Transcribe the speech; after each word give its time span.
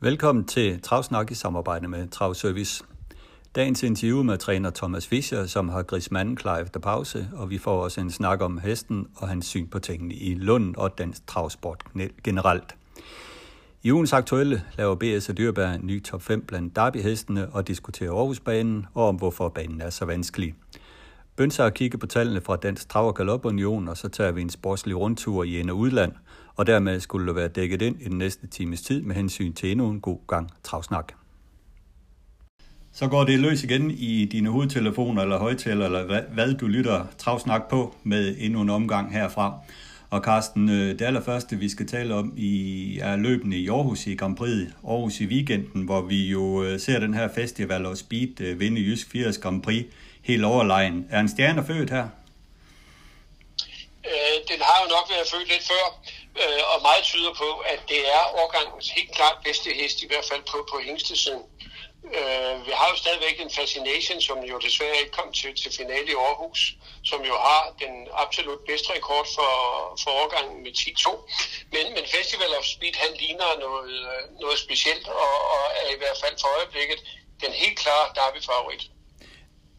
Velkommen 0.00 0.44
til 0.44 0.82
Travsnak 0.82 1.30
i 1.30 1.34
samarbejde 1.34 1.88
med 1.88 2.08
Travservice. 2.08 2.84
Dagens 3.54 3.82
interview 3.82 4.22
med 4.22 4.38
træner 4.38 4.70
Thomas 4.70 5.06
Fischer, 5.06 5.46
som 5.46 5.68
har 5.68 5.82
grismanden 5.82 6.36
klar 6.36 6.58
efter 6.58 6.80
pause, 6.80 7.28
og 7.32 7.50
vi 7.50 7.58
får 7.58 7.82
også 7.82 8.00
en 8.00 8.10
snak 8.10 8.40
om 8.40 8.58
hesten 8.58 9.06
og 9.16 9.28
hans 9.28 9.46
syn 9.46 9.68
på 9.68 9.78
tingene 9.78 10.14
i 10.14 10.34
Lund 10.34 10.76
og 10.76 10.98
dansk 10.98 11.26
travsport 11.26 11.84
generelt. 12.24 12.76
I 13.82 13.92
ugens 13.92 14.12
aktuelle 14.12 14.62
laver 14.76 14.94
BS 14.94 15.28
og 15.28 15.38
Dyrbær 15.38 15.72
en 15.72 15.86
ny 15.86 16.02
top 16.04 16.22
5 16.22 16.44
blandt 16.46 16.76
derbyhestene 16.76 17.48
og 17.52 17.68
diskuterer 17.68 18.12
Aarhusbanen 18.12 18.86
og 18.94 19.08
om 19.08 19.16
hvorfor 19.16 19.48
banen 19.48 19.80
er 19.80 19.90
så 19.90 20.04
vanskelig. 20.04 20.54
Bønser 21.36 21.64
at 21.64 21.74
kigge 21.74 21.98
på 21.98 22.06
tallene 22.06 22.40
fra 22.40 22.56
Dansk 22.56 22.88
Trav- 22.88 23.06
og 23.06 23.14
Galopunion, 23.14 23.88
og 23.88 23.96
så 23.96 24.08
tager 24.08 24.32
vi 24.32 24.42
en 24.42 24.50
sportslig 24.50 24.96
rundtur 24.96 25.44
i 25.44 25.58
ind- 25.58 25.70
og 25.70 25.76
udland, 25.76 26.12
og 26.58 26.66
dermed 26.66 27.00
skulle 27.00 27.26
det 27.26 27.36
være 27.36 27.48
dækket 27.48 27.82
ind 27.82 28.00
i 28.00 28.04
den 28.04 28.18
næste 28.18 28.46
times 28.46 28.82
tid 28.82 29.02
med 29.02 29.14
hensyn 29.14 29.52
til 29.52 29.70
endnu 29.70 29.90
en 29.90 30.00
god 30.00 30.18
gang 30.28 30.50
travsnak. 30.64 31.12
Så 32.92 33.08
går 33.08 33.24
det 33.24 33.38
løs 33.38 33.64
igen 33.64 33.90
i 33.90 34.24
dine 34.24 34.50
hovedtelefoner 34.50 35.22
eller 35.22 35.38
højtaler, 35.38 35.84
eller 35.84 36.04
hvad, 36.04 36.22
hvad 36.22 36.54
du 36.54 36.66
lytter 36.66 37.06
travsnak 37.18 37.68
på 37.70 37.94
med 38.02 38.36
endnu 38.38 38.60
en 38.60 38.70
omgang 38.70 39.12
herfra. 39.12 39.58
Og 40.10 40.20
Carsten, 40.20 40.68
øh, 40.68 40.98
det 40.98 41.02
allerførste, 41.02 41.56
vi 41.56 41.68
skal 41.68 41.86
tale 41.86 42.14
om, 42.14 42.34
i, 42.36 42.98
er 42.98 43.16
løbende 43.16 43.56
i 43.56 43.68
Aarhus 43.68 44.06
i 44.06 44.14
Grand 44.14 44.36
Prix, 44.36 44.68
Aarhus 44.88 45.20
i 45.20 45.26
weekenden, 45.26 45.82
hvor 45.82 46.00
vi 46.00 46.28
jo 46.30 46.62
øh, 46.62 46.80
ser 46.80 47.00
den 47.00 47.14
her 47.14 47.28
festival 47.34 47.86
og 47.86 47.96
speed 47.96 48.40
øh, 48.40 48.60
vinde 48.60 48.80
Jysk 48.80 49.10
80 49.10 49.38
Grand 49.38 49.62
Prix 49.62 49.86
helt 50.22 50.44
overlegen. 50.44 51.06
Er 51.10 51.20
en 51.20 51.28
stjerne 51.28 51.66
født 51.66 51.90
her? 51.90 52.08
Øh, 54.10 54.36
den 54.50 54.60
har 54.68 54.76
jo 54.82 54.88
nok 54.96 55.06
været 55.14 55.26
født 55.32 55.48
lidt 55.52 55.64
før, 55.72 55.84
øh, 56.42 56.62
og 56.72 56.82
meget 56.82 57.04
tyder 57.04 57.32
på, 57.34 57.50
at 57.72 57.80
det 57.88 58.00
er 58.16 58.22
årgangens 58.42 58.88
helt 58.90 59.12
klart 59.14 59.36
bedste 59.44 59.70
hest, 59.70 60.02
i 60.02 60.06
hvert 60.06 60.24
fald 60.30 60.42
på, 60.52 60.68
på 60.72 60.78
hængstesiden. 60.78 61.42
Øh, 62.18 62.66
vi 62.66 62.72
har 62.78 62.88
jo 62.90 62.96
stadigvæk 62.96 63.40
en 63.40 63.50
Fascination, 63.50 64.20
som 64.20 64.38
jo 64.50 64.58
desværre 64.58 64.98
ikke 65.00 65.10
kom 65.18 65.32
til, 65.32 65.54
til 65.62 65.72
finale 65.80 66.08
i 66.10 66.20
Aarhus, 66.26 66.60
som 67.04 67.20
jo 67.30 67.34
har 67.46 67.62
den 67.84 67.94
absolut 68.24 68.60
bedste 68.68 68.88
rekord 68.94 69.26
for, 69.36 69.52
for 70.02 70.10
årgangen 70.22 70.62
med 70.62 70.72
10-2. 70.78 71.10
Men, 71.72 71.84
men 71.94 72.04
Festival 72.16 72.52
of 72.58 72.64
Speed, 72.64 72.94
han 73.04 73.12
ligner 73.22 73.58
noget, 73.66 73.92
øh, 74.10 74.22
noget 74.40 74.58
specielt, 74.58 75.08
og, 75.08 75.34
og 75.54 75.62
er 75.82 75.88
i 75.94 75.98
hvert 76.02 76.18
fald 76.22 76.36
for 76.40 76.48
øjeblikket 76.58 76.98
den 77.42 77.52
helt 77.52 77.78
klare 77.78 78.06
derby-favorit. 78.14 78.84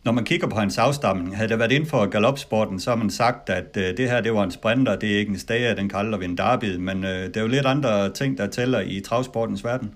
Når 0.09 0.13
man 0.13 0.25
kigger 0.25 0.47
på 0.47 0.55
hans 0.55 0.77
afstamning, 0.77 1.35
havde 1.35 1.49
det 1.49 1.59
været 1.59 1.71
inden 1.71 1.89
for 1.89 2.05
galopsporten, 2.05 2.79
så 2.79 2.89
har 2.89 2.97
man 2.97 3.09
sagt, 3.09 3.49
at 3.49 3.77
øh, 3.77 3.97
det 3.97 4.09
her 4.09 4.21
det 4.21 4.33
var 4.33 4.43
en 4.43 4.51
sprinter, 4.51 4.95
det 4.95 5.13
er 5.13 5.17
ikke 5.17 5.29
en 5.29 5.39
stager, 5.39 5.75
den 5.75 5.89
kan 5.89 5.99
aldrig 5.99 6.21
vinde 6.21 6.37
derby, 6.37 6.75
men 6.75 7.03
øh, 7.03 7.27
det 7.27 7.37
er 7.37 7.41
jo 7.41 7.47
lidt 7.47 7.65
andre 7.65 8.13
ting, 8.13 8.37
der 8.37 8.47
tæller 8.47 8.79
i 8.79 9.01
travsportens 9.01 9.63
verden. 9.63 9.95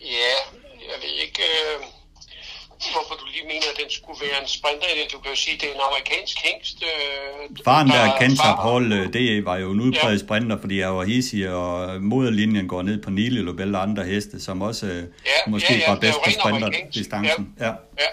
Ja, 0.00 0.34
jeg 0.80 0.98
ved 1.02 1.22
ikke, 1.22 1.42
øh, 1.42 1.93
hvorfor 2.94 3.14
du 3.20 3.26
lige 3.34 3.46
mener, 3.52 3.68
at 3.72 3.78
den 3.82 3.90
skulle 3.98 4.18
være 4.26 4.38
en 4.42 4.48
sprinter 4.56 4.88
det. 4.98 5.12
Du 5.12 5.18
kan 5.22 5.30
jo 5.34 5.38
sige, 5.44 5.54
at 5.54 5.60
det 5.60 5.68
er 5.70 5.74
en 5.74 5.84
amerikansk 5.90 6.36
hængst. 6.46 6.78
Øh, 6.90 7.56
Faren 7.64 7.88
der, 7.88 8.04
der 8.04 8.18
Kensap 8.20 8.58
Hall, 8.66 8.92
øh, 8.92 9.12
det 9.12 9.44
var 9.44 9.56
jo 9.56 9.68
en 9.70 9.80
udbredt 9.80 10.18
ja. 10.20 10.26
sprinter, 10.26 10.56
fordi 10.60 10.74
jeg 10.84 10.96
var 10.96 11.04
hissig, 11.04 11.50
og 11.50 12.02
moderlinjen 12.02 12.68
går 12.68 12.82
ned 12.82 13.02
på 13.02 13.10
Nile 13.10 13.40
Lobel 13.40 13.74
og 13.74 13.82
andre 13.82 14.04
heste, 14.04 14.40
som 14.46 14.62
også 14.62 14.86
øh, 14.86 15.02
ja, 15.02 15.38
måske 15.46 15.74
ja, 15.74 15.78
ja, 15.78 15.90
var 15.90 15.98
bedst 16.00 16.18
på 16.24 16.30
sprinterdistancen. 16.30 17.44
Ja. 17.60 17.64
Ja. 17.66 17.72
ja. 18.02 18.10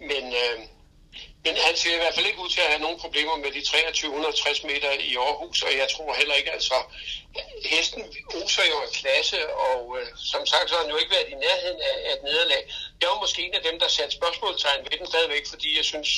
Men, 0.00 0.24
øh, 0.42 0.56
men 1.46 1.56
han 1.66 1.76
ser 1.76 1.94
i 1.94 2.02
hvert 2.02 2.14
fald 2.14 2.26
ikke 2.26 2.44
ud 2.44 2.50
til 2.50 2.60
at 2.60 2.72
have 2.72 2.84
nogen 2.86 2.98
problemer 3.04 3.36
med 3.36 3.50
de 3.56 3.60
2360 3.60 4.64
meter 4.70 4.90
i 5.10 5.16
Aarhus, 5.16 5.62
og 5.62 5.72
jeg 5.80 5.88
tror 5.94 6.14
heller 6.20 6.34
ikke, 6.40 6.52
altså 6.52 6.76
hesten 7.72 8.02
oser 8.38 8.66
jo 8.72 8.76
af 8.86 8.90
klasse, 9.00 9.38
og 9.66 9.80
øh, 9.98 10.06
som 10.32 10.42
sagt, 10.46 10.68
så 10.68 10.74
har 10.74 10.82
han 10.82 10.92
jo 10.94 10.98
ikke 11.02 11.14
været 11.16 11.28
i 11.34 11.42
nærheden 11.46 11.80
af, 11.90 11.96
af 12.08 12.12
et 12.16 12.22
nederlag. 12.28 12.62
Jeg 13.00 13.08
var 13.12 13.20
måske 13.24 13.42
en 13.42 13.54
af 13.54 13.62
dem, 13.68 13.76
der 13.82 13.88
satte 13.88 14.16
spørgsmålstegn 14.20 14.84
ved 14.84 14.98
den 14.98 15.06
stadigvæk, 15.12 15.44
fordi 15.52 15.68
jeg 15.76 15.84
synes, 15.92 16.10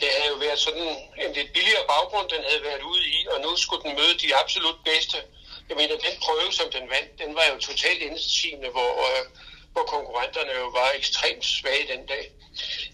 det 0.00 0.08
havde 0.16 0.32
jo 0.34 0.38
været 0.46 0.58
sådan 0.66 0.88
en 1.24 1.32
lidt 1.38 1.52
billigere 1.56 1.86
baggrund, 1.94 2.28
den 2.34 2.42
havde 2.48 2.62
været 2.68 2.82
ude 2.90 3.04
i, 3.16 3.18
og 3.32 3.40
nu 3.40 3.50
skulle 3.56 3.82
den 3.86 3.94
møde 4.00 4.14
de 4.22 4.36
absolut 4.42 4.78
bedste. 4.90 5.18
Jeg 5.68 5.76
mener, 5.76 6.04
den 6.08 6.16
prøve, 6.24 6.52
som 6.52 6.68
den 6.76 6.90
vandt, 6.94 7.10
den 7.22 7.34
var 7.38 7.46
jo 7.52 7.56
totalt 7.68 8.02
indsigende, 8.08 8.68
hvor, 8.76 8.92
øh, 9.08 9.24
hvor 9.72 9.82
konkurrenterne 9.82 10.52
jo 10.52 10.66
var 10.68 10.90
ekstremt 10.94 11.44
svage 11.44 11.96
den 11.96 12.06
dag. 12.06 12.32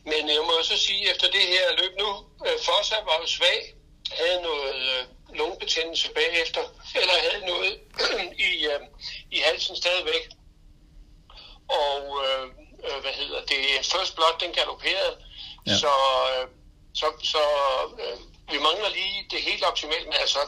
Men 0.04 0.28
jeg 0.28 0.42
må 0.48 0.62
så 0.62 0.78
sige, 0.78 1.10
efter 1.10 1.26
det 1.30 1.40
her 1.40 1.76
løb 1.80 1.92
nu, 1.98 2.10
øh, 2.46 2.58
Fossa 2.64 2.96
var 3.04 3.18
jo 3.20 3.26
svag, 3.26 3.74
havde 4.12 4.42
noget 4.42 4.74
øh, 4.74 5.36
lungebetændelse 5.38 6.08
bagefter, 6.12 6.62
eller 7.00 7.14
havde 7.30 7.46
noget 7.46 7.80
i, 8.48 8.66
øh, 8.66 8.80
i 9.30 9.38
halsen 9.38 9.76
stadigvæk. 9.76 10.28
Og 11.68 12.24
øh, 12.24 12.46
hvad 13.00 13.12
hedder 13.12 13.40
det, 13.40 13.86
First 13.92 14.14
Blood, 14.14 14.36
den 14.40 14.52
galopperede, 14.52 15.16
ja. 15.66 15.76
så, 15.76 15.92
så, 16.94 17.06
så 17.22 17.42
øh, 18.00 18.18
vi 18.52 18.58
mangler 18.68 18.90
lige 18.98 19.16
det 19.32 19.40
helt 19.48 19.64
optimale, 19.70 20.04
men 20.10 20.18
altså, 20.24 20.38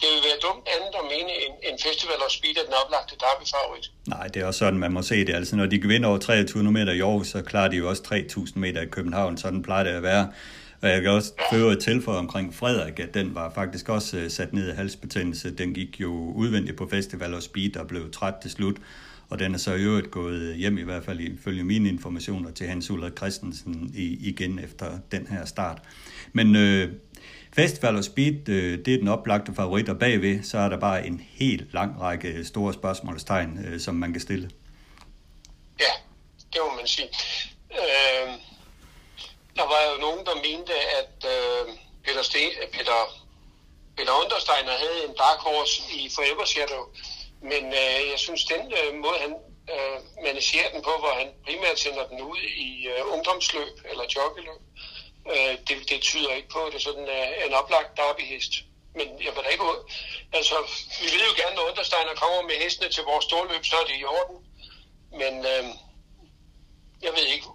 det 0.00 0.08
vil 0.12 0.22
være 0.28 0.38
dumt 0.46 0.66
andet 0.74 0.92
at 1.00 1.04
mene 1.14 1.32
en, 1.44 1.52
en 1.70 1.76
festival 1.86 2.18
of 2.26 2.30
speed 2.38 2.56
er 2.60 2.64
den 2.68 2.76
oplagte 2.82 3.14
derby-favorit. 3.24 3.86
Nej, 4.14 4.26
det 4.32 4.38
er 4.42 4.46
også 4.46 4.58
sådan, 4.64 4.80
man 4.86 4.92
må 4.92 5.02
se 5.02 5.18
det. 5.26 5.34
Altså, 5.40 5.56
når 5.56 5.66
de 5.66 5.80
kan 5.80 5.88
vinde 5.88 6.08
over 6.08 6.18
23 6.18 6.72
meter 6.78 6.92
i 6.92 7.00
Aarhus, 7.00 7.28
så 7.34 7.42
klarer 7.42 7.68
de 7.68 7.76
jo 7.76 7.88
også 7.88 8.02
3.000 8.06 8.58
meter 8.58 8.80
i 8.82 8.86
København. 8.86 9.38
Sådan 9.38 9.62
plejer 9.62 9.84
det 9.84 9.90
at 9.90 10.02
være. 10.02 10.32
Og 10.82 10.90
jeg 10.90 11.02
kan 11.02 11.10
også 11.10 11.32
føre 11.52 11.72
et 11.72 11.78
tilføje 11.78 12.18
omkring 12.18 12.54
Frederik, 12.54 13.00
at 13.00 13.14
den 13.14 13.34
var 13.34 13.50
faktisk 13.54 13.88
også 13.88 14.16
øh, 14.16 14.30
sat 14.30 14.52
ned 14.52 14.72
i 14.72 14.74
halsbetændelse. 14.76 15.50
Den 15.50 15.74
gik 15.74 16.00
jo 16.00 16.12
udvendigt 16.12 16.76
på 16.76 16.88
Festival 16.90 17.34
og 17.34 17.42
Speed 17.42 17.76
og 17.76 17.86
blev 17.88 18.12
træt 18.12 18.34
til 18.42 18.50
slut. 18.50 18.76
Og 19.30 19.38
den 19.38 19.54
er 19.54 19.58
så 19.58 19.74
i 19.74 19.82
øvrigt 19.82 20.10
gået 20.10 20.56
hjem, 20.56 20.78
i 20.78 20.82
hvert 20.82 21.04
fald 21.04 21.20
ifølge 21.20 21.64
mine 21.64 21.88
informationer, 21.88 22.50
til 22.50 22.66
Hans 22.66 22.90
Ulrik 22.90 23.16
Christensen 23.16 23.90
igen 23.94 24.58
efter 24.58 24.98
den 25.12 25.26
her 25.26 25.44
start. 25.44 25.82
Men 26.36 26.56
øh, 26.56 26.92
Festival 27.56 27.96
og 27.96 28.04
Speed, 28.04 28.48
øh, 28.48 28.78
det 28.84 28.94
er 28.94 28.98
den 28.98 29.08
oplagte 29.08 29.54
favorit, 29.54 29.88
og 29.88 29.98
bagved, 29.98 30.42
så 30.42 30.58
er 30.58 30.68
der 30.68 30.80
bare 30.80 31.06
en 31.06 31.26
helt 31.40 31.74
lang 31.74 32.00
række 32.00 32.44
store 32.44 32.72
spørgsmålstegn, 32.74 33.50
øh, 33.66 33.80
som 33.80 33.94
man 33.94 34.12
kan 34.12 34.20
stille. 34.20 34.50
Ja, 35.80 35.92
det 36.52 36.60
må 36.64 36.76
man 36.76 36.86
sige. 36.86 37.08
Øh, 37.80 38.28
der 39.58 39.66
var 39.72 39.82
jo 39.90 39.94
nogen, 40.00 40.26
der 40.26 40.34
mente, 40.48 40.74
at 41.00 41.16
øh, 41.34 41.62
Peter, 42.04 42.22
Sten, 42.22 42.50
Peter, 42.72 42.98
Peter 43.96 44.14
Understeiner 44.22 44.74
havde 44.84 45.00
en 45.08 45.14
dark 45.24 45.40
horse 45.46 45.82
i 45.98 46.10
Forever 46.16 46.44
Shadow, 46.44 46.84
men 47.50 47.64
øh, 47.82 48.00
jeg 48.12 48.18
synes, 48.26 48.44
den 48.44 48.62
øh, 48.78 48.90
måde, 49.04 49.18
han 49.24 49.32
øh, 49.74 49.98
managerer 50.26 50.70
den 50.72 50.82
på, 50.88 50.92
hvor 51.02 51.14
han 51.20 51.28
primært 51.44 51.78
sender 51.78 52.04
den 52.10 52.20
ud 52.22 52.40
i 52.68 52.70
øh, 52.92 53.12
ungdomsløb 53.12 53.74
eller 53.90 54.04
joggeløb, 54.16 54.62
øh, 55.32 55.52
det, 55.66 55.76
det 55.90 55.98
tyder 56.08 56.32
ikke 56.38 56.50
på, 56.56 56.60
at 56.64 56.72
det 56.72 56.78
er 56.80 56.88
sådan 56.90 57.08
øh, 57.16 57.46
en 57.46 57.52
oplagt 57.60 57.90
derbyhest. 58.00 58.52
Men 58.98 59.06
jeg 59.26 59.32
vil 59.34 59.44
da 59.44 59.50
ikke 59.54 59.68
ud. 59.72 59.80
Altså, 60.38 60.56
vi 61.00 61.06
vil 61.12 61.28
jo 61.30 61.34
gerne, 61.40 61.54
når 61.56 61.68
Understeiner 61.70 62.14
kommer 62.22 62.40
med 62.50 62.56
hestene 62.62 62.88
til 62.96 63.04
vores 63.10 63.24
storløb, 63.28 63.62
så 63.70 63.76
er 63.82 63.86
det 63.90 63.96
i 64.02 64.10
orden. 64.18 64.38
Men 65.20 65.32
øh, 65.52 65.64
jeg 67.06 67.12
ved 67.16 67.26
ikke, 67.34 67.48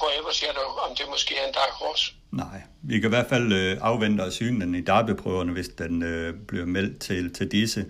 forever 0.00 0.32
Shadow, 0.32 0.68
om 0.86 0.90
det 0.98 1.06
måske 1.14 1.32
er 1.40 1.46
en 1.48 1.54
dark 1.60 1.74
horse. 1.80 2.06
Nej, 2.32 2.58
vi 2.82 2.94
kan 3.00 3.08
i 3.08 3.14
hvert 3.16 3.28
fald 3.28 3.52
øh, 3.52 3.78
afvente 3.80 4.22
og 4.22 4.32
syne 4.32 4.60
den 4.60 4.74
i 4.74 4.80
derbyprøverne, 4.80 5.52
hvis 5.52 5.68
den 5.68 6.02
øh, 6.02 6.34
bliver 6.48 6.66
meldt 6.66 7.00
til, 7.00 7.34
til 7.34 7.50
disse. 7.50 7.84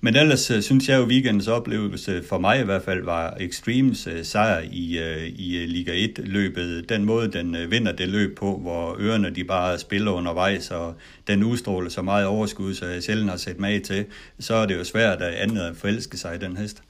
Men 0.00 0.16
ellers 0.16 0.50
øh, 0.50 0.62
synes 0.62 0.88
jeg 0.88 0.96
jo, 0.96 1.02
at 1.02 1.08
weekendens 1.08 1.48
oplevelse 1.48 2.24
for 2.28 2.38
mig 2.38 2.60
i 2.60 2.64
hvert 2.64 2.82
fald 2.82 3.04
var 3.04 3.36
Extremes 3.40 4.06
øh, 4.06 4.24
sejr 4.24 4.60
i, 4.72 4.98
øh, 4.98 5.26
i 5.26 5.56
øh, 5.56 5.68
Liga 5.68 6.06
1-løbet. 6.06 6.88
Den 6.88 7.04
måde, 7.04 7.32
den 7.32 7.70
vinder 7.70 7.92
det 7.92 8.08
løb 8.08 8.38
på, 8.38 8.56
hvor 8.56 8.96
ørerne 8.98 9.30
de 9.30 9.44
bare 9.44 9.78
spiller 9.78 10.12
undervejs, 10.12 10.70
og 10.70 10.94
den 11.26 11.44
udstråler 11.44 11.90
så 11.90 12.02
meget 12.02 12.26
overskud, 12.26 12.74
så 12.74 12.86
jeg 12.86 13.02
sjældent 13.02 13.30
har 13.30 13.36
set 13.36 13.58
mag 13.58 13.82
til, 13.82 14.06
så 14.40 14.54
er 14.54 14.66
det 14.66 14.78
jo 14.78 14.84
svært 14.84 15.22
at 15.22 15.34
andet 15.34 15.62
at 15.62 15.76
forelske 15.76 16.18
sig 16.18 16.34
i 16.34 16.38
den 16.38 16.56
hest. 16.56 16.82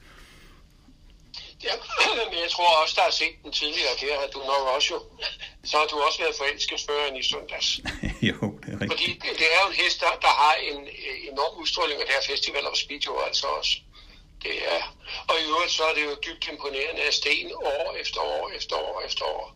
Ja, 1.63 1.73
men 2.31 2.39
jeg 2.43 2.49
tror 2.51 2.81
også, 2.83 2.93
der 2.97 3.07
er 3.07 3.11
set 3.11 3.35
den 3.43 3.51
tidligere, 3.51 3.93
det 3.99 4.09
har 4.19 4.27
du 4.33 4.39
nok 4.39 4.75
også 4.75 4.93
jo. 4.93 4.99
Så 5.65 5.77
har 5.77 5.85
du 5.85 5.95
også 6.07 6.19
været 6.23 6.35
forelsket 6.35 6.79
før 6.87 7.05
end 7.07 7.17
i 7.17 7.23
søndags. 7.23 7.67
jo, 8.29 8.59
det 8.63 8.69
er 8.73 8.81
rigtigt. 8.81 8.91
Fordi 8.91 9.07
det 9.41 9.47
er 9.55 9.59
jo 9.63 9.67
en 9.71 9.77
hest, 9.83 9.99
der, 10.01 10.11
der 10.21 10.33
har 10.43 10.53
en 10.69 10.79
enorm 11.31 11.61
udstråling, 11.61 11.97
og 12.01 12.05
det 12.07 12.15
her 12.15 12.33
festival 12.33 12.67
of 12.67 12.75
speed 12.75 12.99
jo 12.99 13.19
altså 13.27 13.47
også. 13.47 13.73
Det 14.43 14.55
er, 14.75 14.81
og 15.29 15.35
i 15.41 15.43
øvrigt 15.43 15.59
øvrigt 15.69 15.71
så 15.71 15.83
er 15.83 15.93
det 15.93 16.03
jo 16.03 16.15
dybt 16.25 16.47
imponerende, 16.51 17.01
at 17.01 17.13
Sten 17.13 17.51
år 17.53 17.95
efter 18.01 18.21
år 18.21 18.51
efter 18.57 18.75
år 18.75 19.01
efter 19.07 19.25
år 19.25 19.55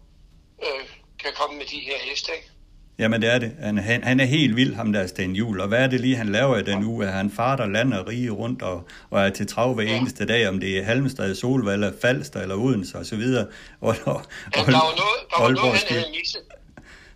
øh, 0.66 0.86
kan 1.20 1.34
komme 1.34 1.58
med 1.58 1.66
de 1.66 1.80
her 1.80 1.98
heste, 1.98 2.36
ikke? 2.36 2.50
Jamen 2.98 3.22
det 3.22 3.34
er 3.34 3.40
det. 3.40 3.52
Han, 3.60 3.78
han, 3.78 4.04
han 4.04 4.20
er 4.20 4.26
helt 4.26 4.56
vild, 4.56 4.76
ham 4.76 4.94
der 4.94 5.08
Sten 5.08 5.36
Jul. 5.36 5.60
Og 5.60 5.68
hvad 5.68 5.80
er 5.80 5.88
det 5.88 6.00
lige, 6.00 6.16
han 6.16 6.30
laver 6.30 6.58
i 6.58 6.64
den 6.64 6.84
uge? 6.84 7.06
Han 7.06 7.32
farter 7.32 7.66
land 7.68 7.94
og 7.94 8.08
rige 8.08 8.30
rundt 8.30 8.62
og, 8.62 8.88
og 9.10 9.22
er 9.22 9.30
til 9.30 9.48
trav 9.48 9.74
hver 9.74 9.84
eneste 9.84 10.26
dag, 10.26 10.48
om 10.50 10.60
det 10.60 10.78
er 10.78 10.84
Halmstad, 10.84 11.36
Solvalla, 11.36 11.92
Falster 12.02 12.42
eller 12.42 12.56
Odense 12.56 12.98
og 12.98 13.06
så 13.06 13.16
videre. 13.16 13.48
Og, 13.82 13.96
og, 14.06 14.22
ja, 14.56 14.62
der 14.62 14.66
var 14.66 14.96
noget, 15.04 15.20
der 15.32 15.42
var 15.42 15.50
noget 15.50 15.74
han 15.74 15.98
havde 15.98 16.12
misset. 16.20 16.42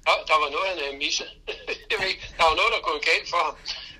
Der, 0.06 0.12
der 0.28 0.38
var 0.44 0.50
noget, 0.56 0.68
han 0.72 0.80
havde 0.84 0.98
misset. 1.06 1.30
Jeg 1.92 1.98
ved 2.00 2.08
ikke, 2.14 2.26
der 2.38 2.44
var 2.44 2.56
noget, 2.60 2.72
der 2.76 2.80
gået 2.90 3.02
galt 3.12 3.30
for 3.30 3.42
ham. 3.46 3.56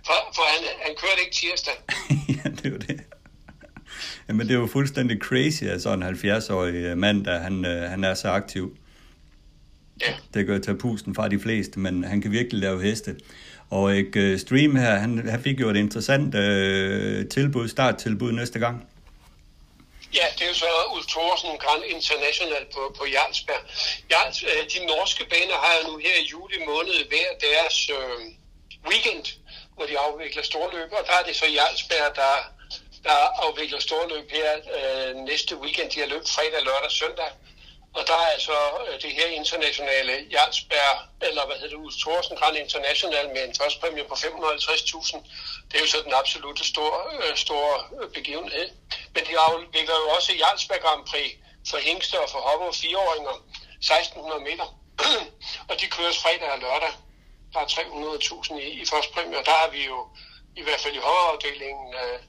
For, 0.08 0.18
for 0.36 0.44
han, 0.54 0.62
han 0.86 0.94
kørte 1.02 1.20
ikke 1.26 1.36
tirsdag. 1.42 1.78
ja, 2.38 2.50
det 2.62 2.72
var 2.74 2.80
det. 2.80 3.00
Jamen 4.28 4.48
det 4.48 4.56
er 4.56 4.60
jo 4.60 4.68
fuldstændig 4.68 5.18
crazy, 5.22 5.64
at 5.64 5.82
sådan 5.82 6.04
en 6.04 6.16
70-årig 6.16 6.98
mand, 6.98 7.26
der 7.26 7.40
han, 7.40 7.66
øh, 7.66 7.90
han 7.90 8.04
er 8.04 8.14
så 8.14 8.30
aktiv. 8.30 8.78
Ja. 10.02 10.14
Det 10.34 10.48
gør 10.48 10.60
tage 10.60 10.78
pusten 10.78 11.16
fra 11.16 11.28
de 11.28 11.40
fleste, 11.40 11.80
men 11.80 12.04
han 12.04 12.22
kan 12.22 12.32
virkelig 12.32 12.62
lave 12.62 12.84
heste. 12.84 13.16
Og 13.70 13.96
ikke, 13.96 14.34
uh, 14.34 14.40
Stream 14.40 14.76
her, 14.76 14.96
han, 14.96 15.30
han 15.30 15.44
fik 15.44 15.60
jo 15.60 15.70
et 15.70 15.78
interessant 15.78 16.36
uh, 16.36 17.30
tilbud, 17.30 17.68
starttilbud 17.68 18.32
næste 18.32 18.60
gang. 18.60 18.88
Ja, 20.14 20.26
det 20.36 20.42
er 20.46 20.48
jo 20.48 20.54
så 20.54 20.70
Ulf 20.94 21.06
Thorsen 21.06 21.58
Grand 21.64 21.84
International 21.96 22.64
på, 22.74 22.82
på 22.98 23.04
Jarlsberg. 23.16 23.64
Jarls, 24.12 24.44
øh, 24.44 24.64
de 24.74 24.86
norske 24.86 25.26
baner 25.34 25.58
har 25.64 25.74
jo 25.78 25.84
nu 25.90 25.98
her 25.98 26.16
i 26.24 26.26
juli 26.34 26.58
måned 26.72 26.98
hver 27.12 27.30
deres 27.48 27.90
øh, 27.98 28.20
weekend, 28.90 29.26
hvor 29.76 29.86
de 29.86 30.00
afvikler 30.00 30.44
storløb, 30.44 30.90
og 30.98 31.04
der 31.08 31.16
er 31.20 31.24
det 31.28 31.36
så 31.36 31.48
Jarlsberg, 31.58 32.16
der, 32.22 32.34
der 33.08 33.18
afvikler 33.46 33.80
storløb 33.80 34.28
her 34.38 34.50
øh, 34.78 35.16
næste 35.30 35.54
weekend. 35.64 35.90
De 35.92 36.00
har 36.00 36.08
løbet 36.08 36.30
fredag, 36.36 36.62
lørdag, 36.70 36.92
søndag. 36.92 37.30
Og 37.98 38.04
der 38.10 38.18
er 38.24 38.30
altså 38.36 38.56
øh, 38.88 39.02
det 39.04 39.12
her 39.20 39.28
internationale 39.42 40.14
Jarlsberg, 40.32 40.96
eller 41.28 41.46
hvad 41.46 41.56
hedder 41.56 41.76
det, 41.76 41.84
Ulf 41.86 41.96
Thorsen 42.04 42.38
Grand 42.38 42.58
International 42.58 43.26
med 43.36 43.44
en 43.48 43.56
førstpræmie 43.60 44.04
på 44.10 44.14
550.000. 44.14 45.18
Det 45.68 45.76
er 45.78 45.84
jo 45.86 45.90
så 45.94 46.00
den 46.08 46.14
absolutte 46.22 46.62
øh, 46.64 46.68
store, 46.74 47.00
store 47.46 47.76
begivenhed. 48.18 48.68
Men 49.14 49.22
de 49.28 49.34
afvikler 49.46 49.98
jo 50.04 50.08
også 50.16 50.32
Jarlsberg 50.42 50.82
Grand 50.86 51.04
Prix 51.10 51.32
for 51.70 51.78
hængster 51.88 52.20
og 52.26 52.30
for 52.34 52.42
hopper 52.48 52.68
og 52.68 52.76
fireåringer, 52.76 53.36
1600 53.78 54.42
meter. 54.50 54.68
og 55.70 55.74
de 55.82 55.86
køres 55.96 56.18
fredag 56.24 56.50
og 56.56 56.60
lørdag. 56.66 56.94
Der 57.54 57.60
er 57.60 57.66
300.000 57.66 58.60
i, 58.66 58.68
i 58.82 58.86
førstpræmie, 58.92 59.38
og 59.40 59.46
der 59.46 59.56
har 59.62 59.70
vi 59.76 59.82
jo 59.86 60.08
i 60.56 60.62
hvert 60.64 60.82
fald 60.84 60.96
i 60.96 61.06
hopperafdelingen 61.08 61.88
øh, 62.02 62.20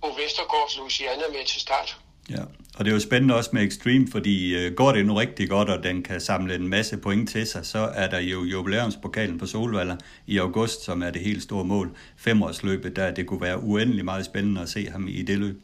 Bo 0.00 0.08
Vestergaards 0.18 0.76
Louisiana 0.76 1.24
med 1.28 1.44
til 1.46 1.60
start. 1.60 1.96
Ja, 2.30 2.44
og 2.78 2.84
det 2.84 2.90
er 2.90 2.94
jo 2.94 3.00
spændende 3.00 3.34
også 3.34 3.50
med 3.52 3.62
Extreme, 3.62 4.08
fordi 4.12 4.54
øh, 4.54 4.74
går 4.74 4.92
det 4.92 5.06
nu 5.06 5.14
rigtig 5.14 5.48
godt, 5.48 5.68
og 5.68 5.82
den 5.82 6.02
kan 6.02 6.20
samle 6.20 6.54
en 6.54 6.68
masse 6.68 6.96
point 6.96 7.30
til 7.30 7.46
sig, 7.46 7.66
så 7.66 7.78
er 7.94 8.08
der 8.08 8.18
jo 8.20 8.44
jubilæumspokalen 8.44 9.38
på 9.38 9.46
Solvalder 9.46 9.96
i 10.26 10.38
august, 10.38 10.84
som 10.84 11.02
er 11.02 11.10
det 11.10 11.22
helt 11.22 11.42
store 11.42 11.64
mål. 11.64 11.96
Femårsløbet, 12.18 12.96
der 12.96 13.10
det 13.10 13.26
kunne 13.26 13.40
være 13.40 13.58
uendelig 13.58 14.04
meget 14.04 14.24
spændende 14.24 14.62
at 14.62 14.68
se 14.68 14.90
ham 14.90 15.08
i 15.08 15.22
det 15.22 15.38
løb. 15.38 15.56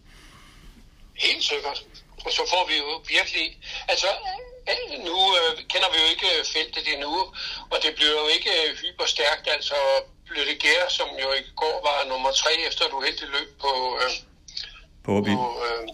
Helt 1.15 1.45
sikkert. 1.45 1.85
Og 2.25 2.31
så 2.33 2.43
får 2.53 2.65
vi 2.71 2.77
jo 2.83 2.91
virkelig... 3.17 3.47
Altså, 3.89 4.07
nu 5.09 5.17
øh, 5.39 5.51
kender 5.73 5.89
vi 5.93 5.99
jo 6.03 6.09
ikke 6.15 6.31
feltet 6.55 6.87
endnu, 6.95 7.15
og 7.73 7.77
det 7.85 7.93
bliver 7.97 8.17
jo 8.23 8.27
ikke 8.37 8.53
hyperstærkt. 8.83 9.49
Altså, 9.57 9.75
Bløtte 10.27 10.55
Gær, 10.63 10.85
som 10.99 11.09
jo 11.23 11.29
i 11.41 11.45
går 11.61 11.77
var 11.89 11.99
nummer 12.13 12.31
tre 12.43 12.53
efter 12.69 12.83
et 12.85 12.93
uheldigt 12.99 13.31
løb 13.37 13.51
på... 13.65 13.73
Øh, 14.03 14.11
på, 15.05 15.13
på 15.29 15.37
øh, 15.67 15.89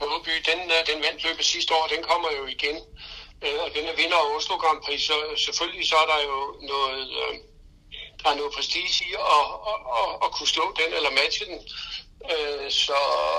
Åby, 0.00 0.30
den, 0.50 0.60
øh, 0.70 0.86
den 0.86 1.02
vandt 1.02 1.22
løbet 1.24 1.44
sidste 1.44 1.74
år, 1.74 1.86
den 1.86 2.02
kommer 2.02 2.30
jo 2.32 2.46
igen. 2.46 2.76
Øh, 3.42 3.58
og 3.64 3.74
den 3.74 3.84
er 3.86 3.96
vinder 3.96 4.16
af 4.16 4.36
Oslo 4.36 4.56
Grand 4.56 4.82
Prix, 4.84 5.00
så 5.02 5.14
selvfølgelig 5.36 5.88
så 5.88 5.96
er 5.96 6.06
der 6.06 6.20
jo 6.22 6.38
noget, 6.62 7.08
øh, 7.20 7.34
der 8.22 8.30
er 8.30 8.34
noget 8.34 8.52
prestige 8.54 9.04
i 9.08 9.14
at, 9.14 9.46
at, 9.70 9.78
at, 9.98 10.10
at 10.24 10.32
kunne 10.32 10.48
slå 10.48 10.76
den 10.80 10.94
eller 10.94 11.10
matche 11.10 11.46
den. 11.46 11.60
Så, 12.70 12.96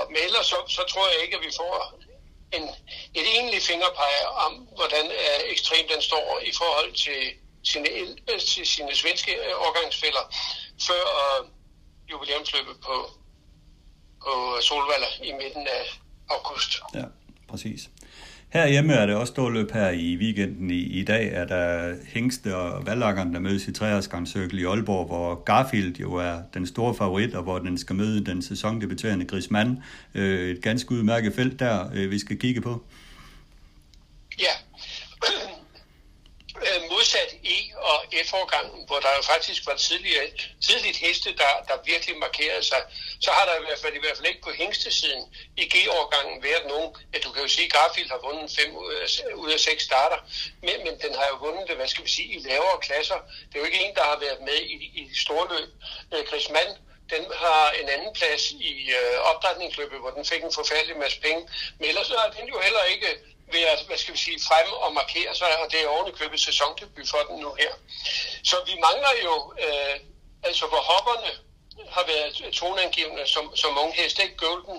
men 0.08 0.16
ellers 0.16 0.46
så, 0.46 0.56
så 0.68 0.82
tror 0.88 1.08
jeg 1.08 1.22
ikke, 1.22 1.36
at 1.36 1.42
vi 1.42 1.52
får 1.56 1.94
en, 2.52 2.62
et 3.14 3.26
egentlig 3.34 3.62
fingerpeg 3.62 4.14
om, 4.46 4.52
hvordan 4.54 5.10
ekstrem 5.44 5.88
den 5.88 6.02
står 6.02 6.40
i 6.44 6.52
forhold 6.52 6.92
til 6.92 7.20
sine, 7.64 7.88
til 8.38 8.66
sine 8.66 8.94
svenske 8.94 9.56
årgangsfælder 9.56 10.34
før 10.86 11.04
jubilæumsløbet 12.10 12.80
på, 12.80 13.10
på 14.24 14.60
Solvalla 14.60 15.06
i 15.22 15.32
midten 15.32 15.66
af, 15.68 16.00
august. 16.30 16.78
Ja, 16.94 17.04
præcis. 17.48 17.90
Herhjemme 18.48 18.92
er 18.92 19.06
det 19.06 19.14
også 19.14 19.30
storløb 19.30 19.72
her 19.72 19.90
i 19.90 20.16
weekenden. 20.16 20.70
I, 20.70 20.78
i 20.78 21.04
dag 21.04 21.32
er 21.32 21.44
der 21.44 21.94
Hængste 22.06 22.56
og 22.56 22.86
Vallakkeren, 22.86 23.34
der 23.34 23.40
mødes 23.40 23.68
i 23.68 23.72
Træersgangscirkel 23.72 24.58
i 24.58 24.64
Aalborg, 24.64 25.06
hvor 25.06 25.34
Garfield 25.44 25.96
jo 25.96 26.14
er 26.14 26.42
den 26.54 26.66
store 26.66 26.94
favorit, 26.94 27.34
og 27.34 27.42
hvor 27.42 27.58
den 27.58 27.78
skal 27.78 27.96
møde 27.96 28.24
den 28.24 28.42
sæsondebuterende 28.42 29.24
Grismand. 29.24 29.78
Øh, 30.14 30.50
et 30.50 30.62
ganske 30.62 30.92
udmærket 30.92 31.34
felt 31.34 31.60
der, 31.60 31.90
øh, 31.94 32.10
vi 32.10 32.18
skal 32.18 32.38
kigge 32.38 32.60
på. 32.60 32.84
Ja, 34.38 34.52
Øh, 36.62 36.90
modsat 36.90 37.30
E- 37.44 37.76
og 37.76 38.04
F-årgangen, 38.26 38.86
hvor 38.86 39.00
der 39.00 39.16
jo 39.16 39.22
faktisk 39.22 39.66
var 39.66 39.74
tidligere, 39.74 40.30
tidligt 40.68 40.96
heste, 40.96 41.36
der, 41.36 41.52
der 41.68 41.76
virkelig 41.84 42.16
markerede 42.16 42.62
sig, 42.62 42.82
så 43.20 43.30
har 43.30 43.44
der 43.44 43.54
i 43.54 43.64
hvert 43.66 43.80
fald, 43.82 43.94
i 43.94 43.98
hvert 43.98 44.16
fald 44.16 44.26
ikke 44.26 44.42
på 44.42 44.50
hængstesiden 44.50 45.22
i 45.56 45.64
G-årgangen 45.74 46.42
været 46.42 46.66
nogen, 46.66 46.96
ja, 47.14 47.18
du 47.18 47.32
kan 47.32 47.42
jo 47.42 47.48
sige, 47.48 47.66
at 47.66 47.72
Garfield 47.72 48.10
har 48.10 48.20
vundet 48.26 48.56
fem 48.58 48.76
ud 49.36 49.50
af 49.50 49.60
seks 49.60 49.82
starter, 49.82 50.18
men, 50.62 50.76
men 50.84 50.94
den 51.04 51.14
har 51.14 51.26
jo 51.32 51.36
vundet 51.46 51.68
det, 51.68 51.76
hvad 51.76 51.88
skal 51.88 52.04
vi 52.04 52.10
sige, 52.10 52.28
i 52.34 52.38
lavere 52.38 52.78
klasser. 52.80 53.18
Det 53.48 53.54
er 53.54 53.58
jo 53.58 53.64
ikke 53.64 53.84
en, 53.84 53.94
der 53.94 54.04
har 54.04 54.18
været 54.20 54.40
med 54.40 54.58
i, 54.74 54.76
i 55.00 55.10
storløb. 55.24 55.68
Øh, 56.14 56.26
Chris 56.26 56.48
Mann, 56.50 56.70
den 57.10 57.24
har 57.34 57.70
en 57.70 57.88
anden 57.88 58.12
plads 58.14 58.50
i 58.50 58.90
øh, 58.98 59.18
opdrætningsløbet, 59.20 59.98
hvor 59.98 60.10
den 60.10 60.24
fik 60.24 60.42
en 60.42 60.52
forfærdelig 60.52 60.96
masse 60.96 61.20
penge. 61.20 61.48
Men 61.78 61.88
ellers 61.88 62.10
er 62.10 62.30
den 62.38 62.48
jo 62.48 62.60
heller 62.60 62.84
ikke 62.84 63.10
ved 63.52 63.60
at, 63.60 63.80
hvad 63.86 63.98
skal 63.98 64.14
vi 64.14 64.18
sige, 64.18 64.40
frem 64.48 64.72
og 64.72 64.92
markere 64.92 65.34
sig, 65.34 65.58
og 65.60 65.72
det 65.72 65.82
er 65.82 65.88
ovenikøbet 65.88 66.40
sæsondebut 66.40 67.08
for 67.08 67.18
den 67.28 67.40
nu 67.40 67.54
her. 67.54 67.72
Så 68.44 68.56
vi 68.66 68.74
mangler 68.86 69.12
jo, 69.24 69.52
øh, 69.64 69.96
altså 70.42 70.66
hvor 70.66 70.82
hopperne 70.90 71.30
har 71.88 72.04
været 72.06 72.54
tonangivende 72.54 73.26
som, 73.26 73.56
som 73.56 73.78
unge 73.78 73.94
heste, 73.94 74.22
ikke 74.22 74.36
Golden 74.36 74.78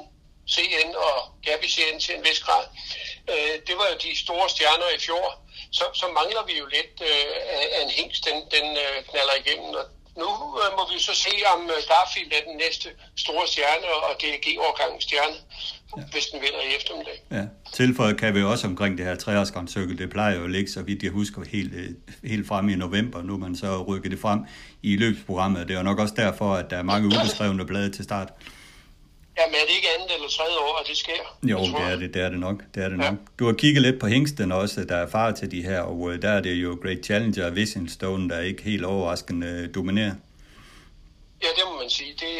CN 0.53 0.95
og 0.95 1.17
Gabby 1.43 1.67
CN 1.67 1.99
til 1.99 2.15
en 2.15 2.23
vis 2.23 2.39
grad. 2.39 2.65
Øh, 3.31 3.55
det 3.67 3.77
var 3.77 3.87
jo 3.91 3.97
de 4.05 4.17
store 4.17 4.49
stjerner 4.49 4.89
i 4.95 4.99
fjor. 4.99 5.41
Så, 5.71 5.85
så 5.93 6.07
mangler 6.07 6.43
vi 6.45 6.57
jo 6.57 6.65
lidt 6.65 7.01
øh, 7.01 7.35
af 7.75 7.81
en 7.83 7.89
hængst, 7.89 8.25
den, 8.25 8.37
den 8.51 8.77
øh, 8.77 9.03
knaller 9.09 9.33
igennem, 9.33 9.69
og 9.75 9.85
nu 10.21 10.29
øh, 10.61 10.69
må 10.77 10.83
vi 10.91 10.97
så 10.99 11.13
se, 11.25 11.33
om 11.53 11.61
øh, 11.75 11.79
Garfield 11.89 12.31
er 12.37 12.43
den 12.49 12.57
næste 12.63 12.87
store 13.23 13.47
stjerne, 13.47 13.87
og 14.07 14.11
DG-årgangens 14.21 15.03
stjerne, 15.07 15.37
ja. 15.97 16.01
hvis 16.11 16.25
den 16.31 16.39
vinder 16.41 16.61
i 16.67 16.69
eftermiddag. 16.77 17.17
Ja. 17.31 17.45
Tilføjet 17.73 18.17
kan 18.17 18.35
vi 18.35 18.43
også 18.43 18.67
omkring 18.67 18.97
det 18.97 19.05
her 19.05 19.15
treårsgrænssøkkel. 19.15 19.97
Det 19.97 20.09
plejer 20.09 20.35
jo 20.37 20.43
at 20.43 20.51
ligge, 20.51 20.71
så 20.71 20.81
vidt 20.81 21.03
jeg 21.03 21.11
husker, 21.11 21.41
helt, 21.51 21.73
øh, 21.73 21.89
helt 22.23 22.47
frem 22.47 22.69
i 22.69 22.75
november. 22.75 23.21
Nu 23.21 23.37
man 23.37 23.55
så 23.55 23.83
rykket 23.83 24.11
det 24.11 24.19
frem 24.19 24.39
i 24.83 24.97
løbsprogrammet. 24.97 25.67
Det 25.67 25.73
er 25.73 25.77
jo 25.77 25.83
nok 25.83 25.99
også 25.99 26.13
derfor, 26.17 26.53
at 26.53 26.69
der 26.69 26.77
er 26.77 26.83
mange 26.83 27.07
ubeskrevne 27.15 27.65
blade 27.65 27.91
til 27.91 28.03
start. 28.03 28.29
Ja, 29.37 29.43
men 29.47 29.55
er 29.61 29.65
det 29.67 29.75
ikke 29.79 29.89
andet 29.95 30.09
eller 30.15 30.27
tredje 30.27 30.57
år, 30.57 30.73
at 30.81 30.87
det 30.87 30.97
sker? 30.97 31.23
Jo, 31.43 31.59
det 31.59 31.81
er 31.91 31.95
det, 31.95 32.13
det 32.13 32.21
er 32.21 32.29
det 32.29 32.39
nok. 32.39 32.57
Det 32.75 32.83
er 32.83 32.89
det 32.89 32.97
ja. 32.97 33.09
nok. 33.09 33.19
Du 33.39 33.45
har 33.45 33.53
kigget 33.53 33.81
lidt 33.81 33.99
på 33.99 34.07
hængsten 34.07 34.51
også, 34.51 34.83
der 34.83 34.95
er 34.95 35.09
far 35.09 35.31
til 35.31 35.51
de 35.51 35.61
her, 35.61 35.81
og 35.81 36.11
øh, 36.11 36.21
der 36.21 36.29
er 36.29 36.41
det 36.41 36.53
jo 36.53 36.79
Great 36.83 37.05
Challenger 37.05 37.45
og 37.45 37.55
Vision 37.55 37.89
Stone, 37.89 38.29
der 38.29 38.39
ikke 38.39 38.63
helt 38.63 38.85
overraskende 38.85 39.47
øh, 39.47 39.75
dominerer. 39.75 40.15
Ja, 41.43 41.47
det 41.57 41.63
må 41.65 41.79
man 41.81 41.89
sige. 41.89 42.11
Det, 42.11 42.33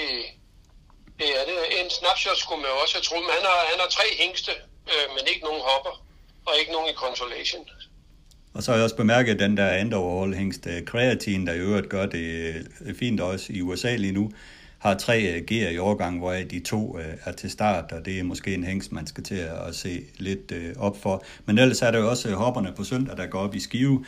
det 1.20 1.30
er 1.40 1.44
det. 1.50 1.58
En 1.84 1.90
snapshot 1.90 2.38
skulle 2.38 2.62
man 2.62 2.72
også 2.82 2.96
have 2.96 3.04
troet, 3.04 3.24
men 3.24 3.34
han 3.38 3.46
har, 3.52 3.60
han 3.72 3.80
har 3.80 3.90
tre 3.98 4.08
hængste, 4.24 4.52
øh, 4.92 5.06
men 5.16 5.24
ikke 5.32 5.44
nogen 5.46 5.62
hopper, 5.70 6.04
og 6.46 6.54
ikke 6.60 6.72
nogen 6.72 6.90
i 6.90 6.96
consolation. 7.06 7.66
Og 8.54 8.64
så 8.64 8.72
har 8.72 8.78
jeg 8.78 8.84
også 8.84 8.96
bemærket 8.96 9.40
den 9.40 9.58
der 9.58 9.70
Andover 9.70 10.36
hængst 10.36 10.68
Creatine, 10.86 11.48
der 11.48 11.54
i 11.54 11.60
øvrigt 11.60 11.90
gør 11.90 12.06
det 12.06 12.68
fint 13.00 13.22
også 13.22 13.46
i 13.50 13.62
USA 13.62 13.96
lige 13.96 14.14
nu 14.14 14.32
har 14.88 14.96
tre 14.96 15.22
øh, 15.22 15.44
G'er 15.52 15.70
i 15.70 15.78
overgang, 15.78 16.20
hvor 16.20 16.34
de 16.34 16.60
to 16.60 17.00
øh, 17.00 17.06
er 17.26 17.32
til 17.32 17.52
start, 17.52 17.92
og 17.92 18.06
det 18.06 18.20
er 18.20 18.24
måske 18.24 18.54
en 18.54 18.64
hængst, 18.64 18.92
man 18.92 19.08
skal 19.08 19.24
til 19.24 19.36
at 19.36 19.76
se 19.76 20.02
lidt 20.18 20.52
øh, 20.52 20.76
op 20.78 21.02
for. 21.02 21.24
Men 21.46 21.58
ellers 21.58 21.82
er 21.82 21.92
der 21.92 22.00
jo 22.00 22.10
også 22.10 22.36
hopperne 22.36 22.74
på 22.78 22.84
søndag, 22.84 23.18
der 23.18 23.26
går 23.26 23.40
op 23.40 23.56
i 23.56 23.60
Skive, 23.60 24.06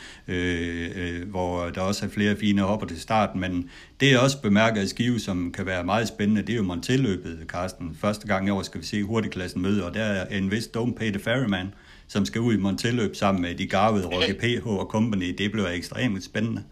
hvor 1.26 1.64
der 1.64 1.80
også 1.80 2.06
er 2.06 2.10
flere 2.10 2.36
fine 2.36 2.62
hopper 2.62 2.86
til 2.86 3.00
start, 3.00 3.34
men 3.34 3.70
det 4.00 4.12
er 4.12 4.18
også 4.18 4.40
bemærket 4.40 4.82
i 4.82 4.88
Skive, 4.88 5.20
som 5.20 5.52
kan 5.52 5.66
være 5.66 5.84
meget 5.84 6.08
spændende, 6.08 6.42
det 6.42 6.52
er 6.52 6.56
jo 6.56 6.62
Montelløbet, 6.62 7.38
Carsten. 7.46 7.98
Første 8.00 8.26
gang 8.26 8.46
i 8.46 8.50
år 8.50 8.62
skal 8.62 8.80
vi 8.80 8.86
se 8.86 9.02
hurtigklassen 9.02 9.62
møde, 9.62 9.86
og 9.86 9.94
der 9.94 10.04
er 10.04 10.36
en 10.36 10.50
vis 10.50 10.64
Don't 10.76 10.94
Pay 10.94 11.10
the 11.10 11.20
Ferryman, 11.20 11.74
som 12.08 12.26
skal 12.26 12.40
ud 12.40 12.54
i 12.54 12.56
Montelløb 12.56 13.16
sammen 13.16 13.42
med 13.42 13.54
de 13.54 13.66
garvede 13.66 14.06
Rocky 14.06 14.32
PH 14.32 14.66
og 14.66 14.86
company. 14.86 15.34
Det 15.38 15.52
bliver 15.52 15.68
ekstremt 15.68 16.24
spændende. 16.24 16.64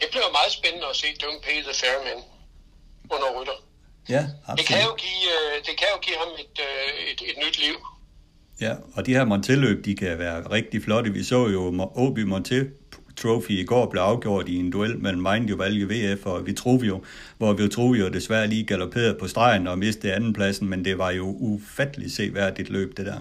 Det 0.00 0.08
bliver 0.10 0.30
meget 0.32 0.52
spændende 0.52 0.86
at 0.90 0.96
se 0.96 1.06
Don't 1.06 1.40
Pay 1.44 1.62
the 1.62 1.74
Ferryman 1.74 2.22
under 3.14 3.40
rytter. 3.40 3.58
Ja, 4.08 4.22
absolut. 4.46 4.58
Det 4.58 4.66
kan 4.66 4.82
jo 4.88 4.94
give, 5.04 5.24
øh, 5.36 5.54
det 5.66 5.74
kan 5.80 5.88
jo 5.94 5.98
give 6.06 6.16
ham 6.22 6.30
et, 6.44 6.56
øh, 6.68 7.10
et, 7.12 7.20
et 7.30 7.36
nyt 7.44 7.58
liv. 7.58 7.76
Ja, 8.60 8.74
og 8.94 9.06
de 9.06 9.14
her 9.14 9.24
Monté-løb, 9.24 9.84
de 9.84 9.96
kan 9.96 10.18
være 10.18 10.50
rigtig 10.50 10.82
flotte. 10.82 11.12
Vi 11.12 11.24
så 11.24 11.46
jo 11.46 11.90
Obi 11.94 12.22
Monté 12.24 12.58
Trophy 13.22 13.50
i 13.50 13.64
går 13.64 13.86
blev 13.86 14.02
afgjort 14.02 14.48
i 14.48 14.56
en 14.56 14.70
duel 14.70 14.98
mellem 14.98 15.22
Mind 15.22 15.56
Value 15.56 15.88
VF 15.90 16.26
og 16.26 16.46
Vitruvio, 16.46 17.04
hvor 17.38 17.52
Vitruvio 17.52 18.08
desværre 18.08 18.46
lige 18.46 18.66
galopperede 18.66 19.16
på 19.20 19.28
stregen 19.28 19.66
og 19.66 19.78
mistede 19.78 20.14
andenpladsen, 20.14 20.68
men 20.68 20.84
det 20.84 20.98
var 20.98 21.10
jo 21.10 21.24
ufatteligt 21.24 22.12
seværdigt 22.12 22.68
løb, 22.68 22.96
det 22.96 23.06
der. 23.06 23.20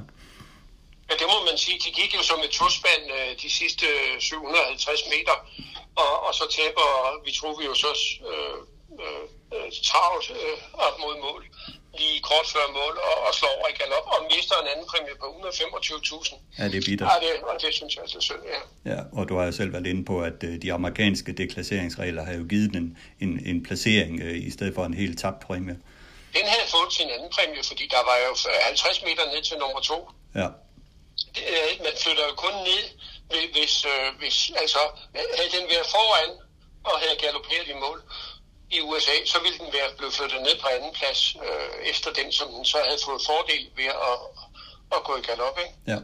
Ja, 1.10 1.14
det 1.14 1.28
må 1.34 1.46
man 1.50 1.58
sige. 1.58 1.78
De 1.86 1.92
gik 2.02 2.16
jo 2.16 2.24
som 2.24 2.40
et 2.44 2.50
tusband 2.50 3.04
øh, 3.18 3.42
de 3.42 3.50
sidste 3.50 3.86
750 4.20 5.02
meter, 5.14 5.36
og, 5.96 6.28
og 6.28 6.34
så 6.34 6.46
taber 6.58 6.88
Vitruvio 7.26 7.74
så 7.74 7.92
øh, 8.32 8.58
øh, 9.04 9.39
travlt 9.90 10.32
øh, 10.32 10.58
op 10.86 10.96
mod 11.00 11.16
mål 11.28 11.44
lige 11.98 12.20
kort 12.30 12.48
før 12.54 12.66
mål 12.80 12.94
og, 13.10 13.16
og 13.28 13.32
slår 13.40 13.54
over 13.58 13.68
i 13.74 13.76
galop 13.80 14.06
og 14.14 14.20
mister 14.36 14.56
en 14.64 14.68
anden 14.74 14.86
præmie 14.92 15.16
på 15.22 15.26
125.000. 15.26 16.36
Ja, 16.60 16.64
det 16.72 16.78
er 16.82 16.86
bitter. 16.90 17.06
Ja, 17.14 17.18
det, 17.26 17.32
og 17.50 17.56
det 17.62 17.74
synes 17.74 17.96
jeg 17.96 18.02
altså 18.06 18.22
synd, 18.22 18.44
ja. 18.54 18.60
Ja, 18.92 19.00
og 19.18 19.30
du 19.30 19.34
har 19.38 19.46
jo 19.46 19.52
selv 19.52 19.74
været 19.74 19.88
inde 19.88 20.06
på, 20.06 20.16
at 20.30 20.38
uh, 20.44 20.54
de 20.64 20.74
amerikanske 20.74 21.32
deklasseringsregler 21.42 22.24
har 22.26 22.34
jo 22.34 22.46
givet 22.50 22.74
den 22.74 22.98
en, 23.24 23.32
en 23.46 23.64
placering 23.64 24.14
uh, 24.24 24.48
i 24.48 24.52
stedet 24.52 24.74
for 24.76 24.84
en 24.86 24.94
helt 24.94 25.20
tabt 25.20 25.40
præmie. 25.48 25.78
Den 26.38 26.46
havde 26.54 26.68
fået 26.76 26.94
sin 26.94 27.10
anden 27.16 27.30
præmie, 27.36 27.64
fordi 27.70 27.86
der 27.96 28.04
var 28.10 28.18
jo 28.28 28.32
50 28.66 29.04
meter 29.08 29.24
ned 29.34 29.42
til 29.44 29.58
nummer 29.58 29.80
to. 29.80 30.10
Ja. 30.36 30.48
Det, 31.36 31.44
uh, 31.58 31.84
man 31.86 31.96
flytter 32.04 32.24
jo 32.30 32.36
kun 32.46 32.56
ned, 32.70 32.84
hvis, 33.54 33.74
uh, 33.94 34.20
hvis 34.20 34.38
altså, 34.62 34.82
havde 35.38 35.52
den 35.58 35.66
været 35.74 35.88
foran 35.96 36.32
og 36.90 36.96
havde 37.04 37.18
galopperet 37.24 37.68
i 37.74 37.76
mål, 37.86 38.00
i 38.76 38.80
USA, 38.90 39.16
så 39.34 39.38
ville 39.44 39.58
den 39.64 39.70
være 39.78 39.90
blevet 39.98 40.14
flyttet 40.18 40.42
ned 40.48 40.56
på 40.64 40.68
anden 40.76 40.94
plads, 41.00 41.22
øh, 41.46 41.90
efter 41.92 42.10
den, 42.20 42.28
som 42.38 42.48
den 42.56 42.66
så 42.66 42.78
havde 42.88 43.02
fået 43.08 43.22
fordel 43.30 43.64
ved 43.80 43.90
at, 44.12 44.18
at 44.96 45.02
gå 45.08 45.14
i 45.22 45.24
galop. 45.30 45.58
Ikke? 45.64 45.76
Ja. 45.94 46.00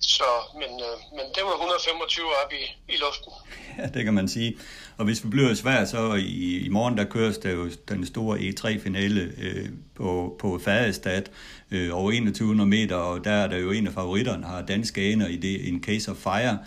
Så, 0.00 0.28
men, 0.60 0.72
øh, 0.88 0.96
men 1.16 1.26
det 1.34 1.42
var 1.46 1.50
125 1.50 2.26
op 2.42 2.52
i, 2.60 2.64
i 2.94 2.96
luften. 3.04 3.32
Ja, 3.78 3.86
det 3.94 4.04
kan 4.04 4.14
man 4.14 4.28
sige. 4.28 4.58
Og 4.98 5.04
hvis 5.04 5.24
vi 5.24 5.28
bliver 5.28 5.54
svært, 5.54 5.88
så 5.88 6.14
i, 6.14 6.58
i 6.66 6.68
morgen 6.68 6.98
der 6.98 7.04
køres 7.04 7.38
der 7.38 7.50
jo 7.50 7.70
den 7.88 8.06
store 8.06 8.38
E3-finale 8.38 9.32
øh, 9.38 9.68
på, 9.94 10.36
på 10.40 10.60
Færestad 10.64 11.22
øh, 11.70 11.96
over 11.96 12.10
2100 12.10 12.68
meter, 12.68 12.96
og 12.96 13.24
der 13.24 13.30
er 13.30 13.46
der 13.46 13.56
jo 13.56 13.70
en 13.70 13.86
af 13.86 13.92
favoritterne, 13.92 14.46
har 14.46 14.62
danske 14.62 15.00
aner 15.00 15.28
i 15.28 15.36
det, 15.36 15.68
en 15.68 15.82
Case 15.82 16.10
of 16.10 16.16
Fire, 16.16 16.58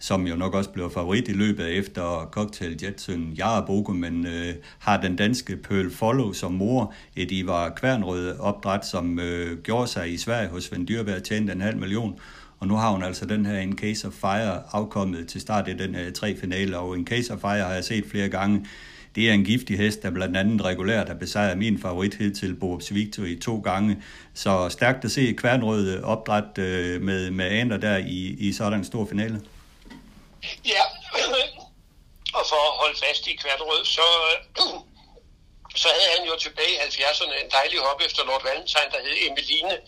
som 0.00 0.26
jo 0.26 0.36
nok 0.36 0.54
også 0.54 0.70
blev 0.70 0.90
favorit 0.90 1.28
i 1.28 1.32
løbet 1.32 1.78
efter 1.78 2.28
Cocktail 2.32 2.78
Jetson 2.82 3.32
Jaraboko, 3.38 3.92
men 3.92 4.26
øh, 4.26 4.54
har 4.78 5.00
den 5.00 5.16
danske 5.16 5.56
Pearl 5.56 5.90
Follow 5.90 6.32
som 6.32 6.52
mor, 6.52 6.94
et 7.16 7.32
Ivar 7.32 7.68
Kværnrød 7.68 8.38
opdræt, 8.38 8.86
som 8.86 9.18
øh, 9.18 9.58
gjorde 9.58 9.86
sig 9.86 10.12
i 10.12 10.16
Sverige 10.16 10.48
hos 10.48 10.64
Svend 10.64 10.86
Dyrberg, 10.86 11.22
tjente 11.22 11.52
en 11.52 11.60
halv 11.60 11.76
million, 11.76 12.18
og 12.58 12.66
nu 12.66 12.74
har 12.74 12.90
hun 12.90 13.02
altså 13.02 13.26
den 13.26 13.46
her 13.46 13.58
In 13.58 13.78
Case 13.78 14.06
of 14.06 14.12
Fire 14.12 14.62
afkommet 14.72 15.28
til 15.28 15.40
start 15.40 15.68
i 15.68 15.72
den 15.72 15.94
her 15.94 16.10
tre 16.10 16.36
finale, 16.36 16.78
og 16.78 16.98
In 16.98 17.06
Case 17.06 17.32
of 17.32 17.40
Fire 17.40 17.64
har 17.64 17.72
jeg 17.72 17.84
set 17.84 18.04
flere 18.06 18.28
gange. 18.28 18.66
Det 19.14 19.30
er 19.30 19.32
en 19.32 19.44
giftig 19.44 19.78
hest, 19.78 20.02
der 20.02 20.10
blandt 20.10 20.36
andet 20.36 20.64
regulært 20.64 21.08
har 21.08 21.14
besejret 21.14 21.58
min 21.58 21.78
favorit 21.78 22.18
til 22.36 22.54
Borups 22.54 22.94
Victory 22.94 23.40
to 23.40 23.58
gange. 23.58 23.96
Så 24.34 24.68
stærkt 24.68 25.04
at 25.04 25.10
se 25.10 25.32
Kværnrød 25.32 26.02
opdræt 26.02 26.58
øh, 26.58 27.02
med, 27.02 27.30
med 27.30 27.44
aner 27.44 27.76
der 27.76 27.96
i, 27.96 28.36
i 28.38 28.52
sådan 28.52 28.78
en 28.78 28.84
stor 28.84 29.06
finale. 29.06 29.40
Ja, 30.64 30.82
og 32.38 32.42
for 32.50 32.62
at 32.70 32.78
holde 32.82 32.98
fast 33.04 33.26
i 33.26 33.34
kvartrød, 33.36 33.84
så, 33.84 34.06
så 35.82 35.88
havde 35.88 36.12
han 36.18 36.26
jo 36.28 36.36
tilbage 36.36 36.72
i 36.74 36.78
70'erne 36.78 37.44
en 37.44 37.50
dejlig 37.50 37.78
hop 37.80 38.00
efter 38.06 38.24
Lord 38.24 38.42
Valentine, 38.42 38.90
der 38.92 39.00
hed 39.02 39.16
Emeline, 39.26 39.78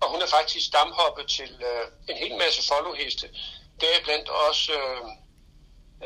og 0.00 0.10
hun 0.10 0.22
er 0.22 0.26
faktisk 0.26 0.66
stamhoppet 0.66 1.26
til 1.28 1.50
øh, 1.68 1.86
en 2.10 2.16
hel 2.16 2.38
masse 2.38 2.68
followheste. 2.68 3.26
Det 3.80 3.88
er 3.96 4.04
blandt 4.04 4.28
også 4.28 4.72
øh, 4.72 5.04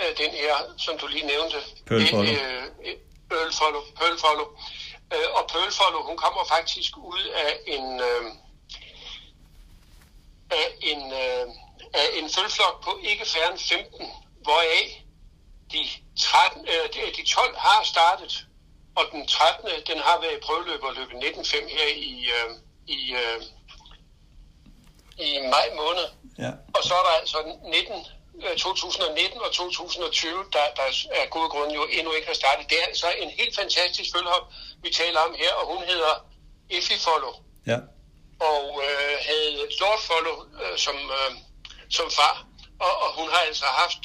øh, 0.00 0.18
den 0.18 0.30
her, 0.30 0.54
som 0.78 0.98
du 0.98 1.06
lige 1.06 1.26
nævnte. 1.26 1.56
Pearl 1.86 2.06
Follow. 2.10 2.32
Øh, 2.32 2.96
Pearl 3.30 3.52
Follow. 3.60 3.82
Pearl 3.98 4.18
Follow. 4.18 4.46
Øh, 5.14 5.28
og 5.38 5.48
Pearl 5.52 5.72
Follow, 5.72 6.02
hun 6.02 6.16
kommer 6.16 6.44
faktisk 6.48 6.96
ud 6.96 7.24
af 7.24 7.58
en... 7.66 8.00
Øh, 8.00 8.24
af 10.50 10.68
en 10.80 11.12
øh, 11.12 11.46
af 11.94 12.06
en 12.18 12.30
følflok 12.30 12.84
på 12.84 12.98
ikke 13.02 13.24
færre 13.26 13.50
end 13.50 13.58
15, 13.58 14.06
hvoraf 14.42 15.04
de, 15.72 15.82
13, 16.20 16.68
øh, 16.68 17.14
de 17.16 17.24
12 17.26 17.56
har 17.56 17.84
startet, 17.84 18.46
og 18.96 19.04
den 19.12 19.26
13. 19.26 19.70
den 19.86 19.98
har 19.98 20.20
været 20.20 20.36
i 20.36 20.44
prøveløb 20.46 20.82
og 20.82 20.94
løbet 20.94 21.14
19.5 21.14 21.68
her 21.76 21.88
i, 21.96 22.30
øh, 22.36 22.50
i, 22.86 23.00
øh, 23.22 23.42
i 25.26 25.28
maj 25.54 25.66
måned. 25.76 26.06
Ja. 26.38 26.52
Og 26.76 26.82
så 26.84 26.94
er 26.94 27.04
der 27.08 27.14
altså 27.20 27.38
19, 27.64 28.06
2019 28.58 29.40
og 29.40 29.52
2020, 29.52 30.44
der, 30.52 30.64
der 30.76 30.86
er 31.20 31.26
gode 31.26 31.48
grunde 31.48 31.74
jo 31.74 31.84
endnu 31.84 32.12
ikke 32.12 32.26
har 32.26 32.34
startet. 32.34 32.70
Det 32.70 32.78
er 32.82 32.86
altså 32.86 33.06
en 33.18 33.30
helt 33.30 33.56
fantastisk 33.56 34.10
følhop, 34.16 34.52
vi 34.82 34.90
taler 34.90 35.20
om 35.20 35.34
her, 35.38 35.52
og 35.54 35.66
hun 35.72 35.82
hedder 35.84 36.26
Effie 36.70 36.98
Follow. 36.98 37.34
Ja. 37.66 37.78
Og 38.40 38.82
øh, 38.86 39.14
havde 39.28 39.50
Lord 39.80 40.00
Follow 40.08 40.36
øh, 40.62 40.78
som, 40.78 40.94
øh, 40.94 41.30
som 41.90 42.10
far. 42.10 42.46
Og, 42.80 43.02
og 43.02 43.14
hun 43.18 43.28
har 43.28 43.42
altså 43.48 43.64
haft 43.64 44.04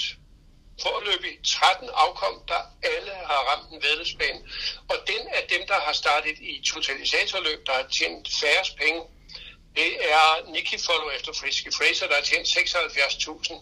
forløbig 0.82 1.34
13 1.46 1.90
afkom, 1.94 2.36
der 2.48 2.62
alle 2.84 3.12
har 3.12 3.42
ramt 3.50 3.72
en 3.74 3.84
vedløbsbane. 3.84 4.40
Og 4.90 4.98
den 5.08 5.28
af 5.28 5.44
dem, 5.50 5.68
der 5.68 5.80
har 5.80 5.94
startet 5.94 6.38
i 6.40 6.62
totalisatorløb, 6.66 7.66
der 7.68 7.74
har 7.74 7.88
tjent 7.92 8.28
færrest 8.42 8.76
penge, 8.78 9.02
det 9.76 9.92
er 10.12 10.52
Nicky 10.52 10.80
Follow 10.86 11.10
efter 11.10 11.34
Friske 11.34 11.72
Fraser, 11.78 12.08
der 12.08 12.16
har 12.16 12.22
tjent 12.22 12.48
76.000. 12.48 13.54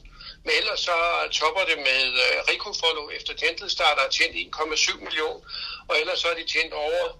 Men 0.44 0.54
ellers 0.60 0.80
så 0.80 0.98
topper 1.32 1.64
det 1.66 1.78
med 1.78 2.04
øh, 2.26 2.38
Rico 2.50 2.74
Follow 2.74 3.10
efter 3.10 3.34
Gentle 3.34 3.70
Star, 3.70 3.96
der 3.96 4.02
har 4.02 4.10
tjent 4.10 4.56
1,7 4.56 5.04
millioner. 5.04 5.42
Og 5.90 6.00
ellers 6.00 6.20
så 6.20 6.28
har 6.28 6.36
de 6.36 6.48
tjent 6.54 6.74
over 6.74 7.20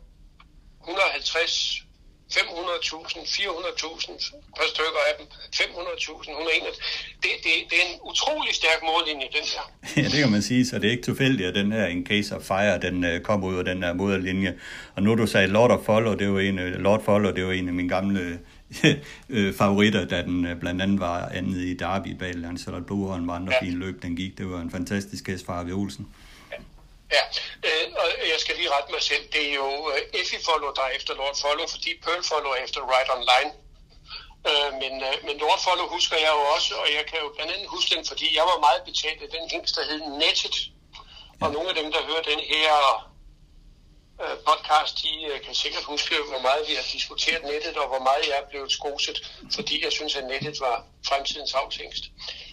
150 0.82 1.89
500.000, 2.34 3.20
400.000 3.26 4.34
per 4.58 4.68
stykker 4.74 5.02
af 5.10 5.14
dem, 5.20 5.28
500.000, 5.56 6.32
101. 6.32 6.62
Det, 7.24 7.30
det, 7.44 7.52
det 7.70 7.78
er 7.82 7.94
en 7.94 8.00
utrolig 8.10 8.56
stærk 8.56 8.80
mållinje, 8.84 9.28
den 9.38 9.46
her. 9.54 9.66
Ja, 10.04 10.08
det 10.10 10.20
kan 10.24 10.32
man 10.32 10.42
sige, 10.42 10.66
så 10.66 10.80
det 10.80 10.88
er 10.88 10.92
ikke 10.92 11.04
tilfældigt, 11.04 11.50
at 11.50 11.56
den 11.56 11.72
her 11.72 11.86
In 11.86 12.06
Case 12.06 12.36
of 12.36 12.42
Fire, 12.42 12.80
den 12.80 13.04
uh, 13.04 13.22
kom 13.24 13.44
ud 13.44 13.56
af 13.58 13.66
den 13.66 13.84
her 13.84 13.94
mållinje. 13.94 14.56
Og 14.96 15.04
nu 15.04 15.16
du 15.16 15.28
sagde 15.28 15.48
Lord 15.48 15.72
of 15.72 15.86
Follow, 15.86 16.14
det 16.16 16.34
var 16.34 16.40
en, 16.40 16.60
uh, 16.60 16.66
Lord 16.66 17.04
Follow, 17.04 17.34
det 17.34 17.46
var 17.46 17.52
en 17.52 17.68
af 17.68 17.74
mine 17.74 17.90
gamle 17.90 18.40
uh, 19.30 19.54
favoritter, 19.62 20.06
da 20.06 20.22
den 20.22 20.58
blandt 20.60 20.82
andet 20.82 21.00
var 21.00 21.30
andet 21.34 21.62
i 21.62 21.74
Derby 21.74 22.16
bag 22.20 22.36
Lancelot 22.36 22.86
Blue 22.86 23.10
og 23.10 23.16
andre 23.16 23.54
ja. 23.62 23.66
fine 23.66 23.80
løb, 23.80 24.02
den 24.02 24.16
gik. 24.16 24.38
Det 24.38 24.50
var 24.50 24.62
en 24.62 24.72
fantastisk 24.72 25.28
hest 25.28 25.46
fra 25.46 25.54
Arve 25.54 25.72
Olsen. 25.72 26.08
Ja, 27.16 27.24
øh, 27.68 27.86
og 28.02 28.08
jeg 28.34 28.40
skal 28.40 28.56
lige 28.56 28.72
rette 28.76 28.92
mig 28.92 29.02
selv. 29.02 29.24
Det 29.34 29.50
er 29.50 29.54
jo 29.54 29.92
øh, 29.92 30.02
Effie 30.22 30.42
Follow, 30.48 30.72
der 30.78 30.82
er 30.82 30.94
efter 31.00 31.14
Lord 31.14 31.38
Follow, 31.42 31.68
fordi 31.68 31.90
Pearl 32.04 32.24
Follow 32.24 32.52
er 32.52 32.62
efter 32.68 32.82
Right 32.94 33.10
Online. 33.18 33.52
Øh, 34.50 34.72
men, 34.82 34.94
øh, 35.08 35.16
men 35.28 35.36
Lord 35.44 35.60
Follow 35.66 35.88
husker 35.96 36.18
jeg 36.26 36.32
jo 36.38 36.44
også, 36.56 36.72
og 36.82 36.88
jeg 36.98 37.06
kan 37.10 37.20
jo 37.24 37.30
blandt 37.36 37.52
andet 37.54 37.68
huske 37.76 37.96
den, 37.96 38.06
fordi 38.06 38.28
jeg 38.38 38.46
var 38.52 38.60
meget 38.68 38.82
betalt 38.90 39.22
af 39.26 39.30
den 39.36 39.50
hængst, 39.54 39.76
der 39.76 39.84
hed 39.90 40.02
Nettet. 40.24 40.58
Ja. 41.42 41.46
Og 41.46 41.52
nogle 41.56 41.70
af 41.70 41.76
dem, 41.76 41.92
der 41.92 42.02
hører 42.10 42.24
den 42.32 42.40
her 42.54 42.70
øh, 44.24 44.38
podcast, 44.48 44.94
de 45.04 45.12
øh, 45.32 45.42
kan 45.46 45.56
sikkert 45.56 45.84
huske, 45.84 46.16
hvor 46.32 46.42
meget 46.48 46.64
vi 46.70 46.74
har 46.80 46.86
diskuteret 46.94 47.44
nettet, 47.44 47.78
og 47.78 47.88
hvor 47.88 48.04
meget 48.10 48.24
jeg 48.30 48.38
er 48.44 48.50
blevet 48.50 48.72
skoset, 48.72 49.18
fordi 49.56 49.84
jeg 49.84 49.92
synes, 49.92 50.16
at 50.16 50.26
nettet 50.34 50.60
var 50.60 50.86
fremtidens 51.08 51.54
afshængst. 51.54 52.04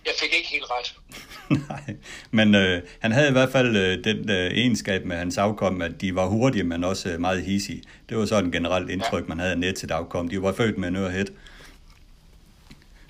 Jeg 0.07 0.15
fik 0.21 0.35
ikke 0.35 0.49
helt 0.49 0.65
ret. 0.71 0.95
Nej, 1.69 1.97
men 2.31 2.55
øh, 2.55 2.83
han 3.01 3.13
havde 3.13 3.29
i 3.29 3.33
hvert 3.33 3.53
fald 3.53 3.77
øh, 3.77 4.05
den 4.05 4.31
øh, 4.31 4.51
egenskab 4.51 5.05
med 5.05 5.17
hans 5.17 5.39
afkom, 5.39 5.83
at 5.83 6.01
de 6.01 6.15
var 6.15 6.27
hurtige, 6.27 6.65
men 6.65 6.85
også 6.85 7.09
øh, 7.09 7.21
meget 7.21 7.45
hissige. 7.45 7.83
Det 8.09 8.17
var 8.17 8.27
sådan 8.27 8.47
et 8.47 8.53
generelt 8.53 8.91
indtryk, 8.91 9.23
ja. 9.23 9.29
man 9.29 9.39
havde 9.39 9.53
af 9.53 9.59
nettet 9.59 9.91
afkom. 9.91 10.29
De 10.29 10.43
var 10.43 10.53
født 10.53 10.79
med 10.79 10.89
en 10.89 10.97
ørehed. 10.97 11.27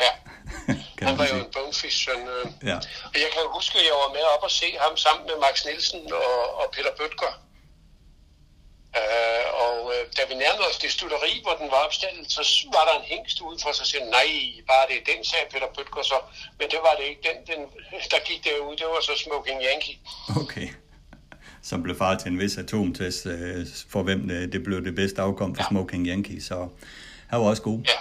Ja, 0.01 0.13
han 1.07 1.19
var 1.19 1.27
jo 1.33 1.37
en 1.45 1.51
bonefish. 1.53 2.09
Øh. 2.09 2.69
Ja. 2.69 2.77
Og 3.13 3.17
jeg 3.25 3.29
kan 3.33 3.43
huske, 3.55 3.79
at 3.79 3.85
jeg 3.85 3.97
var 4.05 4.13
med 4.13 4.25
op 4.35 4.43
og 4.43 4.51
se 4.51 4.67
ham 4.81 4.97
sammen 4.97 5.27
med 5.27 5.35
Max 5.41 5.65
Nielsen 5.67 6.01
og, 6.13 6.61
og 6.61 6.67
Peter 6.75 6.91
Bøtger 6.99 7.46
da 10.27 10.35
vi 10.35 10.39
nærmede 10.47 10.67
os 10.71 10.79
det 10.85 10.91
studeri, 10.99 11.33
hvor 11.45 11.55
den 11.61 11.69
var 11.75 11.81
opstillet, 11.87 12.25
så 12.37 12.43
var 12.77 12.85
der 12.89 12.95
en 13.01 13.07
hængst 13.13 13.39
ude 13.47 13.59
for 13.65 13.73
sig 13.79 13.87
selv. 13.93 14.05
Nej, 14.19 14.31
bare 14.71 14.85
det 14.89 14.97
er 15.01 15.05
den, 15.13 15.21
sagde 15.31 15.47
Peter 15.53 15.71
Bøtger 15.77 16.03
så. 16.13 16.19
Men 16.59 16.67
det 16.73 16.81
var 16.87 16.95
det 16.99 17.05
ikke. 17.11 17.23
Den, 17.29 17.37
den, 17.51 17.61
der 18.13 18.21
gik 18.29 18.41
derude, 18.49 18.77
det 18.81 18.87
var 18.95 19.01
så 19.09 19.15
Smoking 19.25 19.61
Yankee. 19.69 19.97
Okay. 20.43 20.69
Som 21.69 21.83
blev 21.83 21.97
far 22.03 22.15
til 22.19 22.29
en 22.33 22.39
vis 22.39 22.59
atomtest, 22.59 23.27
øh, 23.27 23.67
for 23.93 24.03
hvem 24.03 24.21
det, 24.29 24.37
øh, 24.37 24.53
det 24.53 24.61
blev 24.67 24.85
det 24.85 24.95
bedste 24.95 25.19
afkom 25.23 25.55
for 25.55 25.63
ja. 25.63 25.69
Smoking 25.69 26.07
Yankee. 26.07 26.41
Så 26.49 26.57
han 27.31 27.41
var 27.41 27.47
også 27.53 27.63
god. 27.63 27.81
Ja. 27.93 27.99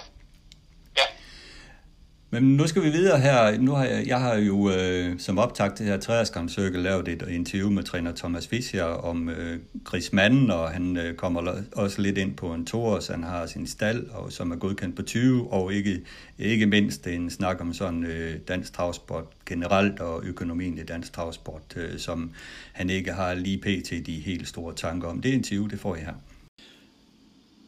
Men 2.30 2.42
nu 2.42 2.66
skal 2.66 2.82
vi 2.82 2.90
videre 2.90 3.20
her. 3.20 3.58
Nu 3.58 3.72
har 3.72 3.84
jeg, 3.84 4.06
jeg 4.06 4.20
har 4.20 4.34
jo 4.34 4.70
øh, 4.70 5.18
som 5.18 5.38
optakt 5.38 5.76
til 5.76 5.86
her 5.86 5.96
træerskamscirkel 5.96 6.80
lavet 6.80 7.08
et 7.08 7.28
interview 7.28 7.70
med 7.70 7.82
træner 7.82 8.12
Thomas 8.12 8.46
Fischer 8.46 8.84
om 8.84 9.28
øh, 9.28 9.58
Chris 9.88 10.12
og 10.50 10.70
han 10.70 10.96
øh, 10.96 11.14
kommer 11.14 11.52
også 11.76 12.02
lidt 12.02 12.18
ind 12.18 12.34
på 12.34 12.54
en 12.54 12.66
tor, 12.66 13.00
så 13.00 13.12
han 13.12 13.22
har 13.22 13.46
sin 13.46 13.66
stald, 13.66 14.06
og 14.10 14.32
som 14.32 14.50
er 14.50 14.56
godkendt 14.56 14.96
på 14.96 15.02
20, 15.02 15.52
og 15.52 15.72
ikke, 15.72 16.00
ikke 16.38 16.66
mindst 16.66 17.06
en 17.06 17.30
snak 17.30 17.60
om 17.60 17.72
sådan 17.72 18.04
øh, 18.04 18.34
dansk 18.48 18.72
travsport 18.72 19.24
generelt, 19.46 20.00
og 20.00 20.24
økonomien 20.24 20.78
i 20.78 20.82
dansk 20.82 21.12
travsport, 21.12 21.62
øh, 21.76 21.98
som 21.98 22.30
han 22.72 22.90
ikke 22.90 23.12
har 23.12 23.34
lige 23.34 23.58
pt. 23.58 24.06
de 24.06 24.14
helt 24.14 24.48
store 24.48 24.74
tanker 24.74 25.08
om. 25.08 25.20
Det 25.20 25.28
interview, 25.28 25.66
det 25.66 25.80
får 25.80 25.94
jeg 25.94 26.04
her. 26.04 26.14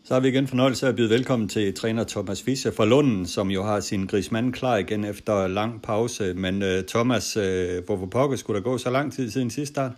Så 0.08 0.14
har 0.14 0.20
vi 0.20 0.28
igen 0.28 0.48
fornøjelse 0.48 0.86
af 0.86 0.90
at 0.90 0.96
byde 0.96 1.10
velkommen 1.10 1.48
til 1.48 1.74
træner 1.80 2.04
Thomas 2.04 2.42
Fischer 2.46 2.72
fra 2.76 2.84
Lunden, 2.84 3.28
som 3.36 3.46
jo 3.56 3.62
har 3.70 3.80
sin 3.80 4.06
grismand 4.06 4.48
klar 4.58 4.76
igen 4.76 5.04
efter 5.04 5.46
lang 5.58 5.72
pause. 5.82 6.24
Men 6.44 6.54
uh, 6.68 6.78
Thomas, 6.92 7.36
øh, 7.36 7.78
uh, 7.78 7.84
hvorfor 7.86 8.06
pokker 8.16 8.36
skulle 8.36 8.56
der 8.58 8.64
gå 8.70 8.78
så 8.78 8.90
lang 8.90 9.06
tid 9.16 9.26
siden 9.32 9.50
sidste 9.50 9.74
start? 9.74 9.92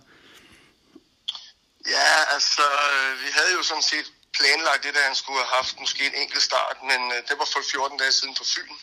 Ja, 1.95 2.13
altså, 2.35 2.65
øh, 2.91 3.11
vi 3.23 3.29
havde 3.37 3.51
jo 3.57 3.63
sådan 3.69 3.87
set 3.93 4.07
planlagt 4.37 4.83
det, 4.83 4.89
at 5.01 5.07
han 5.09 5.17
skulle 5.21 5.39
have 5.43 5.53
haft 5.59 5.73
måske 5.83 6.01
en 6.11 6.15
enkelt 6.23 6.43
start, 6.49 6.77
men 6.89 7.01
uh, 7.15 7.17
det 7.27 7.35
var 7.41 7.47
for 7.53 7.61
14 7.71 7.97
dage 8.01 8.13
siden 8.19 8.33
på 8.39 8.45
Fyn. 8.53 8.73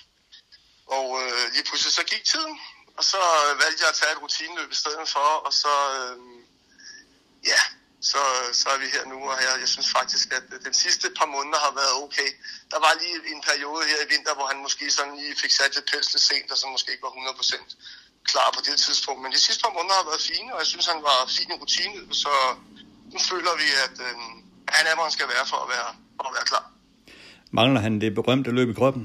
Og 0.97 1.07
uh, 1.21 1.45
lige 1.55 1.65
pludselig 1.69 1.93
så 2.01 2.05
gik 2.13 2.25
tiden, 2.33 2.55
og 2.99 3.05
så 3.13 3.21
valgte 3.63 3.81
jeg 3.85 3.91
at 3.93 3.99
tage 4.01 4.13
et 4.15 4.23
rutineløb 4.25 4.71
i 4.77 4.79
stedet 4.83 5.07
for, 5.15 5.29
og 5.47 5.53
så, 5.63 5.75
uh, 5.99 6.41
ja, 7.53 7.63
så, 8.01 8.23
så 8.61 8.67
er 8.75 8.79
vi 8.83 8.89
her 8.95 9.05
nu, 9.13 9.19
og 9.33 9.39
jeg, 9.47 9.53
jeg 9.63 9.69
synes 9.75 9.89
faktisk, 9.99 10.27
at 10.39 10.45
den 10.67 10.75
sidste 10.85 11.07
par 11.19 11.29
måneder 11.35 11.61
har 11.67 11.73
været 11.81 11.95
okay. 12.05 12.29
Der 12.73 12.79
var 12.85 12.93
lige 13.03 13.17
en 13.35 13.43
periode 13.51 13.83
her 13.91 13.99
i 14.05 14.09
vinter, 14.13 14.33
hvor 14.39 14.47
han 14.53 14.59
måske 14.67 14.85
sådan 14.99 15.15
lige 15.21 15.35
fik 15.43 15.53
sat 15.59 15.73
lidt 15.75 15.87
pels 15.91 16.09
sent, 16.29 16.49
og 16.53 16.59
så 16.61 16.67
måske 16.75 16.93
ikke 16.93 17.07
var 17.09 17.15
100% 17.15 17.75
klar 18.31 18.49
på 18.57 18.61
det 18.67 18.77
tidspunkt. 18.87 19.21
Men 19.23 19.31
de 19.37 19.41
sidste 19.47 19.63
par 19.65 19.75
måneder 19.79 19.97
har 20.01 20.07
været 20.11 20.23
fine, 20.31 20.49
og 20.55 20.59
jeg 20.63 20.69
synes, 20.73 20.87
han 20.93 21.01
var 21.09 21.19
fin 21.37 21.51
i 21.55 21.57
rutine, 21.63 21.99
så 22.23 22.33
nu 23.13 23.19
føler 23.31 23.53
vi, 23.63 23.69
at 23.87 23.97
øh, 24.07 24.15
han 24.77 24.85
er, 24.89 24.95
hvor 24.95 25.05
han 25.09 25.15
skal 25.19 25.29
være 25.35 25.47
for 25.53 25.59
at 25.65 25.69
være, 25.75 25.89
for 26.17 26.27
at 26.31 26.35
være 26.39 26.47
klar. 26.53 26.65
Mangler 27.59 27.81
han 27.87 28.01
det 28.01 28.15
berømte 28.15 28.51
løb 28.51 28.69
i 28.71 28.77
kroppen? 28.81 29.03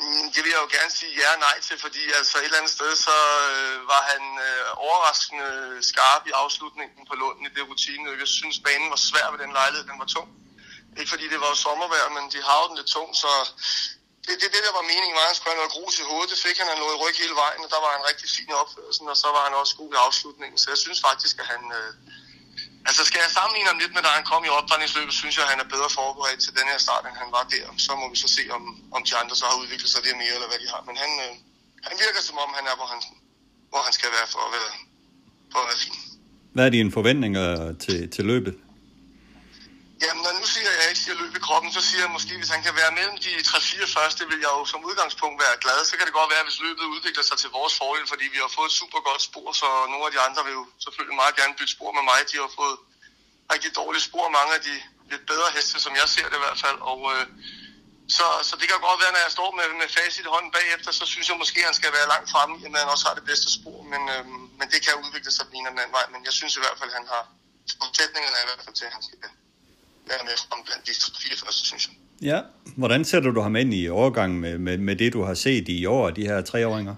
Mm, 0.00 0.26
det 0.32 0.40
vil 0.44 0.52
jeg 0.54 0.62
jo 0.64 0.70
gerne 0.76 0.92
sige 0.98 1.12
ja 1.20 1.28
og 1.34 1.40
nej 1.46 1.56
til, 1.66 1.76
fordi 1.86 2.02
altså 2.18 2.34
et 2.38 2.44
eller 2.44 2.60
andet 2.60 2.74
sted, 2.78 2.90
så 3.06 3.16
øh, 3.52 3.76
var 3.92 4.02
han 4.12 4.22
øh, 4.46 4.66
overraskende 4.86 5.48
skarp 5.90 6.22
i 6.30 6.32
afslutningen 6.42 7.00
på 7.08 7.14
Lunden 7.22 7.44
i 7.46 7.54
det 7.56 7.68
rutine. 7.70 8.18
Jeg 8.22 8.30
synes, 8.38 8.56
banen 8.66 8.88
var 8.94 9.00
svær 9.08 9.26
ved 9.32 9.38
den 9.44 9.52
lejlighed, 9.58 9.84
den 9.90 9.98
var 10.02 10.08
tung. 10.14 10.28
Ikke 10.98 11.10
fordi 11.14 11.26
det 11.32 11.40
var 11.44 11.54
sommervejr, 11.64 12.08
men 12.16 12.24
de 12.34 12.40
har 12.48 12.60
den 12.68 12.76
lidt 12.80 12.90
tung, 12.96 13.10
så 13.22 13.30
det, 14.26 14.34
det, 14.40 14.48
det 14.54 14.62
der 14.66 14.74
var 14.78 14.90
meningen 14.92 15.16
var, 15.18 15.24
at 15.24 15.30
han 15.30 15.36
skulle 15.36 15.52
have 15.52 15.62
noget 15.62 15.74
grus 15.76 15.94
i 16.02 16.08
hovedet. 16.10 16.30
Det 16.32 16.40
fik 16.46 16.58
han, 16.60 16.68
han 16.72 16.78
noget 16.84 17.00
ryg 17.02 17.16
hele 17.24 17.36
vejen, 17.42 17.60
og 17.64 17.70
der 17.74 17.80
var 17.84 17.90
han 17.96 18.08
rigtig 18.10 18.28
fin 18.36 18.50
i 18.52 18.60
opførelsen, 18.62 19.06
og 19.12 19.16
så 19.22 19.28
var 19.36 19.42
han 19.46 19.54
også 19.60 19.74
god 19.80 19.90
i 19.94 20.02
afslutningen. 20.06 20.58
Så 20.62 20.66
jeg 20.72 20.80
synes 20.84 21.00
faktisk, 21.08 21.34
at 21.42 21.46
han, 21.52 21.62
øh, 21.78 21.90
Altså 22.88 23.02
skal 23.08 23.20
jeg 23.24 23.30
sammenligne 23.38 23.68
ham 23.72 23.78
lidt 23.82 23.92
med, 23.94 24.02
da 24.06 24.10
han 24.18 24.26
kom 24.32 24.42
i 24.48 24.50
opdrejningsløbet, 24.58 25.14
synes 25.20 25.34
jeg, 25.36 25.44
at 25.46 25.50
han 25.52 25.60
er 25.64 25.68
bedre 25.74 25.90
forberedt 25.98 26.40
til 26.46 26.52
den 26.58 26.66
her 26.72 26.78
start, 26.86 27.02
end 27.08 27.16
han 27.22 27.30
var 27.36 27.44
der. 27.54 27.64
Så 27.86 27.90
må 28.00 28.04
vi 28.12 28.18
så 28.24 28.28
se, 28.36 28.42
om, 28.56 28.62
om 28.96 29.00
de 29.08 29.12
andre 29.20 29.34
så 29.40 29.44
har 29.50 29.56
udviklet 29.62 29.90
sig 29.94 30.00
det 30.06 30.14
mere, 30.22 30.34
eller 30.36 30.48
hvad 30.50 30.60
de 30.62 30.68
har. 30.72 30.80
Men 30.88 30.94
han, 31.02 31.10
øh, 31.24 31.32
han 31.88 31.94
virker 32.04 32.20
som 32.28 32.36
om, 32.44 32.50
han 32.58 32.64
er, 32.70 32.74
hvor 32.80 32.88
han, 32.92 33.00
hvor 33.72 33.82
han 33.86 33.92
skal 33.98 34.10
være 34.16 34.28
for 34.34 34.40
at 34.46 34.50
være, 34.56 34.70
for 35.52 35.58
at 35.62 35.66
være 35.70 35.80
fin. 35.84 35.96
Hvad 36.54 36.64
er 36.68 36.72
dine 36.76 36.90
forventninger 36.98 37.46
til, 37.84 37.98
til 38.14 38.24
løbet? 38.32 38.54
Jamen, 40.02 40.22
når 40.24 40.32
nu 40.40 40.46
siger 40.52 40.68
jeg, 40.70 40.76
at 40.76 40.82
jeg 40.82 40.90
ikke 40.92 41.04
siger 41.04 41.16
løb 41.22 41.34
i 41.40 41.42
kroppen, 41.46 41.70
så 41.76 41.82
siger 41.88 42.00
jeg 42.04 42.10
måske, 42.16 42.32
hvis 42.40 42.54
han 42.54 42.62
kan 42.66 42.74
være 42.80 42.92
mellem 42.98 43.16
de 43.24 43.30
3-4 43.50 43.96
første, 43.96 44.22
vil 44.30 44.40
jeg 44.44 44.52
jo 44.58 44.64
som 44.72 44.80
udgangspunkt 44.88 45.38
være 45.44 45.56
glad. 45.64 45.78
Så 45.84 45.94
kan 45.96 46.06
det 46.08 46.14
godt 46.20 46.30
være, 46.34 46.44
hvis 46.46 46.58
løbet 46.66 46.84
udvikler 46.94 47.24
sig 47.30 47.38
til 47.42 47.50
vores 47.58 47.74
fordel, 47.80 48.06
fordi 48.12 48.26
vi 48.34 48.38
har 48.44 48.50
fået 48.58 48.70
et 48.70 48.78
super 48.80 49.00
godt 49.08 49.22
spor, 49.28 49.48
så 49.60 49.68
nogle 49.92 50.04
af 50.08 50.12
de 50.14 50.20
andre 50.26 50.40
vil 50.46 50.54
jo 50.60 50.64
selvfølgelig 50.84 51.16
meget 51.22 51.34
gerne 51.40 51.54
bytte 51.58 51.74
spor 51.76 51.90
med 51.98 52.04
mig. 52.10 52.18
De 52.30 52.36
har 52.42 52.50
fået 52.60 52.76
rigtig 53.52 53.70
dårlige 53.80 54.04
spor, 54.08 54.24
mange 54.38 54.52
af 54.56 54.62
de 54.68 54.74
lidt 55.10 55.24
bedre 55.32 55.48
heste, 55.56 55.76
som 55.84 55.92
jeg 56.00 56.08
ser 56.14 56.26
det 56.30 56.38
i 56.40 56.44
hvert 56.44 56.60
fald. 56.64 56.78
Og, 56.92 57.00
øh, 57.12 57.24
så, 58.16 58.26
så 58.48 58.52
det 58.60 58.66
kan 58.68 58.86
godt 58.88 59.00
være, 59.02 59.12
når 59.14 59.22
jeg 59.26 59.32
står 59.38 59.50
med, 59.58 59.66
med 59.80 59.88
facit 59.96 60.24
i 60.28 60.32
hånden 60.34 60.52
bagefter, 60.58 60.90
så 61.00 61.04
synes 61.12 61.26
jeg 61.28 61.36
måske, 61.42 61.58
at 61.60 61.68
han 61.70 61.78
skal 61.80 61.92
være 61.98 62.08
langt 62.14 62.28
fremme, 62.32 62.54
at 62.66 62.80
han 62.82 62.94
også 62.94 63.06
har 63.08 63.14
det 63.18 63.24
bedste 63.30 63.48
spor. 63.58 63.78
Men, 63.92 64.02
øh, 64.14 64.22
men 64.58 64.66
det 64.72 64.80
kan 64.84 65.02
udvikle 65.04 65.32
sig 65.36 65.44
på 65.48 65.54
en 65.58 65.66
eller 65.66 65.82
anden 65.82 65.96
vej. 65.98 66.06
Men 66.14 66.20
jeg 66.28 66.34
synes 66.38 66.52
i 66.56 66.62
hvert 66.62 66.78
fald, 66.78 66.90
at 66.92 66.96
han 67.00 67.06
har 67.14 67.22
forudsætningerne 67.80 68.38
i 68.44 68.46
hvert 68.48 68.62
fald 68.64 68.76
til, 68.78 68.86
at 68.88 68.94
han 68.96 69.02
skal 69.06 69.18
med 70.28 70.36
frem 70.44 70.60
blandt 70.66 70.86
de 70.86 70.92
fire 71.24 71.36
første, 71.42 71.62
synes 71.66 71.84
jeg. 71.88 71.94
Ja, 72.30 72.40
hvordan 72.76 73.04
sætter 73.04 73.30
du 73.30 73.40
ham 73.40 73.56
ind 73.56 73.74
i 73.74 73.88
overgang 73.88 74.40
med, 74.40 74.58
med, 74.58 74.78
med 74.78 74.96
det, 74.96 75.12
du 75.12 75.22
har 75.28 75.34
set 75.34 75.68
i 75.68 75.86
år, 75.86 76.10
de 76.10 76.24
her 76.30 76.38
treåringer? 76.50 76.96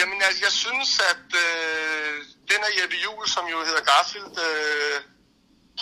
Jamen, 0.00 0.18
altså, 0.26 0.40
jeg 0.46 0.54
synes, 0.64 0.90
at 1.12 1.26
øh, 1.46 2.14
den 2.50 2.60
af 2.68 2.72
Jeppe 2.78 2.96
Juhl, 3.04 3.26
som 3.36 3.44
jo 3.52 3.58
hedder 3.68 3.84
Garfield, 3.90 4.34
øh, 4.48 4.96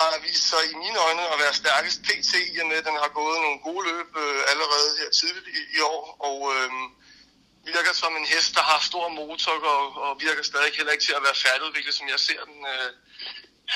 har 0.01 0.11
vist 0.27 0.45
sig 0.53 0.63
i 0.73 0.75
mine 0.85 0.99
øjne 1.07 1.25
at 1.33 1.39
være 1.45 1.55
stærkest 1.63 1.99
PT, 2.07 2.33
i 2.55 2.57
og 2.63 2.67
med, 2.71 2.77
at 2.81 2.87
den 2.91 2.97
har 3.05 3.11
gået 3.21 3.39
nogle 3.45 3.59
gode 3.67 3.83
løb 3.91 4.09
øh, 4.23 4.41
allerede 4.53 4.89
her 5.01 5.11
tidligt 5.21 5.49
i, 5.59 5.61
i 5.77 5.79
år, 5.95 6.05
og 6.29 6.39
øh, 6.55 6.71
virker 7.71 7.95
som 8.03 8.13
en 8.21 8.27
hest, 8.33 8.51
der 8.59 8.65
har 8.71 8.81
stor 8.91 9.07
motor, 9.21 9.55
og, 9.77 9.85
og 10.05 10.13
virker 10.27 10.43
stadig 10.51 10.73
heller 10.79 10.93
ikke 10.95 11.07
til 11.09 11.19
at 11.19 11.25
være 11.27 11.43
færdigudviklet, 11.45 11.95
som 11.99 12.07
jeg 12.13 12.21
ser 12.29 12.43
den. 12.51 12.59
Øh, 12.75 12.91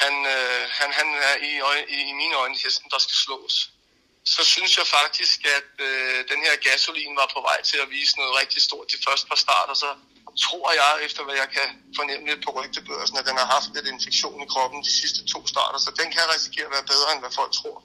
han, 0.00 0.14
øh, 0.34 0.62
han, 0.78 0.90
han 0.98 1.08
er 1.30 1.36
i, 1.50 1.52
i, 1.96 1.98
i 2.10 2.12
mine 2.20 2.34
øjne 2.42 2.56
hesten, 2.64 2.90
der 2.94 3.00
skal 3.04 3.16
slås. 3.24 3.54
Så 4.34 4.42
synes 4.54 4.72
jeg 4.78 4.86
faktisk, 4.98 5.38
at 5.58 5.72
øh, 5.88 6.18
den 6.32 6.40
her 6.46 6.54
gasolin 6.66 7.16
var 7.20 7.28
på 7.34 7.40
vej 7.48 7.58
til 7.70 7.78
at 7.84 7.90
vise 7.96 8.14
noget 8.20 8.32
rigtig 8.40 8.60
stort 8.68 8.86
de 8.92 8.98
første 9.06 9.26
par 9.30 9.40
starter, 9.46 9.74
så 9.74 9.90
tror 10.44 10.68
jeg, 10.82 10.92
efter 11.06 11.20
hvad 11.24 11.36
jeg 11.42 11.48
kan 11.56 11.68
fornemme 11.98 12.24
lidt 12.30 12.44
på 12.44 12.50
rygtebørsen, 12.58 13.16
at 13.20 13.26
den 13.28 13.36
har 13.42 13.48
haft 13.56 13.68
lidt 13.74 13.86
infektion 13.94 14.42
i 14.42 14.46
kroppen 14.52 14.78
de 14.88 14.92
sidste 15.00 15.20
to 15.32 15.40
starter, 15.52 15.78
så 15.78 15.90
den 16.00 16.08
kan 16.14 16.22
risikere 16.34 16.66
at 16.68 16.74
være 16.76 16.90
bedre, 16.92 17.12
end 17.12 17.20
hvad 17.24 17.34
folk 17.40 17.52
tror. 17.60 17.78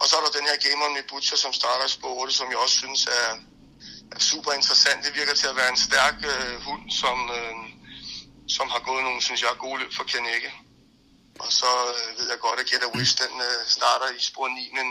Og 0.00 0.04
så 0.08 0.12
er 0.16 0.22
der 0.24 0.38
den 0.38 0.48
her 0.50 0.58
gamer 0.66 0.88
med 0.96 1.02
Butcher, 1.10 1.36
som 1.44 1.52
starter 1.60 1.86
i 1.86 1.88
spor 1.96 2.14
8, 2.22 2.34
som 2.34 2.48
jeg 2.50 2.58
også 2.64 2.76
synes 2.84 3.02
er, 3.06 3.28
er 4.14 4.20
super 4.30 4.52
interessant. 4.52 5.04
Det 5.06 5.14
virker 5.20 5.34
til 5.34 5.46
at 5.52 5.56
være 5.56 5.70
en 5.74 5.82
stærk 5.88 6.16
øh, 6.32 6.54
hund, 6.66 6.84
som, 7.02 7.18
øh, 7.38 7.54
som 8.56 8.66
har 8.74 8.82
gået 8.88 9.02
nogle, 9.04 9.22
synes 9.22 9.42
jeg, 9.42 9.50
gode 9.58 9.78
løb 9.82 9.92
for 9.98 10.04
Kanække. 10.04 10.50
Og 11.44 11.50
så 11.60 11.70
øh, 11.94 12.08
ved 12.18 12.26
jeg 12.32 12.40
godt, 12.46 12.58
at 12.62 12.66
Get 12.70 12.84
Wish, 12.94 13.12
den 13.22 13.34
øh, 13.48 13.60
starter 13.76 14.08
i 14.18 14.20
spor 14.30 14.46
9, 14.48 14.78
men 14.78 14.86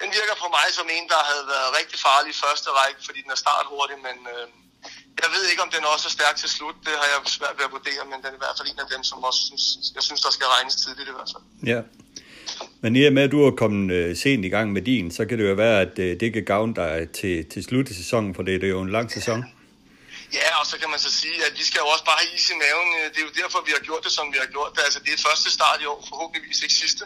den 0.00 0.08
virker 0.18 0.34
på 0.42 0.48
mig 0.56 0.66
som 0.78 0.88
en, 0.96 1.06
der 1.12 1.20
havde 1.30 1.46
været 1.54 1.70
rigtig 1.78 1.98
farlig 2.06 2.30
i 2.34 2.40
første 2.44 2.68
række, 2.78 3.00
fordi 3.06 3.20
den 3.24 3.30
er 3.36 3.40
start 3.44 3.66
hurtig, 3.72 3.96
men 4.08 4.16
øh, 4.34 4.46
jeg 5.22 5.30
ved 5.34 5.44
ikke, 5.50 5.62
om 5.66 5.70
den 5.76 5.84
også 5.92 6.06
er 6.10 6.14
stærk 6.18 6.36
til 6.42 6.50
slut. 6.56 6.76
Det 6.86 6.94
har 7.00 7.06
jeg 7.12 7.18
svært 7.38 7.54
ved 7.58 7.64
at 7.68 7.72
vurdere, 7.76 8.02
men 8.10 8.18
den 8.22 8.30
er 8.32 8.38
i 8.40 8.42
hvert 8.44 8.56
fald 8.58 8.68
en 8.72 8.80
af 8.84 8.88
dem, 8.94 9.02
som 9.10 9.18
også 9.28 9.40
synes, 9.48 9.64
jeg 9.96 10.04
synes, 10.08 10.20
der 10.26 10.32
skal 10.36 10.46
regnes 10.54 10.74
tidligt 10.82 11.08
i 11.12 11.14
hvert 11.16 11.30
fald. 11.34 11.44
Ja. 11.72 11.80
Men 12.82 12.90
i 12.96 13.02
og 13.08 13.12
med, 13.16 13.22
at 13.26 13.32
du 13.34 13.40
er 13.48 13.52
kommet 13.62 13.94
øh, 13.94 14.16
sent 14.16 14.44
i 14.44 14.52
gang 14.56 14.66
med 14.76 14.82
din, 14.82 15.06
så 15.16 15.22
kan 15.26 15.38
det 15.38 15.44
jo 15.48 15.54
være, 15.54 15.80
at 15.80 15.94
øh, 15.98 16.20
det 16.20 16.28
kan 16.32 16.44
gavne 16.44 16.74
dig 16.74 17.08
til, 17.18 17.34
til 17.52 17.64
slut 17.64 17.86
i 17.90 17.94
sæsonen, 17.94 18.34
for 18.34 18.42
det, 18.42 18.60
det 18.60 18.66
er 18.66 18.70
jo 18.78 18.82
en 18.82 18.92
lang 18.98 19.10
sæson. 19.16 19.38
Ja, 19.38 19.63
og 20.60 20.66
så 20.70 20.76
kan 20.80 20.90
man 20.90 21.00
så 21.06 21.10
sige, 21.20 21.38
at 21.46 21.52
vi 21.58 21.64
skal 21.68 21.78
jo 21.84 21.88
også 21.94 22.04
bare 22.04 22.20
have 22.22 22.34
is 22.36 22.50
i 22.50 22.56
maven. 22.62 22.90
Øh, 22.98 23.06
det 23.12 23.18
er 23.20 23.26
jo 23.28 23.34
derfor, 23.42 23.58
vi 23.68 23.72
har 23.76 23.82
gjort 23.88 24.04
det, 24.06 24.12
som 24.18 24.32
vi 24.34 24.38
har 24.42 24.50
gjort 24.56 24.72
det. 24.74 24.82
Altså, 24.86 25.00
det 25.00 25.08
er 25.10 25.16
et 25.20 25.26
første 25.28 25.48
start 25.58 25.78
i 25.82 25.86
år, 25.92 26.00
forhåbentligvis 26.08 26.62
ikke 26.62 26.74
sidste. 26.82 27.04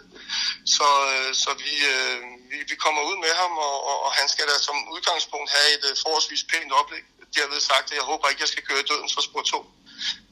Så, 0.77 0.89
øh, 1.13 1.31
så 1.43 1.51
vi, 1.65 1.73
øh, 1.93 2.17
vi, 2.51 2.59
vi 2.71 2.77
kommer 2.85 3.03
ud 3.11 3.17
med 3.25 3.33
ham, 3.41 3.53
og, 3.67 3.77
og, 3.91 3.97
og 4.07 4.11
han 4.19 4.29
skal 4.33 4.45
da 4.51 4.57
som 4.69 4.77
udgangspunkt 4.95 5.49
have 5.57 5.69
et 5.77 5.85
forholdsvis 6.03 6.45
pænt 6.51 6.73
oplæg. 6.73 7.05
Derved 7.37 7.61
sagt, 7.61 7.87
at 7.91 7.97
jeg 8.01 8.07
håber 8.11 8.29
ikke, 8.29 8.43
jeg 8.45 8.53
skal 8.55 8.67
køre 8.71 8.83
dødens 8.91 9.15
for 9.15 9.23
spor 9.29 9.43
2. 9.43 9.67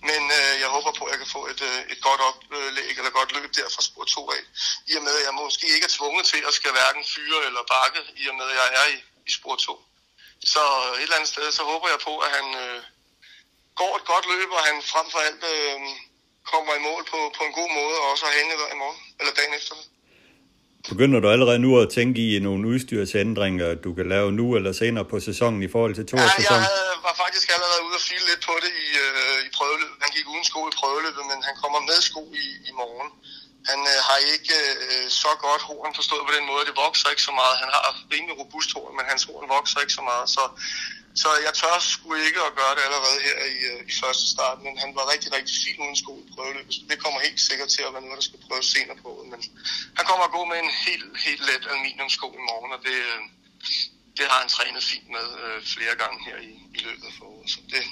Men 0.09 0.23
øh, 0.39 0.53
jeg 0.63 0.69
håber 0.77 0.93
på, 0.99 1.05
at 1.05 1.11
jeg 1.13 1.19
kan 1.23 1.31
få 1.37 1.43
et, 1.53 1.61
øh, 1.71 1.81
et 1.93 2.01
godt 2.09 2.21
oplæg 2.29 2.91
eller 2.99 3.11
godt 3.19 3.31
løb 3.37 3.51
der 3.57 3.69
fra 3.75 3.83
spor 3.89 4.05
2 4.05 4.31
af. 4.37 4.43
I 4.91 4.93
og 4.99 5.03
med, 5.03 5.15
at 5.21 5.25
jeg 5.27 5.35
måske 5.35 5.67
ikke 5.75 5.87
er 5.91 5.95
tvunget 5.99 6.25
til 6.27 6.41
at 6.49 6.55
skal 6.55 6.73
hverken 6.79 7.05
fyre 7.15 7.41
eller 7.49 7.63
bakke, 7.75 8.01
i 8.23 8.29
og 8.31 8.35
med, 8.41 8.49
at 8.53 8.57
jeg 8.61 8.69
er 8.81 8.87
i, 8.97 8.99
i 9.29 9.31
spor 9.39 9.57
2. 9.57 9.83
Så 10.55 10.63
et 10.97 11.03
eller 11.03 11.19
andet 11.19 11.33
sted, 11.35 11.47
så 11.59 11.63
håber 11.73 11.89
jeg 11.95 12.01
på, 12.09 12.13
at 12.27 12.31
han 12.39 12.47
øh, 12.65 12.79
går 13.81 13.93
et 13.99 14.05
godt 14.13 14.27
løb, 14.33 14.51
og 14.59 14.63
han 14.69 14.77
frem 14.93 15.07
for 15.13 15.21
alt 15.27 15.43
øh, 15.55 15.77
kommer 16.53 16.73
i 16.79 16.81
mål 16.89 17.03
på, 17.13 17.19
på 17.39 17.43
en 17.49 17.55
god 17.61 17.71
måde, 17.79 17.97
og 18.01 18.07
også 18.13 18.25
har 18.29 18.35
hænget 18.39 18.57
i 18.75 18.77
morgen, 18.83 19.01
eller 19.21 19.33
dagen 19.39 19.55
efter. 19.61 19.75
Begynder 20.93 21.19
du 21.21 21.29
allerede 21.35 21.61
nu 21.67 21.71
at 21.83 21.89
tænke 21.99 22.19
i 22.31 22.39
nogle 22.47 22.63
udstyrsændringer, 22.73 23.69
du 23.87 23.91
kan 23.99 24.07
lave 24.15 24.29
nu 24.41 24.47
eller 24.57 24.73
senere 24.83 25.05
på 25.13 25.17
sæsonen 25.29 25.61
i 25.69 25.71
forhold 25.75 25.95
til 25.99 26.07
to 26.13 26.17
ja, 26.17 26.29
sæson? 26.37 26.59
jeg 26.67 26.99
var 27.09 27.15
faktisk 27.25 27.49
allerede 27.57 27.81
ude 27.87 27.97
og 28.01 28.05
file 28.09 28.25
lidt 28.31 28.43
på 28.49 28.55
det 28.65 28.73
i, 28.87 28.89
øh, 29.05 29.37
i 29.47 29.49
prøveløbet. 29.57 29.97
Han 30.05 30.11
gik 30.17 30.27
uden 30.33 30.45
sko 30.51 30.61
i 30.71 30.73
prøveløbet, 30.81 31.25
men 31.31 31.39
han 31.49 31.55
kommer 31.63 31.81
med 31.91 31.99
sko 32.09 32.23
i, 32.45 32.47
i 32.71 32.73
morgen. 32.81 33.09
Han 33.71 33.81
øh, 33.93 33.99
har 34.09 34.19
ikke 34.35 34.57
øh, 34.93 35.07
så 35.23 35.31
godt 35.47 35.63
horn 35.69 35.95
forstået 35.99 36.25
på 36.29 36.33
den 36.37 36.47
måde. 36.51 36.67
Det 36.69 36.77
vokser 36.87 37.09
ikke 37.13 37.27
så 37.29 37.35
meget. 37.41 37.61
Han 37.63 37.71
har 37.75 37.83
rimelig 38.15 38.35
robust 38.43 38.71
horn, 38.77 38.93
men 38.97 39.05
hans 39.11 39.25
horn 39.29 39.49
vokser 39.57 39.79
ikke 39.85 39.99
så 40.01 40.05
meget. 40.11 40.27
Så, 40.37 40.45
så 41.23 41.29
jeg 41.47 41.53
tør 41.61 41.77
sgu 41.93 42.09
ikke 42.29 42.41
at 42.49 42.57
gøre 42.61 42.75
det 42.77 42.83
allerede 42.87 43.19
her 43.27 43.39
i, 43.55 43.59
øh, 43.71 43.81
i 43.91 43.93
første 44.03 44.25
start. 44.35 44.57
Men 44.67 44.75
han 44.83 44.91
var 44.99 45.05
rigtig, 45.13 45.29
rigtig 45.37 45.55
fin 45.65 45.79
uden 45.85 45.97
sko 46.03 46.13
i 46.23 46.33
prøveløbet. 46.35 46.75
Så 46.75 46.83
det 46.91 47.03
kommer 47.05 47.27
helt 47.29 47.43
sikkert 47.49 47.71
til 47.75 47.83
at 47.87 47.93
være 47.95 48.05
noget, 48.07 48.21
der 48.21 48.29
skal 48.29 48.45
prøves 48.49 48.67
senere 48.75 48.99
på. 49.05 49.11
Men 49.33 49.41
han 49.97 50.05
kommer 50.09 50.25
at 50.27 50.35
gå 50.37 50.43
med 50.51 50.59
en 50.65 50.73
helt, 50.87 51.09
helt 51.27 51.43
let 51.49 51.65
aluminiumsko 51.71 52.27
i 52.41 52.43
morgen, 52.51 52.73
og 52.77 52.81
det, 52.87 52.99
øh, 53.13 53.21
det 54.17 54.25
har 54.31 54.39
han 54.43 54.51
trænet 54.57 54.83
fint 54.93 55.09
med 55.17 55.27
øh, 55.45 55.59
flere 55.75 55.95
gange 56.03 56.19
her 56.29 56.39
i, 56.51 56.53
i 56.79 56.81
løbet 56.87 57.05
af 57.11 57.15
foråret. 57.19 57.51
Så 57.55 57.59
det, 57.73 57.83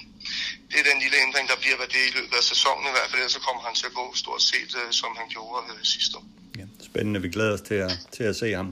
det 0.71 0.77
er 0.81 0.87
den 0.91 0.99
lille 1.05 1.17
ændring, 1.27 1.45
der 1.53 1.59
bliver 1.63 1.77
ved 1.83 1.89
det 1.97 2.03
i 2.11 2.13
løbet 2.19 2.37
af 2.41 2.45
sæsonen 2.53 2.85
i 2.91 2.93
hvert 2.97 3.11
fald. 3.11 3.29
Så 3.37 3.41
kommer 3.47 3.63
han 3.67 3.75
til 3.81 3.87
at 3.91 3.95
gå 4.01 4.05
stort 4.23 4.43
set, 4.51 4.71
øh, 4.81 4.89
som 5.01 5.11
han 5.21 5.27
gjorde 5.35 5.59
øh, 5.73 5.81
sidste 5.95 6.15
år. 6.19 6.27
Ja, 6.61 6.67
spændende. 6.91 7.19
Vi 7.27 7.31
glæder 7.37 7.55
os 7.59 7.65
til 7.71 7.79
at, 7.87 7.93
til 8.17 8.25
at 8.31 8.37
se 8.43 8.49
ham 8.61 8.69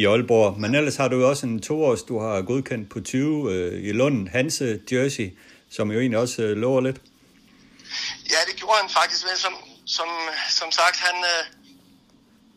i 0.00 0.02
Aalborg. 0.06 0.60
Men 0.60 0.74
ellers 0.74 0.96
har 0.96 1.08
du 1.08 1.16
jo 1.20 1.28
også 1.28 1.46
en 1.46 1.62
toårs, 1.62 2.02
du 2.02 2.14
har 2.24 2.42
godkendt 2.42 2.90
på 2.90 3.00
20 3.00 3.52
øh, 3.52 3.88
i 3.88 3.92
Lund, 3.92 4.28
Hanse 4.28 4.80
Jersey, 4.92 5.28
som 5.70 5.92
jo 5.92 5.98
egentlig 6.00 6.18
også 6.18 6.42
øh, 6.42 6.56
lover 6.56 6.80
lidt. 6.80 7.00
Ja, 8.32 8.40
det 8.48 8.54
gjorde 8.60 8.78
han 8.82 8.90
faktisk, 8.90 9.22
men 9.28 9.36
som, 9.36 9.54
som, 9.86 10.08
som 10.60 10.68
sagt, 10.72 10.96
han, 11.06 11.16
øh, 11.32 11.42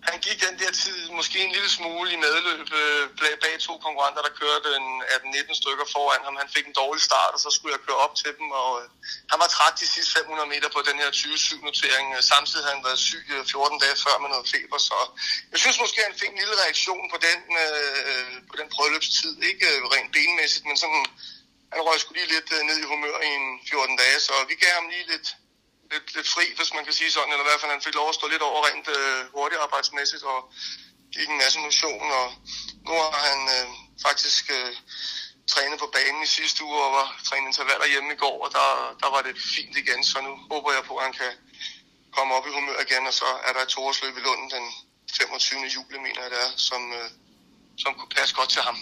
han 0.10 0.18
gik 0.26 0.38
den 0.46 0.56
der 0.62 0.72
tid 0.84 1.00
måske 1.20 1.38
en 1.46 1.54
lille 1.58 1.72
smule 1.78 2.08
i 2.14 2.18
medløb 2.26 2.68
øh, 2.82 3.04
bag 3.44 3.56
to 3.68 3.74
konkurrenter, 3.86 4.22
der 4.28 4.40
kørte 4.42 4.70
en 4.80 4.88
18-19 5.04 5.62
stykker 5.62 5.86
foran 5.94 6.24
ham. 6.28 6.36
Han 6.42 6.50
fik 6.56 6.66
en 6.68 6.80
dårlig 6.82 7.04
start, 7.10 7.34
og 7.36 7.40
så 7.44 7.50
skulle 7.56 7.74
jeg 7.76 7.86
køre 7.88 8.04
op 8.06 8.16
til 8.22 8.32
dem, 8.38 8.48
og 8.62 8.70
øh, 8.82 8.86
han 9.32 9.40
var 9.44 9.50
træt 9.56 9.76
de 9.82 9.88
sidste 9.96 10.12
500 10.20 10.50
meter 10.54 10.70
på 10.76 10.82
den 10.90 10.98
her 11.02 11.10
20-7-notering. 11.20 12.08
Øh, 12.16 12.22
samtidig 12.32 12.64
havde 12.66 12.78
han 12.78 12.86
været 12.88 13.02
syg 13.10 13.26
øh, 13.36 13.46
14 13.46 13.80
dage 13.84 13.98
før 14.06 14.16
med 14.24 14.30
noget 14.34 14.48
feber, 14.54 14.80
så 14.90 14.98
jeg 15.52 15.60
synes 15.64 15.78
måske, 15.84 16.00
han 16.10 16.20
fik 16.22 16.32
en 16.32 16.42
lille 16.42 16.56
reaktion 16.64 17.06
på 17.14 17.18
den, 17.28 17.40
øh, 17.64 18.32
på 18.50 18.56
den 18.60 18.68
prøveløbstid. 18.74 19.34
Ikke 19.50 19.66
øh, 19.74 19.80
rent 19.94 20.12
benmæssigt, 20.16 20.66
men 20.70 20.78
sådan, 20.84 21.06
han 21.74 21.82
røg 21.88 22.00
sgu 22.00 22.10
lige 22.14 22.34
lidt 22.36 22.50
ned 22.70 22.78
i 22.84 22.90
humør 22.94 23.18
i 23.30 23.32
en 23.40 23.48
14 23.70 23.98
dage, 24.04 24.20
så 24.28 24.34
vi 24.50 24.56
gav 24.64 24.74
ham 24.80 24.88
lige 24.94 25.08
lidt, 25.14 25.28
lidt, 25.94 26.08
lidt 26.16 26.30
fri, 26.36 26.46
hvis 26.58 26.72
man 26.76 26.84
kan 26.88 26.96
sige 27.00 27.12
sådan, 27.16 27.32
eller 27.32 27.46
i 27.46 27.50
hvert 27.50 27.62
fald 27.62 27.76
han 27.78 27.86
fik 27.88 27.98
lov 28.00 28.08
at 28.10 28.18
stå 28.20 28.26
lidt 28.34 28.44
over 28.50 28.60
rent 28.68 28.88
øh, 28.98 29.20
hurtigt 29.36 29.64
arbejdsmæssigt, 29.66 30.24
og 30.34 30.40
gik 31.16 31.28
en 31.30 31.42
masse 31.44 31.60
motion, 31.68 32.08
og 32.20 32.28
nu 32.88 32.94
har 33.04 33.22
han 33.30 33.40
øh, 33.56 33.68
faktisk 34.08 34.44
øh, 34.58 34.72
trænet 35.54 35.78
på 35.84 35.88
banen 35.98 36.22
i 36.28 36.30
sidste 36.38 36.60
uge, 36.68 36.80
og 36.86 36.92
var 37.00 37.08
trænet 37.28 37.48
intervaller 37.52 37.88
hjemme 37.94 38.10
i 38.16 38.22
går, 38.24 38.38
og 38.46 38.50
der, 38.58 38.68
der 39.02 39.10
var 39.16 39.22
det 39.28 39.36
fint 39.56 39.76
igen, 39.84 40.02
så 40.12 40.18
nu 40.28 40.32
håber 40.52 40.70
jeg 40.78 40.84
på, 40.90 40.94
at 41.00 41.06
han 41.08 41.16
kan 41.22 41.34
komme 42.16 42.32
op 42.38 42.46
i 42.50 42.52
humør 42.58 42.80
igen, 42.88 43.04
og 43.10 43.16
så 43.22 43.30
er 43.48 43.52
der 43.56 43.62
et 43.64 43.72
toårsløb 43.76 44.16
i 44.20 44.24
Lunden 44.28 44.50
den 44.56 44.66
25. 45.18 45.60
juli, 45.76 45.98
mener 46.08 46.22
jeg 46.26 46.32
det 46.34 46.42
er, 46.48 46.52
som, 46.70 46.82
øh, 47.00 47.08
som 47.84 47.92
kunne 47.98 48.14
passe 48.18 48.34
godt 48.40 48.50
til 48.56 48.62
ham. 48.70 48.78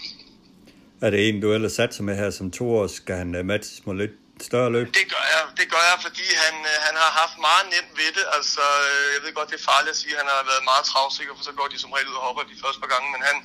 Er 1.04 1.10
det 1.10 1.20
en, 1.28 1.40
du 1.40 1.52
ellers 1.52 1.72
satser 1.72 2.02
med 2.02 2.16
her 2.16 2.30
som 2.30 2.50
to 2.50 2.64
år? 2.76 2.86
Skal 2.86 3.16
han 3.16 3.34
øh, 3.34 3.44
matches 3.44 3.86
mod 3.86 3.96
lidt 4.02 4.16
større 4.50 4.70
løb? 4.74 4.86
Det 5.00 5.06
gør 5.14 5.24
jeg, 5.34 5.42
det 5.60 5.66
gør 5.72 5.82
jeg 5.90 5.98
fordi 6.06 6.26
han, 6.44 6.54
øh, 6.70 6.76
han 6.86 6.94
har 7.02 7.10
haft 7.20 7.36
meget 7.48 7.66
nemt 7.74 7.92
ved 8.00 8.10
det. 8.18 8.24
Altså, 8.36 8.64
øh, 8.88 9.06
jeg 9.14 9.20
ved 9.22 9.32
godt, 9.38 9.50
det 9.52 9.58
er 9.60 9.70
farligt 9.72 9.94
at 9.94 10.00
sige, 10.02 10.14
at 10.14 10.20
han 10.22 10.30
har 10.34 10.42
været 10.52 10.64
meget 10.70 10.84
travsikker, 10.92 11.34
for 11.36 11.44
så 11.48 11.52
går 11.58 11.68
de 11.72 11.78
som 11.82 11.92
regel 11.94 12.08
ud 12.12 12.20
og 12.20 12.26
hopper 12.26 12.42
de 12.52 12.60
første 12.62 12.80
par 12.82 12.92
gange. 12.94 13.08
Men 13.14 13.22
han, 13.28 13.36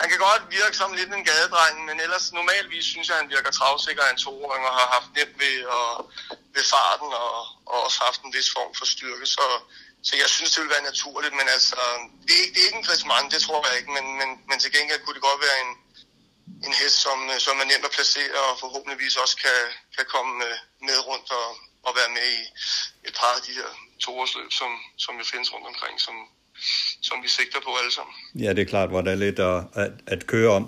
han 0.00 0.06
kan 0.10 0.18
godt 0.28 0.42
virke 0.58 0.76
som 0.80 0.92
lidt 0.98 1.10
en 1.14 1.28
gadedreng, 1.30 1.76
men 1.88 1.96
ellers 2.04 2.26
normalvis 2.38 2.84
synes 2.92 3.06
jeg, 3.08 3.16
at 3.16 3.22
han 3.22 3.32
virker 3.36 3.50
travsikker 3.50 4.02
af 4.04 4.10
en 4.12 4.22
toåring 4.26 4.62
og 4.68 4.74
har 4.80 4.88
haft 4.96 5.10
nemt 5.16 5.36
ved, 5.42 5.56
og, 5.78 5.90
ved 6.54 6.64
farten 6.74 7.10
og, 7.24 7.34
og 7.72 7.78
også 7.86 7.98
haft 8.06 8.20
en 8.22 8.34
vis 8.36 8.48
form 8.56 8.72
for 8.78 8.86
styrke. 8.94 9.26
Så, 9.36 9.46
så 10.08 10.12
jeg 10.22 10.28
synes, 10.34 10.50
det 10.50 10.60
ville 10.60 10.74
være 10.76 10.90
naturligt, 10.92 11.34
men 11.40 11.48
altså, 11.56 11.76
det 12.26 12.34
er, 12.40 12.46
det 12.52 12.58
er 12.60 12.66
ikke 12.68 12.80
en 12.80 12.88
gridsmand, 12.88 13.26
det 13.34 13.40
tror 13.42 13.60
jeg 13.68 13.74
ikke, 13.78 13.92
men, 13.96 14.06
men, 14.20 14.28
men 14.48 14.58
til 14.62 14.72
gengæld 14.76 15.00
kunne 15.02 15.16
det 15.18 15.28
godt 15.30 15.40
være 15.46 15.58
en, 15.64 15.72
en 16.66 16.74
hest, 16.80 16.98
som, 17.06 17.18
øh, 17.32 17.38
som 17.46 17.54
er 17.62 17.66
nem 17.70 17.88
at 17.88 17.94
placere, 17.96 18.40
og 18.50 18.54
forhåbentligvis 18.64 19.14
også 19.24 19.36
kan, 19.44 19.58
kan 19.96 20.06
komme 20.14 20.32
øh, 20.48 20.56
med 20.86 20.98
rundt 21.08 21.28
og, 21.40 21.48
og 21.86 21.92
være 21.98 22.10
med 22.18 22.28
i 22.38 22.42
et 23.08 23.14
par 23.20 23.32
af 23.38 23.42
de 23.46 23.52
her 23.58 23.70
toårsløb, 24.04 24.50
som, 24.60 24.70
som 25.04 25.12
jo 25.20 25.24
findes 25.32 25.52
rundt 25.54 25.66
omkring, 25.72 25.94
som, 26.06 26.16
som 27.08 27.16
vi 27.24 27.28
sigter 27.28 27.60
på 27.66 27.70
alle 27.80 27.92
sammen. 27.98 28.14
Ja, 28.44 28.50
det 28.56 28.62
er 28.62 28.72
klart, 28.74 28.88
hvor 28.92 29.00
der 29.00 29.12
er 29.12 29.22
lidt 29.26 29.38
at, 29.38 29.58
at, 29.82 29.92
at 30.14 30.26
køre 30.26 30.50
om. 30.58 30.64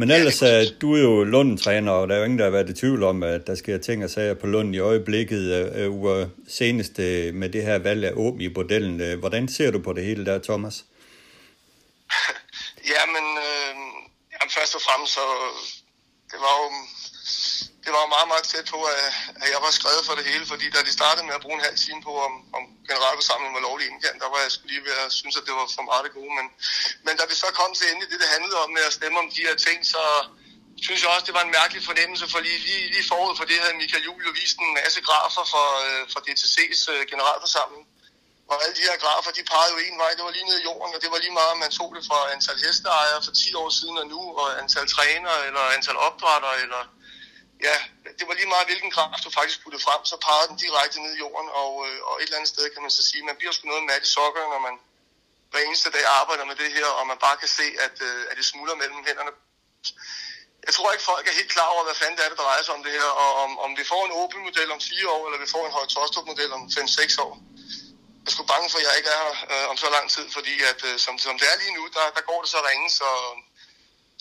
Men 0.00 0.10
ellers, 0.10 0.42
ja, 0.42 0.48
er, 0.48 0.64
du 0.80 0.94
er 0.94 1.00
jo 1.00 1.24
Lund-træner, 1.24 1.92
og 1.92 2.08
der 2.08 2.14
er 2.14 2.18
jo 2.18 2.24
ingen, 2.24 2.38
der 2.38 2.44
har 2.44 2.56
været 2.58 2.70
i 2.70 2.80
tvivl 2.80 3.02
om, 3.02 3.22
at 3.22 3.46
der 3.46 3.54
sker 3.54 3.78
ting 3.78 4.04
og 4.04 4.10
sager 4.10 4.34
på 4.34 4.46
Lund 4.46 4.74
i 4.74 4.78
øjeblikket. 4.78 5.44
Uh, 5.88 6.26
senest 6.48 6.98
med 7.32 7.48
det 7.48 7.62
her 7.62 7.78
valg 7.78 8.04
af 8.04 8.12
åben 8.16 8.40
i 8.40 8.48
bordellen. 8.48 9.18
Hvordan 9.18 9.48
ser 9.48 9.70
du 9.70 9.78
på 9.78 9.92
det 9.92 10.04
hele 10.04 10.26
der, 10.26 10.38
Thomas? 10.38 10.84
ja, 12.94 13.02
men 13.06 13.24
øh, 13.38 13.97
Jamen, 14.38 14.52
først 14.58 14.74
og 14.78 14.82
fremmest, 14.86 15.12
så 15.18 15.24
det 16.32 16.38
var 16.44 16.54
jo, 16.60 16.66
det 17.84 17.90
var 17.94 18.00
jo 18.04 18.08
meget, 18.16 18.28
meget 18.32 18.46
tæt 18.52 18.66
på, 18.74 18.80
at, 18.94 19.04
at 19.42 19.48
jeg 19.54 19.60
var 19.66 19.72
skrevet 19.78 20.06
for 20.08 20.14
det 20.18 20.24
hele, 20.30 20.44
fordi 20.52 20.66
da 20.74 20.80
de 20.88 20.92
startede 20.98 21.26
med 21.26 21.34
at 21.38 21.44
bruge 21.44 21.58
en 21.58 21.66
halv 21.68 21.78
time 21.86 22.00
på, 22.08 22.12
om, 22.26 22.34
om 22.56 22.62
generalforsamlingen 22.88 23.56
var 23.58 23.66
lovlig 23.68 23.86
indkendt, 23.90 24.22
der 24.22 24.28
var 24.32 24.40
jeg 24.46 24.52
skulle 24.54 24.72
lige 24.74 24.86
ved 24.88 24.96
at 25.04 25.12
synes, 25.20 25.36
at 25.40 25.46
det 25.46 25.54
var 25.58 25.66
for 25.76 25.86
meget 25.90 26.04
det 26.06 26.12
gode. 26.18 26.32
Men, 26.38 26.46
men 27.06 27.14
da 27.18 27.24
vi 27.30 27.34
så 27.42 27.48
kom 27.60 27.70
til 27.74 27.86
endelig 27.90 28.08
det, 28.12 28.20
det 28.22 28.34
handlede 28.36 28.58
om 28.64 28.70
med 28.76 28.84
at 28.88 28.96
stemme 28.98 29.16
om 29.22 29.28
de 29.36 29.46
her 29.46 29.56
ting, 29.66 29.78
så 29.94 30.02
synes 30.86 31.00
jeg 31.02 31.10
også, 31.10 31.26
det 31.28 31.38
var 31.38 31.44
en 31.46 31.56
mærkelig 31.60 31.82
fornemmelse, 31.90 32.24
for 32.32 32.40
lige, 32.46 32.58
lige, 32.68 32.84
lige 32.94 33.08
forud 33.12 33.36
for 33.36 33.44
det 33.50 33.56
havde 33.62 33.80
Michael 33.82 34.04
Juhl 34.06 34.22
jo 34.28 34.32
vist 34.40 34.56
en 34.58 34.72
masse 34.80 35.00
grafer 35.08 35.44
for, 35.54 35.66
øh, 35.86 36.02
for 36.12 36.20
DTC's 36.26 36.82
øh, 36.92 37.02
generalforsamling. 37.12 37.84
Og 38.52 38.56
alle 38.62 38.74
de 38.78 38.86
her 38.88 38.96
grafer, 39.04 39.30
de 39.38 39.42
pegede 39.52 39.72
jo 39.74 39.78
en 39.78 39.98
vej, 40.02 40.10
det 40.16 40.24
var 40.26 40.34
lige 40.36 40.48
ned 40.50 40.58
i 40.60 40.66
jorden, 40.68 40.94
og 40.94 41.00
det 41.02 41.10
var 41.12 41.18
lige 41.24 41.36
meget, 41.38 41.50
om 41.54 41.60
man 41.64 41.72
tog 41.78 41.90
det 41.96 42.02
fra 42.08 42.18
antal 42.34 42.58
hesteejere 42.64 43.20
for 43.26 43.32
10 43.32 43.54
år 43.62 43.70
siden 43.78 43.96
og 44.02 44.06
nu, 44.14 44.20
og 44.40 44.46
antal 44.62 44.86
trænere, 44.94 45.38
eller 45.46 45.62
antal 45.76 45.96
opdrætter, 46.06 46.52
eller 46.64 46.82
ja, 47.66 47.76
det 48.18 48.24
var 48.28 48.34
lige 48.38 48.52
meget, 48.54 48.66
hvilken 48.70 48.90
graf 48.96 49.18
du 49.24 49.30
faktisk 49.38 49.58
puttede 49.62 49.82
frem, 49.86 50.00
så 50.10 50.16
pegede 50.26 50.48
den 50.50 50.58
direkte 50.64 50.98
ned 51.04 51.12
i 51.16 51.22
jorden, 51.24 51.48
og, 51.62 51.72
øh, 51.86 51.98
og 52.08 52.14
et 52.16 52.22
eller 52.22 52.38
andet 52.38 52.52
sted 52.54 52.64
kan 52.74 52.82
man 52.84 52.92
så 52.98 53.02
sige, 53.08 53.28
man 53.30 53.38
bliver 53.38 53.52
sgu 53.52 53.64
noget 53.68 53.88
mat 53.90 54.02
i 54.06 54.10
sokker, 54.16 54.44
når 54.54 54.60
man 54.68 54.74
hver 55.50 55.62
eneste 55.66 55.90
dag 55.96 56.04
arbejder 56.20 56.44
med 56.50 56.56
det 56.62 56.70
her, 56.76 56.88
og 56.98 57.04
man 57.12 57.18
bare 57.26 57.36
kan 57.42 57.50
se, 57.58 57.66
at, 57.86 57.96
øh, 58.08 58.20
at 58.30 58.36
det 58.38 58.46
smuldrer 58.52 58.80
mellem 58.82 59.00
hænderne. 59.08 59.32
Jeg 60.66 60.72
tror 60.74 60.92
ikke, 60.92 61.08
folk 61.12 61.24
er 61.28 61.38
helt 61.40 61.52
klar 61.56 61.68
over, 61.74 61.84
hvad 61.84 61.98
fanden 62.00 62.16
det 62.18 62.24
er, 62.24 62.32
der 62.34 62.42
drejer 62.44 62.62
sig 62.64 62.74
om 62.78 62.82
det 62.86 62.92
her, 62.98 63.10
og 63.22 63.30
om, 63.44 63.50
om 63.64 63.70
vi 63.80 63.84
får 63.92 64.02
en 64.06 64.16
åben 64.20 64.40
model 64.48 64.70
om 64.76 64.80
fire 64.90 65.08
år, 65.16 65.22
eller 65.26 65.40
vi 65.44 65.50
får 65.54 65.62
en 65.66 65.76
højt 65.78 66.26
model 66.30 66.50
om 66.52 66.62
5-6 66.76 67.22
år 67.26 67.32
er 68.28 68.34
sgu 68.34 68.44
bange 68.54 68.68
for, 68.70 68.78
at 68.80 68.86
jeg 68.88 68.94
ikke 68.98 69.10
er 69.16 69.22
her 69.24 69.34
øh, 69.52 69.64
om 69.72 69.76
så 69.84 69.88
lang 69.96 70.06
tid, 70.14 70.26
fordi 70.36 70.54
at, 70.70 70.80
øh, 70.88 70.94
som, 71.04 71.14
som 71.24 71.34
det 71.40 71.46
er 71.52 71.56
lige 71.62 71.74
nu, 71.78 71.82
der, 71.96 72.04
der 72.16 72.22
går 72.30 72.38
det 72.42 72.50
så 72.54 72.60
ringe, 72.68 72.88
så, 73.00 73.10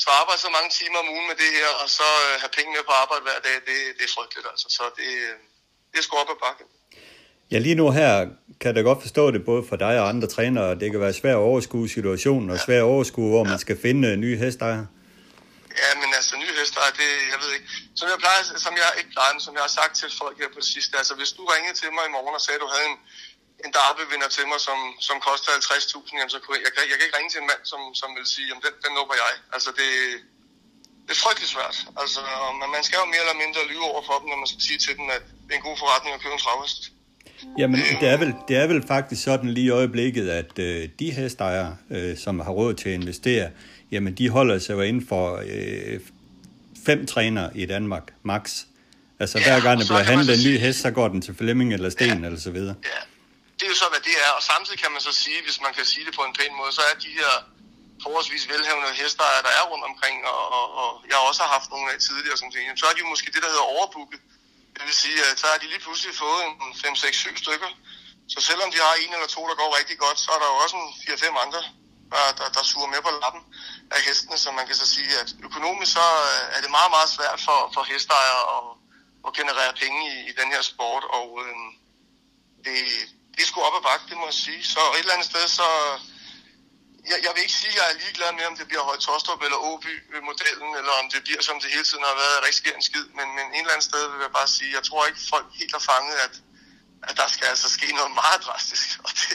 så 0.04 0.08
arbejde 0.22 0.40
så 0.46 0.52
mange 0.58 0.70
timer 0.80 0.98
om 1.04 1.08
ugen 1.16 1.28
med 1.32 1.38
det 1.44 1.52
her, 1.58 1.72
og 1.82 1.88
så 2.00 2.08
øh, 2.26 2.34
have 2.42 2.54
penge 2.58 2.72
med 2.76 2.84
på 2.90 2.94
arbejde 3.04 3.24
hver 3.28 3.40
dag, 3.48 3.58
det, 3.70 3.78
det 3.98 4.04
er 4.08 4.14
frygteligt 4.18 4.48
altså. 4.52 4.68
Så 4.78 4.84
det, 4.98 5.10
det 5.92 5.98
er 6.00 6.06
sgu 6.06 6.14
op 6.24 6.34
ad 6.36 6.40
bakke. 6.46 6.64
Ja, 7.52 7.58
lige 7.66 7.80
nu 7.82 7.86
her 8.00 8.12
kan 8.62 8.76
jeg 8.76 8.84
godt 8.90 9.02
forstå 9.06 9.24
det 9.36 9.42
både 9.52 9.64
for 9.70 9.76
dig 9.86 9.94
og 10.02 10.06
andre 10.12 10.28
trænere. 10.36 10.70
Det 10.82 10.88
kan 10.92 11.00
være 11.06 11.20
svært 11.22 11.38
at 11.42 11.48
overskue 11.52 11.88
situationen, 11.98 12.48
og 12.54 12.58
svært 12.66 12.84
at 12.86 12.92
overskue, 12.96 13.30
hvor 13.34 13.44
ja. 13.46 13.50
man 13.52 13.60
skal 13.66 13.78
finde 13.86 14.18
nye 14.26 14.38
hestejere. 14.44 14.88
Ja, 15.82 15.90
men 16.02 16.10
altså 16.20 16.34
nye 16.44 16.54
hestejere, 16.60 16.94
det, 17.02 17.12
jeg 17.34 17.40
ved 17.44 17.50
ikke. 17.58 17.68
Som 18.00 18.06
jeg 18.12 18.20
plejer, 18.24 18.42
som 18.66 18.74
jeg 18.82 18.90
ikke 19.00 19.12
plejer, 19.16 19.34
men 19.36 19.44
som 19.48 19.54
jeg 19.58 19.64
har 19.68 19.74
sagt 19.80 19.94
til 20.02 20.10
folk 20.22 20.36
her 20.42 20.50
på 20.56 20.60
det 20.64 20.70
sidste, 20.76 20.94
altså 21.02 21.14
hvis 21.20 21.32
du 21.38 21.42
ringede 21.54 21.76
til 21.82 21.90
mig 21.98 22.04
i 22.10 22.12
morgen 22.16 22.36
og 22.40 22.44
sagde, 22.46 22.58
at 22.60 22.64
du 22.66 22.70
havde 22.76 22.88
en, 22.92 22.98
en 23.66 23.72
derby-vinder 23.78 24.30
til 24.36 24.46
mig, 24.52 24.60
som, 24.68 24.80
som 25.08 25.18
koster 25.28 25.50
50.000, 25.52 26.18
jamen 26.18 26.34
så 26.36 26.40
kunne 26.42 26.56
jeg, 26.58 26.64
jeg, 26.66 26.72
kan, 26.74 26.82
jeg 26.92 26.96
kan 26.98 27.06
ikke 27.08 27.18
ringe 27.18 27.32
til 27.34 27.42
en 27.44 27.50
mand, 27.52 27.64
som, 27.72 27.82
som 28.00 28.10
vil 28.18 28.26
sige, 28.34 28.46
jamen 28.50 28.64
den, 28.66 28.74
den 28.84 28.92
nubber 28.98 29.16
jeg. 29.24 29.34
Altså 29.56 29.70
det, 29.80 29.90
det 31.06 31.12
er 31.16 31.22
frygtelig 31.26 31.50
svært. 31.56 31.78
Altså, 32.02 32.22
man, 32.60 32.70
man 32.76 32.84
skal 32.88 32.98
jo 33.02 33.06
mere 33.14 33.24
eller 33.26 33.40
mindre 33.44 33.62
lyve 33.72 33.86
over 33.92 34.04
for 34.10 34.16
dem, 34.20 34.28
når 34.32 34.40
man 34.44 34.50
skal 34.52 34.64
sige 34.70 34.80
til 34.86 34.94
dem, 35.00 35.08
at 35.18 35.24
det 35.46 35.52
er 35.54 35.60
en 35.62 35.68
god 35.70 35.78
forretning 35.84 36.12
at 36.16 36.22
købe 36.24 36.36
en 36.40 36.44
travhest. 36.46 36.82
Jamen, 37.62 37.80
det 38.02 38.08
er, 38.14 38.18
vel, 38.24 38.32
det 38.48 38.56
er 38.58 38.68
vel 38.68 38.82
faktisk 38.88 39.24
sådan 39.24 39.50
lige 39.58 39.68
i 39.72 39.76
øjeblikket, 39.82 40.30
at 40.42 40.60
øh, 40.60 40.90
de 41.00 41.12
hestejere, 41.12 41.72
øh, 41.96 42.18
som 42.18 42.40
har 42.40 42.52
råd 42.52 42.74
til 42.74 42.90
at 42.90 42.96
investere, 43.02 43.50
jamen 43.92 44.14
de 44.20 44.30
holder 44.30 44.60
sig 44.60 44.74
jo 44.74 44.82
inden 44.82 45.08
for 45.08 45.26
øh, 45.50 46.00
fem 46.86 47.08
træner 47.08 47.50
i 47.56 47.66
Danmark, 47.66 48.14
max. 48.24 48.64
Altså 49.20 49.40
ja, 49.40 49.44
hver 49.44 49.62
gang 49.62 49.80
der 49.80 49.86
bliver 49.86 50.04
handlet 50.04 50.34
en 50.38 50.52
ny 50.52 50.60
hest, 50.60 50.80
så 50.82 50.92
går 50.92 51.08
den 51.08 51.22
til 51.22 51.36
Flemming 51.36 51.74
eller 51.74 51.90
Sten 51.90 52.20
ja, 52.20 52.26
eller 52.26 52.40
så 52.40 52.52
videre. 52.52 52.76
Ja, 52.84 52.90
det 53.58 53.64
er 53.66 53.72
jo 53.74 53.80
så, 53.84 53.88
hvad 53.94 54.04
det 54.10 54.16
er. 54.26 54.32
Og 54.38 54.44
samtidig 54.52 54.80
kan 54.84 54.92
man 54.92 55.02
så 55.02 55.14
sige, 55.24 55.40
hvis 55.48 55.62
man 55.66 55.74
kan 55.78 55.86
sige 55.86 56.06
det 56.06 56.16
på 56.16 56.24
en 56.28 56.34
pæn 56.40 56.54
måde, 56.60 56.72
så 56.78 56.82
er 56.90 56.96
de 57.06 57.12
her 57.20 57.34
forholdsvis 58.04 58.50
velhævende 58.52 59.00
hestejere, 59.02 59.44
der 59.48 59.54
er 59.60 59.64
rundt 59.72 59.86
omkring, 59.92 60.18
og, 60.34 60.44
og, 60.58 60.66
og 60.82 60.90
jeg 61.10 61.18
også 61.30 61.42
har 61.44 61.52
haft 61.58 61.70
nogle 61.74 61.88
af 61.92 62.00
tidligere, 62.00 62.38
som 62.38 62.52
tænker, 62.52 62.76
så 62.76 62.86
er 62.90 62.94
de 62.94 63.04
jo 63.04 63.10
måske 63.14 63.32
det, 63.36 63.42
der 63.44 63.54
hedder 63.54 63.74
overbooket. 63.76 64.22
Det 64.76 64.84
vil 64.88 64.98
sige, 65.04 65.20
at 65.30 65.40
så 65.40 65.48
har 65.52 65.58
de 65.58 65.68
lige 65.74 65.84
pludselig 65.86 66.16
fået 66.24 66.42
en 66.46 66.76
5, 66.86 66.96
6, 66.96 67.18
7 67.18 67.38
stykker. 67.44 67.70
Så 68.34 68.40
selvom 68.50 68.72
de 68.72 68.78
har 68.86 68.94
en 69.04 69.14
eller 69.14 69.30
to, 69.36 69.42
der 69.50 69.56
går 69.62 69.78
rigtig 69.80 69.98
godt, 70.06 70.20
så 70.20 70.30
er 70.36 70.40
der 70.40 70.48
jo 70.54 70.58
også 70.64 70.76
en 70.84 70.90
4-5 71.08 71.46
andre, 71.46 71.62
der, 72.12 72.26
der, 72.40 72.48
der 72.56 72.64
suger 72.72 72.90
med 72.94 73.02
på 73.02 73.12
lappen 73.24 73.44
af 73.96 74.00
hestene, 74.08 74.38
så 74.38 74.52
man 74.52 74.68
kan 74.68 74.76
så 74.76 74.88
sige, 74.96 75.12
at 75.22 75.30
økonomisk 75.48 75.92
så 75.94 76.08
øh, 76.32 76.44
er 76.56 76.62
det 76.64 76.72
meget, 76.78 76.92
meget 76.96 77.10
svært 77.18 77.40
for, 77.48 77.60
for 77.74 77.84
hestejere 77.92 78.44
at, 78.56 78.66
at 79.28 79.32
generere 79.40 79.74
penge 79.82 80.00
i, 80.14 80.16
i 80.30 80.32
den 80.40 80.48
her 80.54 80.62
sport, 80.72 81.04
og 81.18 81.28
øh, 81.44 81.56
det, 82.66 82.78
det 83.38 83.46
skulle 83.48 83.66
op 83.68 83.78
ad 83.80 83.84
bakke, 83.90 84.06
det 84.10 84.18
må 84.22 84.26
jeg 84.32 84.38
sige. 84.46 84.62
Så 84.74 84.80
et 84.80 85.00
eller 85.00 85.16
andet 85.16 85.30
sted, 85.32 85.46
så... 85.60 85.68
Jeg, 87.12 87.20
jeg 87.26 87.32
vil 87.34 87.42
ikke 87.46 87.60
sige, 87.62 87.74
at 87.74 87.78
jeg 87.80 87.86
er 87.92 88.00
ligeglad 88.04 88.32
med, 88.38 88.46
om 88.52 88.56
det 88.60 88.68
bliver 88.70 88.84
Høje 88.90 89.02
Tostrup 89.08 89.42
eller 89.48 89.60
Åby-modellen, 89.70 90.72
eller 90.80 90.94
om 91.02 91.08
det 91.14 91.22
bliver, 91.28 91.42
som 91.48 91.56
det 91.64 91.70
hele 91.76 91.86
tiden 91.90 92.06
har 92.10 92.16
været, 92.22 92.34
at 92.36 92.42
der 92.42 92.50
ikke 92.52 92.62
sker 92.64 92.76
en 92.80 92.88
skid. 92.90 93.06
Men, 93.18 93.28
men 93.38 93.46
et 93.56 93.60
eller 93.64 93.76
andet 93.76 93.90
sted 93.92 94.04
vil 94.12 94.26
jeg 94.28 94.34
bare 94.40 94.50
sige, 94.58 94.72
jeg 94.78 94.84
tror 94.90 95.02
ikke, 95.10 95.22
folk 95.34 95.48
helt 95.60 95.74
har 95.78 95.84
fanget, 95.92 96.16
at, 96.26 96.34
at 97.10 97.14
der 97.20 97.28
skal 97.36 97.48
altså 97.54 97.68
ske 97.78 97.88
noget 98.00 98.12
meget 98.22 98.40
drastisk. 98.48 98.88
Og 99.06 99.12
det, 99.20 99.30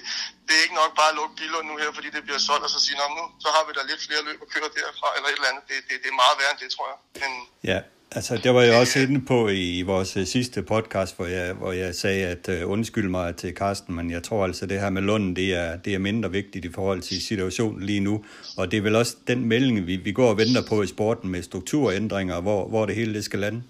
det 0.47 0.53
er 0.57 0.63
ikke 0.67 0.81
nok 0.83 0.93
bare 1.01 1.11
at 1.13 1.19
lukke 1.21 1.35
Billund 1.41 1.67
nu 1.71 1.75
her, 1.83 1.91
fordi 1.99 2.09
det 2.17 2.23
bliver 2.27 2.41
solgt, 2.49 2.65
og 2.67 2.71
så 2.75 2.81
sige, 2.87 2.97
nu 3.19 3.25
så 3.45 3.49
har 3.55 3.63
vi 3.67 3.73
da 3.79 3.83
lidt 3.91 4.03
flere 4.07 4.23
løb 4.29 4.39
at 4.45 4.51
køre 4.55 4.69
derfra, 4.79 5.09
eller 5.17 5.29
et 5.29 5.39
eller 5.39 5.51
andet. 5.53 5.65
Det, 5.71 5.77
det, 5.89 5.95
det 6.03 6.09
er 6.13 6.23
meget 6.23 6.37
værre 6.39 6.53
end 6.55 6.61
det, 6.65 6.71
tror 6.75 6.87
jeg. 6.93 6.99
Men, 7.23 7.33
ja, 7.71 7.79
altså 8.17 8.37
det 8.37 8.55
var 8.55 8.63
jeg 8.63 8.75
også 8.81 8.99
inde 8.99 9.27
på 9.27 9.49
i 9.49 9.83
vores 9.83 10.17
øh, 10.17 10.27
sidste 10.27 10.63
podcast, 10.63 11.17
hvor 11.17 11.27
jeg, 11.27 11.53
hvor 11.53 11.73
jeg 11.73 11.95
sagde, 11.95 12.27
at 12.27 12.45
uh, 12.49 12.71
undskyld 12.71 13.09
mig 13.09 13.37
til 13.37 13.55
Karsten, 13.55 13.95
men 13.95 14.11
jeg 14.11 14.23
tror 14.23 14.45
altså, 14.45 14.67
det 14.67 14.81
her 14.81 14.91
med 14.91 15.03
Lunden, 15.03 15.37
det 15.37 15.49
er, 15.55 15.77
det 15.77 15.95
er 15.95 15.99
mindre 15.99 16.31
vigtigt 16.31 16.65
i 16.65 16.73
forhold 16.79 17.03
til 17.03 17.27
situationen 17.31 17.83
lige 17.91 18.01
nu. 18.01 18.25
Og 18.57 18.71
det 18.71 18.77
er 18.77 18.85
vel 18.89 18.97
også 18.97 19.15
den 19.27 19.41
melding, 19.53 19.87
vi, 19.87 19.97
vi 19.97 20.13
går 20.13 20.29
og 20.29 20.37
venter 20.43 20.63
på 20.71 20.83
i 20.83 20.87
sporten 20.87 21.31
med 21.31 21.43
strukturændringer, 21.43 22.41
hvor, 22.41 22.61
hvor 22.69 22.87
det 22.87 22.95
hele 22.95 23.15
det 23.15 23.25
skal 23.25 23.39
lande. 23.39 23.63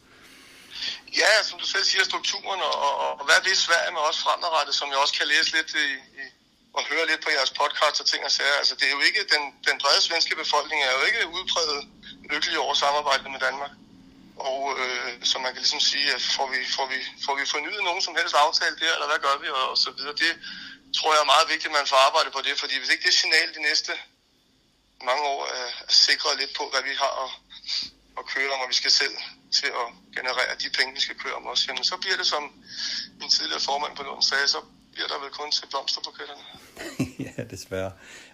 Ja, 1.23 1.33
som 1.49 1.57
du 1.63 1.67
selv 1.75 1.85
siger, 1.93 2.05
strukturen, 2.05 2.61
og, 2.69 2.75
og, 2.87 2.95
og 3.21 3.25
hvad 3.29 3.41
vil 3.45 3.57
Sverige 3.67 3.93
med 3.97 4.03
os 4.09 4.19
fremadrettet, 4.25 4.75
som 4.81 4.87
jeg 4.93 4.99
også 5.05 5.15
kan 5.19 5.27
læse 5.33 5.51
lidt 5.57 5.71
i, 5.85 5.89
i, 6.21 6.25
og 6.77 6.83
høre 6.91 7.05
lidt 7.11 7.21
på 7.25 7.31
jeres 7.37 7.53
podcast 7.61 7.97
og 8.03 8.07
ting 8.13 8.23
og 8.29 8.33
sager. 8.39 8.57
Altså, 8.63 8.75
det 8.79 8.87
er 8.89 8.95
jo 8.97 9.03
ikke, 9.09 9.21
den, 9.35 9.43
den 9.69 9.77
brede 9.83 10.01
svenske 10.09 10.35
befolkning 10.43 10.79
er 10.89 10.93
jo 10.99 11.03
ikke 11.09 11.21
udpræget 11.37 11.81
lykkelig 12.33 12.59
over 12.65 12.75
samarbejdet 12.85 13.29
med 13.35 13.41
Danmark. 13.49 13.73
Og 14.51 14.61
øh, 14.83 15.09
så 15.31 15.37
man 15.45 15.53
kan 15.53 15.61
ligesom 15.65 15.83
sige, 15.93 16.09
at 16.17 16.23
får 16.37 16.47
vi, 16.53 16.59
får, 16.77 16.87
vi, 16.93 16.99
får 17.25 17.35
vi 17.41 17.45
fornyet 17.55 17.83
nogen 17.89 18.03
som 18.07 18.15
helst 18.19 18.35
aftale 18.47 18.77
der, 18.83 18.93
eller 18.97 19.09
hvad 19.11 19.21
gør 19.27 19.37
vi, 19.43 19.49
og, 19.59 19.65
og 19.73 19.79
så 19.85 19.91
videre. 19.97 20.15
Det 20.25 20.33
tror 20.97 21.11
jeg 21.15 21.23
er 21.25 21.33
meget 21.35 21.47
vigtigt, 21.53 21.71
at 21.73 21.79
man 21.81 21.91
får 21.93 22.01
arbejdet 22.09 22.33
på 22.37 22.41
det, 22.47 22.55
fordi 22.63 22.75
hvis 22.79 22.93
ikke 22.93 23.07
det 23.09 23.15
signal 23.21 23.49
de 23.57 23.63
næste 23.69 23.93
mange 25.09 25.23
år 25.35 25.43
er, 25.61 25.69
er 25.91 25.95
sikret 26.07 26.35
lidt 26.41 26.53
på, 26.59 26.65
hvad 26.73 26.83
vi 26.89 26.95
har 27.03 27.13
at, 27.25 27.31
at 28.19 28.25
køre 28.33 28.51
om, 28.55 28.61
og 28.65 28.69
vi 28.73 28.79
skal 28.83 28.93
selv 29.03 29.17
til 29.59 29.71
at 29.83 29.87
generere 30.17 30.53
de 30.63 30.69
penge, 30.79 30.91
vi 30.99 31.03
skal 31.07 31.17
køre 31.23 31.37
om 31.41 31.45
også, 31.53 31.65
jamen 31.69 31.85
så 31.91 31.97
bliver 32.03 32.17
det, 32.21 32.29
som 32.35 32.43
min 33.21 33.31
tidligere 33.37 33.63
formand 33.69 33.93
på 33.97 34.03
Lund 34.09 34.23
sagde, 34.31 34.49
så 34.55 34.61
bliver 34.95 35.09
der 35.13 35.19
vel 35.23 35.31
kun 35.41 35.51
til 35.51 35.67
blomsterbuketterne. 35.71 36.45
ja, 37.27 37.45
desværre. 37.55 37.93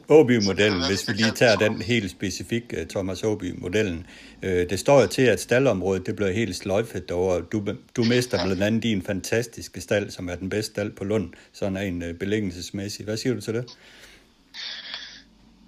Åby-modellen, 0.08 0.86
hvis 0.86 1.08
vi 1.08 1.12
lige 1.12 1.30
tager 1.30 1.56
den 1.56 1.82
helt 1.82 2.10
specifik, 2.10 2.62
øh, 2.70 2.86
Thomas 2.86 3.22
Åby-modellen. 3.22 4.06
Øh, 4.42 4.70
det 4.70 4.80
står 4.80 5.00
jo 5.00 5.06
til, 5.06 5.22
at 5.22 5.40
staldområdet 5.40 6.06
det 6.06 6.16
bliver 6.16 6.30
helt 6.30 6.56
sløjfet 6.56 7.08
derovre. 7.08 7.40
Du, 7.52 7.58
du 7.96 8.02
mister 8.04 8.44
blandt 8.44 8.62
andet 8.62 8.82
din 8.82 9.02
fantastiske 9.10 9.80
stald, 9.80 10.10
som 10.10 10.28
er 10.28 10.34
den 10.34 10.48
bedste 10.50 10.72
stald 10.72 10.90
på 10.98 11.04
Lund, 11.04 11.28
sådan 11.52 11.76
en 11.76 12.02
øh, 12.02 12.14
belæggelsesmæssig. 12.14 13.04
Hvad 13.04 13.16
siger 13.16 13.34
du 13.34 13.40
til 13.40 13.54
det? 13.54 13.64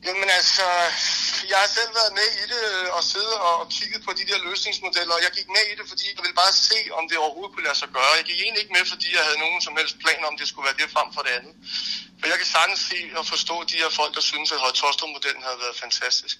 Jamen 0.06 0.28
altså, 0.38 0.66
jeg 1.52 1.58
har 1.64 1.70
selv 1.78 1.92
været 2.00 2.12
med 2.20 2.28
i 2.42 2.44
det 2.52 2.64
øh, 2.74 2.96
og 2.96 3.02
siddet 3.12 3.36
og 3.48 3.56
kigget 3.76 4.00
på 4.06 4.12
de 4.18 4.24
der 4.30 4.38
løsningsmodeller, 4.48 5.14
og 5.18 5.22
jeg 5.26 5.32
gik 5.38 5.48
med 5.56 5.64
i 5.72 5.74
det, 5.78 5.86
fordi 5.92 6.04
jeg 6.14 6.22
ville 6.24 6.38
bare 6.44 6.54
se, 6.70 6.80
om 6.98 7.04
det 7.10 7.16
overhovedet 7.24 7.52
kunne 7.52 7.66
lade 7.68 7.78
sig 7.82 7.90
gøre. 7.96 8.10
Jeg 8.20 8.26
gik 8.30 8.40
egentlig 8.40 8.62
ikke 8.64 8.76
med, 8.78 8.84
fordi 8.92 9.08
jeg 9.16 9.22
havde 9.26 9.40
nogen 9.44 9.60
som 9.66 9.74
helst 9.78 9.94
planer 10.04 10.26
om, 10.30 10.34
det 10.40 10.46
skulle 10.48 10.66
være 10.68 10.78
det 10.82 10.88
frem 10.96 11.08
for 11.16 11.22
det 11.26 11.32
andet. 11.38 11.54
For 12.18 12.26
jeg 12.32 12.38
kan 12.40 12.50
sagtens 12.56 12.80
se 12.90 13.00
og 13.20 13.24
forstå 13.32 13.56
de 13.70 13.76
her 13.82 13.90
folk, 14.00 14.12
der 14.18 14.24
synes, 14.30 14.48
at 14.54 14.62
Højtostrup-modellen 14.64 15.42
havde 15.48 15.60
været 15.64 15.76
fantastisk. 15.84 16.36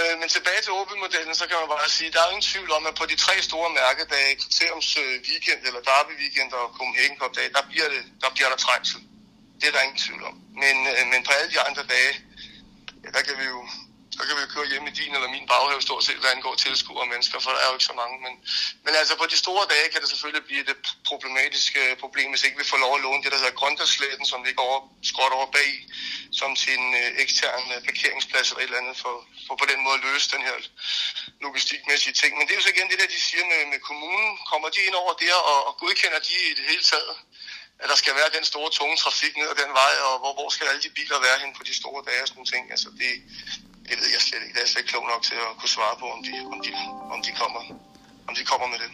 Øh, 0.00 0.14
men 0.20 0.28
tilbage 0.28 0.60
til 0.62 0.72
Opel-modellen, 0.80 1.34
så 1.34 1.44
kan 1.48 1.56
man 1.60 1.68
bare 1.76 1.88
sige, 1.88 2.12
der 2.14 2.20
er 2.22 2.30
ingen 2.34 2.48
tvivl 2.52 2.70
om, 2.78 2.86
at 2.90 2.94
på 3.00 3.06
de 3.10 3.16
tre 3.24 3.34
store 3.48 3.70
mærkedage, 3.80 4.36
Kriteriums 4.42 4.90
øh, 5.02 5.14
Weekend 5.28 5.60
eller 5.68 5.80
Derby 5.88 6.14
Weekend 6.22 6.50
og 6.52 6.64
Copenhagen 6.76 7.16
Cup 7.20 7.32
dag, 7.38 7.48
der 7.56 7.62
bliver, 7.70 7.88
det, 7.94 8.02
der 8.22 8.30
bliver 8.34 8.48
der 8.52 8.58
trængsel. 8.66 9.00
Det 9.58 9.66
er 9.68 9.72
der 9.72 9.82
ingen 9.86 10.02
tvivl 10.06 10.22
om. 10.30 10.34
Men, 10.62 10.76
øh, 10.90 11.02
men 11.12 11.20
på 11.26 11.32
alle 11.38 11.50
de 11.54 11.60
andre 11.68 11.82
dage, 11.94 12.12
ja, 13.04 13.08
der 13.16 13.22
kan 13.26 13.34
vi 13.40 13.44
jo 13.54 13.60
så 14.18 14.22
kan 14.26 14.36
vi 14.40 14.46
køre 14.54 14.70
hjem 14.72 14.86
i 14.90 14.94
din 15.00 15.14
eller 15.16 15.30
min 15.36 15.46
baghave 15.52 15.82
stort 15.88 16.04
set, 16.04 16.20
hvad 16.22 16.30
angår 16.36 16.54
tilskuere 16.54 17.04
og 17.06 17.10
mennesker, 17.12 17.38
for 17.40 17.50
der 17.50 17.60
er 17.62 17.68
jo 17.70 17.76
ikke 17.78 17.90
så 17.92 17.96
mange. 18.02 18.16
Men, 18.24 18.34
men 18.84 18.92
altså 19.00 19.14
på 19.22 19.26
de 19.32 19.38
store 19.44 19.64
dage 19.72 19.86
kan 19.92 20.00
det 20.02 20.08
selvfølgelig 20.12 20.44
blive 20.50 20.64
det 20.70 20.76
problematiske 21.10 21.82
problem, 22.02 22.28
hvis 22.30 22.44
ikke 22.46 22.58
vi 22.62 22.70
får 22.72 22.80
lov 22.84 22.92
at 22.96 23.02
låne 23.06 23.22
det, 23.22 23.32
der 23.32 23.38
hedder 23.42 23.60
Grøndersletten, 23.60 24.26
som 24.32 24.44
ligger 24.46 24.62
over, 24.68 24.80
skråt 25.10 25.32
over 25.38 25.48
bag, 25.58 25.72
som 26.40 26.50
til 26.60 26.72
en 26.78 26.88
øh, 27.02 27.08
ekstern 27.24 27.64
parkeringsplads 27.88 28.48
eller 28.50 28.62
et 28.62 28.68
eller 28.68 28.82
andet, 28.82 28.96
for, 29.02 29.14
for 29.46 29.54
på 29.62 29.66
den 29.72 29.80
måde 29.84 29.96
at 29.98 30.04
løse 30.08 30.26
den 30.34 30.42
her 30.48 30.56
logistikmæssige 31.46 32.14
ting. 32.20 32.32
Men 32.34 32.44
det 32.44 32.52
er 32.52 32.58
jo 32.60 32.66
så 32.66 32.72
igen 32.74 32.90
det 32.90 33.00
der, 33.00 33.14
de 33.16 33.20
siger 33.28 33.44
med, 33.52 33.60
med 33.72 33.80
kommunen. 33.88 34.30
Kommer 34.50 34.68
de 34.74 34.80
ind 34.88 34.96
over 35.02 35.12
der, 35.24 35.36
og, 35.52 35.58
og 35.68 35.74
godkender 35.82 36.20
de 36.28 36.34
i 36.50 36.54
det 36.58 36.64
hele 36.70 36.84
taget? 36.92 37.16
at 37.82 37.88
der 37.88 37.98
skal 38.02 38.14
være 38.14 38.30
den 38.36 38.44
store 38.44 38.70
tunge 38.70 38.96
trafik 38.96 39.36
ned 39.36 39.48
ad 39.52 39.56
den 39.62 39.72
vej, 39.80 39.94
og 40.06 40.18
hvor, 40.18 40.32
hvor 40.38 40.48
skal 40.48 40.66
alle 40.70 40.82
de 40.82 40.90
biler 40.98 41.18
være 41.26 41.38
hen 41.42 41.54
på 41.58 41.62
de 41.68 41.74
store 41.74 42.00
dage 42.08 42.22
og 42.22 42.28
sådan 42.28 42.38
nogle 42.38 42.52
ting. 42.54 42.64
Altså 42.74 42.88
det, 43.00 43.12
det 43.88 43.96
ved 44.00 44.08
jeg 44.16 44.22
slet 44.28 44.42
ikke. 44.44 44.52
Det 44.54 44.60
er 44.60 44.66
jeg 44.66 44.72
slet 44.72 44.82
ikke 44.82 44.92
klog 44.94 45.04
nok 45.12 45.22
til 45.30 45.36
at 45.46 45.50
kunne 45.58 45.72
svare 45.76 45.94
på, 46.02 46.06
om 46.16 46.20
de, 46.26 46.32
om 46.54 46.58
de, 46.64 46.70
om 47.14 47.20
de, 47.26 47.30
kommer, 47.40 47.62
om 48.28 48.32
de 48.38 48.42
kommer 48.50 48.66
med 48.72 48.78
det. 48.82 48.90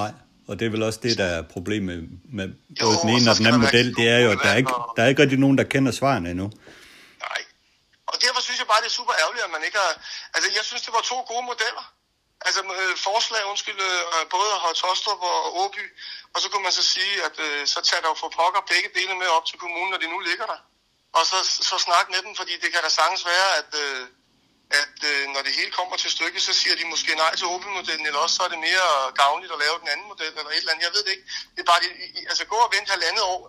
Nej, 0.00 0.12
og 0.48 0.52
det 0.58 0.64
er 0.66 0.72
vel 0.76 0.82
også 0.88 1.00
det, 1.06 1.18
der 1.22 1.28
er 1.36 1.42
problemet 1.56 1.96
med 2.38 2.46
både 2.80 2.96
jo, 2.96 3.02
den 3.02 3.10
ene 3.16 3.30
og 3.30 3.36
den 3.38 3.46
anden 3.48 3.64
model. 3.66 3.88
Det 4.00 4.06
er 4.14 4.20
jo, 4.24 4.30
at 4.34 4.40
der 4.44 4.50
er, 4.54 4.58
ikke, 4.62 4.74
der 4.96 5.02
er 5.04 5.08
ikke 5.12 5.22
rigtig 5.22 5.38
nogen, 5.44 5.58
der 5.60 5.66
kender 5.74 5.92
svarene 6.00 6.30
endnu. 6.34 6.46
Nej. 7.26 7.40
Og 8.10 8.16
derfor 8.24 8.40
synes 8.46 8.58
jeg 8.62 8.68
bare, 8.72 8.80
det 8.84 8.90
er 8.92 8.98
super 9.00 9.14
ærgerligt, 9.22 9.44
at 9.48 9.52
man 9.56 9.62
ikke 9.66 9.78
har... 9.84 9.92
Altså, 10.34 10.48
jeg 10.58 10.64
synes, 10.68 10.82
det 10.86 10.92
var 10.96 11.04
to 11.12 11.18
gode 11.32 11.44
modeller. 11.50 11.86
Altså 12.46 12.60
forslag, 13.08 13.42
undskyld, 13.52 13.80
øh, 13.90 14.24
både 14.36 14.50
Højtostrup 14.64 15.20
og 15.32 15.38
Åby. 15.62 15.84
Og 16.34 16.38
så 16.42 16.46
kunne 16.50 16.64
man 16.68 16.74
så 16.80 16.84
sige, 16.96 17.14
at 17.26 17.36
øh, 17.46 17.60
så 17.72 17.78
tager 17.88 18.02
der 18.02 18.08
jo 18.12 18.16
for 18.22 18.30
pokker 18.38 18.62
begge 18.72 18.88
dele 18.98 19.14
med 19.22 19.28
op 19.36 19.46
til 19.46 19.56
kommunen, 19.62 19.90
når 19.92 20.00
de 20.02 20.08
nu 20.14 20.18
ligger 20.28 20.46
der 20.52 20.60
og 21.18 21.22
så, 21.30 21.38
så 21.70 21.76
snakke 21.86 22.08
med 22.14 22.20
dem, 22.26 22.32
fordi 22.40 22.54
det 22.62 22.68
kan 22.72 22.80
da 22.86 22.90
sagtens 23.00 23.22
være, 23.32 23.48
at, 23.60 23.70
øh, 23.84 24.02
at 24.80 24.98
øh, 25.10 25.22
når 25.34 25.42
det 25.46 25.52
hele 25.58 25.72
kommer 25.78 25.96
til 26.02 26.10
stykket, 26.16 26.40
så 26.48 26.52
siger 26.60 26.74
de 26.80 26.84
måske 26.92 27.10
nej 27.22 27.32
til 27.38 27.46
Opel-modellen, 27.54 28.06
eller 28.08 28.20
også 28.24 28.36
så 28.38 28.42
er 28.46 28.50
det 28.54 28.60
mere 28.68 28.86
gavnligt 29.22 29.52
at 29.56 29.60
lave 29.64 29.76
den 29.82 29.88
anden 29.92 30.06
model, 30.12 30.32
eller 30.38 30.52
et 30.54 30.62
eller 30.62 30.72
andet. 30.72 30.84
Jeg 30.88 30.94
ved 30.96 31.02
det 31.06 31.12
ikke. 31.16 31.26
Det 31.54 31.60
er 31.64 31.68
bare, 31.72 31.80
det, 31.84 31.90
altså 32.30 32.44
gå 32.54 32.58
og 32.66 32.70
vente 32.76 32.88
halvandet 32.94 33.24
år. 33.32 33.40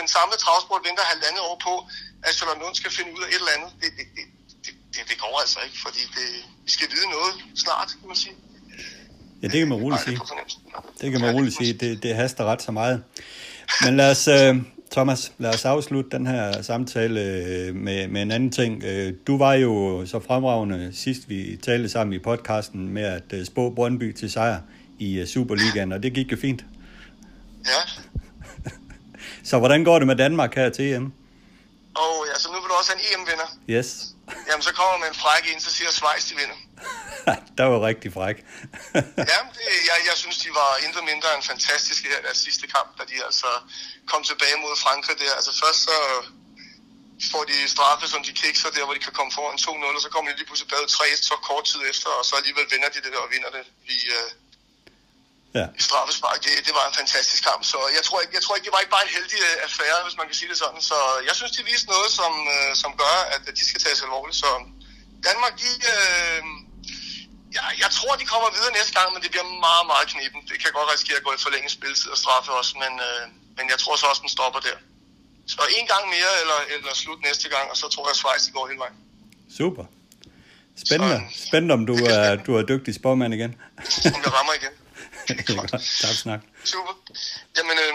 Den 0.00 0.08
samme 0.16 0.32
travsport 0.44 0.82
venter 0.88 1.04
halvandet 1.14 1.42
år 1.48 1.56
på, 1.66 1.74
at 2.26 2.32
Charlotte 2.36 2.60
Lund 2.62 2.74
skal 2.80 2.92
finde 2.98 3.10
ud 3.16 3.22
af 3.24 3.28
et 3.34 3.40
eller 3.42 3.54
andet. 3.56 3.70
Det, 3.82 3.88
det, 3.98 4.06
det, 4.16 4.24
det, 4.64 4.72
det, 4.94 5.00
det 5.10 5.16
går 5.24 5.34
altså 5.44 5.58
ikke, 5.66 5.78
fordi 5.86 6.02
det, 6.16 6.28
vi 6.66 6.70
skal 6.76 6.88
vide 6.94 7.08
noget 7.16 7.34
snart, 7.64 7.88
kan 8.00 8.08
man 8.12 8.18
sige. 8.24 8.36
Ja, 9.42 9.46
det 9.52 9.58
kan 9.62 9.68
man 9.72 9.78
roligt 9.84 10.02
sige. 10.06 10.18
Det 11.00 11.08
kan 11.12 11.20
man 11.24 11.30
roligt 11.36 11.54
sige. 11.60 11.72
Det, 11.82 11.90
det 12.02 12.10
haster 12.20 12.44
ret 12.50 12.62
så 12.68 12.72
meget. 12.80 12.98
Men 13.84 13.96
lad 14.00 14.10
os, 14.14 14.24
øh, 14.28 14.54
Thomas, 14.90 15.32
lad 15.38 15.54
os 15.54 15.64
afslutte 15.64 16.10
den 16.10 16.26
her 16.26 16.62
samtale 16.62 17.20
øh, 17.20 17.74
med, 17.74 18.08
med 18.08 18.22
en 18.22 18.30
anden 18.30 18.50
ting. 18.50 18.84
Øh, 18.84 19.14
du 19.26 19.38
var 19.38 19.54
jo 19.54 20.06
så 20.06 20.20
fremragende 20.20 20.90
sidst, 20.94 21.28
vi 21.28 21.56
talte 21.62 21.88
sammen 21.88 22.12
i 22.12 22.18
podcasten 22.18 22.88
med 22.88 23.02
at 23.02 23.32
øh, 23.32 23.46
spå 23.46 23.70
Brøndby 23.70 24.12
til 24.12 24.30
sejr 24.30 24.60
i 24.98 25.26
Superligaen, 25.26 25.92
og 25.92 26.02
det 26.02 26.12
gik 26.12 26.32
jo 26.32 26.36
fint. 26.36 26.64
Ja. 27.64 27.82
så 29.48 29.58
hvordan 29.58 29.84
går 29.84 29.98
det 29.98 30.06
med 30.06 30.16
Danmark 30.16 30.54
her 30.54 30.70
til 30.70 30.94
EM? 30.94 31.12
Og 31.94 32.20
oh, 32.20 32.26
ja, 32.34 32.38
så 32.38 32.48
nu 32.48 32.60
vil 32.60 32.68
du 32.68 32.74
også 32.78 32.92
have 32.92 33.00
en 33.00 33.20
EM-vinder. 33.20 33.48
Yes. 33.68 34.06
Jamen, 34.50 34.62
så 34.62 34.72
kommer 34.74 34.98
man 34.98 35.08
en 35.08 35.14
fræk 35.14 35.52
ind, 35.52 35.60
så 35.60 35.70
siger 35.72 35.90
Schweiz, 35.90 36.28
de 36.30 36.34
vinder. 36.40 36.58
der 37.58 37.66
var 37.72 37.80
rigtig 37.88 38.10
fræk. 38.18 38.36
Det, 39.56 39.76
jeg, 39.90 39.98
jeg 40.10 40.16
synes, 40.22 40.38
de 40.44 40.50
var 40.60 40.70
intet 40.84 41.04
mindre 41.12 41.28
end 41.34 41.42
fantastiske 41.52 42.08
her 42.12 42.20
deres 42.26 42.40
sidste 42.46 42.66
kamp, 42.74 42.90
da 42.98 43.02
de 43.12 43.16
altså 43.28 43.50
kom 44.10 44.22
tilbage 44.30 44.56
mod 44.64 44.74
Frankrig 44.84 45.16
der. 45.22 45.32
Altså 45.38 45.52
først 45.62 45.80
så 45.88 45.96
får 47.32 47.44
de 47.52 47.58
straffe, 47.74 48.04
som 48.12 48.20
de 48.26 48.32
kikser 48.42 48.70
der, 48.76 48.84
hvor 48.84 48.94
de 48.96 49.02
kan 49.06 49.14
komme 49.18 49.32
foran 49.38 49.58
2-0, 49.64 49.96
og 49.98 50.02
så 50.06 50.10
kommer 50.14 50.26
de 50.30 50.36
lige 50.36 50.48
pludselig 50.50 50.70
bag 50.72 50.88
3 50.88 51.04
så 51.30 51.36
kort 51.48 51.64
tid 51.70 51.80
efter, 51.92 52.10
og 52.18 52.24
så 52.28 52.34
alligevel 52.40 52.66
vinder 52.72 52.88
de 52.94 53.00
det 53.04 53.12
der 53.14 53.22
og 53.26 53.30
vinder 53.34 53.50
det 53.56 53.64
i, 53.96 53.98
uh, 54.18 54.28
ja. 55.58 55.66
i 55.78 55.82
straffespark. 55.88 56.38
Det, 56.44 56.52
det 56.66 56.74
var 56.78 56.84
en 56.90 56.96
fantastisk 57.00 57.42
kamp, 57.48 57.62
så 57.72 57.78
jeg 57.96 58.02
tror, 58.06 58.18
ikke, 58.22 58.34
jeg 58.38 58.42
tror 58.42 58.54
ikke, 58.56 58.66
det 58.68 58.74
var 58.76 58.82
ikke 58.82 58.94
bare 58.96 59.06
en 59.08 59.14
heldig 59.18 59.40
øh, 59.48 59.66
affære, 59.66 59.98
hvis 60.06 60.16
man 60.20 60.26
kan 60.28 60.36
sige 60.40 60.50
det 60.52 60.58
sådan. 60.64 60.82
Så 60.90 60.98
jeg 61.28 61.34
synes, 61.38 61.52
de 61.56 61.62
viste 61.72 61.88
noget, 61.94 62.10
som, 62.18 62.32
uh, 62.54 62.72
som 62.82 62.90
gør, 63.02 63.16
at 63.34 63.42
de 63.58 63.64
skal 63.70 63.80
tages 63.84 64.02
alvorligt. 64.06 64.38
Så 64.44 64.50
Danmark, 65.28 65.54
de... 65.62 65.70
Uh, 65.92 66.69
Ja, 67.56 67.64
jeg 67.82 67.90
tror, 67.96 68.12
de 68.20 68.26
kommer 68.32 68.48
videre 68.56 68.72
næste 68.78 68.92
gang, 68.98 69.08
men 69.14 69.20
det 69.24 69.30
bliver 69.34 69.46
meget, 69.68 69.84
meget 69.92 70.06
kniben. 70.12 70.40
Det 70.50 70.56
kan 70.62 70.70
godt 70.78 70.88
risikere 70.94 71.18
at 71.20 71.26
gå 71.28 71.32
i 71.38 71.40
forlænget 71.46 71.70
spilletid 71.78 72.08
og 72.14 72.18
straffe 72.24 72.50
os, 72.60 72.70
men, 72.82 72.92
øh, 73.08 73.22
men 73.56 73.64
jeg 73.72 73.78
tror 73.82 73.94
så 74.00 74.06
også, 74.12 74.22
den 74.26 74.32
stopper 74.36 74.60
der. 74.68 74.76
Så 75.52 75.60
en 75.78 75.86
gang 75.92 76.04
mere, 76.16 76.32
eller, 76.42 76.58
eller 76.74 76.90
slut 77.02 77.20
næste 77.28 77.46
gang, 77.54 77.64
og 77.72 77.76
så 77.80 77.86
tror 77.92 78.04
jeg, 78.06 78.14
at 78.14 78.18
Schweiz 78.20 78.44
går 78.56 78.64
hele 78.70 78.80
vejen. 78.84 78.96
Super. 79.58 79.84
Spændende. 80.86 81.18
Så, 81.34 81.46
Spændende, 81.46 81.72
om 81.78 81.86
du 81.90 81.94
er, 82.14 82.36
du 82.46 82.50
er 82.58 82.62
dygtig 82.72 82.92
spormand 83.00 83.34
igen. 83.38 83.52
om 84.16 84.20
jeg 84.24 84.32
rammer 84.38 84.54
igen. 84.60 84.74
Det 85.28 85.50
er 85.50 85.56
godt. 85.60 85.70
Tak 86.04 86.16
snak. 86.24 86.40
Super. 86.64 86.92
Jamen, 87.56 87.76
øh, 87.84 87.94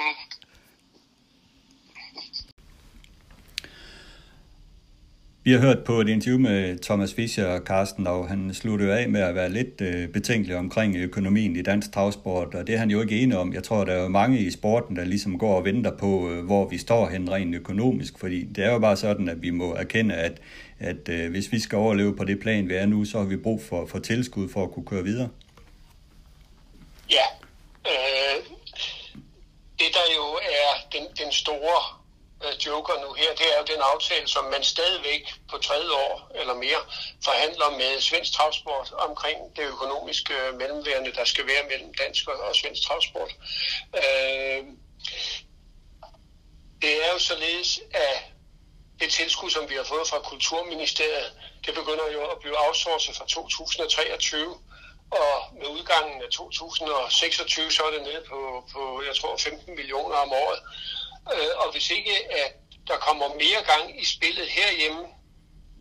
Vi 5.45 5.51
har 5.51 5.59
hørt 5.59 5.83
på 5.83 6.01
et 6.01 6.09
interview 6.09 6.39
med 6.39 6.79
Thomas 6.79 7.13
Fischer 7.13 7.45
og 7.45 7.59
Carsten, 7.59 8.07
og 8.07 8.27
han 8.27 8.53
sluttede 8.53 8.99
af 8.99 9.09
med 9.09 9.21
at 9.21 9.35
være 9.35 9.49
lidt 9.49 9.81
øh, 9.81 10.07
betænkelig 10.09 10.57
omkring 10.57 10.95
økonomien 10.95 11.55
i 11.55 11.61
dansk 11.61 11.91
travsport, 11.93 12.55
og 12.55 12.67
det 12.67 12.75
er 12.75 12.79
han 12.79 12.89
jo 12.89 13.01
ikke 13.01 13.19
enig 13.19 13.37
om. 13.37 13.53
Jeg 13.53 13.63
tror, 13.63 13.83
der 13.83 13.93
er 13.93 14.07
mange 14.07 14.39
i 14.39 14.51
sporten, 14.51 14.95
der 14.95 15.05
ligesom 15.05 15.37
går 15.39 15.55
og 15.55 15.65
venter 15.65 15.97
på, 15.97 16.29
øh, 16.29 16.45
hvor 16.45 16.69
vi 16.69 16.77
står 16.77 17.09
hen 17.09 17.31
rent 17.31 17.55
økonomisk, 17.55 18.19
fordi 18.19 18.43
det 18.43 18.65
er 18.65 18.71
jo 18.71 18.79
bare 18.79 18.97
sådan, 18.97 19.29
at 19.29 19.41
vi 19.41 19.49
må 19.49 19.73
erkende, 19.73 20.15
at, 20.15 20.41
at 20.79 21.09
øh, 21.09 21.31
hvis 21.31 21.51
vi 21.51 21.59
skal 21.59 21.77
overleve 21.77 22.15
på 22.15 22.23
det 22.23 22.39
plan, 22.39 22.69
vi 22.69 22.73
er 22.73 22.85
nu, 22.85 23.05
så 23.05 23.17
har 23.17 23.25
vi 23.25 23.37
brug 23.37 23.61
for, 23.63 23.85
for 23.85 23.99
tilskud 23.99 24.49
for 24.49 24.63
at 24.63 24.71
kunne 24.71 24.85
køre 24.85 25.03
videre. 25.03 25.29
Ja, 27.09 27.25
øh, 27.85 28.43
det 29.79 29.87
der 29.93 30.07
jo 30.15 30.23
er 30.33 30.89
den, 30.91 31.25
den 31.25 31.31
store 31.31 32.04
Øh, 32.45 32.65
joker 32.65 33.01
nu 33.01 33.13
her, 33.13 33.35
det 33.35 33.47
er 33.53 33.57
jo 33.57 33.65
den 33.73 33.81
aftale, 33.93 34.27
som 34.27 34.45
man 34.45 34.63
stadigvæk 34.63 35.33
på 35.51 35.57
tredje 35.57 35.91
år 35.91 36.31
eller 36.35 36.53
mere 36.53 36.81
forhandler 37.23 37.69
med 37.69 38.01
svensk 38.01 38.33
travsport 38.33 38.91
omkring 38.91 39.37
det 39.55 39.63
økonomiske 39.63 40.33
øh, 40.33 40.57
mellemværende, 40.57 41.11
der 41.13 41.25
skal 41.25 41.47
være 41.47 41.63
mellem 41.69 41.93
dansk 41.93 42.27
og 42.27 42.55
svensk 42.55 42.81
travsport. 42.87 43.31
Øh, 43.95 44.63
det 46.81 47.05
er 47.05 47.13
jo 47.13 47.19
således, 47.19 47.79
at 47.93 48.23
det 48.99 49.11
tilskud, 49.11 49.49
som 49.49 49.69
vi 49.69 49.75
har 49.75 49.83
fået 49.83 50.07
fra 50.07 50.19
Kulturministeriet, 50.19 51.33
det 51.65 51.73
begynder 51.73 52.11
jo 52.13 52.21
at 52.31 52.39
blive 52.39 52.65
outsourcet 52.67 53.15
fra 53.15 53.25
2023, 53.25 54.57
og 55.11 55.33
med 55.59 55.67
udgangen 55.67 56.21
af 56.21 56.29
2026, 56.31 57.71
så 57.71 57.83
er 57.83 57.91
det 57.91 58.01
nede 58.01 58.23
på, 58.29 58.39
på 58.73 59.03
jeg 59.07 59.15
tror, 59.15 59.37
15 59.37 59.75
millioner 59.75 60.15
om 60.15 60.31
året. 60.31 60.59
Øh, 61.33 61.57
og 61.57 61.71
hvis 61.71 61.89
ikke 61.89 62.33
at 62.33 62.53
der 62.87 62.97
kommer 62.97 63.27
mere 63.27 63.61
gang 63.65 64.01
i 64.01 64.05
spillet 64.05 64.47
herhjemme, 64.49 65.05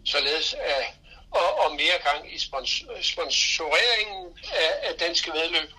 således 0.07 0.55
at, 0.55 0.85
og, 1.31 1.59
og 1.59 1.73
mere 1.73 1.99
gang 2.05 2.35
i 2.35 2.39
spons, 2.39 2.83
sponsoreringen 3.03 4.39
af, 4.53 4.89
af 4.89 4.95
danske 4.99 5.33
vedløb, 5.33 5.71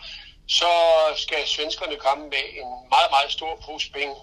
så 0.48 0.72
skal 1.16 1.48
svenskerne 1.48 1.96
komme 1.96 2.24
med 2.30 2.44
en 2.62 2.90
meget, 2.90 3.12
meget 3.12 3.32
stor 3.32 3.62
pose 3.66 3.92
penge. 3.92 4.16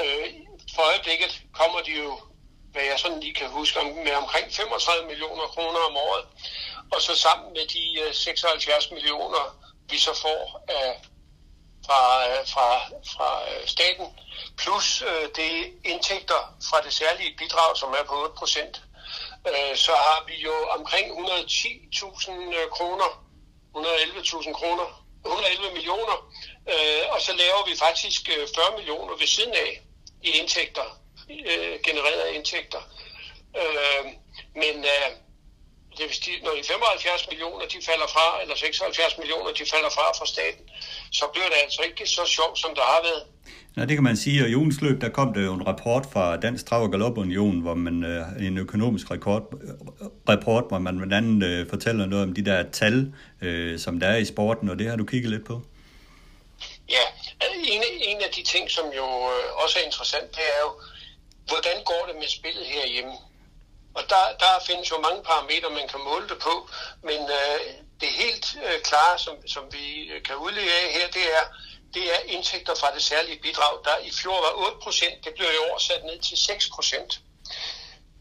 Øh, 0.00 0.28
for 0.74 0.82
øjeblikket 0.82 1.42
kommer 1.52 1.80
de 1.80 1.92
jo, 1.92 2.20
hvad 2.72 2.82
jeg 2.82 2.98
sådan 2.98 3.20
lige 3.20 3.34
kan 3.34 3.48
huske, 3.48 3.78
med 3.84 4.12
omkring 4.12 4.52
35 4.52 5.06
millioner 5.06 5.46
kroner 5.46 5.80
om 5.80 5.96
året. 5.96 6.24
Og 6.92 7.02
så 7.02 7.16
sammen 7.16 7.52
med 7.52 7.66
de 7.66 8.00
øh, 8.00 8.14
76 8.14 8.90
millioner, 8.90 9.56
vi 9.90 9.98
så 9.98 10.14
får 10.22 10.64
af, 10.68 11.00
Øh, 11.82 11.88
fra, 11.88 12.28
fra, 12.52 12.78
fra 13.12 13.30
staten, 13.66 14.06
plus 14.58 15.02
øh, 15.02 15.28
det 15.36 15.72
indtægter 15.84 16.54
fra 16.70 16.80
det 16.80 16.92
særlige 16.92 17.36
bidrag, 17.38 17.76
som 17.76 17.92
er 17.92 18.04
på 18.08 18.22
8 18.22 18.34
procent, 18.38 18.82
så 19.74 19.92
har 19.92 20.24
vi 20.26 20.34
jo 20.42 20.54
omkring 20.78 21.06
110.000 21.10 22.68
kroner, 22.70 23.24
111.000 23.76 24.52
kroner, 24.52 25.04
111 25.24 25.72
millioner, 25.72 26.16
og 27.10 27.20
så 27.20 27.32
laver 27.32 27.66
vi 27.66 27.76
faktisk 27.76 28.30
40 28.54 28.76
millioner 28.76 29.16
ved 29.16 29.26
siden 29.26 29.54
af 29.54 29.82
i 30.22 30.30
indtægter, 30.30 30.98
genererede 31.84 32.34
indtægter. 32.34 32.80
Men 34.54 34.84
det 35.96 36.04
vil 36.08 36.16
sige, 36.24 36.38
når 36.44 36.52
de 36.58 36.62
75 36.66 37.28
millioner 37.30 37.64
de 37.74 37.78
falder 37.88 38.08
fra, 38.14 38.26
eller 38.42 38.56
76 38.56 39.18
millioner 39.18 39.50
de 39.60 39.64
falder 39.72 39.90
fra 39.96 40.06
fra 40.18 40.26
staten, 40.34 40.64
så 41.18 41.24
bliver 41.32 41.48
det 41.52 41.58
altså 41.64 41.80
ikke 41.88 42.06
så 42.06 42.24
sjovt, 42.36 42.58
som 42.58 42.70
der 42.78 42.86
har 42.92 43.00
været. 43.08 43.22
Ja, 43.76 43.80
det 43.88 43.94
kan 43.96 44.02
man 44.02 44.16
sige, 44.16 44.42
og 44.42 44.48
i 44.48 44.54
ugens 44.54 44.80
løb, 44.80 45.00
der 45.00 45.08
kom 45.08 45.34
der 45.34 45.40
jo 45.40 45.54
en 45.54 45.66
rapport 45.66 46.06
fra 46.12 46.36
Dansk 46.36 46.66
Trav- 46.66 46.82
og 46.82 46.90
Galopunion, 46.90 47.60
hvor 47.60 47.74
man 47.74 48.04
øh, 48.04 48.46
en 48.46 48.58
økonomisk 48.58 49.10
rekord, 49.10 49.42
rapport, 50.28 50.64
hvor 50.68 50.78
man 50.78 50.96
blandt 50.96 51.14
andet 51.14 51.48
øh, 51.48 51.68
fortæller 51.68 52.06
noget 52.06 52.24
om 52.24 52.34
de 52.34 52.44
der 52.44 52.70
tal, 52.70 53.12
øh, 53.42 53.78
som 53.78 54.00
der 54.00 54.06
er 54.06 54.16
i 54.16 54.24
sporten, 54.24 54.68
og 54.68 54.78
det 54.78 54.88
har 54.88 54.96
du 54.96 55.04
kigget 55.04 55.30
lidt 55.30 55.46
på. 55.46 55.62
Ja, 56.88 57.04
en, 57.74 57.82
en 58.10 58.16
af 58.16 58.30
de 58.36 58.42
ting, 58.42 58.70
som 58.70 58.84
jo 58.96 59.06
øh, 59.32 59.62
også 59.64 59.78
er 59.80 59.84
interessant, 59.84 60.30
det 60.30 60.44
er 60.56 60.60
jo, 60.66 60.70
hvordan 61.48 61.76
går 61.84 62.02
det 62.08 62.16
med 62.16 62.28
spillet 62.28 62.64
herhjemme? 62.66 63.12
Og 63.94 64.02
der, 64.08 64.24
der 64.40 64.64
findes 64.66 64.90
jo 64.90 64.98
mange 64.98 65.22
parametre, 65.22 65.70
man 65.70 65.88
kan 65.88 66.00
måle 66.00 66.28
det 66.28 66.38
på, 66.38 66.68
men 67.02 67.20
øh, 67.30 67.60
det 68.00 68.08
helt 68.08 68.46
øh, 68.64 68.80
klare, 68.82 69.18
som, 69.18 69.48
som 69.48 69.64
vi 69.72 69.86
øh, 70.12 70.22
kan 70.22 70.36
udlede 70.36 70.72
af 70.80 70.92
her, 70.92 71.08
det 71.08 71.26
er, 71.38 71.44
det 71.94 72.14
er 72.14 72.18
indtægter 72.26 72.74
fra 72.74 72.94
det 72.94 73.02
særlige 73.02 73.40
bidrag, 73.42 73.84
der 73.84 73.96
i 73.98 74.10
fjor 74.10 74.40
var 74.40 74.66
8 74.66 74.78
procent, 74.82 75.24
det 75.24 75.34
blev 75.34 75.48
i 75.48 75.70
år 75.70 75.78
sat 75.78 76.04
ned 76.04 76.18
til 76.20 76.36
6 76.36 76.70
procent. 76.74 77.20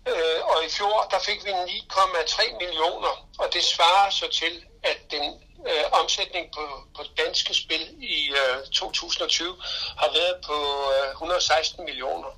Øh, 0.08 0.40
og 0.44 0.66
i 0.66 0.70
fjor, 0.70 1.08
der 1.12 1.20
fik 1.20 1.46
vi 1.46 1.52
9,3 1.52 2.58
millioner, 2.60 3.28
og 3.40 3.54
det 3.54 3.64
svarer 3.64 4.10
så 4.10 4.28
til, 4.28 4.64
at 4.84 4.98
den 5.12 5.44
øh, 5.70 5.86
omsætning 5.92 6.46
på, 6.56 6.66
på 6.96 7.04
danske 7.18 7.54
spil 7.54 7.84
i 8.02 8.30
øh, 8.30 8.58
2020 8.72 9.56
har 9.98 10.12
været 10.14 10.38
på 10.46 10.58
øh, 10.96 11.12
116 11.12 11.86
millioner. 11.86 12.32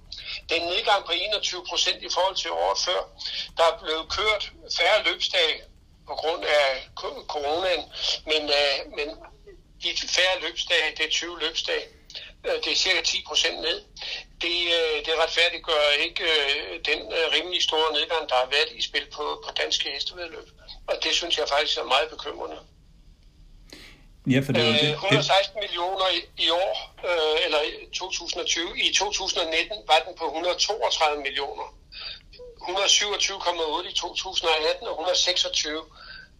Det 0.49 0.57
er 0.57 0.61
en 0.61 0.67
nedgang 0.67 1.05
på 1.05 1.11
21 1.11 1.65
procent 1.69 2.03
i 2.03 2.09
forhold 2.13 2.35
til 2.35 2.51
året 2.51 2.79
før. 2.85 3.01
Der 3.57 3.63
er 3.63 3.79
blevet 3.81 4.09
kørt 4.17 4.51
færre 4.77 5.03
løbsdage 5.03 5.61
på 6.07 6.15
grund 6.15 6.43
af 6.45 6.87
coronaen, 7.27 7.83
men, 8.25 8.41
øh, 8.59 8.77
men 8.97 9.07
de 9.83 10.07
færre 10.07 10.41
løbsdage, 10.41 10.95
det 10.97 11.05
er 11.05 11.09
20 11.09 11.39
løbsdage, 11.39 11.85
øh, 12.45 12.55
det 12.63 12.71
er 12.71 12.75
cirka 12.75 13.01
10 13.01 13.23
procent 13.27 13.61
ned. 13.61 13.83
Det, 14.41 14.57
øh, 14.77 15.05
det 15.05 15.13
retfærdiggør 15.23 15.89
ikke 15.99 16.23
øh, 16.23 16.79
den 16.85 16.99
rimelig 17.35 17.63
store 17.63 17.93
nedgang, 17.93 18.29
der 18.29 18.35
har 18.35 18.45
været 18.45 18.71
i 18.71 18.81
spil 18.81 19.05
på, 19.13 19.43
på 19.45 19.51
danske 19.61 19.89
hestevedløb. 19.91 20.49
Og 20.87 20.95
det 21.03 21.13
synes 21.15 21.37
jeg 21.37 21.47
faktisk 21.49 21.77
er 21.77 21.83
meget 21.83 22.09
bekymrende. 22.09 22.59
Ja, 24.31 24.39
for 24.45 24.51
det 24.53 24.63
er 24.69 24.71
det. 24.71 24.91
116 24.91 25.59
millioner 25.59 26.07
i, 26.17 26.19
i 26.45 26.49
år, 26.49 26.95
øh, 27.09 27.45
eller 27.45 27.59
2020. 27.93 28.79
I 28.79 28.93
2019 28.93 29.77
var 29.87 29.99
den 30.05 30.13
på 30.17 30.25
132 30.25 31.21
millioner. 31.21 31.67
127,8 32.61 33.89
i 33.89 33.93
2018 33.93 34.87
og 34.87 34.93
126 34.93 35.83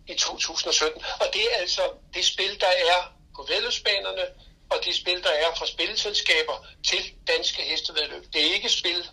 i 0.08 0.14
2017. 0.14 1.02
Og 1.22 1.28
det 1.34 1.42
er 1.52 1.56
altså 1.58 1.82
det 2.14 2.26
spil, 2.26 2.60
der 2.60 2.74
er 2.92 3.14
på 3.36 3.46
vedløbsbanerne, 3.50 4.26
og 4.70 4.78
de 4.86 4.98
spil, 5.02 5.24
der 5.24 5.30
er 5.44 5.56
fra 5.58 5.66
spilselskaber 5.66 6.66
til 6.90 7.02
danske 7.28 7.62
hestevedløb. 7.62 8.24
Det 8.34 8.42
er 8.48 8.54
ikke 8.54 8.70
spil 8.70 9.10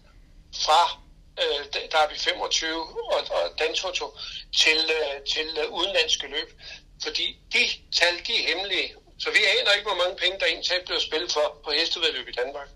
fra 0.64 1.00
øh, 1.42 1.66
der 1.92 1.98
er 1.98 2.08
vi 2.12 2.18
25 2.18 2.80
og, 3.14 3.20
og 3.30 3.58
Dantoto 3.58 4.06
til, 4.62 4.80
øh, 4.98 5.16
til 5.32 5.48
øh, 5.62 5.70
udenlandske 5.70 6.26
løb. 6.26 6.50
Fordi 7.04 7.26
de 7.52 7.62
tal, 7.98 8.14
de 8.26 8.32
er 8.40 8.44
hemmelige. 8.50 8.88
Så 9.22 9.28
vi 9.36 9.40
aner 9.54 9.72
ikke, 9.76 9.88
hvor 9.90 10.00
mange 10.02 10.16
penge, 10.22 10.36
der 10.40 10.46
egentlig 10.46 10.86
bliver 10.86 11.02
spillet 11.08 11.30
for 11.36 11.46
på 11.64 11.70
hestevedløb 11.78 12.28
i 12.28 12.36
Danmark. 12.42 12.68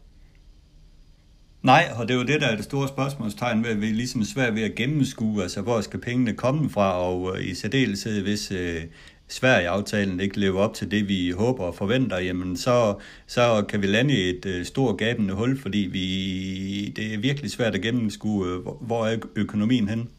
Nej, 1.63 1.85
og 1.97 2.09
det 2.09 2.15
er 2.15 2.19
jo 2.19 2.25
det, 2.25 2.41
der 2.41 2.47
er 2.47 2.57
det 2.57 2.65
store 2.65 2.89
spørgsmålstegn 2.89 3.65
ved, 3.65 3.71
at 3.71 3.81
vi 3.81 3.89
er 3.89 3.95
ligesom 3.95 4.25
svært 4.25 4.55
ved 4.55 4.63
at 4.63 4.75
gennemskue, 4.75 5.43
altså 5.43 5.61
hvor 5.61 5.81
skal 5.81 6.01
pengene 6.01 6.35
komme 6.37 6.71
fra, 6.71 7.03
og 7.03 7.37
øh, 7.37 7.47
i 7.47 7.55
særdeleshed, 7.55 8.23
hvis 8.23 8.51
øh, 8.51 8.83
Sverige-aftalen 9.29 10.21
ikke 10.21 10.41
lever 10.41 10.61
op 10.61 10.75
til 10.75 10.91
det, 10.91 11.09
vi 11.09 11.31
håber 11.31 11.65
og 11.65 11.75
forventer, 11.75 12.19
jamen 12.19 12.57
så, 12.57 12.95
så 13.27 13.65
kan 13.69 13.83
vi 13.83 13.87
lande 13.87 14.15
i 14.15 14.29
et 14.29 14.47
øh, 14.47 14.67
stort 14.67 14.99
gabende 14.99 15.35
hul, 15.35 15.63
fordi 15.63 15.79
vi, 15.79 16.93
det 16.97 17.15
er 17.15 17.19
virkelig 17.19 17.51
svært 17.51 17.75
at 17.75 17.83
gennemskue, 17.83 18.47
øh, 18.47 18.59
hvor, 18.59 18.79
hvor 18.81 19.07
er 19.07 19.19
økonomien 19.37 19.89
hen? 19.89 20.11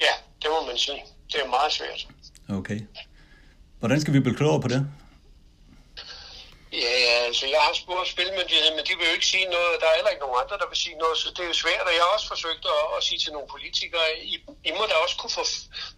Ja, 0.00 0.12
det 0.42 0.50
må 0.50 0.66
man 0.66 0.76
sige. 0.76 1.02
Det 1.32 1.40
er 1.44 1.48
meget 1.48 1.72
svært. 1.72 2.08
Okay. 2.48 2.80
Hvordan 3.78 4.00
skal 4.00 4.14
vi 4.14 4.20
blive 4.20 4.36
klogere 4.36 4.60
på 4.60 4.68
det? 4.68 4.86
Ja, 6.72 6.94
ja, 7.06 7.16
altså 7.28 7.46
jeg 7.54 7.60
har 7.66 7.74
spurgt 7.82 8.08
spilmyndigheden, 8.14 8.74
men 8.76 8.84
de 8.88 8.92
vil 8.98 9.06
jo 9.10 9.14
ikke 9.18 9.32
sige 9.34 9.48
noget. 9.56 9.80
Der 9.80 9.86
er 9.88 9.96
heller 9.98 10.12
ikke 10.14 10.24
nogen 10.26 10.40
andre, 10.42 10.56
der 10.62 10.68
vil 10.68 10.82
sige 10.84 10.96
noget, 11.02 11.16
så 11.18 11.26
det 11.34 11.42
er 11.44 11.50
jo 11.52 11.62
svært. 11.64 11.84
Og 11.88 11.92
jeg 11.96 12.02
har 12.04 12.12
også 12.16 12.28
forsøgt 12.34 12.64
at, 12.76 12.84
at 12.96 13.00
sige 13.06 13.20
til 13.20 13.32
nogle 13.32 13.48
politikere, 13.54 14.08
I, 14.32 14.34
I 14.68 14.70
må 14.78 14.82
da 14.90 14.94
også 15.04 15.16
kunne 15.20 15.36
få, 15.40 15.44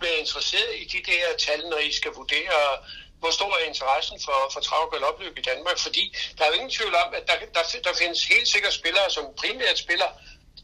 være 0.04 0.16
interesseret 0.22 0.70
i 0.82 0.84
de 0.94 1.00
der 1.10 1.24
tal, 1.46 1.60
når 1.72 1.80
I 1.88 1.92
skal 2.00 2.12
vurdere, 2.20 2.58
hvor 3.20 3.32
stor 3.38 3.52
er 3.58 3.64
interessen 3.72 4.16
for, 4.26 4.38
for 4.52 4.60
trav 4.60 4.84
og 4.94 5.08
opløb 5.10 5.34
i 5.38 5.48
Danmark. 5.50 5.78
Fordi 5.86 6.04
der 6.36 6.42
er 6.42 6.48
jo 6.50 6.58
ingen 6.58 6.76
tvivl 6.78 6.94
om, 7.02 7.08
at 7.18 7.24
der, 7.28 7.36
der, 7.56 7.64
der 7.86 7.94
findes 8.02 8.20
helt 8.32 8.48
sikkert 8.54 8.74
spillere, 8.80 9.08
som 9.16 9.24
primært 9.42 9.78
spiller 9.84 10.10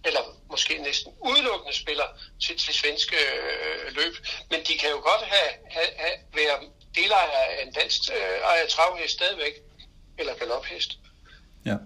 eller 0.04 0.22
måske 0.50 0.74
næsten 0.88 1.12
udelukkende 1.30 1.76
spiller 1.82 2.08
til, 2.42 2.56
til 2.56 2.74
svenske 2.74 3.16
øh, 3.16 3.96
løb. 3.98 4.14
Men 4.50 4.60
de 4.68 4.74
kan 4.80 4.90
jo 4.90 5.00
godt 5.10 5.24
have, 5.34 5.50
have, 5.76 5.90
have 6.02 6.16
være 6.34 6.56
delejer 6.98 7.38
af 7.50 7.66
en 7.66 7.72
dansk 7.72 8.00
øh, 8.16 8.36
ejer 8.50 8.66
travhest 8.74 9.14
stadigvæk 9.14 9.54
eller 10.18 10.34
galophest. 10.34 10.98
Ja. 11.64 11.76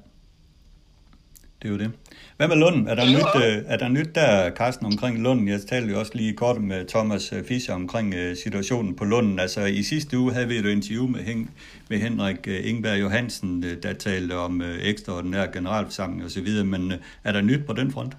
Det 1.62 1.68
er 1.68 1.72
jo 1.72 1.78
det. 1.78 1.92
Hvad 2.36 2.48
med 2.48 2.56
Lund? 2.56 2.88
Er 2.88 2.94
der, 2.94 3.04
ja, 3.04 3.10
nyt, 3.10 3.44
øh, 3.44 3.64
er 3.66 3.76
der 3.76 3.88
nyt 3.88 4.14
der, 4.14 4.50
Carsten, 4.54 4.86
omkring 4.86 5.18
Lund? 5.18 5.48
Jeg 5.50 5.60
talte 5.68 5.92
jo 5.92 5.98
også 5.98 6.12
lige 6.14 6.36
kort 6.36 6.60
med 6.62 6.88
Thomas 6.88 7.32
øh, 7.32 7.44
Fischer 7.44 7.74
omkring 7.74 8.14
uh, 8.14 8.36
situationen 8.42 8.96
på 8.96 9.04
Lunden. 9.04 9.38
Altså 9.38 9.60
i 9.60 9.82
sidste 9.82 10.18
uge 10.18 10.32
havde 10.32 10.48
vi 10.48 10.56
et 10.56 10.64
interview 10.64 11.06
med, 11.06 11.20
Hen- 11.24 11.50
med 11.90 11.98
Henrik 11.98 12.42
uh, 12.46 12.68
Ingberg 12.68 13.00
Johansen, 13.00 13.64
uh, 13.64 13.72
der 13.82 13.92
talte 14.06 14.34
om 14.46 14.60
uh, 14.60 14.76
ekstraordinær 14.90 15.46
generalforsamling 15.56 16.24
osv., 16.26 16.48
men 16.74 16.82
er 17.24 17.32
der 17.32 17.40
nyt 17.40 17.66
på 17.66 17.72
den 17.72 17.92
front? 17.92 18.14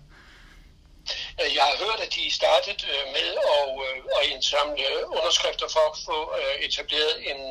Jeg 1.58 1.64
har 1.70 1.78
hørt, 1.86 2.00
at 2.06 2.12
de 2.16 2.24
startede 2.40 2.78
med 3.18 3.30
at, 3.56 3.66
at 4.18 4.24
indsamle 4.34 4.88
underskrifter 5.18 5.68
for 5.76 5.84
at 5.92 5.96
få 6.08 6.18
etableret 6.68 7.14
en, 7.32 7.42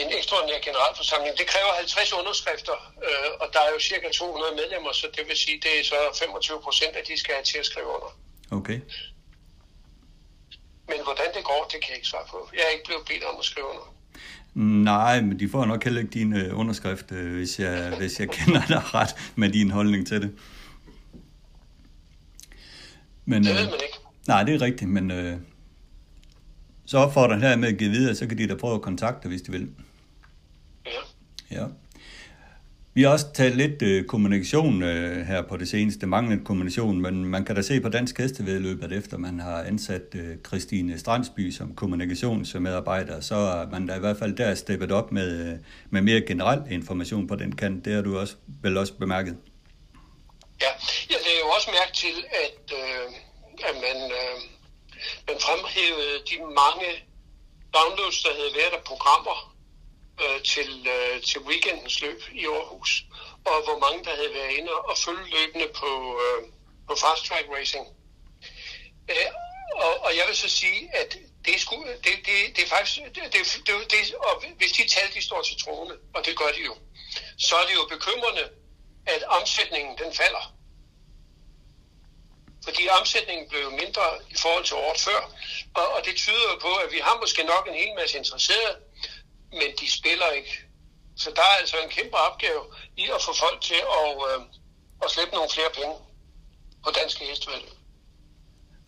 en 0.00 0.08
ekstraordinær 0.18 0.58
generalforsamling. 0.68 1.38
Det 1.38 1.46
kræver 1.46 1.72
50 1.72 2.12
underskrifter, 2.12 2.76
øh, 3.06 3.30
og 3.40 3.46
der 3.52 3.60
er 3.66 3.70
jo 3.74 3.80
cirka 3.90 4.08
200 4.12 4.54
medlemmer, 4.60 4.92
så 4.92 5.06
det 5.16 5.28
vil 5.28 5.36
sige, 5.36 5.60
det 5.64 5.72
er 5.80 5.84
så 5.84 5.98
25 6.18 6.62
procent, 6.66 6.96
at 6.96 7.04
de 7.08 7.16
skal 7.18 7.34
have 7.34 7.44
til 7.44 7.58
at 7.58 7.66
skrive 7.66 7.86
under. 7.96 8.10
Okay. 8.58 8.78
Men 10.90 10.98
hvordan 11.06 11.28
det 11.36 11.44
går, 11.44 11.62
det 11.72 11.78
kan 11.80 11.88
jeg 11.90 11.96
ikke 12.00 12.12
svare 12.12 12.26
på. 12.30 12.38
Jeg 12.56 12.62
er 12.66 12.72
ikke 12.76 12.88
blevet 12.90 13.04
bedt 13.10 13.24
om 13.24 13.36
at 13.38 13.44
skrive 13.44 13.66
under. 13.72 13.86
Nej, 14.54 15.20
men 15.20 15.38
de 15.38 15.48
får 15.48 15.64
nok 15.64 15.84
heller 15.84 16.00
ikke 16.00 16.12
din 16.12 16.32
øh, 16.32 16.58
underskrift, 16.58 17.12
øh, 17.12 17.34
hvis, 17.34 17.60
jeg, 17.60 17.94
hvis 17.98 18.20
jeg 18.20 18.30
kender 18.30 18.66
dig 18.68 18.94
ret 18.94 19.14
med 19.36 19.50
din 19.50 19.70
holdning 19.70 20.06
til 20.06 20.22
det. 20.22 20.30
Men, 23.24 23.44
det 23.44 23.54
ved 23.54 23.64
man 23.64 23.74
ikke. 23.74 23.98
Nej, 24.28 24.42
det 24.42 24.54
er 24.54 24.62
rigtigt, 24.62 24.90
men 24.90 25.10
øh, 25.10 25.36
så 26.84 26.98
opfordrer 26.98 27.38
her 27.38 27.56
med 27.56 27.68
at 27.68 27.78
give 27.78 27.90
videre, 27.90 28.14
så 28.14 28.26
kan 28.26 28.38
de 28.38 28.48
da 28.48 28.54
prøve 28.54 28.74
at 28.74 28.82
kontakte 28.82 29.28
hvis 29.28 29.42
de 29.42 29.52
vil. 29.52 29.68
Ja. 30.86 30.90
Ja. 31.50 31.66
Vi 32.94 33.02
har 33.02 33.10
også 33.10 33.26
talt 33.34 33.56
lidt 33.56 33.82
øh, 33.82 34.04
kommunikation 34.04 34.82
øh, 34.82 35.26
her 35.26 35.42
på 35.42 35.56
det 35.56 35.68
seneste, 35.68 36.06
manglende 36.06 36.44
kommunikation, 36.44 37.00
men 37.00 37.24
man 37.24 37.44
kan 37.44 37.56
da 37.56 37.62
se 37.62 37.80
på 37.80 37.88
Dansk 37.88 38.18
Hestevedløb, 38.18 38.82
at 38.82 38.92
efter 38.92 39.18
man 39.18 39.40
har 39.40 39.62
ansat 39.62 40.14
øh, 40.14 40.36
Christine 40.46 40.98
Strandsby 40.98 41.50
som 41.50 41.74
kommunikationsmedarbejder, 41.74 43.20
så 43.20 43.34
er 43.34 43.68
man 43.68 43.86
da 43.86 43.96
i 43.96 43.98
hvert 43.98 44.16
fald 44.18 44.36
der 44.36 44.54
steppet 44.54 44.92
op 44.92 45.12
med, 45.12 45.52
øh, 45.52 45.58
med 45.90 46.02
mere 46.02 46.20
generel 46.20 46.62
information 46.70 47.26
på 47.26 47.36
den 47.36 47.56
kant. 47.56 47.84
Det 47.84 47.94
har 47.94 48.02
du 48.02 48.18
også 48.18 48.34
vel 48.62 48.76
også 48.76 48.94
bemærket. 48.94 49.36
Ja, 50.62 50.72
jeg 51.10 51.18
lagde 51.24 51.40
jo 51.44 51.48
også 51.56 51.70
mærke 51.70 51.92
til, 51.92 52.16
at, 52.44 52.62
øh, 52.80 53.06
at 53.68 53.74
man, 53.74 53.98
øh, 54.20 54.36
man 55.28 55.36
fremhævede 55.46 56.14
de 56.30 56.36
mange 56.62 56.88
downloads, 57.74 58.22
der 58.22 58.32
havde 58.38 58.52
været 58.60 58.74
af 58.78 58.82
programmer, 58.84 59.49
øh, 60.24 60.42
til, 60.42 60.86
øh, 60.94 61.22
til 61.22 61.40
weekendens 61.40 62.00
løb 62.00 62.22
i 62.32 62.46
Aarhus, 62.46 63.04
og 63.44 63.64
hvor 63.64 63.78
mange 63.78 64.04
der 64.04 64.14
havde 64.16 64.34
været 64.34 64.52
inde 64.58 64.72
og 64.72 64.98
følge 64.98 65.30
løbende 65.30 65.68
på, 65.74 66.20
øh, 66.24 66.48
på 66.88 66.94
fast 66.94 67.24
track 67.24 67.46
racing. 67.56 67.86
Øh, 69.10 69.30
og, 69.74 70.00
og 70.04 70.16
jeg 70.16 70.24
vil 70.28 70.36
så 70.36 70.48
sige, 70.48 70.90
at 70.94 71.18
det 71.44 71.54
er, 71.54 71.58
sku, 71.58 71.76
det, 72.04 72.16
det, 72.26 72.56
det 72.56 72.64
er 72.64 72.68
faktisk, 72.68 73.00
det, 73.14 73.14
det, 73.14 73.60
det, 73.66 73.90
det, 73.90 74.14
og 74.14 74.44
hvis 74.56 74.72
de 74.72 74.88
tal 74.88 75.14
de 75.14 75.22
står 75.22 75.42
til 75.42 75.56
troende, 75.64 75.96
og 76.14 76.26
det 76.26 76.38
gør 76.38 76.50
de 76.56 76.62
jo, 76.64 76.76
så 77.38 77.56
er 77.56 77.66
det 77.66 77.74
jo 77.74 77.84
bekymrende, 77.90 78.44
at 79.06 79.22
omsætningen 79.22 79.98
den 79.98 80.14
falder. 80.14 80.54
Fordi 82.64 82.88
omsætningen 82.88 83.48
blev 83.48 83.70
mindre 83.70 84.02
i 84.30 84.36
forhold 84.38 84.64
til 84.64 84.76
året 84.76 85.00
før, 85.00 85.20
og, 85.74 85.88
og 85.94 86.04
det 86.04 86.16
tyder 86.16 86.42
jo 86.52 86.58
på, 86.58 86.74
at 86.74 86.92
vi 86.92 86.98
har 86.98 87.16
måske 87.20 87.42
nok 87.42 87.68
en 87.68 87.74
hel 87.74 87.94
masse 87.94 88.18
interesserede, 88.18 88.76
men 89.58 89.68
de 89.80 89.86
spiller 89.98 90.28
ikke. 90.38 90.52
Så 91.16 91.28
der 91.36 91.42
er 91.50 91.56
altså 91.60 91.76
en 91.84 91.90
kæmpe 91.96 92.16
opgave 92.28 92.62
i 92.96 93.04
at 93.16 93.20
få 93.26 93.32
folk 93.44 93.60
til 93.60 93.80
at, 94.00 94.08
øh, 94.28 94.40
at 95.04 95.10
slippe 95.10 95.34
nogle 95.34 95.50
flere 95.56 95.70
penge 95.78 95.94
på 96.84 96.90
danske 97.00 97.24
hestevalg. 97.24 97.66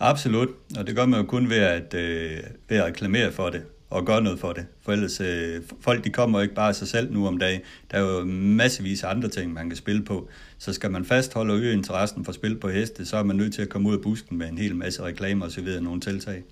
Absolut, 0.00 0.48
og 0.78 0.86
det 0.86 0.96
gør 0.96 1.06
man 1.06 1.20
jo 1.20 1.26
kun 1.26 1.50
ved 1.50 1.62
at, 1.76 1.94
øh, 1.94 2.44
ved 2.68 2.76
at 2.78 2.84
reklamere 2.84 3.32
for 3.32 3.50
det 3.50 3.62
og 3.92 4.04
gøre 4.04 4.22
noget 4.22 4.40
for 4.40 4.52
det. 4.52 4.66
For 4.82 4.92
ellers, 4.92 5.20
øh, 5.20 5.62
folk 5.80 6.04
de 6.04 6.10
kommer 6.10 6.40
ikke 6.40 6.54
bare 6.54 6.68
af 6.68 6.74
sig 6.74 6.88
selv 6.88 7.12
nu 7.12 7.26
om 7.26 7.38
dagen. 7.38 7.60
Der 7.90 7.96
er 7.96 8.02
jo 8.02 8.24
massevis 8.24 9.04
af 9.04 9.10
andre 9.10 9.28
ting, 9.28 9.52
man 9.52 9.68
kan 9.68 9.76
spille 9.76 10.04
på. 10.04 10.28
Så 10.58 10.72
skal 10.72 10.90
man 10.90 11.04
fastholde 11.04 11.54
og 11.54 11.58
øge 11.58 11.72
interessen 11.72 12.24
for 12.24 12.32
spil 12.32 12.56
på 12.58 12.68
heste, 12.68 13.06
så 13.06 13.16
er 13.16 13.22
man 13.22 13.36
nødt 13.36 13.54
til 13.54 13.62
at 13.62 13.68
komme 13.68 13.88
ud 13.88 13.94
af 13.94 14.02
busken 14.02 14.38
med 14.38 14.48
en 14.48 14.58
hel 14.58 14.76
masse 14.76 15.02
reklamer 15.02 15.46
og 15.46 15.52
så 15.52 15.60
videre, 15.60 15.82
nogle 15.82 16.00
tiltag. 16.00 16.42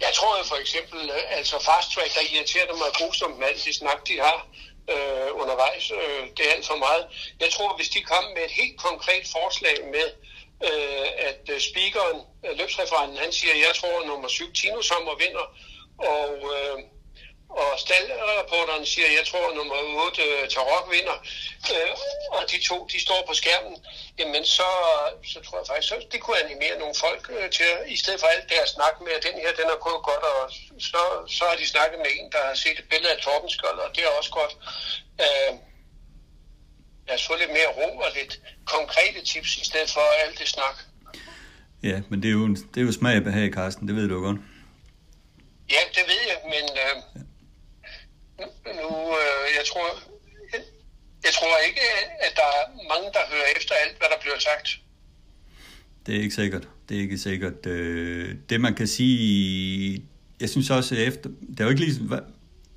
Jeg 0.00 0.12
tror 0.14 0.38
jo 0.38 0.44
for 0.44 0.56
eksempel, 0.56 1.10
øh, 1.10 1.38
altså 1.38 1.56
fast 1.58 1.92
track, 1.92 2.14
der 2.14 2.34
irriterer 2.34 2.76
mig 2.82 2.90
grusomt 2.98 3.38
med 3.38 3.46
alt 3.46 3.64
det 3.64 3.74
snak, 3.74 4.08
de 4.08 4.16
har 4.20 4.38
øh, 4.92 5.28
undervejs. 5.42 5.90
Øh, 5.90 6.22
det 6.36 6.42
er 6.48 6.52
alt 6.56 6.66
for 6.66 6.76
meget. 6.76 7.04
Jeg 7.40 7.50
tror, 7.50 7.76
hvis 7.76 7.88
de 7.88 8.00
kom 8.02 8.24
med 8.34 8.44
et 8.44 8.50
helt 8.60 8.78
konkret 8.80 9.24
forslag 9.36 9.76
med, 9.96 10.08
øh, 10.68 11.08
at 11.28 11.42
øh, 11.52 11.60
speakeren, 11.60 12.18
øh, 12.44 12.58
løbsreferenten, 12.58 13.16
han 13.24 13.32
siger, 13.32 13.54
jeg 13.54 13.74
tror, 13.76 14.06
nummer 14.06 14.28
7 14.28 14.52
Tino 14.52 14.82
Sommer 14.82 15.14
vinder, 15.24 15.46
og 15.98 16.30
øh, 16.54 16.76
og 17.62 17.70
staldreporteren 17.84 18.86
siger, 18.92 19.08
jeg 19.18 19.24
tror, 19.30 19.44
at 19.50 19.56
nummer 19.58 19.76
8 20.06 20.22
uh, 20.26 20.48
Tarok 20.52 20.86
vinder, 20.94 21.18
øh, 21.72 21.92
og 22.36 22.42
de 22.50 22.58
to, 22.68 22.76
de 22.92 22.98
står 23.06 23.20
på 23.28 23.34
skærmen, 23.40 23.76
jamen 24.20 24.44
så, 24.56 24.70
så 25.32 25.38
tror 25.44 25.58
jeg 25.58 25.66
faktisk, 25.70 25.88
så 25.88 25.96
det 26.12 26.20
kunne 26.20 26.44
animere 26.44 26.76
nogle 26.82 26.96
folk 27.04 27.22
øh, 27.36 27.50
til, 27.56 27.70
i 27.94 27.96
stedet 28.02 28.20
for 28.20 28.28
alt 28.34 28.46
det 28.48 28.56
her 28.60 28.68
snak 28.76 28.94
med, 29.04 29.12
at 29.18 29.26
den 29.28 29.36
her, 29.42 29.50
den 29.60 29.68
er 29.74 29.78
gået 29.86 30.02
godt, 30.10 30.24
og 30.32 30.40
så, 30.90 31.02
så 31.36 31.42
har 31.50 31.56
de 31.60 31.66
snakket 31.74 31.98
med 32.04 32.10
en, 32.18 32.28
der 32.34 32.42
har 32.48 32.56
set 32.64 32.78
et 32.82 32.88
billede 32.92 33.12
af 33.14 33.20
Torbenskold, 33.24 33.78
og 33.84 33.88
det 33.94 34.02
er 34.04 34.12
også 34.18 34.32
godt. 34.40 34.54
Øh, 35.24 35.52
lad 37.06 37.14
os 37.18 37.26
få 37.28 37.34
lidt 37.42 37.52
mere 37.58 37.70
ro 37.78 37.88
og 38.06 38.10
lidt 38.18 38.32
konkrete 38.74 39.20
tips, 39.30 39.50
i 39.62 39.64
stedet 39.70 39.90
for 39.96 40.04
alt 40.22 40.38
det 40.40 40.48
snak. 40.48 40.76
Ja, 41.82 41.96
men 42.10 42.22
det 42.22 42.28
er 42.28 42.36
jo, 42.40 42.46
det 42.72 42.78
er 42.82 42.86
jo 42.88 42.92
smag 42.92 43.16
og 43.16 43.24
behag, 43.24 43.46
Carsten, 43.52 43.88
det 43.88 43.96
ved 43.96 44.08
du 44.08 44.20
godt. 44.26 44.40
Ja, 45.74 45.82
det 45.96 46.04
ved 46.10 46.22
jeg, 46.30 46.38
men 46.54 46.64
øh, 46.84 47.22
nu, 48.80 48.90
øh, 49.20 49.46
jeg 49.58 49.64
tror, 49.70 49.86
jeg, 51.26 51.32
tror 51.36 51.54
ikke, 51.68 51.80
at 52.26 52.32
der 52.36 52.48
er 52.58 52.64
mange, 52.92 53.08
der 53.16 53.22
hører 53.32 53.48
efter 53.56 53.74
alt, 53.74 53.98
hvad 53.98 54.08
der 54.12 54.20
bliver 54.20 54.38
sagt. 54.38 54.68
Det 56.06 56.16
er 56.16 56.20
ikke 56.22 56.34
sikkert. 56.34 56.68
Det 56.88 56.96
er 56.96 57.00
ikke 57.00 57.18
sikkert. 57.18 57.66
Øh, 57.66 58.34
det 58.48 58.60
man 58.60 58.74
kan 58.74 58.86
sige, 58.86 60.04
jeg 60.40 60.48
synes 60.48 60.70
også, 60.70 60.94
efter, 60.94 61.30
det 61.50 61.60
er 61.60 61.64
jo 61.64 61.70
ikke 61.70 61.84
lige, 61.84 62.20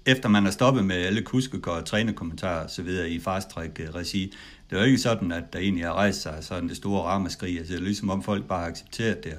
efter 0.06 0.30
man 0.30 0.44
har 0.44 0.52
stoppet 0.52 0.86
med 0.86 0.96
alle 0.96 1.22
kuskekår 1.22 1.72
og 1.72 1.86
trænerkommentarer 1.86 2.64
og 2.64 2.70
så 2.70 2.82
videre 2.82 3.10
i 3.10 3.20
fast 3.20 3.50
track 3.50 3.80
regi, 3.96 4.34
det 4.70 4.76
er 4.76 4.80
jo 4.80 4.88
ikke 4.88 4.98
sådan, 5.00 5.32
at 5.32 5.44
der 5.54 5.60
egentlig 5.60 5.86
har 5.86 5.94
rejst 5.94 6.22
sig 6.22 6.38
sådan 6.42 6.70
det 6.70 6.78
store 6.78 7.04
ramaskrig. 7.04 7.58
Altså, 7.58 7.74
det 7.74 7.80
er 7.80 7.84
ligesom 7.84 8.10
om 8.10 8.24
folk 8.24 8.48
bare 8.48 8.60
har 8.60 8.68
accepteret 8.68 9.24
det 9.24 9.38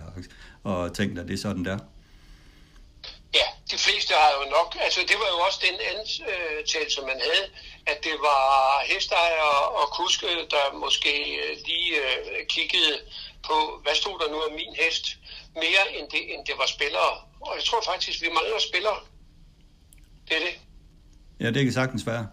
og, 0.64 0.74
og 0.74 0.94
tænkt, 0.94 1.18
at 1.18 1.28
det 1.28 1.34
er 1.34 1.38
sådan 1.38 1.64
der. 1.64 1.78
Ja, 3.38 3.46
de 3.72 3.78
fleste 3.84 4.12
har 4.22 4.32
jo 4.38 4.44
nok, 4.58 4.70
altså 4.86 5.00
det 5.10 5.16
var 5.22 5.28
jo 5.34 5.38
også 5.46 5.60
den 5.68 5.76
antagelse, 5.92 7.00
man 7.10 7.18
havde, 7.26 7.46
at 7.90 7.98
det 8.06 8.16
var 8.28 8.44
hestejere 8.90 9.58
og 9.80 9.86
kuske, 10.00 10.26
der 10.54 10.64
måske 10.84 11.12
øh, 11.42 11.52
lige 11.68 11.90
øh, 12.04 12.46
kiggede 12.54 12.94
på, 13.48 13.56
hvad 13.82 13.94
stod 14.02 14.16
der 14.20 14.28
nu 14.34 14.38
af 14.48 14.52
min 14.60 14.74
hest, 14.82 15.04
mere 15.62 15.84
end 15.96 16.06
det, 16.14 16.22
end 16.32 16.42
det 16.48 16.54
var 16.58 16.68
spillere. 16.76 17.12
Og 17.46 17.52
jeg 17.58 17.64
tror 17.64 17.82
faktisk, 17.90 18.22
vi 18.22 18.28
mangler 18.38 18.60
spillere. 18.70 18.98
Det 20.28 20.34
er 20.36 20.44
det. 20.46 20.54
Ja, 21.40 21.50
det 21.50 21.64
kan 21.64 21.72
sagtens 21.72 22.06
være. 22.06 22.26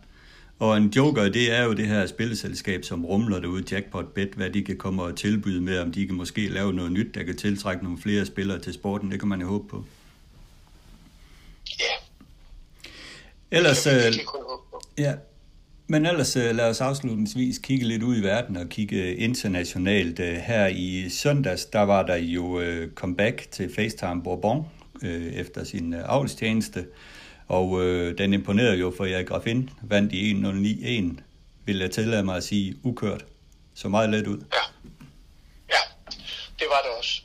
Og 0.60 0.78
en 0.78 0.88
joker, 0.90 1.30
det 1.30 1.52
er 1.52 1.64
jo 1.64 1.74
det 1.74 1.88
her 1.88 2.08
spilleselskab, 2.08 2.84
som 2.84 3.06
rumler 3.06 3.40
derude, 3.40 3.64
Jackpot 3.72 4.06
Bet, 4.14 4.30
hvad 4.30 4.50
de 4.50 4.64
kan 4.64 4.78
komme 4.78 5.04
og 5.04 5.18
tilbyde 5.18 5.62
med, 5.62 5.80
om 5.80 5.92
de 5.92 6.06
kan 6.08 6.16
måske 6.16 6.48
lave 6.48 6.74
noget 6.74 6.92
nyt, 6.92 7.16
der 7.16 7.24
kan 7.24 7.38
tiltrække 7.38 7.84
nogle 7.84 8.02
flere 8.02 8.26
spillere 8.26 8.60
til 8.60 8.74
sporten. 8.74 9.12
Det 9.12 9.20
kan 9.20 9.30
man 9.30 9.42
jo 9.42 9.48
håbe 9.48 9.68
på. 9.68 9.84
Ja. 11.80 11.94
Ellers, 13.52 13.88
øh, 13.88 14.14
ja, 14.98 15.14
men 15.88 16.06
ellers 16.06 16.36
øh, 16.36 16.56
lad 16.56 16.70
os 16.70 16.82
afslutningsvis 16.82 17.58
kigge 17.58 17.88
lidt 17.88 18.04
ud 18.04 18.18
i 18.18 18.24
verden 18.24 18.58
og 18.58 18.70
kigge 18.70 19.16
internationalt. 19.16 20.20
Øh, 20.20 20.34
her 20.36 20.68
i 20.68 21.10
søndags, 21.10 21.66
der 21.66 21.82
var 21.82 22.04
der 22.04 22.16
jo 22.16 22.62
comeback 22.96 23.52
til 23.52 23.76
FaceTime 23.76 24.24
Bourbon 24.24 24.66
efter 25.34 25.64
sin 25.64 25.94
avlstjeneste, 25.94 26.86
og 27.48 27.82
den 28.18 28.34
imponerede 28.34 28.78
jo 28.78 28.94
for 28.98 29.06
Erik 29.06 29.32
Raffin, 29.32 29.70
vandt 29.82 30.14
i 30.14 30.34
1.09.1, 30.34 31.22
vil 31.66 31.80
jeg 31.80 31.92
tillade 31.92 32.24
mig 32.24 32.38
at 32.38 32.44
sige, 32.44 32.76
ukørt. 32.84 33.26
Så 33.74 33.90
meget 33.90 34.10
let 34.10 34.28
ud. 34.28 34.38
Ja, 34.38 34.64
ja 35.70 35.82
det 36.60 36.68
var 36.70 36.82
det 36.86 36.92
også. 37.00 37.22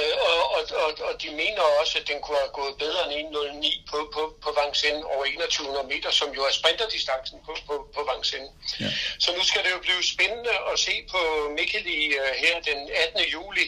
Øh, 0.00 0.14
og, 0.20 0.43
og, 0.72 0.90
og, 1.08 1.22
de 1.22 1.30
mener 1.30 1.62
også, 1.80 1.98
at 1.98 2.08
den 2.08 2.20
kunne 2.20 2.38
have 2.38 2.54
gået 2.60 2.74
bedre 2.78 3.02
end 3.12 3.36
1.09 3.36 3.90
på, 3.90 3.98
på, 4.14 4.22
på 4.42 4.48
Vincennes 4.58 5.04
over 5.14 5.24
2100 5.24 5.86
meter, 5.92 6.10
som 6.10 6.28
jo 6.36 6.42
er 6.44 6.50
sprinterdistancen 6.50 7.38
på, 7.46 7.52
på, 7.66 7.74
på 7.94 8.00
Vincennes. 8.10 8.50
Ja. 8.80 8.90
Så 9.18 9.28
nu 9.36 9.42
skal 9.44 9.64
det 9.64 9.70
jo 9.76 9.78
blive 9.78 10.02
spændende 10.14 10.54
at 10.72 10.78
se 10.78 10.94
på 11.12 11.20
Mikkeli 11.58 11.98
uh, 12.20 12.30
her 12.42 12.54
den 12.68 12.80
18. 12.94 13.20
juli, 13.34 13.66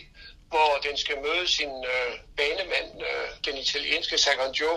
hvor 0.49 0.70
den 0.86 0.97
skal 0.97 1.16
møde 1.26 1.49
sin 1.49 1.72
uh, 1.94 2.12
banemand, 2.36 2.90
uh, 3.09 3.28
den 3.47 3.57
italienske 3.64 4.18
Saganjo, 4.18 4.72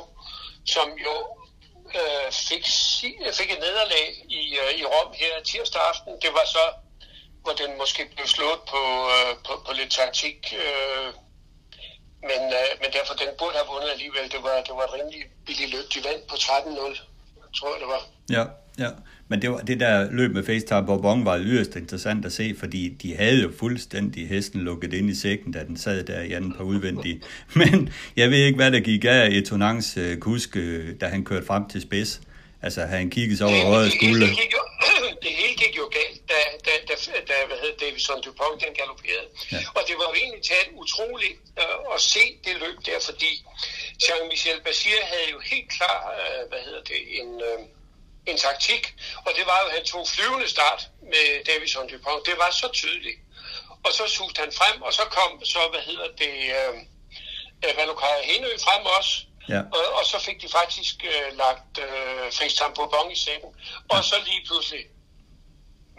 som 0.65 0.87
jo 1.05 1.15
uh, 1.99 2.27
fik, 2.49 2.63
fik 3.37 3.49
et 3.51 3.59
nederlag 3.59 4.07
i, 4.29 4.41
uh, 4.61 4.71
i 4.79 4.83
Rom 4.85 5.13
her 5.13 5.43
tirsdag 5.43 5.81
aften. 5.81 6.13
Det 6.21 6.31
var 6.33 6.45
så, 6.45 6.65
hvor 7.43 7.53
den 7.53 7.77
måske 7.77 8.01
blev 8.15 8.27
slået 8.27 8.61
på, 8.71 8.81
uh, 9.15 9.33
på, 9.45 9.53
på 9.65 9.71
lidt 9.73 9.91
taktik. 9.91 10.53
Uh, 10.63 11.28
men, 12.21 12.41
øh, 12.59 12.69
men 12.81 12.89
derfor, 12.97 13.13
den 13.13 13.29
burde 13.39 13.55
have 13.59 13.69
vundet 13.73 13.89
alligevel. 13.95 14.25
Det 14.33 14.41
var, 14.47 14.55
det 14.67 14.73
var 14.77 14.85
et 14.89 14.93
rimelig 14.97 15.21
billigt 15.45 15.71
løb. 15.73 15.85
De 15.93 15.99
vandt 16.07 16.23
på 16.31 16.35
13-0, 16.35 16.93
tror 17.57 17.69
jeg 17.73 17.79
det 17.83 17.89
var. 17.95 18.01
Ja, 18.37 18.43
ja. 18.83 18.91
Men 19.27 19.41
det, 19.41 19.51
var, 19.51 19.57
det 19.57 19.79
der 19.79 20.11
løb 20.11 20.31
med 20.33 20.43
FaceTime 20.43 20.85
Bourbon 20.85 21.25
var 21.25 21.39
yderst 21.39 21.75
interessant 21.75 22.25
at 22.25 22.31
se, 22.31 22.55
fordi 22.59 22.89
de 23.01 23.15
havde 23.15 23.41
jo 23.41 23.51
fuldstændig 23.59 24.29
hesten 24.29 24.61
lukket 24.61 24.93
ind 24.93 25.09
i 25.09 25.15
sækken, 25.15 25.51
da 25.51 25.63
den 25.63 25.77
sad 25.77 26.03
der 26.03 26.21
i 26.21 26.31
anden 26.31 26.53
på 26.57 26.63
udvendig. 26.63 27.21
Men 27.61 27.89
jeg 28.15 28.31
ved 28.31 28.37
ikke, 28.37 28.55
hvad 28.55 28.71
der 28.71 28.79
gik 28.79 29.05
af 29.05 29.27
Etonans 29.31 29.97
uh, 29.97 30.17
kusk, 30.17 30.57
da 31.01 31.05
han 31.07 31.23
kørte 31.23 31.45
frem 31.45 31.69
til 31.69 31.81
spids. 31.81 32.21
Altså, 32.61 32.81
han 32.81 33.09
kiggede 33.09 33.37
sig 33.37 33.47
over 33.47 33.65
højre 33.65 33.89
skulder. 33.89 34.27
Det, 34.27 34.35
det, 34.35 34.45
det, 34.51 34.68
det 35.23 35.31
hele 35.39 35.55
gik 35.55 35.77
jo 35.77 35.85
galt, 35.97 36.29
da, 36.29 36.39
da, 36.65 36.71
da, 36.87 36.93
da 37.27 37.45
hvad 37.47 37.57
hedder 37.57 37.77
det, 37.77 37.81
Davison 37.81 38.21
Dupont, 38.21 38.61
den 38.63 38.73
galopperede. 38.73 39.29
Ja. 39.51 39.57
Og 39.75 39.81
det 39.87 39.95
var 39.97 40.05
jo 40.09 40.13
egentlig 40.13 40.43
talt 40.43 40.71
utroligt 40.73 41.37
øh, 41.59 41.95
at 41.95 42.01
se 42.01 42.23
det 42.45 42.55
løb 42.63 42.77
der, 42.85 42.99
fordi 42.99 43.31
Jean-Michel 44.03 44.59
Basir 44.63 44.99
havde 45.03 45.29
jo 45.31 45.39
helt 45.39 45.69
klar, 45.77 45.99
øh, 46.19 46.49
hvad 46.49 46.59
hedder 46.59 46.83
det, 46.83 47.01
en... 47.21 47.41
Øh, 47.41 47.59
en 48.27 48.37
taktik, 48.37 48.93
og 49.25 49.31
det 49.37 49.45
var 49.45 49.59
jo, 49.61 49.67
at 49.69 49.73
han 49.73 49.85
tog 49.85 50.07
flyvende 50.07 50.49
start 50.49 50.81
med 51.01 51.43
Davison 51.47 51.87
Dupont. 51.89 52.25
Det 52.25 52.37
var 52.37 52.51
så 52.51 52.67
tydeligt. 52.73 53.19
Og 53.85 53.91
så 53.93 54.07
suste 54.07 54.39
han 54.39 54.51
frem, 54.51 54.81
og 54.81 54.93
så 54.93 55.01
kom 55.17 55.45
så, 55.45 55.59
hvad 55.71 55.81
hedder 55.81 56.07
det, 56.17 56.35
øh, 56.59 56.73
øh 57.65 57.77
Valokaya 57.77 58.21
Henø 58.23 58.47
frem 58.65 58.85
også. 58.97 59.13
Ja. 59.49 59.61
Og, 59.77 59.83
og 59.99 60.05
så 60.05 60.19
fik 60.19 60.41
de 60.41 60.49
faktisk 60.49 60.95
øh, 61.11 61.37
lagt 61.37 61.73
øh, 61.85 62.75
på 62.75 62.83
bong 62.93 63.11
i 63.11 63.15
sækken. 63.15 63.49
Og 63.89 64.03
så 64.03 64.15
lige 64.25 64.45
pludselig, 64.47 64.83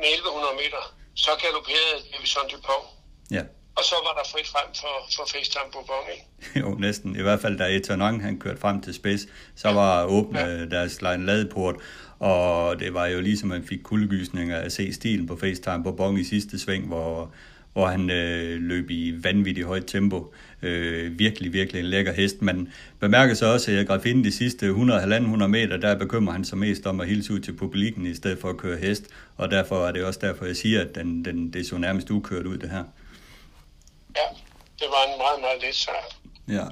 med 0.02 0.08
1100 0.08 0.54
meter, 0.62 0.82
så 1.24 1.30
galopperede 1.42 1.96
Davison 2.12 2.46
Dupont. 2.52 2.86
Ja. 3.36 3.42
Og 3.78 3.84
så 3.90 3.96
var 4.06 4.14
der 4.18 4.24
frit 4.32 4.48
frem 4.54 4.68
for, 4.82 4.94
for 5.16 5.24
FaceTime 5.34 5.70
på 5.72 5.80
bong, 5.90 6.06
ikke? 6.14 6.26
jo, 6.60 6.68
næsten. 6.86 7.16
I 7.16 7.22
hvert 7.22 7.40
fald, 7.40 7.58
da 7.58 7.76
Etonon 7.76 8.20
han 8.20 8.38
kørte 8.38 8.60
frem 8.60 8.80
til 8.82 8.94
spids, 8.94 9.22
så 9.56 9.68
var 9.72 10.04
åbne 10.04 10.40
ja. 10.40 10.64
deres 10.64 11.02
ladeport, 11.02 11.76
og 12.18 12.80
det 12.80 12.94
var 12.94 13.06
jo 13.06 13.20
ligesom, 13.20 13.48
man 13.48 13.66
fik 13.66 13.78
kuldegysninger 13.82 14.58
at 14.58 14.72
se 14.72 14.92
stilen 14.92 15.26
på 15.26 15.36
FaceTime 15.36 15.82
på 15.84 15.92
Bong 15.92 16.20
i 16.20 16.24
sidste 16.24 16.58
sving, 16.58 16.86
hvor, 16.86 17.32
hvor 17.72 17.86
han 17.86 18.10
øh, 18.10 18.60
løb 18.60 18.90
i 18.90 19.14
vanvittigt 19.24 19.66
højt 19.66 19.86
tempo. 19.86 20.34
Øh, 20.62 21.18
virkelig, 21.18 21.52
virkelig 21.52 21.80
en 21.80 21.86
lækker 21.86 22.12
hest. 22.12 22.42
Man 22.42 22.72
bemærker 23.00 23.34
så 23.34 23.52
også, 23.52 23.70
at 23.70 23.86
Grafin 23.86 24.24
de 24.24 24.32
sidste 24.32 24.70
100-100 24.70 25.46
meter, 25.46 25.76
der 25.76 25.98
bekymrer 25.98 26.32
han 26.32 26.44
sig 26.44 26.58
mest 26.58 26.86
om 26.86 27.00
at 27.00 27.08
hilse 27.08 27.32
ud 27.32 27.40
til 27.40 27.52
publikken, 27.52 28.06
i 28.06 28.14
stedet 28.14 28.38
for 28.38 28.48
at 28.48 28.56
køre 28.56 28.78
hest. 28.78 29.04
Og 29.36 29.50
derfor 29.50 29.86
er 29.86 29.92
det 29.92 30.04
også 30.04 30.20
derfor, 30.22 30.44
jeg 30.44 30.56
siger, 30.56 30.80
at 30.80 30.94
den, 30.94 31.24
den, 31.24 31.52
det 31.52 31.66
så 31.66 31.78
nærmest 31.78 32.10
ukørt 32.10 32.46
ud, 32.46 32.58
det 32.58 32.70
her. 32.70 32.84
Ja, 34.16 34.26
det 34.78 34.86
var 34.88 35.12
en 35.12 35.18
meget, 35.18 35.40
meget 35.40 35.62
let 35.62 35.74
sejr. 35.74 36.20
Ja. 36.48 36.66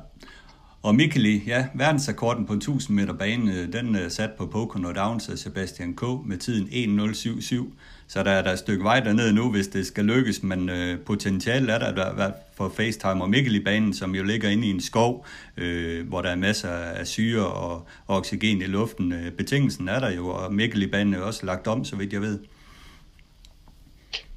Og 0.82 0.94
Mikkeli, 0.94 1.42
ja, 1.46 1.66
verdensrekorden 1.74 2.46
på 2.46 2.52
1000 2.52 2.96
meter 2.96 3.12
bane, 3.12 3.52
øh, 3.52 3.72
den 3.72 3.94
er 3.94 4.08
sat 4.08 4.30
på 4.38 4.46
Pocono 4.46 4.92
Downs 4.92 5.28
af 5.28 5.38
Sebastian 5.38 5.96
K. 5.96 6.02
med 6.26 6.36
tiden 6.36 6.68
1.077. 7.00 7.74
Så 8.08 8.22
der 8.22 8.30
er 8.30 8.42
der 8.42 8.52
et 8.52 8.58
stykke 8.58 8.84
vej 8.84 9.00
dernede 9.00 9.32
nu, 9.32 9.50
hvis 9.50 9.68
det 9.68 9.86
skal 9.86 10.04
lykkes, 10.04 10.42
men 10.42 10.68
øh, 10.68 11.04
potentiale 11.04 11.72
er 11.72 11.78
der, 11.78 11.92
der 11.92 12.32
for 12.56 12.72
FaceTime 12.76 13.22
og 13.22 13.30
Mikkeli-banen, 13.30 13.94
som 13.94 14.14
jo 14.14 14.22
ligger 14.22 14.48
inde 14.48 14.66
i 14.66 14.70
en 14.70 14.82
skov, 14.82 15.26
øh, 15.56 16.08
hvor 16.08 16.22
der 16.22 16.30
er 16.30 16.36
masser 16.36 16.70
af 16.70 17.06
syre 17.06 17.46
og, 17.46 17.72
og 18.06 18.16
oxygen 18.16 18.62
i 18.62 18.64
luften. 18.64 19.12
Øh, 19.12 19.32
betingelsen 19.32 19.88
er 19.88 20.00
der 20.00 20.10
jo, 20.10 20.28
og 20.28 20.52
Mikkelibanen 20.52 21.14
er 21.14 21.20
også 21.20 21.46
lagt 21.46 21.66
om, 21.66 21.84
så 21.84 21.96
vidt 21.96 22.12
jeg 22.12 22.20
ved. 22.20 22.38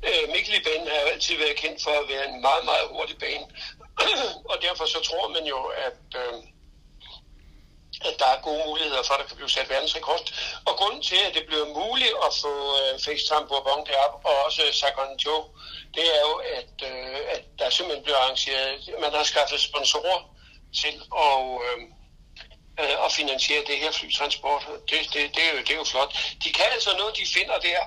Øh, 0.08 0.26
Mikkelibanen 0.36 0.88
har 0.92 1.00
jo 1.04 1.08
altid 1.14 1.36
været 1.38 1.56
kendt 1.64 1.84
for 1.84 1.92
at 2.02 2.06
være 2.14 2.26
en 2.30 2.42
meget, 2.42 2.64
meget 2.72 2.86
hurtig 2.92 3.18
bane. 3.24 3.46
og 4.52 4.58
derfor 4.62 4.86
så 4.86 5.00
tror 5.10 5.26
man 5.36 5.44
jo, 5.54 5.60
at, 5.88 6.04
øh, 6.22 6.51
at 8.08 8.16
der 8.20 8.26
er 8.26 8.42
gode 8.42 8.64
muligheder 8.66 9.04
for, 9.04 9.14
at 9.14 9.20
der 9.20 9.28
kan 9.28 9.36
blive 9.36 9.50
sat 9.50 9.70
verdensrekord. 9.70 10.26
Og 10.66 10.74
grunden 10.80 11.02
til, 11.02 11.20
at 11.28 11.34
det 11.34 11.46
bliver 11.46 11.66
muligt 11.82 12.14
at 12.26 12.32
få 12.44 12.54
øh, 12.80 12.94
FaceTime 13.06 13.48
Bourbon 13.50 13.86
derop, 13.88 14.16
og 14.30 14.36
også 14.46 14.62
Sagan 14.80 15.18
Joe, 15.26 15.44
det 15.96 16.06
er 16.18 16.22
jo, 16.30 16.34
at, 16.60 16.74
øh, 16.90 17.20
at 17.36 17.44
der 17.60 17.70
simpelthen 17.70 18.04
bliver 18.04 18.18
arrangeret, 18.18 18.90
man 19.02 19.14
har 19.14 19.24
skaffet 19.24 19.62
sponsorer 19.62 20.20
til 20.82 20.96
at, 21.26 21.38
øh, 21.68 21.80
øh, 22.82 23.06
at 23.06 23.12
finansiere 23.12 23.64
det 23.68 23.78
her 23.78 23.92
flytransport. 23.92 24.64
Det, 24.90 25.00
det, 25.14 25.36
det, 25.36 25.44
er 25.48 25.52
jo, 25.54 25.60
det 25.68 25.72
er 25.72 25.82
jo 25.84 25.84
flot. 25.84 26.12
De 26.44 26.50
kan 26.54 26.66
altså 26.72 26.92
noget, 26.98 27.18
de 27.18 27.26
finder 27.38 27.58
der, 27.70 27.80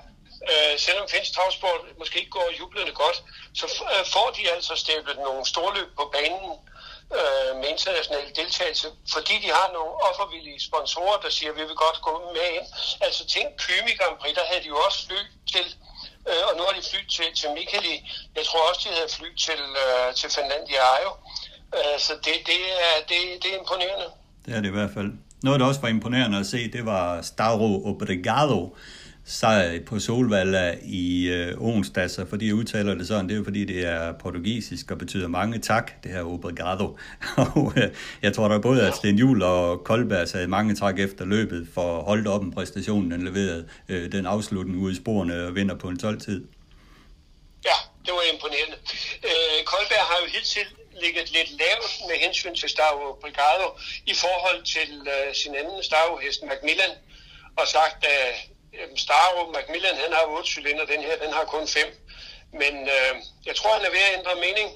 øh, 0.51 0.79
selvom 0.79 1.09
finsk 1.09 1.33
travsport 1.35 1.81
måske 1.99 2.19
ikke 2.19 2.31
går 2.31 2.49
jublende 2.61 2.93
godt, 2.93 3.23
så 3.55 3.67
øh, 3.93 4.07
får 4.07 4.29
de 4.37 4.51
altså 4.51 4.77
stablet 4.77 5.17
nogle 5.17 5.47
storløb 5.47 5.89
på 5.97 6.05
banen 6.12 6.51
øh, 7.18 7.50
med 7.61 7.68
international 7.74 8.26
deltagelse, 8.40 8.88
fordi 9.14 9.34
de 9.44 9.50
har 9.59 9.68
nogle 9.76 9.92
offervillige 10.09 10.61
sponsorer, 10.68 11.18
der 11.24 11.30
siger, 11.36 11.50
at 11.52 11.57
vi 11.61 11.64
vil 11.70 11.78
godt 11.86 11.98
gå 12.09 12.12
med 12.36 12.46
ind. 12.57 12.66
Altså 13.07 13.22
tænk 13.34 13.48
Kymi 13.62 13.92
Grand 14.00 14.16
Prix, 14.20 14.32
der 14.38 14.46
havde 14.50 14.62
de 14.64 14.70
jo 14.74 14.78
også 14.86 15.00
fly 15.09 15.20
til, 15.52 15.66
øh, 16.30 16.42
og 16.48 16.52
nu 16.57 16.62
har 16.66 16.74
de 16.78 16.82
fly 16.90 17.00
til, 17.16 17.28
til 17.40 17.48
Mikkeli. 17.59 17.94
Jeg 18.38 18.44
tror 18.48 18.61
også, 18.68 18.80
de 18.84 18.90
havde 18.98 19.11
fly 19.18 19.28
til, 19.46 19.61
øh, 19.84 20.07
til 20.18 20.28
i 20.74 20.76
Ajo. 20.94 21.11
Øh, 21.76 21.96
så 22.07 22.12
det, 22.26 22.36
det, 22.50 22.61
er, 22.88 22.94
det, 23.11 23.20
det 23.42 23.48
er 23.52 23.59
imponerende. 23.62 24.09
Det 24.44 24.50
er 24.57 24.61
det 24.62 24.68
i 24.72 24.76
hvert 24.78 24.92
fald. 24.96 25.11
Noget, 25.46 25.61
der 25.61 25.66
også 25.66 25.80
var 25.80 25.88
imponerende 25.88 26.38
at 26.38 26.46
se, 26.46 26.72
det 26.76 26.86
var 26.86 27.22
Stauro 27.22 27.70
Obrigado, 27.90 28.76
sejr 29.27 29.81
på 29.87 29.99
Solvalla 29.99 30.75
i 30.83 31.27
øh, 31.29 31.61
onsdags, 31.61 32.18
og 32.18 32.29
fordi 32.29 32.47
jeg 32.47 32.55
udtaler 32.55 32.95
det 32.95 33.09
sådan, 33.09 33.25
det 33.25 33.33
er 33.33 33.39
jo 33.39 33.45
fordi, 33.45 33.64
det 33.64 33.87
er 33.87 34.12
portugisisk 34.12 34.91
og 34.91 34.99
betyder 34.99 35.29
mange 35.29 35.59
tak, 35.59 36.03
det 36.03 36.11
her 36.12 36.22
obrigado. 36.22 36.99
og 37.57 37.72
øh, 37.77 37.91
jeg 38.22 38.33
tror 38.33 38.49
der 38.49 38.59
både, 38.59 38.87
at 38.87 38.97
Sten 38.97 39.18
Juhl 39.18 39.43
og 39.43 39.85
Koldberg 39.85 40.29
sagde 40.29 40.47
mange 40.47 40.75
tak 40.75 40.99
efter 40.99 41.25
løbet 41.25 41.68
for 41.75 41.99
at 41.99 42.05
holde 42.05 42.31
op 42.31 42.43
en 42.43 42.53
præstation, 42.53 43.11
den 43.11 43.25
leverede 43.25 43.68
øh, 43.89 44.12
den 44.12 44.27
afslutning 44.27 44.79
ude 44.79 44.93
i 44.93 44.97
sporene 44.97 45.47
og 45.47 45.55
vinder 45.55 45.75
på 45.75 45.89
en 45.89 45.99
12-tid. 46.03 46.47
Ja, 47.64 47.77
det 48.05 48.12
var 48.12 48.22
imponerende. 48.33 48.77
Øh, 49.29 49.64
Koldberg 49.64 50.05
har 50.11 50.18
jo 50.22 50.27
hidtil 50.35 50.66
ligget 51.03 51.33
lidt 51.37 51.51
lavt 51.51 51.93
med 52.09 52.16
hensyn 52.25 52.55
til 52.55 52.68
Stavo 52.68 53.12
Brigado 53.22 53.66
i 54.07 54.14
forhold 54.14 54.62
til 54.75 54.91
øh, 55.14 55.35
sin 55.35 55.55
anden 55.55 55.83
Stavo-hest 55.83 56.41
Macmillan, 56.49 56.95
og 57.57 57.66
sagt, 57.68 58.05
at 58.05 58.35
Jamen, 58.37 58.53
Staro 58.97 59.41
Macmillan, 59.57 59.97
han 60.05 60.12
har 60.12 60.25
8 60.27 60.49
cylinder, 60.55 60.85
den 60.93 61.01
her, 61.07 61.14
den 61.25 61.33
har 61.33 61.45
kun 61.45 61.68
5. 61.68 61.87
Men 62.61 62.75
øh, 62.97 63.12
jeg 63.49 63.55
tror, 63.57 63.72
han 63.77 63.87
er 63.87 63.95
ved 63.97 64.05
at 64.09 64.18
ændre 64.18 64.35
mening. 64.47 64.68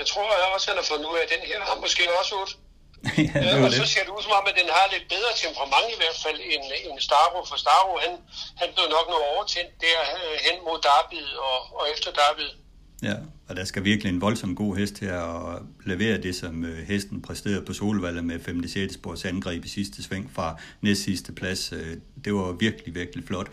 Jeg 0.00 0.06
tror 0.06 0.26
også, 0.54 0.66
han 0.70 0.78
har 0.80 0.86
fundet 0.90 1.06
ud 1.10 1.16
af, 1.18 1.22
at 1.26 1.32
den 1.34 1.42
her 1.50 1.58
har 1.68 1.76
måske 1.84 2.02
også 2.20 2.34
8. 2.40 2.52
ja, 3.34 3.40
det 3.54 3.64
og 3.64 3.72
så 3.80 3.84
ser 3.92 4.02
det 4.06 4.12
ud 4.16 4.22
som 4.22 4.38
om, 4.38 4.44
at 4.50 4.56
den 4.60 4.68
har 4.76 4.86
lidt 4.94 5.06
bedre 5.14 5.32
temperament 5.44 5.88
i 5.94 6.00
hvert 6.02 6.18
fald 6.24 6.38
end, 6.52 6.64
end 6.86 6.96
Staro. 7.08 7.38
For 7.50 7.56
Staro, 7.64 7.92
han, 8.04 8.12
han 8.60 8.68
blev 8.74 8.86
nok 8.96 9.06
noget 9.12 9.24
overtændt 9.32 9.72
der 9.84 9.98
øh, 10.20 10.36
hen 10.46 10.56
mod 10.66 10.78
Darby 10.88 11.20
og, 11.48 11.58
og 11.78 11.84
efter 11.94 12.10
Darby. 12.20 12.46
Ja, 13.08 13.16
og 13.48 13.56
der 13.56 13.64
skal 13.64 13.84
virkelig 13.84 14.12
en 14.12 14.20
voldsom 14.20 14.54
god 14.54 14.76
hest 14.76 15.00
her 15.00 15.20
at 15.50 15.62
levere 15.84 16.22
det, 16.22 16.34
som 16.34 16.64
øh, 16.64 16.78
hesten 16.88 17.22
præsterede 17.22 17.62
på 17.66 17.72
Solvallet 17.72 18.24
med 18.24 18.40
5. 18.40 18.68
6. 18.68 18.94
spors 18.94 19.24
angreb 19.24 19.64
i 19.64 19.68
sidste 19.68 20.02
sving 20.02 20.30
fra 20.32 20.56
næst 20.80 21.02
sidste 21.02 21.32
plads. 21.32 21.72
Øh, 21.72 21.96
det 22.24 22.34
var 22.34 22.52
virkelig, 22.52 22.94
virkelig 22.94 23.24
flot. 23.24 23.48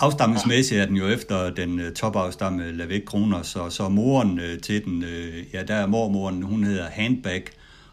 Afstamningsmæssigt 0.00 0.80
er 0.80 0.86
den 0.86 0.96
jo 0.96 1.08
efter 1.08 1.50
den 1.50 1.80
øh, 1.80 1.92
topafstamme 1.92 2.72
Lavek 2.72 3.04
Kroner, 3.04 3.42
så, 3.42 3.70
så 3.70 3.88
moren 3.88 4.40
til 4.62 4.84
den, 4.84 5.04
ja 5.52 5.62
der 5.62 5.74
er 5.74 5.86
mormoren, 5.86 6.42
hun 6.42 6.64
hedder 6.64 6.88
Handbag, 6.90 7.44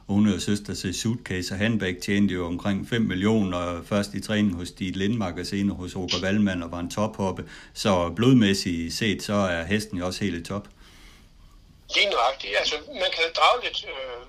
og 0.08 0.16
hun 0.16 0.28
er 0.28 0.32
jo 0.32 0.40
søster 0.40 0.74
til 0.74 0.94
Suitcase, 0.94 1.54
og 1.54 1.58
Handbag 1.58 1.98
tjente 2.02 2.34
jo 2.34 2.46
omkring 2.48 2.88
5 2.90 3.02
millioner 3.02 3.82
først 3.86 4.14
i 4.14 4.20
træning 4.20 4.56
hos 4.56 4.72
Diet 4.72 4.96
Lindmark 4.96 5.38
og 5.38 5.46
senere 5.46 5.76
hos 5.76 5.96
Roger 5.96 6.22
Valmand 6.22 6.64
og 6.64 6.72
var 6.72 6.80
en 6.80 6.90
tophoppe. 6.90 7.44
Så 7.74 8.10
blodmæssigt 8.16 8.94
set, 8.94 9.24
så 9.24 9.34
er 9.34 9.66
hesten 9.66 9.98
jo 9.98 10.06
også 10.06 10.24
helt 10.24 10.36
i 10.36 10.44
top. 10.44 10.68
Lige 11.96 12.10
nøjagtigt. 12.10 12.58
Altså, 12.58 12.76
man 12.88 13.12
kan 13.12 13.24
drage 13.36 13.64
lidt, 13.64 13.86
øh, 13.86 14.26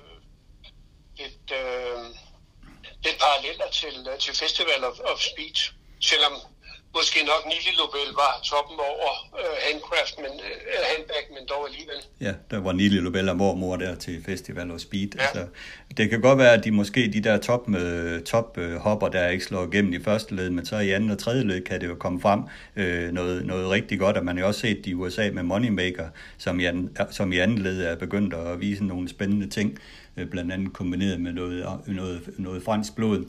lidt, 1.17 1.53
øh, 1.53 2.05
lidt 3.05 3.19
paralleller 3.19 3.71
til, 3.71 4.09
øh, 4.13 4.19
til 4.19 4.35
Festival 4.35 4.85
of, 4.85 4.99
of 5.01 5.21
Speech, 5.21 5.73
selvom 6.01 6.33
måske 6.97 7.19
nok 7.33 7.43
Nili 7.51 7.73
Lobel 7.81 8.09
var 8.23 8.33
toppen 8.51 8.77
over 8.91 9.13
uh, 9.33 9.57
handcraft, 9.67 10.15
men, 10.19 10.33
uh, 10.47 10.83
handbag, 10.93 11.25
men 11.35 11.43
dog 11.49 11.63
alligevel. 11.69 12.01
Ja, 12.21 12.33
der 12.51 12.61
var 12.61 12.73
Nili 12.73 13.01
Lobel 13.01 13.29
og 13.29 13.37
mormor 13.37 13.77
der 13.77 13.95
til 13.95 14.25
Festival 14.27 14.71
of 14.71 14.81
Speed. 14.81 15.09
Ja. 15.15 15.23
Altså, 15.23 15.47
det 15.97 16.11
kan 16.11 16.21
godt 16.21 16.39
være, 16.39 16.53
at 16.53 16.65
de 16.65 16.71
måske 16.71 17.13
de 17.13 17.21
der 17.21 17.39
top, 17.39 17.69
med, 17.69 18.23
top 18.25 18.59
uh, 18.59 18.75
hopper, 18.75 19.09
der 19.09 19.29
ikke 19.29 19.45
slår 19.45 19.67
igennem 19.67 19.93
i 19.93 20.03
første 20.03 20.35
led, 20.35 20.51
men 20.51 20.67
så 20.67 20.79
i 20.79 20.91
anden 20.91 21.11
og 21.11 21.19
tredje 21.19 21.45
led 21.45 21.61
kan 21.65 21.81
det 21.81 21.87
jo 21.87 21.95
komme 21.95 22.21
frem 22.21 22.41
uh, 22.77 23.15
noget, 23.15 23.47
noget 23.47 23.71
rigtig 23.71 23.99
godt, 23.99 24.17
og 24.17 24.25
man 24.25 24.39
har 24.39 24.45
også 24.45 24.61
set 24.61 24.87
i 24.87 24.95
USA 24.95 25.31
med 25.33 25.43
Moneymaker, 25.43 26.09
som 26.39 26.61
i, 26.61 26.65
anden, 26.65 26.97
som 27.11 27.33
i 27.33 27.39
anden 27.39 27.59
led 27.59 27.83
er 27.83 27.97
begyndt 27.97 28.35
at 28.35 28.61
vise 28.61 28.85
nogle 28.85 29.09
spændende 29.09 29.49
ting, 29.49 29.79
uh, 30.17 30.25
blandt 30.25 30.53
andet 30.53 30.73
kombineret 30.73 31.21
med 31.21 31.33
noget, 31.33 31.67
noget, 31.87 32.21
noget 32.39 32.63
fransk 32.63 32.97
blod. 32.97 33.25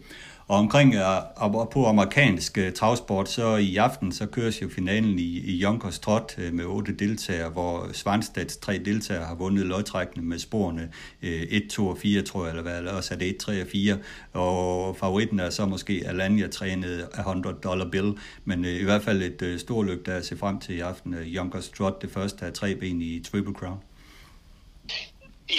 Og 0.51 0.57
omkring 0.57 0.95
øh, 0.95 1.69
på 1.71 1.85
amerikansk 1.85 2.57
øh, 2.57 2.73
travsport, 2.73 3.29
så 3.29 3.55
i 3.55 3.77
aften, 3.77 4.11
så 4.11 4.25
køres 4.25 4.61
jo 4.61 4.69
finalen 4.69 5.19
i, 5.19 5.39
i 5.39 5.55
Junkers 5.57 5.99
Trot 5.99 6.35
øh, 6.37 6.53
med 6.53 6.65
otte 6.65 6.93
deltagere, 6.93 7.49
hvor 7.49 7.89
Svanstads 7.93 8.57
tre 8.57 8.77
deltagere 8.77 9.25
har 9.25 9.35
vundet 9.35 9.65
lodtrækkende 9.65 10.25
med 10.25 10.39
sporene 10.39 10.89
1, 11.21 11.63
2 11.69 11.87
og 11.87 11.97
4, 11.97 12.21
tror 12.21 12.43
jeg, 12.43 12.49
eller 12.49 12.63
hvad, 12.63 12.77
eller 12.77 12.91
også 12.91 13.13
er 13.13 13.17
det 13.17 13.29
1, 13.29 13.37
3 13.37 13.61
og 13.61 13.67
4. 13.67 13.97
Og 14.33 14.97
favoritten 14.97 15.39
er 15.39 15.49
så 15.49 15.65
måske 15.65 16.03
Alanya 16.05 16.47
trænet 16.47 17.07
af 17.13 17.19
100 17.19 17.55
dollar 17.63 17.89
bill, 17.89 18.17
men 18.45 18.65
i 18.65 18.83
hvert 18.83 19.01
fald 19.01 19.21
et 19.41 19.61
stort 19.61 19.85
løb, 19.85 20.05
der 20.05 20.21
ser 20.21 20.35
frem 20.35 20.59
til 20.59 20.75
i 20.75 20.79
aften. 20.79 21.13
Jonkers 21.13 21.35
Junkers 21.35 21.69
Trot, 21.69 22.01
det 22.01 22.11
første 22.11 22.45
af 22.45 22.53
tre 22.53 22.75
ben 22.75 23.01
i 23.01 23.19
Triple 23.19 23.53
Crown. 23.53 23.77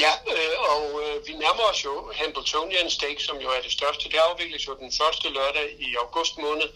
Ja, 0.00 0.12
øh, 0.34 0.56
og 0.72 0.84
øh, 1.02 1.26
vi 1.26 1.32
nærmer 1.32 1.62
os 1.62 1.84
jo 1.84 2.12
Hamiltonian 2.14 2.90
Stake, 2.90 3.22
som 3.22 3.36
jo 3.36 3.48
er 3.48 3.60
det 3.62 3.72
største. 3.72 4.08
Det 4.10 4.18
afvikles 4.18 4.66
jo 4.68 4.74
den 4.74 4.92
første 5.00 5.28
lørdag 5.28 5.76
i 5.80 5.94
august 6.04 6.38
måned, 6.38 6.68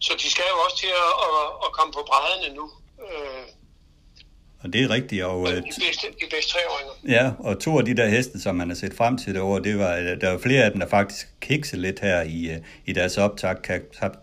så 0.00 0.12
de 0.22 0.30
skal 0.30 0.44
jo 0.50 0.58
også 0.64 0.76
til 0.76 0.92
at, 1.04 1.12
at, 1.26 1.46
at 1.64 1.72
komme 1.72 1.92
på 1.92 2.02
brædderne 2.08 2.54
nu. 2.54 2.70
Øh, 3.06 3.46
og 4.62 4.72
det 4.72 4.82
er 4.82 4.90
rigtigt. 4.90 5.24
Og, 5.24 5.48
de 5.48 5.62
bedste, 5.62 6.06
de 6.06 6.26
bedste 6.30 6.52
treåringer. 6.52 7.22
Ja, 7.22 7.30
og 7.38 7.58
to 7.58 7.78
af 7.78 7.84
de 7.84 7.94
der 7.94 8.06
heste, 8.06 8.40
som 8.40 8.56
man 8.56 8.68
har 8.68 8.76
set 8.76 8.94
frem 8.94 9.18
til 9.18 9.34
det 9.34 9.42
år, 9.42 9.58
det 9.58 9.78
var, 9.78 9.96
der 10.20 10.30
var 10.30 10.38
flere 10.38 10.64
af 10.64 10.70
dem, 10.70 10.80
der 10.80 10.88
faktisk 10.88 11.28
kiksede 11.40 11.82
lidt 11.82 12.00
her 12.00 12.22
i, 12.22 12.50
i 12.86 12.92
deres 12.92 13.18
optag. 13.18 13.56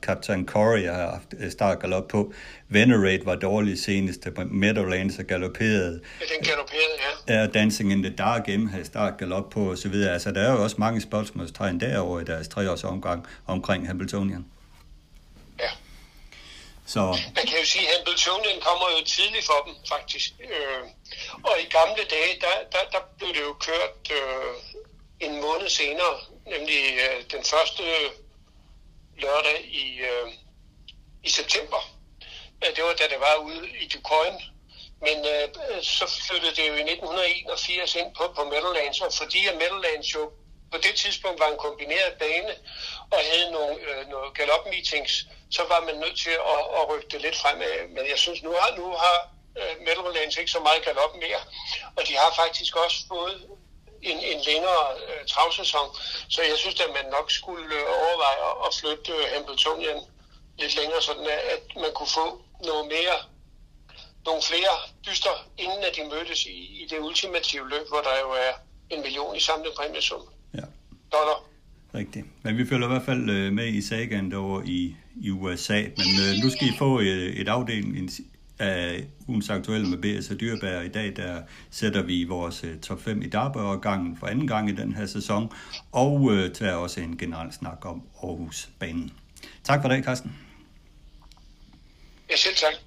Captain 0.02 0.46
Corey 0.46 0.86
har 0.86 1.12
haft 1.12 1.52
start 1.52 1.80
galop 1.80 2.08
på. 2.08 2.34
Venerate 2.70 3.26
var 3.26 3.36
dårlig 3.36 3.80
senest. 3.80 4.28
Meadowlands 4.52 5.20
er 5.20 5.24
galoperet. 5.24 6.02
Ja, 6.22 6.26
den 6.36 6.46
galopperede, 6.46 7.28
ja. 7.28 7.40
Ja, 7.40 7.48
Dancing 7.48 7.92
in 7.92 8.04
the 8.04 8.14
Dark 8.14 8.48
M 8.48 8.68
havde 8.68 8.86
start 8.86 9.18
galop 9.18 9.50
på 9.50 9.72
og 9.72 9.78
så 9.78 9.90
videre. 9.90 10.14
Altså, 10.14 10.32
der 10.32 10.42
er 10.42 10.52
jo 10.52 10.64
også 10.64 10.76
mange 10.80 11.02
spørgsmålstegn 11.02 11.80
derovre 11.80 12.22
i 12.22 12.26
deres 12.26 12.48
treårs 12.48 12.84
omgang 12.84 13.26
omkring 13.48 13.88
Hamiltonian. 13.88 14.46
Så... 16.88 17.00
Man 17.36 17.46
kan 17.48 17.60
jo 17.60 17.66
sige, 17.66 17.88
at 17.90 17.98
Hamiltonian 17.98 18.60
kommer 18.62 18.88
jo 18.98 19.06
tidligt 19.06 19.46
for 19.46 19.60
dem, 19.66 19.76
faktisk. 19.94 20.30
Øh, 20.40 20.84
og 21.44 21.56
i 21.64 21.66
gamle 21.78 22.04
dage, 22.16 22.34
der, 22.42 22.56
der, 22.72 22.84
der 22.92 23.02
blev 23.18 23.30
det 23.34 23.42
jo 23.42 23.54
kørt 23.54 24.12
øh, 24.12 24.54
en 25.20 25.42
måned 25.42 25.70
senere, 25.70 26.16
nemlig 26.54 26.82
øh, 27.06 27.24
den 27.32 27.44
første 27.44 27.84
lørdag 29.18 29.66
i, 29.66 30.00
øh, 30.00 30.28
i 31.24 31.30
september. 31.30 31.82
Det 32.76 32.84
var 32.84 32.94
da 32.94 33.04
det 33.14 33.20
var 33.20 33.36
ude 33.36 33.70
i 33.70 33.88
Ducoin. 33.88 34.36
Men 35.02 35.18
øh, 35.34 35.48
så 35.84 36.06
flyttede 36.28 36.56
det 36.56 36.68
jo 36.70 36.74
i 36.74 36.92
1981 36.92 37.96
ind 37.96 38.16
på, 38.18 38.24
på 38.36 38.44
Meadowlands, 38.44 39.02
og 39.02 39.14
fordi 39.14 39.48
at 39.48 39.58
Meadowlands 39.58 40.14
jo 40.16 40.32
på 40.72 40.78
det 40.78 40.96
tidspunkt 40.96 41.40
var 41.40 41.48
en 41.48 41.58
kombineret 41.58 42.14
bane 42.20 42.54
og 43.12 43.20
havde 43.32 43.52
nogle, 43.52 43.76
øh, 43.88 44.08
nogle 44.08 44.32
galop-meetings, 44.38 45.14
så 45.52 45.64
var 45.72 45.80
man 45.80 45.96
nødt 45.96 46.18
til 46.20 46.36
at, 46.54 46.62
at 46.78 46.90
rykke 46.90 47.08
det 47.12 47.22
lidt 47.22 47.38
fremad. 47.38 47.88
Men 47.96 48.10
jeg 48.10 48.20
synes, 48.20 48.44
nu 48.44 48.52
har, 48.52 48.76
nu 48.78 48.88
har 49.04 49.18
øh, 49.60 49.76
Meadowlands 49.86 50.38
ikke 50.38 50.52
så 50.52 50.60
meget 50.60 50.86
galop 50.86 51.16
mere, 51.16 51.42
og 51.96 52.08
de 52.08 52.14
har 52.18 52.34
faktisk 52.36 52.76
også 52.76 52.98
fået 53.08 53.48
en, 54.02 54.20
en 54.20 54.42
længere 54.42 54.86
øh, 55.08 55.28
travsæson, 55.28 55.88
så 56.30 56.42
jeg 56.42 56.58
synes, 56.58 56.80
at 56.82 56.94
man 56.94 57.06
nok 57.12 57.32
skulle 57.32 57.76
øh, 57.76 57.88
overveje 58.06 58.40
at, 58.50 58.56
at 58.68 58.76
flytte 58.80 59.12
øh, 59.12 59.26
Hamiltonian 59.34 60.02
lidt 60.60 60.76
længere, 60.76 61.02
sådan 61.02 61.26
at, 61.26 61.40
at 61.56 61.64
man 61.76 61.94
kunne 61.94 62.14
få 62.20 62.42
noget 62.64 62.88
mere 62.88 63.18
nogle 64.26 64.42
flere 64.42 64.74
dyster, 65.06 65.36
inden 65.58 65.84
at 65.84 65.96
de 65.96 66.04
mødtes 66.04 66.46
i, 66.46 66.84
i 66.84 66.88
det 66.90 67.00
ultimative 67.00 67.70
løb, 67.70 67.88
hvor 67.88 68.02
der 68.02 68.20
jo 68.20 68.32
er 68.32 68.54
en 68.90 69.02
million 69.02 69.36
i 69.36 69.40
samlet 69.40 69.74
præmiesum. 69.76 70.30
Dollar. 71.12 71.44
Rigtigt. 71.96 72.26
Men 72.44 72.58
vi 72.58 72.66
følger 72.66 72.88
i 72.88 72.92
hvert 72.92 73.06
fald 73.06 73.30
øh, 73.30 73.54
med 73.54 73.68
i 73.68 73.82
sagaen 73.82 74.32
derovre 74.32 74.68
i, 74.68 74.96
i 75.16 75.30
USA. 75.30 75.82
Men 75.82 76.08
øh, 76.22 76.44
nu 76.44 76.50
skal 76.50 76.68
I 76.68 76.72
få 76.78 77.00
et, 77.00 77.08
øh, 77.08 77.34
et 77.36 77.48
afdeling 77.48 78.10
af 78.60 79.08
ugens 79.28 79.50
aktuelle 79.50 79.90
med 79.90 79.98
BS 79.98 80.32
og 80.32 80.40
Dyrbær. 80.40 80.82
I 80.82 80.88
dag 80.88 81.16
der 81.16 81.42
sætter 81.72 82.02
vi 82.02 82.24
vores 82.24 82.66
top 82.82 83.02
5 83.02 83.22
i 83.22 83.30
Darby-årgangen 83.30 84.18
for 84.18 84.28
anden 84.28 84.48
gang 84.48 84.70
i 84.70 84.76
den 84.76 84.94
her 84.94 85.06
sæson, 85.06 85.52
og 85.92 86.32
øh, 86.32 86.54
tager 86.54 86.74
også 86.74 87.02
en 87.02 87.18
generel 87.18 87.54
snak 87.54 87.86
om 87.86 88.02
Aarhus-banen. 88.24 89.12
Tak 89.64 89.82
for 89.82 89.90
det, 89.90 90.06
Carsten. 90.06 90.36
Ja, 92.30 92.36
selv 92.36 92.56
tak. 92.56 92.87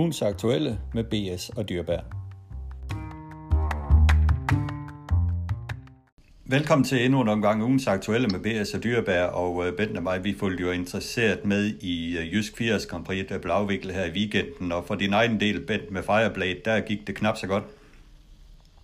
Ugens 0.00 0.22
aktuelle 0.22 0.72
med 0.96 1.04
BS 1.12 1.44
og 1.58 1.62
Dyrbær. 1.68 2.02
Velkommen 6.54 6.84
til 6.90 6.98
endnu 7.04 7.18
en 7.20 7.28
omgang 7.28 7.62
ugens 7.62 7.86
aktuelle 7.86 8.28
med 8.34 8.40
BS 8.44 8.70
og 8.76 8.80
Dyrbær, 8.84 9.24
og 9.42 9.52
øh, 9.66 9.76
Bent 9.76 9.96
og 9.96 10.02
mig, 10.02 10.24
vi 10.24 10.32
fulgte 10.40 10.62
jo 10.66 10.70
interesseret 10.70 11.40
med 11.52 11.62
i 11.92 11.96
øh, 12.18 12.34
Jysk 12.34 12.52
80 12.58 12.86
Grand 12.90 13.04
Prix, 13.06 13.28
der 13.28 13.38
blev 13.38 13.52
afviklet 13.60 13.94
her 13.98 14.06
i 14.10 14.14
weekenden, 14.18 14.68
og 14.76 14.80
for 14.88 14.94
din 15.02 15.12
egen 15.20 15.40
del, 15.44 15.56
Bent 15.68 15.90
med 15.94 16.02
Fireblade, 16.10 16.60
der 16.64 16.76
gik 16.90 17.00
det 17.06 17.14
knap 17.20 17.36
så 17.42 17.46
godt. 17.52 17.66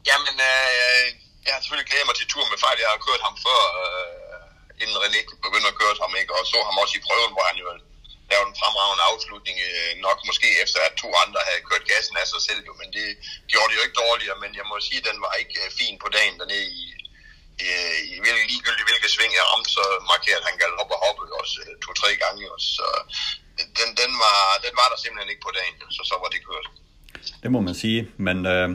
Jamen, 0.09 0.37
øh, 0.51 1.05
jeg 1.47 1.53
har 1.55 1.61
selvfølgelig 1.63 1.89
glædet 1.91 2.07
mig 2.11 2.17
til 2.21 2.27
tur 2.33 2.45
med 2.53 2.59
Fire. 2.65 2.83
Jeg 2.85 2.91
har 2.95 3.01
kørt 3.09 3.23
ham 3.29 3.37
før, 3.47 3.61
øh, 3.83 4.83
inden 4.83 4.97
René 5.05 5.21
begyndte 5.47 5.69
at 5.73 5.77
køre 5.81 5.95
ham, 6.05 6.13
ikke? 6.21 6.33
og 6.39 6.43
så 6.53 6.59
ham 6.69 6.77
også 6.83 6.95
i 6.99 7.03
prøven, 7.07 7.33
hvor 7.37 7.45
han 7.51 7.59
jo 7.65 7.67
lave 8.33 8.45
en 8.49 8.59
fremragende 8.61 9.05
afslutning, 9.11 9.57
øh, 9.69 9.91
nok 10.07 10.19
måske 10.29 10.49
efter 10.65 10.79
at 10.89 10.95
to 11.03 11.09
andre 11.25 11.41
havde 11.49 11.67
kørt 11.69 11.85
gassen 11.93 12.15
af 12.23 12.27
sig 12.33 12.43
selv, 12.49 12.61
jo, 12.69 12.73
men 12.81 12.89
det 12.97 13.07
gjorde 13.51 13.69
det 13.69 13.79
jo 13.79 13.85
ikke 13.87 14.01
dårligere, 14.05 14.39
men 14.43 14.51
jeg 14.59 14.67
må 14.71 14.75
sige, 14.89 15.01
at 15.03 15.09
den 15.11 15.19
var 15.25 15.33
ikke 15.43 15.57
øh, 15.65 15.71
fin 15.79 15.95
på 16.03 16.09
dagen 16.17 16.35
dernede 16.41 16.69
i, 16.81 16.85
i, 17.65 17.69
i 18.15 18.17
hvilke, 18.23 18.45
ligegyldigt 18.51 18.89
hvilket 18.91 19.11
sving 19.15 19.33
jeg 19.39 19.47
ramte, 19.51 19.71
så 19.77 19.85
markerede 20.13 20.47
han 20.49 20.57
galt 20.63 20.81
op 20.83 20.91
og 20.95 21.01
hoppede 21.07 21.33
også 21.41 21.57
øh, 21.65 21.75
to-tre 21.85 22.11
gange, 22.25 22.45
og 22.55 22.59
så 22.77 22.87
den, 23.79 23.89
den, 24.01 24.13
var, 24.25 24.39
den 24.67 24.75
var 24.81 24.87
der 24.93 24.99
simpelthen 25.01 25.33
ikke 25.33 25.47
på 25.49 25.53
dagen, 25.59 25.75
så 25.97 26.03
så 26.11 26.17
var 26.23 26.31
det 26.35 26.41
kørt. 26.51 26.67
Det 27.43 27.51
må 27.55 27.61
man 27.69 27.75
sige, 27.85 28.01
men 28.27 28.39
øh, 28.55 28.69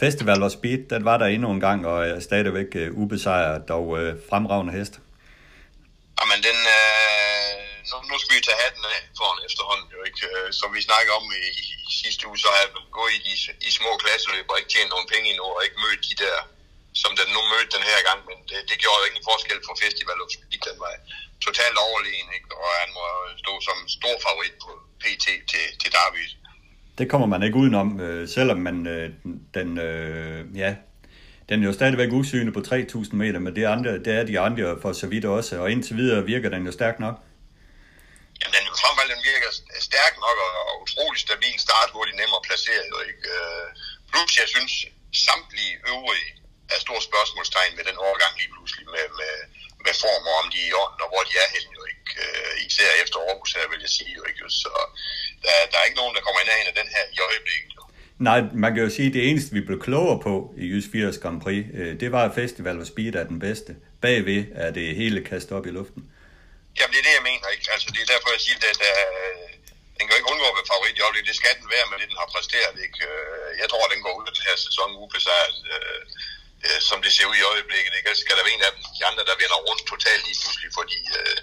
Festival 0.00 0.42
og 0.42 0.50
Speed, 0.50 0.88
den 0.94 1.04
var 1.04 1.16
der 1.18 1.26
endnu 1.26 1.50
en 1.50 1.60
gang, 1.60 1.86
og 1.86 2.06
er 2.08 2.20
stadigvæk 2.20 2.70
øh, 2.74 2.92
ubesejret, 2.92 3.70
og 3.70 3.98
øh, 4.00 4.16
fremragende 4.30 4.72
hest. 4.72 4.94
Jamen, 6.20 6.38
den, 6.48 6.58
øh, 6.78 7.73
nu, 7.90 7.96
nu 8.10 8.16
skal 8.20 8.34
vi 8.36 8.42
tage 8.46 8.62
hatten 8.64 8.84
af 8.94 9.00
for 9.18 9.28
en 9.32 9.44
efterhånden, 9.48 9.88
jo 9.96 10.00
ikke? 10.08 10.20
Øh, 10.30 10.48
som 10.60 10.68
vi 10.76 10.80
snakker 10.88 11.12
om 11.18 11.26
i, 11.40 11.42
i, 11.62 11.64
i 11.90 11.92
sidste 12.02 12.22
uge, 12.28 12.38
så 12.42 12.48
har 12.52 12.60
jeg 12.64 12.70
gået 12.98 13.12
i, 13.16 13.20
i, 13.32 13.34
i 13.68 13.70
små 13.78 13.90
klasseløb 14.02 14.46
og 14.50 14.56
ikke 14.58 14.72
tjent 14.72 14.92
nogen 14.94 15.10
penge 15.12 15.26
endnu, 15.30 15.46
og 15.56 15.60
ikke 15.66 15.82
mødt 15.84 16.02
de 16.08 16.14
der, 16.24 16.36
som 17.02 17.12
den 17.20 17.28
nu 17.34 17.40
mødte 17.52 17.74
den 17.76 17.84
her 17.90 18.00
gang, 18.08 18.20
men 18.28 18.36
det, 18.48 18.58
det 18.70 18.76
gjorde 18.82 19.00
jo 19.00 19.06
ikke 19.08 19.28
forskel 19.30 19.58
for 19.66 19.74
festival, 19.84 20.18
og 20.24 20.28
den 20.68 20.76
var 20.84 20.94
totalt 21.46 21.76
overlegen, 21.86 22.28
ikke? 22.36 22.50
og 22.62 22.70
han 22.82 22.90
må 22.96 23.04
stå 23.42 23.52
som 23.68 23.78
stor 23.98 24.14
favorit 24.26 24.54
på 24.64 24.70
PT 25.02 25.26
til, 25.50 25.64
til 25.80 25.90
Derby. 25.96 26.24
Det 26.98 27.06
kommer 27.12 27.26
man 27.26 27.42
ikke 27.42 27.56
udenom, 27.62 28.00
øh, 28.00 28.28
selvom 28.36 28.58
man 28.68 28.76
øh, 28.94 29.10
den, 29.56 29.68
øh, 29.78 30.58
ja, 30.62 30.70
den 31.48 31.62
er 31.62 31.66
jo 31.66 31.72
stadigvæk 31.72 32.12
usynlig 32.12 32.54
på 32.54 32.60
3.000 32.60 33.16
meter, 33.22 33.38
men 33.38 33.56
det, 33.56 33.64
andre, 33.64 33.90
det 33.98 34.12
er 34.18 34.24
de 34.24 34.40
andre 34.40 34.78
for 34.82 34.92
så 34.92 35.06
vidt 35.06 35.24
også, 35.24 35.60
og 35.60 35.70
indtil 35.70 35.96
videre 35.96 36.24
virker 36.24 36.48
den 36.48 36.66
jo 36.66 36.72
stærk 36.72 37.00
nok. 37.00 37.16
Jamen, 38.40 38.54
den, 38.54 38.64
frem 38.82 38.96
alt, 39.02 39.10
den 39.14 39.22
virker 39.32 39.50
stærk 39.94 40.14
nok 40.26 40.38
og, 40.46 40.52
og 40.70 40.74
utrolig 40.84 41.20
stabil 41.26 41.56
start, 41.66 41.88
hvor 41.92 42.04
de 42.08 42.14
nemmere 42.20 42.46
placeret. 42.48 42.84
Jo, 42.92 42.96
ikke? 43.10 43.24
Øh, 43.34 43.66
plus, 44.10 44.30
jeg 44.42 44.48
synes, 44.54 44.72
samtlige 45.26 45.74
øvrige 45.92 46.28
er 46.74 46.78
store 46.86 47.02
spørgsmålstegn 47.08 47.72
med 47.78 47.84
den 47.90 47.96
overgang 48.06 48.32
lige 48.40 48.52
pludselig 48.54 48.86
med, 48.94 49.06
med, 49.20 49.34
med 49.84 49.94
form 50.04 50.24
og 50.30 50.34
om 50.42 50.46
de 50.52 50.58
er 50.64 50.68
i 50.70 50.76
orden, 50.82 50.98
og 51.04 51.08
hvor 51.12 51.22
de 51.28 51.34
er 51.44 51.48
henne, 51.54 51.72
jo 51.78 51.82
ikke. 51.92 52.08
Øh, 52.22 52.52
især 52.68 52.90
efter 53.02 53.18
Aarhus 53.20 53.50
her, 53.56 53.66
vil 53.72 53.84
jeg 53.86 53.92
sige, 53.98 54.12
jo 54.18 54.22
ikke. 54.28 54.40
Så 54.64 54.72
der, 55.44 55.52
der 55.70 55.76
er 55.78 55.86
ikke 55.88 56.00
nogen, 56.02 56.14
der 56.16 56.22
kommer 56.26 56.40
ind 56.40 56.50
af 56.70 56.76
den 56.80 56.88
her 56.94 57.04
i 57.16 57.18
øjeblikket. 57.28 57.70
Jo. 57.78 57.82
Nej, 58.28 58.38
man 58.64 58.70
kan 58.74 58.82
jo 58.86 58.90
sige, 58.96 59.08
at 59.10 59.16
det 59.18 59.24
eneste, 59.30 59.50
vi 59.58 59.62
blev 59.68 59.78
klogere 59.88 60.18
på 60.26 60.34
i 60.64 60.66
Jys 60.72 60.86
80 60.92 61.18
Grand 61.22 61.38
Prix, 61.44 61.62
øh, 61.78 61.92
det 62.02 62.08
var, 62.14 62.22
at 62.28 62.34
Festival 62.40 62.76
og 62.82 62.86
Speed 62.92 63.14
er 63.20 63.26
den 63.32 63.38
bedste. 63.46 63.70
Bagved 64.02 64.40
er 64.64 64.70
det 64.78 64.86
hele 65.02 65.18
kastet 65.30 65.52
op 65.58 65.66
i 65.70 65.74
luften. 65.78 66.02
Jamen, 66.78 66.92
det 66.94 67.00
er 67.02 67.06
det, 67.08 67.14
jeg 67.18 67.26
mener. 67.30 67.46
Ikke? 67.54 67.66
Altså, 67.74 67.88
det 67.94 68.00
er 68.04 68.10
derfor, 68.14 68.28
jeg 68.36 68.42
siger, 68.46 68.56
at 68.56 68.78
der, 68.86 68.96
den 69.96 70.04
kan 70.06 70.16
ikke 70.18 70.30
undgå 70.32 70.46
at 70.50 70.56
være 70.58 70.70
favorit 70.72 70.96
i 70.98 71.04
øjeblikket. 71.06 71.30
Det 71.32 71.40
skal 71.40 71.54
den 71.60 71.68
være 71.74 71.86
med 71.90 71.96
det, 72.00 72.08
den 72.12 72.20
har 72.22 72.28
præsteret. 72.34 72.74
Ikke? 72.86 72.98
Øh, 73.08 73.50
jeg 73.62 73.68
tror, 73.68 73.92
den 73.94 74.00
går 74.04 74.14
ud 74.18 74.26
af 74.28 74.34
den 74.36 74.44
her 74.48 74.56
sæson 74.66 74.88
ubesejret, 75.02 75.58
øh, 75.72 76.02
øh, 76.66 76.78
som 76.88 76.98
det 77.04 77.10
ser 77.16 77.26
ud 77.30 77.36
i 77.40 77.48
øjeblikket. 77.52 77.92
Ikke? 77.98 78.10
Skal 78.22 78.36
der 78.36 78.44
være 78.46 78.56
en 78.56 78.66
af 78.68 78.72
dem, 78.74 78.82
de 78.98 79.02
andre, 79.10 79.22
der 79.28 79.36
vender 79.42 79.58
rundt 79.68 79.82
totalt 79.92 80.22
lige 80.28 80.38
pludselig, 80.42 80.70
fordi 80.78 80.98
øh, 81.18 81.38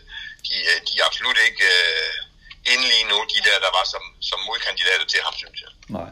de, 0.47 0.55
øh, 0.71 0.79
de 0.87 0.93
er 0.99 1.05
absolut 1.09 1.39
ikke 1.47 1.65
øh, 1.77 2.13
inde 2.71 2.85
lige 2.93 3.05
nu, 3.11 3.17
de 3.33 3.39
der, 3.47 3.57
der 3.65 3.71
var 3.77 3.85
som, 3.93 4.03
som 4.29 4.39
modkandidater 4.49 5.07
til 5.13 5.21
ham, 5.25 5.35
synes 5.41 5.59
jeg. 5.65 5.71
Nej. 5.99 6.11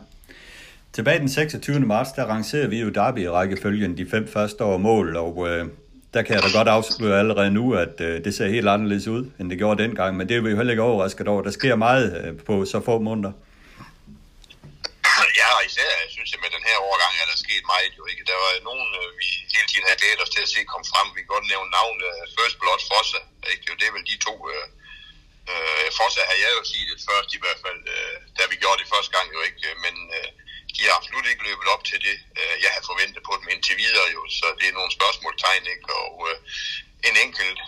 Tilbage 0.97 1.19
den 1.19 1.29
26. 1.29 1.79
marts, 1.79 2.11
der 2.17 2.25
rangerer 2.33 2.67
vi 2.67 2.77
jo 2.85 2.89
Derby 2.89 3.21
i 3.27 3.29
rækkefølgen 3.29 3.97
de 3.97 4.05
fem 4.13 4.25
første 4.35 4.63
år 4.63 4.77
mål, 4.77 5.07
og 5.25 5.33
øh, 5.49 5.65
der 6.13 6.21
kan 6.23 6.31
jeg 6.35 6.43
da 6.43 6.51
godt 6.59 6.67
afsløre 6.77 7.19
allerede 7.19 7.51
nu, 7.59 7.65
at 7.83 7.95
øh, 8.07 8.13
det 8.25 8.31
ser 8.37 8.47
helt 8.55 8.69
anderledes 8.75 9.07
ud, 9.15 9.23
end 9.39 9.45
det 9.51 9.57
gjorde 9.61 9.83
dengang. 9.83 10.11
Men 10.17 10.23
det 10.29 10.35
er 10.35 10.41
vi 10.45 10.49
jo 10.53 10.57
heller 10.59 10.73
ikke 10.75 10.89
overrasket 10.91 11.27
over. 11.31 11.41
Der 11.47 11.53
sker 11.59 11.75
meget 11.87 12.05
øh, 12.19 12.31
på 12.47 12.53
så 12.71 12.77
få 12.87 12.95
måneder. 13.09 13.33
Ja, 15.39 15.49
og 15.57 15.63
især, 15.69 15.91
synes, 16.15 16.29
jeg, 16.33 16.39
med 16.45 16.51
den 16.55 16.63
her 16.69 16.77
overgang 16.87 17.13
er 17.21 17.27
der 17.31 17.37
sket 17.45 17.63
meget 17.73 17.91
jo 17.99 18.03
ikke. 18.11 18.23
Der 18.31 18.37
var 18.43 18.51
nogen, 18.69 18.87
øh, 19.01 19.07
vi 19.19 19.27
hele 19.55 19.67
tiden 19.69 19.85
havde 19.87 20.01
glædet 20.01 20.23
os 20.25 20.33
til 20.35 20.45
at 20.45 20.51
se 20.55 20.61
komme 20.71 20.87
frem. 20.91 21.07
Vi 21.15 21.19
kan 21.21 21.33
godt 21.35 21.47
nævne 21.53 21.69
navnet 21.77 22.03
øh, 22.11 22.23
First 22.37 22.55
Blood 22.61 22.81
Fossa. 22.89 23.21
Ikke? 23.51 23.63
Det 23.79 23.85
er 23.87 23.95
vel 23.97 24.09
de 24.11 24.17
to. 24.27 24.33
Øh, 24.53 24.67
øh, 25.51 25.87
Fossa 25.97 26.21
har 26.29 26.37
jeg 26.43 26.51
jo 26.57 26.61
sige 26.71 26.85
det 26.89 26.97
først 27.09 27.29
i 27.37 27.41
hvert 27.43 27.59
fald, 27.65 27.81
øh, 27.95 28.15
da 28.37 28.43
vi 28.51 28.55
gjorde 28.61 28.79
det 28.81 28.91
første 28.93 29.11
gang 29.15 29.27
jo 29.35 29.39
ikke. 29.47 29.59
Men 29.85 29.95
øh, 30.17 30.29
de 30.75 30.81
har 30.87 30.93
absolut 30.99 31.25
ikke 31.31 31.43
løbet 31.49 31.67
op 31.73 31.83
til 31.89 31.99
det, 32.07 32.17
øh, 32.39 32.55
jeg 32.63 32.69
havde 32.73 32.89
forventet 32.91 33.21
på 33.27 33.33
dem 33.39 33.47
indtil 33.53 33.75
videre 33.83 34.07
jo, 34.15 34.21
så 34.39 34.45
det 34.59 34.65
er 34.67 34.75
nogle 34.79 34.91
spørgsmålstegn, 34.97 35.63
ikke? 35.73 35.85
Og 36.03 36.13
øh, 36.29 36.35
en 37.09 37.15
enkelt 37.25 37.59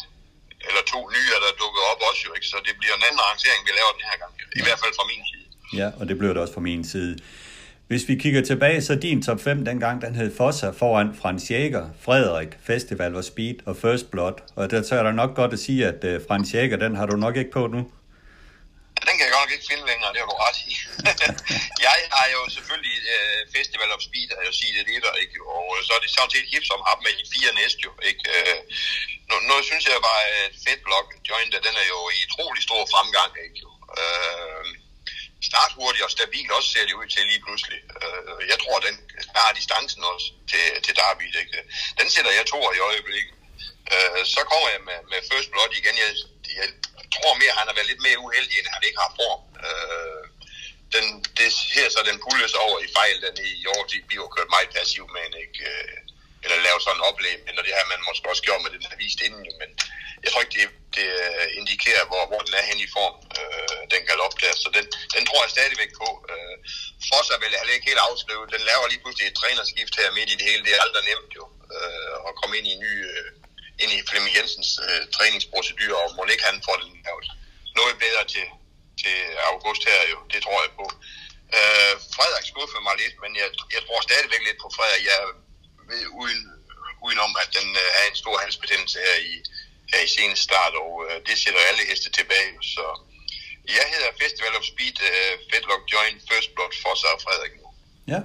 eller 0.68 0.84
to 0.93 0.99
nye, 1.16 1.30
der 1.45 1.52
dukker 1.64 1.82
op 1.91 2.02
også 2.10 2.22
jo, 2.28 2.32
ikke? 2.38 2.47
Så 2.54 2.58
det 2.68 2.74
bliver 2.82 2.95
en 2.99 3.06
anden 3.08 3.22
arrangering, 3.26 3.62
vi 3.68 3.72
laver 3.80 3.91
den 3.97 4.06
her 4.10 4.18
gang, 4.22 4.32
i 4.60 4.64
hvert 4.66 4.80
fald 4.84 4.93
fra 4.99 5.06
min 5.12 5.24
side. 5.32 5.47
Ja, 5.80 5.88
og 5.99 6.04
det 6.10 6.16
bliver 6.20 6.34
det 6.34 6.41
også 6.43 6.56
fra 6.58 6.68
min 6.70 6.84
side. 6.93 7.14
Hvis 7.91 8.08
vi 8.08 8.16
kigger 8.16 8.41
tilbage, 8.41 8.82
så 8.82 8.95
din 8.95 9.24
top 9.24 9.41
5 9.41 9.66
dengang, 9.66 10.02
den 10.02 10.16
hed 10.16 10.36
Fossa 10.38 10.70
foran 10.70 11.16
Frans 11.22 11.52
Jæger, 11.52 11.89
Frederik, 12.02 12.47
Festival 12.64 13.16
og 13.16 13.24
Speed 13.24 13.56
og 13.66 13.78
First 13.78 14.12
Blood. 14.12 14.34
Og 14.56 14.72
der 14.72 14.82
så 14.82 14.95
er 14.95 15.04
der 15.04 15.12
nok 15.12 15.36
godt 15.36 15.54
at 15.54 15.60
sige, 15.60 15.88
at 15.88 16.04
øh, 16.04 16.22
Frans 16.28 16.54
Jæger, 16.54 16.78
den 16.78 16.95
har 16.95 17.06
du 17.06 17.16
nok 17.16 17.36
ikke 17.38 17.52
på 17.52 17.68
nu 17.68 17.91
den 19.08 19.14
kan 19.16 19.26
jeg 19.26 19.34
godt 19.34 19.43
nok 19.45 19.56
ikke 19.56 19.70
finde 19.72 19.86
længere, 19.91 20.12
det 20.14 20.20
har 20.22 20.30
du 20.32 20.38
ret 20.45 20.60
i. 20.72 20.74
jeg 21.88 21.97
har 22.18 22.28
jo 22.36 22.41
selvfølgelig 22.56 22.97
øh, 23.16 23.39
Festival 23.56 23.91
of 23.95 24.06
Speed, 24.08 24.30
har 24.32 24.41
jeg 24.43 24.52
jo 24.52 24.60
sige 24.62 24.74
det 24.78 24.86
lidt, 24.91 25.06
ikke? 25.24 25.38
og 25.56 25.66
øh, 25.76 25.80
så 25.86 25.91
er 25.95 26.02
det 26.02 26.10
sådan 26.16 26.34
set 26.34 26.52
hip 26.54 26.66
som 26.72 26.80
har 26.88 26.95
med 27.06 27.14
de 27.20 27.26
fire 27.34 27.52
næste 27.60 27.80
jo. 27.88 27.91
Ikke? 28.10 28.24
Øh, 28.36 28.60
nu, 29.30 29.36
nu 29.49 29.56
synes 29.70 29.84
jeg 29.86 30.08
bare, 30.10 30.24
at 30.41 30.52
Fed 30.64 30.80
Block 30.88 31.08
Joint, 31.30 31.54
den 31.68 31.76
er 31.84 31.88
jo 31.93 31.99
i 32.18 32.20
utrolig 32.28 32.64
stor 32.68 32.82
fremgang. 32.93 33.32
Ikke? 33.45 33.60
Øh, 34.02 34.64
start 35.49 35.72
hurtigt 35.80 36.06
og 36.08 36.12
stabil 36.18 36.47
også 36.58 36.70
ser 36.74 36.86
det 36.88 36.99
ud 36.99 37.08
til 37.14 37.24
lige 37.32 37.43
pludselig. 37.45 37.80
Øh, 38.02 38.39
jeg 38.52 38.58
tror, 38.64 38.78
den 38.88 38.95
har 39.36 39.52
distancen 39.60 40.02
også 40.14 40.28
til, 40.52 40.66
til 40.86 40.93
Derby. 40.99 41.28
Ikke? 41.41 41.60
Den 41.99 42.08
sætter 42.14 42.32
jeg 42.38 42.45
to 42.45 42.60
i 42.78 42.80
øjeblikket. 42.89 43.36
Øh, 43.93 44.22
så 44.34 44.41
kommer 44.52 44.70
jeg 44.76 44.82
med, 44.89 44.99
med 45.12 45.20
First 45.30 45.49
Blood 45.52 45.72
igen. 45.80 45.95
Jeg, 46.04 46.10
jeg 46.60 46.68
tror 47.16 47.34
mere, 47.41 47.59
han 47.59 47.68
har 47.70 47.76
været 47.78 47.91
lidt 47.91 48.05
mere 48.07 48.24
uheldig, 48.26 48.55
end 48.59 48.74
han 48.76 48.84
ikke 48.88 49.01
har 49.03 49.12
form. 49.22 49.41
Øh, 49.68 50.24
den, 50.95 51.05
det 51.38 51.47
her 51.78 51.88
så 51.89 51.99
den 52.09 52.22
pulles 52.26 52.53
over 52.66 52.78
i 52.86 52.89
fejl, 52.97 53.18
den 53.26 53.36
i 53.62 53.66
år, 53.74 53.82
de 53.91 53.97
bliver 54.09 54.34
kørt 54.36 54.53
meget 54.55 54.70
passivt, 54.78 55.12
med 55.14 55.22
en, 55.28 55.36
ikke? 55.45 55.59
Øh, 55.72 55.97
eller 56.43 56.66
lave 56.68 56.80
sådan 56.82 56.97
en 56.99 57.07
oplevelse, 57.09 57.45
men 57.45 57.53
det 57.66 57.76
her 57.78 57.91
man 57.91 58.07
måske 58.09 58.30
også 58.32 58.43
gjort 58.47 58.62
med 58.64 58.72
den, 58.74 58.88
her 58.89 59.01
vist 59.03 59.22
inden, 59.28 59.45
men 59.62 59.70
jeg 60.24 60.30
tror 60.30 60.41
ikke, 60.43 60.55
det, 60.57 60.68
det 60.97 61.07
øh, 61.24 61.47
indikerer, 61.59 62.03
hvor, 62.09 62.24
hvor 62.30 62.41
den 62.47 62.53
er 62.59 62.66
hen 62.70 62.80
i 62.86 62.89
form, 62.97 63.16
øh, 63.39 63.82
den 63.93 64.01
galop 64.09 64.36
der, 64.41 64.53
så 64.64 64.70
den, 64.78 64.86
den 65.16 65.24
tror 65.26 65.41
jeg 65.43 65.55
stadigvæk 65.55 65.91
på. 66.01 66.09
Øh, 66.32 66.55
Fossa 67.07 67.36
vil 67.41 67.53
jeg 67.53 67.59
heller 67.62 67.78
ikke 67.78 67.91
helt 67.91 68.07
afskrive, 68.09 68.51
den 68.55 68.64
laver 68.70 68.86
lige 68.88 69.01
pludselig 69.03 69.28
et 69.28 69.38
trænerskift 69.39 69.93
her 69.99 70.09
midt 70.18 70.30
i 70.34 70.38
det 70.39 70.47
hele, 70.49 70.64
det 70.66 70.74
er 70.74 70.84
aldrig 70.86 71.03
nemt 71.12 71.32
jo, 71.39 71.45
øh, 71.76 72.16
at 72.28 72.32
komme 72.39 72.53
ind 72.57 72.68
i 72.68 72.76
en 72.76 72.84
ny, 72.86 72.93
øh, 73.12 73.28
ind 73.84 73.92
i 73.98 74.08
Flemming 74.10 74.34
Jensens 74.38 74.72
øh, 74.86 75.04
træningsprocedur, 75.16 75.96
og 76.04 76.10
må 76.16 76.22
ikke 76.34 76.50
han 76.50 76.60
får 76.68 76.78
den 76.84 76.92
lavet 77.08 77.28
noget 77.80 77.96
bedre 78.06 78.24
til, 78.34 78.48
til 79.02 79.18
august 79.52 79.82
her 79.90 80.02
jo, 80.14 80.18
det 80.34 80.40
tror 80.44 80.60
jeg 80.66 80.72
på. 80.80 80.86
Øh, 81.58 81.94
Frederik 82.16 82.48
skuffede 82.52 82.84
mig 82.88 82.96
lidt, 83.04 83.16
men 83.24 83.32
jeg, 83.42 83.48
jeg 83.76 83.82
tror 83.84 84.00
stadigvæk 84.10 84.42
lidt 84.46 84.60
på 84.64 84.70
Frederik. 84.78 85.06
Jeg 85.14 85.22
ved 85.92 86.04
uden, 86.22 86.42
uden 87.06 87.20
om, 87.26 87.32
at 87.44 87.50
den 87.58 87.68
øh, 87.84 88.00
er 88.00 88.06
en 88.08 88.18
stor 88.24 88.36
halsbetændelse 88.44 88.98
her 89.08 89.18
i, 89.32 89.34
her 89.92 90.02
i 90.08 90.10
seneste 90.18 90.44
start, 90.50 90.74
og 90.84 90.92
øh, 91.06 91.16
det 91.28 91.36
sætter 91.44 91.62
alle 91.70 91.84
heste 91.90 92.10
tilbage. 92.20 92.52
Så 92.74 92.86
jeg 93.78 93.86
hedder 93.94 94.20
Festival 94.24 94.54
of 94.60 94.66
Speed, 94.72 94.98
øh, 95.10 95.34
Fedlock 95.50 95.84
Joint, 95.94 96.20
First 96.30 96.50
Blood, 96.56 96.74
Fossa 96.84 97.08
og 97.16 97.22
Frederik 97.26 97.54
nu. 97.62 97.68
Ja. 98.14 98.22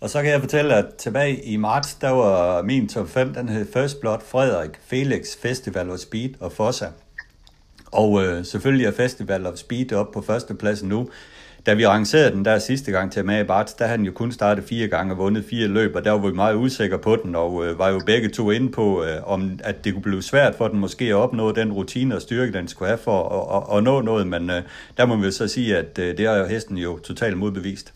Og 0.00 0.10
så 0.10 0.22
kan 0.22 0.30
jeg 0.30 0.40
fortælle, 0.40 0.74
at 0.74 0.94
tilbage 0.98 1.44
i 1.44 1.56
marts, 1.56 1.94
der 1.94 2.10
var 2.10 2.62
min 2.62 2.88
top 2.88 3.08
5, 3.08 3.34
den 3.34 3.48
hed 3.48 3.66
First 3.72 4.00
Blood, 4.00 4.18
Frederik, 4.26 4.70
Felix, 4.86 5.36
Festival 5.42 5.90
of 5.90 5.98
Speed 5.98 6.30
og 6.40 6.52
Fossa. 6.52 6.86
Og 7.86 8.24
øh, 8.24 8.44
selvfølgelig 8.44 8.86
er 8.86 8.92
Festival 8.92 9.46
of 9.46 9.56
Speed 9.56 9.92
op 9.92 10.12
på 10.12 10.22
førstepladsen 10.22 10.88
nu. 10.88 11.08
Da 11.66 11.74
vi 11.74 11.82
arrangerede 11.82 12.30
den 12.30 12.44
der 12.44 12.58
sidste 12.58 12.92
gang 12.92 13.12
til 13.12 13.20
Amager 13.20 13.44
Barts, 13.44 13.74
der 13.74 13.84
havde 13.84 13.98
han 13.98 14.06
jo 14.06 14.12
kun 14.12 14.32
startet 14.32 14.64
fire 14.64 14.88
gange 14.88 15.12
og 15.12 15.18
vundet 15.18 15.44
fire 15.44 15.66
løb, 15.66 15.96
og 15.96 16.04
der 16.04 16.10
var 16.10 16.28
vi 16.28 16.34
meget 16.34 16.54
usikre 16.54 16.98
på 16.98 17.16
den, 17.16 17.34
og 17.34 17.66
øh, 17.66 17.78
var 17.78 17.88
jo 17.88 18.00
begge 18.06 18.28
to 18.28 18.50
inde 18.50 18.72
på, 18.72 19.04
øh, 19.04 19.22
om 19.24 19.60
at 19.64 19.84
det 19.84 19.92
kunne 19.92 20.02
blive 20.02 20.22
svært 20.22 20.54
for 20.54 20.68
den 20.68 20.78
måske 20.78 21.04
at 21.04 21.14
opnå 21.14 21.52
den 21.52 21.72
rutine 21.72 22.16
og 22.16 22.22
styrke, 22.22 22.52
den 22.52 22.68
skulle 22.68 22.88
have 22.88 22.98
for 22.98 23.28
at, 23.28 23.72
at, 23.72 23.78
at 23.78 23.84
nå 23.84 24.00
noget, 24.00 24.26
men 24.26 24.50
øh, 24.50 24.62
der 24.96 25.06
må 25.06 25.16
vi 25.16 25.30
så 25.30 25.48
sige, 25.48 25.76
at 25.76 25.98
øh, 25.98 26.16
det 26.18 26.26
har 26.28 26.36
jo 26.36 26.46
hesten 26.46 26.78
jo 26.78 26.98
totalt 26.98 27.38
modbevist. 27.38 27.92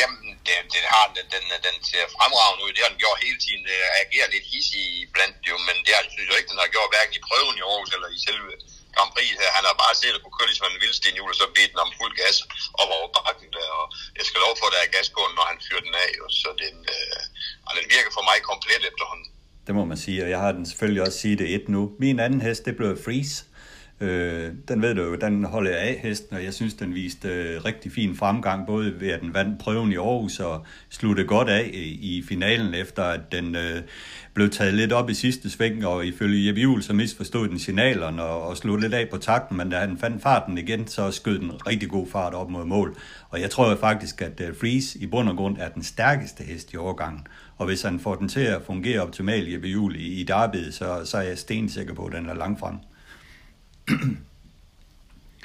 Jamen, 0.00 0.25
det, 0.48 0.56
det 0.74 0.84
har 0.94 1.04
den, 1.16 1.26
den, 1.34 1.44
den 1.66 1.76
ser 1.90 2.04
fremragende 2.16 2.62
ud. 2.64 2.72
Det 2.74 2.82
har 2.84 2.92
den 2.94 3.02
gjort 3.04 3.24
hele 3.26 3.38
tiden. 3.44 3.62
Det 3.70 3.78
agerer 4.02 4.28
lidt 4.34 4.46
hissig 4.52 4.86
blandt 5.14 5.36
jo, 5.50 5.56
men 5.68 5.76
det 5.86 5.92
har, 5.96 6.02
synes 6.14 6.28
jeg 6.28 6.38
ikke, 6.40 6.52
den 6.52 6.64
har 6.64 6.74
gjort 6.76 6.92
hverken 6.92 7.14
i 7.18 7.26
prøven 7.28 7.56
i 7.60 7.62
Aarhus 7.70 7.90
eller 7.96 8.08
i 8.16 8.18
selve 8.26 8.50
Grand 8.96 9.10
Prix 9.14 9.28
her. 9.42 9.50
Han 9.58 9.64
har 9.68 9.76
bare 9.84 9.94
set 10.02 10.16
at 10.16 10.22
kunne 10.22 10.36
køre 10.38 10.50
ligesom 10.50 10.68
en 10.72 10.82
vildsten 10.84 11.16
hjul, 11.16 11.30
og 11.34 11.38
så 11.40 11.46
bliver 11.54 11.70
den 11.72 11.84
om 11.84 11.90
fuld 12.00 12.14
gas 12.22 12.36
op 12.82 12.90
over 12.96 13.08
bakken 13.16 13.48
der. 13.56 13.68
Og 13.80 13.86
jeg 14.18 14.24
skal 14.28 14.40
lov 14.46 14.54
for, 14.58 14.66
at 14.68 14.74
der 14.74 14.80
er 14.86 14.90
gas 14.96 15.08
på 15.16 15.20
den, 15.26 15.34
når 15.38 15.46
han 15.50 15.58
fyrer 15.66 15.82
den 15.86 15.94
af. 16.06 16.10
Og 16.24 16.30
så 16.40 16.48
den, 16.62 16.76
øh, 16.94 17.08
altså, 17.16 17.28
og 17.66 17.72
den 17.78 17.84
virker 17.94 18.10
for 18.16 18.24
mig 18.28 18.36
komplet 18.50 18.82
efterhånden. 18.90 19.28
Det 19.66 19.72
må 19.78 19.84
man 19.92 19.98
sige, 20.04 20.18
og 20.24 20.28
jeg 20.34 20.40
har 20.44 20.52
den 20.58 20.64
selvfølgelig 20.70 21.02
også 21.06 21.18
sige 21.24 21.36
det 21.40 21.48
et 21.56 21.66
nu. 21.76 21.82
Min 22.04 22.18
anden 22.26 22.40
hest, 22.46 22.62
det 22.66 22.74
blev 22.78 22.90
Freeze. 23.04 23.36
Øh, 24.00 24.52
den 24.68 24.82
ved 24.82 24.94
du 24.94 25.02
jo, 25.02 25.14
den 25.14 25.44
holder 25.44 25.70
jeg 25.70 25.80
af 25.80 26.00
hesten, 26.02 26.36
og 26.36 26.44
jeg 26.44 26.54
synes, 26.54 26.74
den 26.74 26.94
viste 26.94 27.28
øh, 27.28 27.64
rigtig 27.64 27.92
fin 27.92 28.16
fremgang, 28.16 28.66
både 28.66 29.00
ved 29.00 29.08
at 29.08 29.20
den 29.20 29.34
vandt 29.34 29.58
prøven 29.58 29.92
i 29.92 29.96
Aarhus 29.96 30.40
og 30.40 30.66
sluttede 30.90 31.28
godt 31.28 31.48
af 31.48 31.70
i, 31.74 32.16
i 32.18 32.24
finalen, 32.28 32.74
efter 32.74 33.02
at 33.02 33.32
den 33.32 33.56
øh, 33.56 33.82
blev 34.34 34.50
taget 34.50 34.74
lidt 34.74 34.92
op 34.92 35.10
i 35.10 35.14
sidste 35.14 35.50
sving, 35.50 35.86
og 35.86 36.06
ifølge 36.06 36.46
Jeppe 36.46 36.60
Juhl, 36.60 36.82
så 36.82 36.92
misforstod 36.92 37.48
den 37.48 37.58
signalerne 37.58 38.22
og, 38.22 38.42
og 38.42 38.56
slog 38.56 38.76
lidt 38.76 38.94
af 38.94 39.08
på 39.08 39.18
takten, 39.18 39.56
men 39.56 39.70
da 39.70 39.78
han 39.78 39.98
fandt 39.98 40.22
farten 40.22 40.58
igen, 40.58 40.86
så 40.86 41.10
skød 41.10 41.38
den 41.38 41.66
rigtig 41.66 41.88
god 41.88 42.06
fart 42.06 42.34
op 42.34 42.50
mod 42.50 42.64
mål. 42.64 42.96
Og 43.28 43.40
jeg 43.40 43.50
tror 43.50 43.76
faktisk, 43.76 44.22
at 44.22 44.40
øh, 44.40 44.56
Freeze 44.60 44.98
i 44.98 45.06
bund 45.06 45.28
og 45.28 45.36
grund 45.36 45.56
er 45.58 45.68
den 45.68 45.82
stærkeste 45.82 46.44
hest 46.44 46.72
i 46.72 46.76
overgangen. 46.76 47.26
Og 47.56 47.66
hvis 47.66 47.82
han 47.82 48.00
får 48.00 48.14
den 48.14 48.28
til 48.28 48.40
at 48.40 48.62
fungere 48.66 49.00
optimalt, 49.00 49.52
Jeppe 49.52 49.68
Juhl, 49.68 49.96
i, 49.96 50.20
i 50.20 50.22
derbyet, 50.22 50.74
så, 50.74 51.00
så 51.04 51.16
er 51.16 51.22
jeg 51.22 51.38
stensikker 51.38 51.94
på, 51.94 52.04
at 52.04 52.12
den 52.12 52.28
er 52.28 52.34
langt 52.34 52.60
frem. 52.60 52.74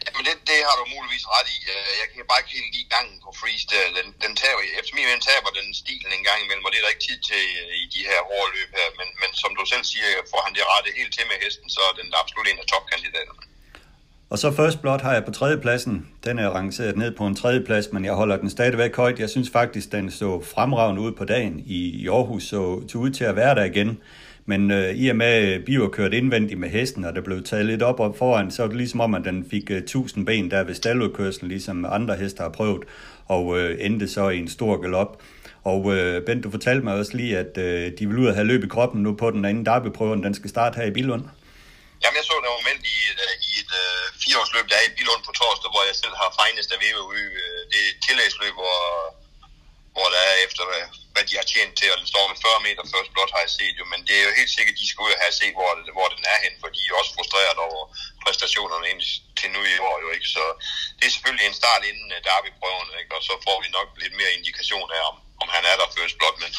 Jamen 0.06 0.24
det, 0.28 0.36
det 0.50 0.60
har 0.68 0.76
du 0.80 0.86
muligvis 0.96 1.26
ret 1.36 1.50
i. 1.56 1.58
Jeg 2.02 2.08
kan 2.12 2.30
bare 2.30 2.42
ikke 2.42 2.56
helt 2.58 2.72
lide 2.76 2.92
gangen 2.96 3.18
på 3.26 3.30
Freeze. 3.39 3.66
Den, 3.98 4.08
den 4.24 4.34
taber, 4.42 4.62
efter 4.80 4.92
min 4.96 5.06
mening 5.08 5.24
taber 5.30 5.50
den 5.60 5.68
stilen 5.82 6.12
en 6.18 6.28
gang 6.30 6.39
imellem, 6.42 6.66
og 6.66 6.72
det 6.72 6.78
er 6.80 6.86
der 6.86 6.96
ikke 6.96 7.08
tid 7.10 7.20
til 7.32 7.44
øh, 7.62 7.84
i 7.84 7.86
de 7.96 8.02
her 8.10 8.20
hårde 8.30 8.52
løb 8.56 8.70
her. 8.80 8.88
Men, 9.00 9.10
men 9.22 9.30
som 9.42 9.52
du 9.58 9.64
selv 9.74 9.86
siger, 9.92 10.08
får 10.32 10.42
han 10.46 10.54
det 10.56 10.64
rette 10.72 10.89
helt 11.00 11.14
til 11.16 11.26
med 11.30 11.38
hesten, 11.44 11.68
så 11.76 11.82
er 11.89 11.94
den 12.00 12.08
absolut 12.22 12.48
en 12.52 12.62
af 12.64 12.68
topkandidaterne. 12.74 13.44
Og 14.32 14.38
så 14.42 14.48
First 14.60 14.78
Blood 14.82 15.02
har 15.06 15.14
jeg 15.14 15.26
på 15.26 15.32
tredjepladsen. 15.32 15.96
Den 16.28 16.36
er 16.44 16.50
rangeret 16.50 16.98
ned 16.98 17.12
på 17.20 17.24
en 17.28 17.36
tredjeplads, 17.42 17.86
men 17.94 18.06
jeg 18.06 18.14
holder 18.22 18.38
den 18.38 18.50
stadigvæk 18.50 18.96
højt. 18.96 19.20
Jeg 19.20 19.30
synes 19.30 19.50
faktisk, 19.60 19.88
den 19.92 20.06
så 20.22 20.30
fremragende 20.54 21.02
ud 21.02 21.12
på 21.20 21.26
dagen 21.26 21.56
i, 21.78 21.80
i 22.02 22.08
Aarhus, 22.08 22.44
så 22.44 22.62
til 22.89 22.98
ud 22.98 23.12
til 23.18 23.24
at 23.24 23.36
være 23.36 23.56
der 23.56 23.64
igen. 23.64 23.89
Men 24.46 24.72
øh, 24.72 24.96
i 24.96 25.10
og 25.10 25.16
med, 25.16 25.48
øh, 25.48 25.56
at 25.56 25.66
Bio 25.66 25.88
kørte 25.88 26.18
indvendigt 26.18 26.60
med 26.60 26.70
hesten, 26.70 27.06
og 27.06 27.16
det 27.16 27.24
blev 27.24 27.44
taget 27.44 27.66
lidt 27.66 27.82
op 27.82 28.00
og 28.00 28.16
foran, 28.18 28.52
så 28.52 28.64
er 28.64 28.68
det 28.68 28.78
ligesom 28.78 29.02
om, 29.02 29.16
at 29.16 29.26
den 29.26 29.48
fik 29.52 29.72
øh, 29.72 29.78
1000 29.78 30.26
ben 30.26 30.52
der 30.52 30.64
ved 30.64 30.76
stalludkørslen, 30.76 31.50
ligesom 31.50 31.86
andre 31.86 32.16
heste 32.16 32.42
har 32.42 32.50
prøvet, 32.50 32.84
og 33.28 33.60
øh, 33.60 33.86
endte 33.86 34.08
så 34.08 34.30
i 34.30 34.38
en 34.38 34.50
stor 34.50 34.82
galop. 34.82 35.22
Og 35.64 35.82
øh, 35.96 36.26
Bent, 36.26 36.44
du 36.44 36.52
fortalte 36.52 36.84
mig 36.84 36.94
også 37.02 37.14
lige, 37.18 37.38
at 37.44 37.54
øh, 37.66 37.92
de 37.98 38.08
vil 38.08 38.22
ud 38.24 38.28
at 38.28 38.36
have 38.36 38.48
løb 38.52 38.64
i 38.64 38.74
kroppen 38.76 39.00
nu 39.04 39.12
på 39.22 39.28
den 39.36 39.46
anden 39.46 39.66
derbyprøven. 39.66 40.24
Den 40.28 40.34
skal 40.39 40.50
starte 40.56 40.76
her 40.80 40.88
i 40.92 40.96
Bilund. 40.98 41.26
Jamen, 42.02 42.18
jeg 42.20 42.26
så 42.30 42.36
det 42.44 42.52
moment 42.62 42.84
i 42.94 42.98
et, 43.12 43.20
øh, 43.28 43.34
i 43.50 43.52
et 43.62 43.72
øh, 43.82 44.04
fireårsløb, 44.22 44.66
der 44.72 44.78
er 44.82 44.86
i 44.89 44.96
Bilund 44.98 45.22
på 45.28 45.32
torsdag, 45.39 45.70
hvor 45.74 45.84
jeg 45.89 45.96
selv 46.04 46.16
har 46.22 46.30
finest 46.39 46.70
af 46.76 46.80
VVU. 46.84 47.12
Øh, 47.44 47.60
det 47.70 47.78
er 47.84 47.88
et 47.94 48.00
tillægsløb, 48.08 48.54
hvor, 48.62 48.78
hvor 49.96 50.08
der 50.14 50.22
er 50.32 50.36
efter, 50.48 50.64
hvad, 51.22 51.30
de 51.32 51.41
har 51.41 51.51
tjent 51.53 51.74
til, 51.80 51.89
og 51.93 51.97
den 52.01 52.11
står 52.13 52.26
med 52.32 52.38
40 52.45 52.65
meter 52.67 52.84
først 52.93 53.09
blot, 53.13 53.32
har 53.36 53.43
jeg 53.45 53.53
set 53.59 53.76
jo, 53.82 53.86
men 53.91 53.99
det 54.07 54.15
er 54.17 54.26
jo 54.28 54.38
helt 54.39 54.53
sikkert, 54.55 54.76
at 54.76 54.82
de 54.82 54.88
skal 54.89 55.03
ud 55.05 55.15
og 55.15 55.24
have 55.26 55.36
set, 55.39 55.53
hvor, 55.57 55.72
hvor 55.97 56.07
den 56.15 56.24
er 56.34 56.38
hen, 56.45 56.53
for 56.61 56.69
de 56.76 56.82
er 56.84 56.99
også 56.99 57.11
frustreret 57.17 57.57
over 57.67 57.82
præstationerne 58.24 58.86
ind 58.91 59.01
til 59.39 59.49
nu 59.55 59.61
i 59.74 59.82
år 59.89 59.95
jo 60.03 60.09
ikke, 60.15 60.30
så 60.36 60.43
det 60.97 61.05
er 61.05 61.13
selvfølgelig 61.15 61.47
en 61.47 61.61
start 61.61 61.84
inden 61.89 62.09
øh, 62.15 62.19
derbyprøven, 62.28 62.89
ikke? 63.01 63.11
og 63.17 63.22
så 63.28 63.34
får 63.45 63.57
vi 63.63 63.67
nok 63.78 63.88
lidt 64.03 64.15
mere 64.19 64.36
indikation 64.38 64.89
af, 64.97 65.01
om, 65.09 65.15
om 65.43 65.47
han 65.55 65.63
er 65.72 65.76
der 65.82 65.93
først 65.97 66.15
blot, 66.19 66.38
men 66.43 66.51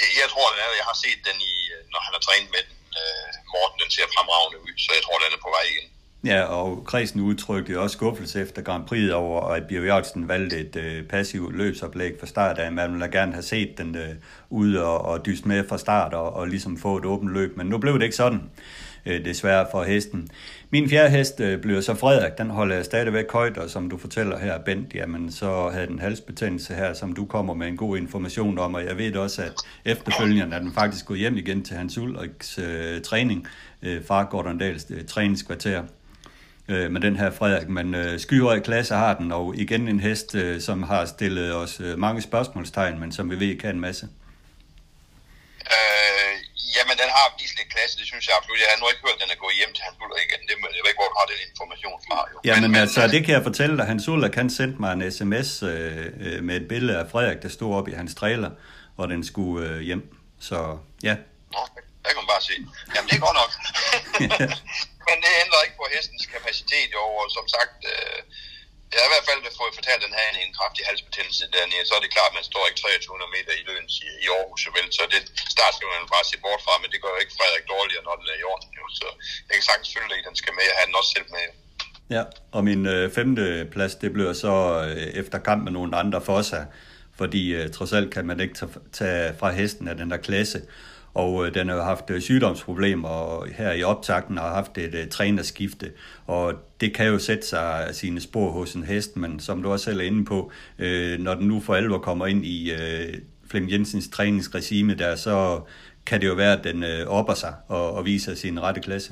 jeg, 0.00 0.10
jeg 0.20 0.28
tror, 0.32 0.46
den 0.52 0.58
er, 0.64 0.80
jeg 0.82 0.88
har 0.90 0.98
set 1.04 1.20
den 1.28 1.38
i, 1.52 1.54
øh, 1.74 1.82
når 1.92 2.00
han 2.06 2.12
har 2.16 2.22
trænet 2.26 2.50
med 2.54 2.62
den, 2.68 2.76
øh, 3.00 3.30
Morten, 3.52 3.78
den 3.82 3.90
ser 3.94 4.12
fremragende 4.14 4.58
ud, 4.64 4.72
så 4.84 4.90
jeg 4.96 5.02
tror, 5.04 5.18
den 5.18 5.36
er 5.36 5.42
på 5.46 5.52
vej 5.56 5.64
igen. 5.72 5.88
Ja, 6.24 6.42
og 6.42 6.84
kredsen 6.84 7.20
udtrykte 7.20 7.80
også 7.80 7.94
skuffelse 7.94 8.40
efter 8.40 8.62
Grand 8.62 8.86
Prix 8.86 9.10
over, 9.10 9.40
at 9.40 9.62
Bjørn 9.68 9.84
Jørgensen 9.84 10.28
valgte 10.28 10.58
et 10.58 10.76
øh, 10.76 11.02
passivt 11.02 11.56
løbsoplæg 11.56 12.12
fra 12.20 12.26
start 12.26 12.58
af. 12.58 12.72
Man 12.72 12.92
ville 12.92 13.08
gerne 13.08 13.32
have 13.32 13.42
set 13.42 13.78
den 13.78 13.96
øh, 13.96 14.08
ud 14.50 14.74
og, 14.74 15.04
og 15.04 15.26
dyst 15.26 15.46
med 15.46 15.68
fra 15.68 15.78
start 15.78 16.14
og, 16.14 16.32
og 16.32 16.48
ligesom 16.48 16.76
få 16.76 16.96
et 16.96 17.04
åbent 17.04 17.32
løb, 17.32 17.56
men 17.56 17.66
nu 17.66 17.78
blev 17.78 17.94
det 17.94 18.02
ikke 18.02 18.16
sådan, 18.16 18.40
øh, 19.06 19.24
desværre 19.24 19.66
for 19.70 19.82
hesten. 19.82 20.28
Min 20.70 20.88
fjerde 20.88 21.10
hest 21.10 21.40
øh, 21.40 21.60
bliver 21.60 21.80
så 21.80 21.94
Frederik, 21.94 22.38
den 22.38 22.50
holder 22.50 22.76
jeg 22.76 22.84
stadigvæk 22.84 23.32
højt, 23.32 23.58
og 23.58 23.70
som 23.70 23.90
du 23.90 23.96
fortæller 23.96 24.38
her, 24.38 24.58
Bent, 24.58 24.94
jamen 24.94 25.32
så 25.32 25.68
havde 25.72 25.86
den 25.86 25.98
halsbetændelse 25.98 26.74
her, 26.74 26.94
som 26.94 27.12
du 27.12 27.24
kommer 27.24 27.54
med 27.54 27.68
en 27.68 27.76
god 27.76 27.96
information 27.96 28.58
om, 28.58 28.74
og 28.74 28.84
jeg 28.84 28.98
ved 28.98 29.16
også, 29.16 29.42
at 29.42 29.52
efterfølgende 29.84 30.56
er 30.56 30.60
den 30.60 30.72
faktisk 30.72 31.06
gået 31.06 31.18
hjem 31.18 31.36
igen 31.36 31.62
til 31.62 31.76
Hans 31.76 31.98
Ulriks 31.98 32.58
øh, 32.58 33.00
træning 33.00 33.46
øh, 33.82 34.04
fra 34.04 34.22
Gordon 34.22 34.58
Dahls 34.58 34.86
øh, 34.90 35.04
træningskvarter 35.04 35.82
øh, 36.68 36.90
med 36.90 37.00
den 37.00 37.16
her 37.16 37.30
Frederik, 37.30 37.68
men 37.68 37.94
øh, 37.94 38.20
skyhøj 38.20 38.60
klasse 38.60 38.94
har 38.94 39.14
den, 39.14 39.32
og 39.32 39.56
igen 39.56 39.88
en 39.88 40.00
hest, 40.00 40.34
øh, 40.34 40.60
som 40.60 40.82
har 40.82 41.04
stillet 41.04 41.54
os 41.54 41.80
øh, 41.80 41.98
mange 41.98 42.22
spørgsmålstegn, 42.22 42.98
men 43.00 43.12
som 43.12 43.30
vi 43.30 43.40
ved 43.40 43.60
kan 43.60 43.74
en 43.74 43.80
masse. 43.80 44.08
Øh, 45.74 46.34
jamen, 46.76 46.96
den 47.02 47.08
har 47.16 47.26
vist 47.40 47.54
lidt 47.58 47.70
klasse, 47.74 47.98
det 47.98 48.06
synes 48.06 48.24
jeg 48.26 48.34
absolut. 48.38 48.58
Jeg 48.64 48.68
har 48.72 48.80
nu 48.82 48.86
ikke 48.92 49.02
hørt, 49.06 49.16
at 49.18 49.22
den 49.22 49.30
er 49.34 49.40
gået 49.44 49.54
hjem 49.60 49.72
til 49.76 49.82
Hans 49.86 49.96
Uller 50.02 50.18
igen. 50.26 50.40
Det, 50.48 50.54
jeg 50.76 50.82
ved 50.82 50.90
ikke, 50.92 51.02
hvor 51.02 51.10
du 51.12 51.18
har 51.20 51.26
den 51.32 51.40
information 51.50 51.98
fra. 52.06 52.18
Jo. 52.32 52.36
Jamen, 52.48 52.70
men, 52.70 52.80
altså, 52.84 53.00
men, 53.00 53.10
det 53.14 53.20
kan 53.24 53.32
jeg 53.36 53.42
fortælle 53.50 53.74
dig. 53.78 53.86
Hans 53.92 54.08
Uller 54.12 54.30
kan 54.38 54.50
sende 54.58 54.76
mig 54.82 54.92
en 54.92 55.02
sms 55.16 55.50
øh, 55.62 56.06
øh, 56.26 56.38
med 56.46 56.54
et 56.60 56.66
billede 56.72 56.98
af 57.02 57.06
Frederik, 57.12 57.40
der 57.44 57.50
stod 57.58 57.70
op 57.78 57.86
i 57.88 57.94
hans 58.00 58.12
trailer, 58.14 58.50
og 59.00 59.04
den 59.12 59.20
skulle 59.30 59.68
øh, 59.68 59.80
hjem. 59.88 60.02
Så 60.48 60.58
ja. 61.08 61.14
Nå, 61.54 61.60
der 62.02 62.08
kan 62.12 62.18
man 62.22 62.28
bare 62.34 62.42
se. 62.48 62.54
Jamen, 62.94 63.08
det 63.08 63.16
er 63.18 63.22
godt 63.28 63.38
nok. 63.42 63.50
men 65.08 65.16
det 65.24 65.40
ændrer 65.42 65.64
ikke 65.66 65.80
på 65.82 65.86
hestens 65.94 66.26
kapacitet 66.34 66.90
over, 67.06 67.22
som 67.36 67.46
sagt, 67.56 67.78
øh, 67.92 68.20
jeg 68.92 69.00
har 69.00 69.08
i 69.10 69.14
hvert 69.14 69.28
fald 69.30 69.58
fået 69.60 69.78
fortalt, 69.78 70.02
at 70.02 70.06
den 70.06 70.18
havde 70.18 70.46
en 70.46 70.56
kraftig 70.58 70.82
halsbetændelse 70.90 71.44
dernede, 71.56 71.84
så 71.86 71.94
er 71.96 72.02
det 72.02 72.14
klart, 72.16 72.30
at 72.32 72.38
man 72.38 72.46
står 72.50 72.62
ikke 72.68 72.80
2300 72.80 73.34
meter 73.36 73.52
i 73.60 73.62
løns 73.68 73.94
i, 74.06 74.08
i 74.24 74.26
Aarhus, 74.36 74.62
vel? 74.76 74.88
så 74.96 75.02
det 75.14 75.22
start 75.54 75.72
skal 75.76 75.88
man 75.92 76.12
bare 76.14 76.26
se 76.30 76.36
bort 76.44 76.62
fra, 76.66 76.74
men 76.82 76.88
det 76.92 76.98
gør 77.02 77.12
jo 77.14 77.20
ikke 77.24 77.36
Frederik 77.38 77.66
dårligere, 77.74 78.04
når 78.08 78.16
den 78.20 78.26
er 78.32 78.38
i 78.42 78.46
orden, 78.52 78.70
jo. 78.78 78.84
så 79.00 79.06
jeg 79.46 79.54
kan 79.56 79.64
sagtens 79.70 79.90
følge 79.94 80.20
at 80.20 80.28
den 80.28 80.36
skal 80.42 80.52
med, 80.58 80.66
og 80.72 80.76
have 80.78 80.88
den 80.88 81.00
også 81.00 81.12
selv 81.16 81.28
med. 81.36 81.44
Ja, 82.16 82.22
og 82.56 82.60
min 82.70 82.82
øh, 82.94 83.04
femte 83.18 83.44
plads, 83.74 83.94
det 84.02 84.10
bliver 84.16 84.32
så 84.44 84.54
øh, 84.88 85.06
efter 85.20 85.38
kamp 85.48 85.60
med 85.66 85.72
nogle 85.78 85.92
andre 86.02 86.20
for 86.28 86.40
sig, 86.52 86.64
fordi 87.20 87.42
øh, 87.58 87.64
trods 87.76 87.92
alt 87.98 88.08
kan 88.14 88.24
man 88.30 88.38
ikke 88.44 88.54
tage, 88.60 88.72
tage 88.98 89.36
fra 89.40 89.48
hesten 89.60 89.88
af 89.88 89.96
den 89.96 90.10
der 90.10 90.20
klasse, 90.28 90.58
og 91.14 91.46
øh, 91.46 91.54
den 91.54 91.68
har 91.68 91.82
haft 91.82 92.10
øh, 92.10 92.22
sygdomsproblemer, 92.22 93.44
her 93.56 93.72
i 93.72 93.82
optakten 93.82 94.38
har 94.38 94.54
haft 94.54 94.78
et 94.78 94.94
øh, 94.94 95.08
trænerskifte, 95.08 95.92
og 96.26 96.54
det 96.80 96.94
kan 96.94 97.06
jo 97.06 97.18
sætte 97.18 97.46
sig 97.46 97.90
sine 97.92 98.20
spor 98.20 98.50
hos 98.50 98.72
en 98.72 98.84
hest, 98.84 99.16
men 99.16 99.40
som 99.40 99.62
du 99.62 99.72
også 99.72 99.84
selv 99.84 100.00
er 100.00 100.04
inde 100.04 100.24
på, 100.24 100.52
øh, 100.78 101.18
når 101.18 101.34
den 101.34 101.48
nu 101.48 101.60
for 101.60 101.74
alvor 101.74 101.98
kommer 101.98 102.26
ind 102.26 102.46
i 102.46 102.72
øh, 102.72 103.14
Flem 103.50 103.68
Jensens 103.68 104.08
træningsregime 104.08 104.94
der, 104.94 105.16
så 105.16 105.60
kan 106.06 106.20
det 106.20 106.26
jo 106.26 106.34
være, 106.34 106.52
at 106.58 106.64
den 106.64 106.82
øh, 106.82 107.06
opper 107.18 107.34
sig 107.34 107.54
og, 107.68 107.92
og 107.96 108.04
viser 108.04 108.34
sin 108.34 108.62
rette 108.62 108.80
klasse. 108.80 109.10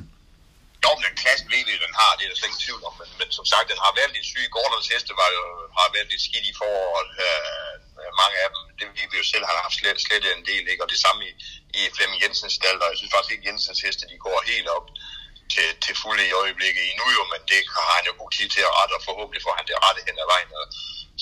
Jo, 0.84 0.90
men 0.96 1.05
den 1.09 1.16
klasse 1.22 1.44
ved 1.53 1.62
vi, 1.68 1.72
den 1.86 1.94
har, 2.01 2.11
det 2.16 2.24
er 2.24 2.30
der 2.30 2.38
slet 2.38 2.51
ingen 2.51 2.64
tvivl 2.66 2.82
om, 2.88 2.94
men, 3.01 3.09
men 3.20 3.28
som 3.38 3.46
sagt, 3.53 3.66
den 3.72 3.80
har 3.84 3.92
været 3.98 4.12
lidt 4.16 4.28
syg. 4.32 4.46
Gårdernes 4.55 4.88
heste 4.92 5.12
var 5.22 5.30
jo, 5.38 5.44
har 5.78 5.88
været 5.96 6.09
lidt 6.12 6.22
skidt 6.28 6.46
i 6.53 6.55
foråret. 6.61 7.11
Øh, 7.26 7.74
Øh, 8.11 8.16
mange 8.22 8.36
af 8.44 8.48
dem, 8.80 8.90
det 8.98 9.06
vi 9.12 9.16
jo 9.22 9.26
selv 9.32 9.44
har 9.50 9.56
haft 9.66 9.76
slet, 9.80 9.98
slet 10.06 10.24
en 10.24 10.44
del, 10.50 10.64
ikke? 10.70 10.82
og 10.84 10.90
det 10.92 11.00
samme 11.04 11.20
i, 11.28 11.32
i 11.78 11.80
Flemming 11.96 12.20
Jensens 12.24 12.54
stald, 12.61 12.78
og 12.82 12.88
jeg 12.90 12.98
synes 12.98 13.12
faktisk 13.14 13.34
ikke, 13.34 13.48
Jensens 13.48 13.80
heste, 13.84 14.11
de 14.12 14.18
går 14.26 14.36
helt 14.52 14.68
op 14.76 14.86
til, 15.54 15.68
til 15.84 15.94
fulde 16.02 16.24
i 16.28 16.36
øjeblikket 16.42 16.82
endnu 16.90 17.06
jo, 17.16 17.22
men 17.32 17.40
det 17.50 17.61
har 17.76 17.90
han 17.96 18.04
jo 18.08 18.12
god 18.22 18.30
tid 18.38 18.48
til 18.54 18.62
at 18.68 18.74
rette, 18.78 18.92
og 18.98 19.02
forhåbentlig 19.08 19.42
får 19.46 19.54
han 19.58 19.66
det 19.68 19.76
rette 19.86 20.00
hen 20.06 20.16
ad 20.22 20.28
vejen, 20.34 20.50
og 20.61 20.66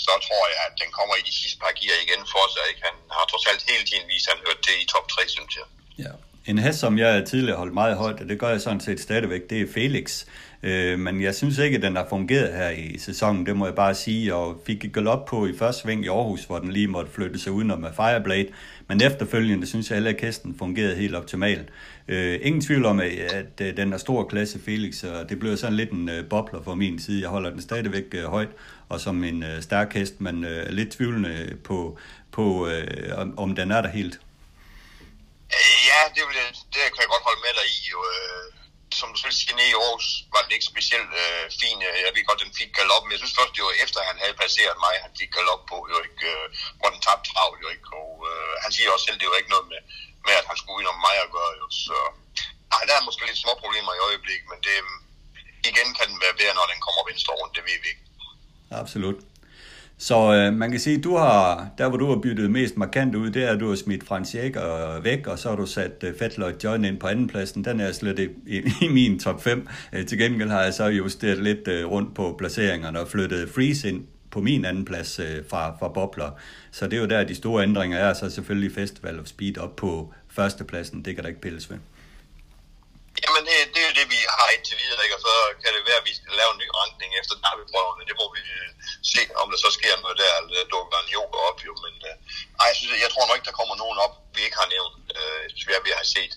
så 0.04 0.12
tror 0.26 0.44
jeg, 0.52 0.60
at 0.68 0.74
den 0.82 0.90
kommer 0.98 1.14
i 1.16 1.26
de 1.28 1.34
sidste 1.40 1.58
par 1.62 1.72
gear 1.78 1.98
igen 2.04 2.22
for 2.34 2.44
sig, 2.52 2.62
ikke? 2.70 2.82
Han 2.88 2.96
har 3.16 3.24
trods 3.30 3.46
alt 3.50 3.62
hele 3.70 3.84
tiden 3.88 4.06
vist, 4.12 4.26
at 4.26 4.32
han 4.34 4.44
hørte 4.46 4.62
det 4.68 4.76
i 4.82 4.90
top 4.94 5.06
3, 5.14 5.22
synes 5.36 5.52
jeg. 5.60 5.66
Ja. 6.04 6.12
En 6.48 6.58
hest, 6.58 6.78
som 6.78 6.98
jeg 6.98 7.24
tidligere 7.24 7.56
holdt 7.56 7.74
meget 7.74 7.96
højt, 7.96 8.20
og 8.20 8.28
det 8.28 8.38
gør 8.38 8.48
jeg 8.48 8.60
sådan 8.60 8.80
set 8.80 9.00
stadigvæk, 9.00 9.50
det 9.50 9.60
er 9.60 9.66
Felix. 9.74 10.24
Øh, 10.62 10.98
men 10.98 11.22
jeg 11.22 11.34
synes 11.34 11.58
ikke, 11.58 11.76
at 11.76 11.82
den 11.82 11.96
har 11.96 12.06
fungeret 12.10 12.54
her 12.54 12.70
i 12.70 12.98
sæsonen, 12.98 13.46
det 13.46 13.56
må 13.56 13.66
jeg 13.66 13.74
bare 13.74 13.94
sige, 13.94 14.34
og 14.34 14.62
fik 14.66 14.92
galop 14.92 15.24
på 15.24 15.46
i 15.46 15.52
første 15.58 15.82
sving 15.82 16.04
i 16.04 16.08
Aarhus, 16.08 16.44
hvor 16.44 16.58
den 16.58 16.72
lige 16.72 16.88
måtte 16.88 17.10
flytte 17.10 17.38
sig 17.38 17.52
udenom 17.52 17.78
med 17.80 17.88
Fireblade, 17.96 18.46
men 18.88 19.02
efterfølgende 19.02 19.66
synes 19.66 19.90
jeg 19.90 19.96
heller 19.96 20.10
ikke, 20.10 20.20
at 20.20 20.26
hesten 20.26 20.54
fungerede 20.58 20.94
helt 20.94 21.14
optimalt. 21.14 21.68
Øh, 22.08 22.38
ingen 22.42 22.60
tvivl 22.60 22.84
om, 22.84 23.00
at, 23.00 23.12
at, 23.60 23.76
den 23.76 23.92
er 23.92 23.96
stor 23.96 24.24
klasse 24.24 24.58
Felix, 24.58 25.04
og 25.04 25.28
det 25.28 25.38
blev 25.38 25.56
sådan 25.56 25.76
lidt 25.76 25.90
en 25.90 26.08
øh, 26.08 26.28
bobler 26.28 26.62
fra 26.62 26.74
min 26.74 26.98
side. 26.98 27.20
Jeg 27.20 27.28
holder 27.28 27.50
den 27.50 27.60
stadigvæk 27.60 28.14
øh, 28.14 28.24
højt, 28.24 28.50
og 28.88 29.00
som 29.00 29.24
en 29.24 29.42
øh, 29.42 29.60
stærk 29.60 29.94
hest, 29.94 30.20
men 30.20 30.44
øh, 30.44 30.70
lidt 30.70 30.90
tvivlende 30.90 31.56
på, 31.64 31.98
på 32.32 32.68
øh, 32.68 33.18
om, 33.18 33.38
om 33.38 33.54
den 33.54 33.70
er 33.70 33.82
der 33.82 33.88
helt. 33.88 34.20
Øh, 35.56 35.76
ja, 35.90 36.00
det, 36.14 36.22
vil, 36.28 36.38
det 36.74 36.82
kan 36.92 37.02
jeg 37.04 37.12
godt 37.14 37.26
holde 37.28 37.42
med 37.46 37.52
dig 37.58 37.66
i. 37.76 37.78
Jo. 37.92 37.98
Øh. 38.14 38.46
Som 39.00 39.12
du 39.14 39.18
selv 39.20 39.36
siger, 39.38 39.54
nede 39.54 39.72
i 39.72 39.78
Aarhus 39.82 40.08
var 40.34 40.42
den 40.44 40.52
ikke 40.56 40.70
specielt 40.72 41.12
øh, 41.22 41.44
fin. 41.60 41.78
Øh, 41.88 41.96
jeg 42.04 42.12
ved 42.14 42.28
godt, 42.28 42.44
den 42.44 42.58
fik 42.60 42.70
galop, 42.78 43.02
men 43.02 43.12
jeg 43.12 43.20
synes 43.20 43.38
først, 43.38 43.54
det 43.56 43.62
var 43.68 43.82
efter, 43.84 44.08
han 44.10 44.18
havde 44.22 44.40
passeret 44.42 44.76
mig, 44.84 44.94
han 45.06 45.12
fik 45.20 45.30
galop 45.36 45.62
på, 45.70 45.78
jo 45.92 45.96
ikke, 46.06 46.26
øh, 46.34 46.46
hvor 46.78 46.90
den 46.94 47.00
tabte 47.06 47.26
trav, 47.30 47.50
jo 47.62 47.68
ikke. 47.74 47.88
Og 48.02 48.10
øh, 48.30 48.52
han 48.64 48.70
siger 48.74 48.88
også 48.94 49.06
selv, 49.06 49.20
det 49.20 49.30
var 49.30 49.40
ikke 49.40 49.54
noget 49.54 49.68
med, 49.72 49.80
med 50.26 50.34
at 50.40 50.48
han 50.50 50.58
skulle 50.60 50.78
ind 50.80 50.92
om 50.94 51.00
mig 51.06 51.16
at 51.24 51.32
gøre, 51.36 51.52
jo. 51.60 51.66
Så 51.84 51.96
nej, 52.72 52.82
der 52.88 52.94
er 52.96 53.06
måske 53.08 53.28
lidt 53.28 53.44
små 53.44 53.52
problemer 53.62 53.92
i 53.94 54.04
øjeblikket, 54.08 54.46
men 54.52 54.60
det, 54.66 54.74
igen 55.70 55.88
kan 55.98 56.06
den 56.10 56.18
være 56.24 56.38
bedre, 56.40 56.54
når 56.58 56.66
den 56.72 56.80
kommer 56.86 57.02
venstre 57.10 57.32
rundt, 57.40 57.56
det 57.56 57.64
ved 57.68 57.78
vi 57.82 57.88
ikke. 57.92 58.04
Absolut. 58.82 59.18
Så 60.00 60.34
øh, 60.34 60.54
man 60.54 60.70
kan 60.70 60.80
sige, 60.80 61.00
du 61.00 61.16
har, 61.16 61.68
der 61.78 61.88
hvor 61.88 61.98
du 61.98 62.06
har 62.06 62.16
byttet 62.16 62.50
mest 62.50 62.76
markant 62.76 63.14
ud, 63.14 63.30
det 63.30 63.44
er, 63.44 63.52
at 63.52 63.60
du 63.60 63.68
har 63.68 63.76
smidt 63.76 64.04
Frans 64.04 64.34
Jäger 64.34 64.96
øh, 64.96 65.04
væk, 65.04 65.26
og 65.26 65.38
så 65.38 65.48
har 65.48 65.56
du 65.56 65.66
sat 65.66 66.04
øh, 66.04 66.14
Fettler 66.18 66.52
John 66.64 66.84
ind 66.84 66.98
på 66.98 67.06
andenpladsen. 67.06 67.64
Den 67.64 67.80
er 67.80 67.92
slet 67.92 68.18
ikke 68.18 68.34
i, 68.46 68.56
i 68.82 68.88
min 68.88 69.18
top 69.18 69.42
5. 69.42 69.68
Øh, 69.92 70.06
til 70.06 70.18
gengæld 70.18 70.50
har 70.50 70.62
jeg 70.62 70.74
så 70.74 70.86
justeret 70.86 71.42
lidt 71.42 71.68
øh, 71.68 71.90
rundt 71.90 72.14
på 72.14 72.34
placeringerne 72.38 73.00
og 73.00 73.08
flyttet 73.08 73.48
Freeze 73.48 73.88
ind 73.88 74.04
på 74.30 74.40
min 74.40 74.64
anden 74.64 74.84
plads 74.84 75.18
øh, 75.18 75.44
fra, 75.50 75.76
fra 75.78 75.88
Bobler. 75.88 76.30
Så 76.70 76.84
det 76.84 76.96
er 76.96 77.00
jo 77.00 77.06
der, 77.06 77.24
de 77.24 77.34
store 77.34 77.62
ændringer 77.62 77.98
er, 77.98 78.12
så 78.12 78.30
selvfølgelig 78.30 78.72
Festival 78.72 79.20
of 79.20 79.26
Speed 79.26 79.58
op 79.58 79.76
på 79.76 80.12
førstepladsen. 80.28 81.04
Det 81.04 81.14
kan 81.14 81.24
der 81.24 81.28
ikke 81.28 81.40
pilles 81.40 81.70
ved. 81.70 81.78
Jamen, 83.28 83.44
det, 83.48 83.56
det 83.74 83.82
er 83.88 83.94
det, 83.98 84.06
vi 84.14 84.20
har 84.36 84.48
indtil 84.54 84.76
videre, 84.82 85.04
ikke? 85.04 85.16
og 85.18 85.22
så 85.26 85.34
kan 85.62 85.70
det 85.74 85.88
være, 85.88 86.00
at 86.02 86.08
vi 86.10 86.14
skal 86.18 86.32
lave 86.40 86.50
en 86.54 86.62
ny 86.64 86.68
rankning 86.80 87.10
efter 87.20 87.34
derbyprøverne. 87.44 88.08
Det 88.08 88.16
må 88.20 88.26
vi 88.36 88.42
øh, 88.58 88.70
se, 89.12 89.20
om 89.42 89.46
der 89.52 89.58
så 89.64 89.70
sker 89.78 89.94
noget 90.04 90.16
der, 90.22 90.32
eller 90.40 90.72
dukker 90.74 90.98
en 91.00 91.12
yoga 91.16 91.38
op, 91.48 91.58
jo. 91.66 91.72
Men 91.84 91.94
øh, 92.08 92.14
ej, 92.60 92.66
jeg, 92.70 92.76
synes, 92.78 93.04
jeg 93.04 93.10
tror 93.12 93.24
nok 93.26 93.36
ikke, 93.36 93.50
der 93.50 93.60
kommer 93.60 93.76
nogen 93.82 93.98
op, 94.04 94.14
vi 94.36 94.40
ikke 94.46 94.60
har 94.62 94.70
nævnt, 94.76 94.96
øh, 95.18 95.42
vi 95.66 95.72
har, 95.76 95.82
vi 95.88 95.92
har 95.98 96.06
set 96.16 96.32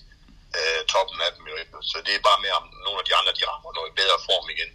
øh, 0.58 0.80
toppen 0.92 1.18
af 1.26 1.30
dem. 1.36 1.44
Jo. 1.50 1.54
Så 1.90 1.96
det 2.06 2.12
er 2.14 2.28
bare 2.28 2.42
mere 2.44 2.56
om 2.60 2.66
nogle 2.86 2.98
af 3.02 3.06
de 3.08 3.16
andre, 3.18 3.32
de 3.38 3.48
rammer 3.50 3.72
noget 3.78 3.98
bedre 4.00 4.18
form 4.28 4.46
igen. 4.54 4.70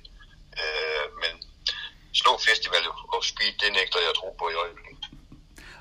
Øh, 0.61 1.05
men 1.22 1.34
slå 2.22 2.32
festival 2.49 2.84
og 3.15 3.22
speed, 3.32 3.53
det 3.61 3.70
nægter 3.78 3.99
jeg 4.07 4.13
tro 4.20 4.30
på 4.39 4.45
i 4.49 4.59
øjeblikket. 4.63 4.87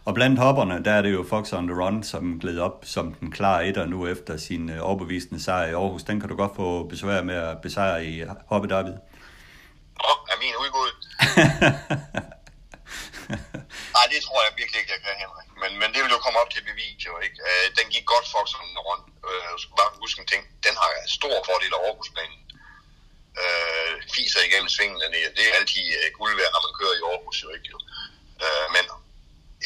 Og 0.07 0.13
blandt 0.15 0.39
hopperne, 0.45 0.77
der 0.87 0.93
er 0.99 1.03
det 1.03 1.13
jo 1.13 1.23
Fox 1.33 1.45
on 1.59 1.67
the 1.69 1.77
Run, 1.83 1.97
som 2.13 2.25
gled 2.43 2.59
op 2.69 2.77
som 2.95 3.07
den 3.21 3.29
klare 3.37 3.61
etter 3.69 3.85
nu 3.95 3.99
efter 4.15 4.35
sin 4.47 4.65
øh, 4.75 4.79
overbevisende 4.89 5.41
sejr 5.45 5.67
i 5.71 5.75
Aarhus. 5.81 6.05
Den 6.11 6.17
kan 6.21 6.29
du 6.29 6.37
godt 6.43 6.55
få 6.61 6.69
besvær 6.93 7.21
med 7.31 7.39
at 7.49 7.55
besejre 7.67 8.01
i 8.11 8.13
Hoppe 8.51 8.69
David. 8.75 8.97
Åh, 10.07 10.11
oh, 10.11 10.19
er 10.33 10.37
min 10.43 10.55
udgået? 10.65 10.95
Nej, 13.97 14.07
det 14.13 14.19
tror 14.27 14.41
jeg 14.45 14.51
virkelig 14.61 14.79
ikke, 14.81 14.93
jeg 14.97 15.03
kan, 15.07 15.15
Henrik. 15.25 15.49
Men, 15.63 15.71
men 15.81 15.89
det 15.95 16.01
vil 16.03 16.15
jo 16.17 16.21
komme 16.25 16.39
op 16.43 16.51
til 16.55 16.63
bevis, 16.71 17.01
jo 17.09 17.15
ikke? 17.27 17.39
Uh, 17.49 17.67
den 17.79 17.87
gik 17.95 18.07
godt 18.13 18.27
Fox 18.35 18.47
on 18.61 18.69
the 18.77 18.83
Run. 18.89 19.03
Skal 19.63 19.77
bare 19.81 19.91
huske 20.05 20.19
en 20.23 20.29
ting. 20.33 20.43
Den 20.67 20.75
har 20.83 20.91
stor 21.19 21.37
fordel 21.49 21.73
af 21.77 21.81
Aarhusbanen. 21.87 22.41
Uh, 23.43 23.95
fiser 24.17 24.41
igennem 24.49 24.71
svingen 24.77 24.99
dernede. 25.03 25.31
Det 25.37 25.45
er 25.47 25.55
altid 25.61 25.87
uh, 25.99 26.09
guld 26.19 26.33
værd, 26.41 26.53
når 26.55 26.63
man 26.67 26.75
kører 26.79 26.95
i 26.99 27.03
Aarhus, 27.11 27.37
jo 27.45 27.49
ikke? 27.57 27.69
Jo. 27.73 27.79
Uh, 28.45 28.67
men 28.77 28.85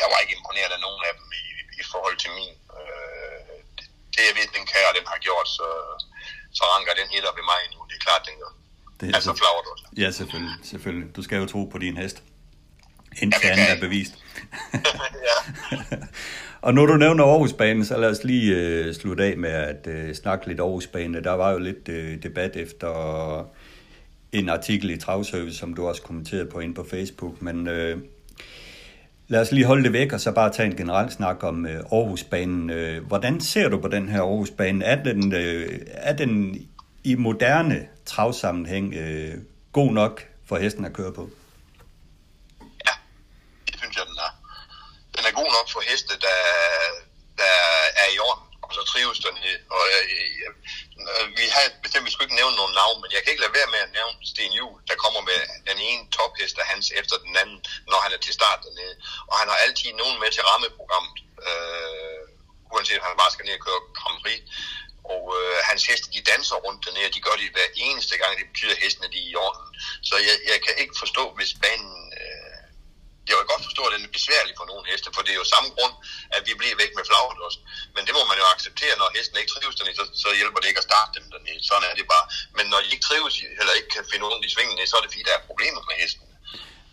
jeg 0.01 0.09
var 0.13 0.19
ikke 0.21 0.37
imponeret 0.39 0.73
af 0.77 0.81
nogen 0.87 1.03
af 1.09 1.13
dem 1.19 1.29
i, 1.43 1.45
i 1.81 1.83
forhold 1.93 2.17
til 2.23 2.31
min. 2.39 2.55
Øh, 2.79 3.57
det 4.15 4.23
jeg 4.29 4.35
ved, 4.39 4.47
den 4.57 4.67
kære, 4.73 4.97
den 4.99 5.07
har 5.13 5.21
gjort, 5.27 5.49
så, 5.59 5.69
så 6.59 6.63
ranker 6.73 6.95
den 7.01 7.09
helt 7.15 7.29
op 7.31 7.39
i 7.43 7.49
mig 7.53 7.63
nu. 7.73 7.79
Det 7.89 7.95
er 7.97 8.07
klart, 8.07 8.29
den 8.29 8.37
Det 9.01 9.11
er 9.11 9.15
altså 9.15 9.35
flagret 9.35 9.67
også. 9.73 9.85
Ja, 9.97 10.11
selvfølgelig, 10.11 10.55
selvfølgelig. 10.63 11.17
Du 11.17 11.23
skal 11.23 11.39
jo 11.39 11.47
tro 11.47 11.65
på 11.65 11.79
din 11.79 11.97
hest. 11.97 12.23
Indtil 13.23 13.41
ja, 13.45 13.51
andet 13.51 13.71
er 13.71 13.81
bevist. 13.81 14.15
ja. 15.73 15.77
og 16.67 16.75
når 16.75 16.87
du 16.87 16.97
nævner 16.97 17.25
Aarhusbanen, 17.25 17.85
så 17.85 17.99
lad 17.99 18.11
os 18.11 18.25
lige 18.25 18.57
øh, 18.57 18.95
slutte 18.95 19.25
af 19.25 19.37
med 19.37 19.51
at 19.51 19.87
øh, 19.87 20.15
snakke 20.15 20.47
lidt 20.49 20.61
Aarhusbanen. 20.61 21.25
Der 21.25 21.33
var 21.33 21.51
jo 21.51 21.59
lidt 21.59 21.89
øh, 21.89 22.23
debat 22.23 22.57
efter 22.57 23.51
en 24.33 24.49
artikel 24.49 24.91
i 24.91 24.97
Travservice, 24.97 25.59
som 25.59 25.75
du 25.75 25.89
også 25.89 26.03
kommenterede 26.03 26.47
på 26.47 26.59
ind 26.59 26.75
på 26.75 26.87
Facebook, 26.91 27.43
men 27.43 27.69
øh, 27.69 27.99
Lad 29.31 29.41
os 29.41 29.53
lige 29.53 29.67
holde 29.67 29.85
det 29.85 29.93
væk, 29.93 30.13
og 30.13 30.21
så 30.21 30.33
bare 30.33 30.53
tage 30.53 30.67
en 30.67 30.77
generel 30.77 31.11
snak 31.11 31.45
om 31.45 31.67
øh, 31.67 31.81
Aarhusbanen. 31.93 32.71
Øh, 32.71 33.07
hvordan 33.07 33.41
ser 33.41 33.69
du 33.69 33.79
på 33.79 33.89
den 33.89 34.09
her 34.09 34.21
Aarhusbane? 34.21 34.85
Er 34.85 35.03
den, 35.03 35.35
øh, 35.35 35.79
er 35.87 36.17
den 36.17 36.57
i 37.05 37.15
moderne 37.15 37.89
travsammenhæng 38.07 38.95
øh, 38.95 39.35
god 39.73 39.91
nok 39.93 40.15
for 40.49 40.57
hesten 40.59 40.85
at 40.85 40.93
køre 40.93 41.13
på? 41.13 41.31
Ja, 42.87 42.95
det 43.67 43.75
synes 43.81 43.97
jeg, 43.97 44.07
den 44.11 44.19
er. 44.27 44.33
Den 45.17 45.25
er 45.29 45.33
god 45.41 45.51
nok 45.57 45.67
for 45.75 45.83
heste, 45.91 46.15
der, 46.27 46.39
der 47.43 47.55
er 48.03 48.09
i 48.15 48.19
orden, 48.29 48.47
og 48.63 48.71
så 48.77 48.83
trives 48.93 49.19
den. 49.27 49.35
Og 49.77 49.83
øh, 49.95 50.05
øh, 51.11 51.27
vi 51.39 51.45
har 51.55 51.65
bestemt, 51.85 52.07
vi 52.07 52.13
skulle 52.13 52.27
ikke 52.29 52.41
nævne 52.43 52.57
nogen 52.61 52.75
navn, 52.83 52.97
men 53.03 53.11
jeg 53.15 53.21
kan 53.21 53.31
ikke 53.33 53.45
lade 53.45 53.59
være 53.59 53.73
med 53.75 53.81
at 53.87 53.95
nævne 53.99 54.17
Sten 54.33 54.53
Juhl, 54.59 54.77
der 54.89 55.03
kommer 55.05 55.21
med 55.31 55.39
den 55.71 55.79
ene 55.89 56.03
tophest 56.17 56.57
af 56.63 56.67
hans 56.73 56.87
efter 57.01 57.17
den 57.27 57.35
anden, 57.43 57.59
når 57.91 57.99
han 58.05 58.13
er 58.17 58.21
til 58.23 58.35
start 58.39 58.61
dernede. 58.65 58.95
Og 59.31 59.35
han 59.41 59.49
har 59.53 59.59
altid 59.65 59.91
nogen 60.03 60.17
med 60.23 60.31
til 60.33 60.43
rammeprogrammet, 60.51 61.17
øh, 61.49 62.23
uanset 62.73 63.01
om 63.01 63.09
han 63.11 63.21
bare 63.23 63.35
skal 63.35 63.45
ned 63.47 63.59
og 63.59 63.65
køre 63.67 63.81
Grand 63.99 64.19
Prix. 64.23 64.41
Og 65.13 65.23
øh, 65.39 65.57
hans 65.71 65.83
heste, 65.91 66.09
de 66.15 66.29
danser 66.33 66.57
rundt 66.67 66.85
dernede, 66.85 67.15
de 67.17 67.25
gør 67.27 67.37
det 67.41 67.55
hver 67.57 67.69
eneste 67.87 68.15
gang, 68.21 68.33
det 68.39 68.47
betyder, 68.53 68.75
at 68.77 68.83
hestene 68.85 69.13
de 69.15 69.19
er 69.23 69.31
i 69.33 69.35
orden. 69.47 69.67
Så 70.09 70.15
jeg, 70.29 70.37
jeg 70.53 70.59
kan 70.65 70.75
ikke 70.83 70.97
forstå, 71.03 71.25
hvis 71.39 71.53
banen 71.65 71.97
øh, 72.21 72.51
jeg 73.29 73.37
kan 73.39 73.53
godt 73.55 73.69
forstå, 73.69 73.83
at 73.87 73.93
den 73.95 74.07
er 74.09 74.19
besværlig 74.19 74.53
for 74.57 74.67
nogle 74.71 74.85
heste, 74.91 75.09
for 75.15 75.23
det 75.23 75.33
er 75.33 75.41
jo 75.43 75.53
samme 75.55 75.71
grund, 75.77 75.95
at 76.37 76.43
vi 76.49 76.53
bliver 76.61 76.77
væk 76.83 76.93
med 76.97 77.05
flaget 77.09 77.39
også. 77.47 77.61
Men 77.95 78.03
det 78.07 78.13
må 78.19 78.23
man 78.31 78.41
jo 78.43 78.47
acceptere, 78.55 78.95
når 79.01 79.17
hesten 79.17 79.37
ikke 79.41 79.53
trives 79.55 79.77
dernede, 79.77 79.99
så, 80.01 80.05
så 80.23 80.29
hjælper 80.41 80.59
det 80.61 80.69
ikke 80.69 80.83
at 80.83 80.89
starte 80.91 81.13
dem 81.17 81.27
dernede. 81.35 81.61
Sådan 81.69 81.87
er 81.91 81.95
det 81.99 82.07
bare. 82.15 82.27
Men 82.57 82.65
når 82.73 82.81
de 82.83 82.89
ikke 82.95 83.07
trives, 83.09 83.35
eller 83.61 83.73
ikke 83.79 83.93
kan 83.97 84.05
finde 84.11 84.25
rundt 84.31 84.47
i 84.49 84.55
svingene, 84.55 84.87
så 84.87 84.95
er 84.97 85.03
det 85.03 85.11
fordi, 85.13 85.25
der 85.29 85.35
er 85.37 85.49
problemer 85.51 85.83
med 85.89 85.97
hesten. 86.03 86.27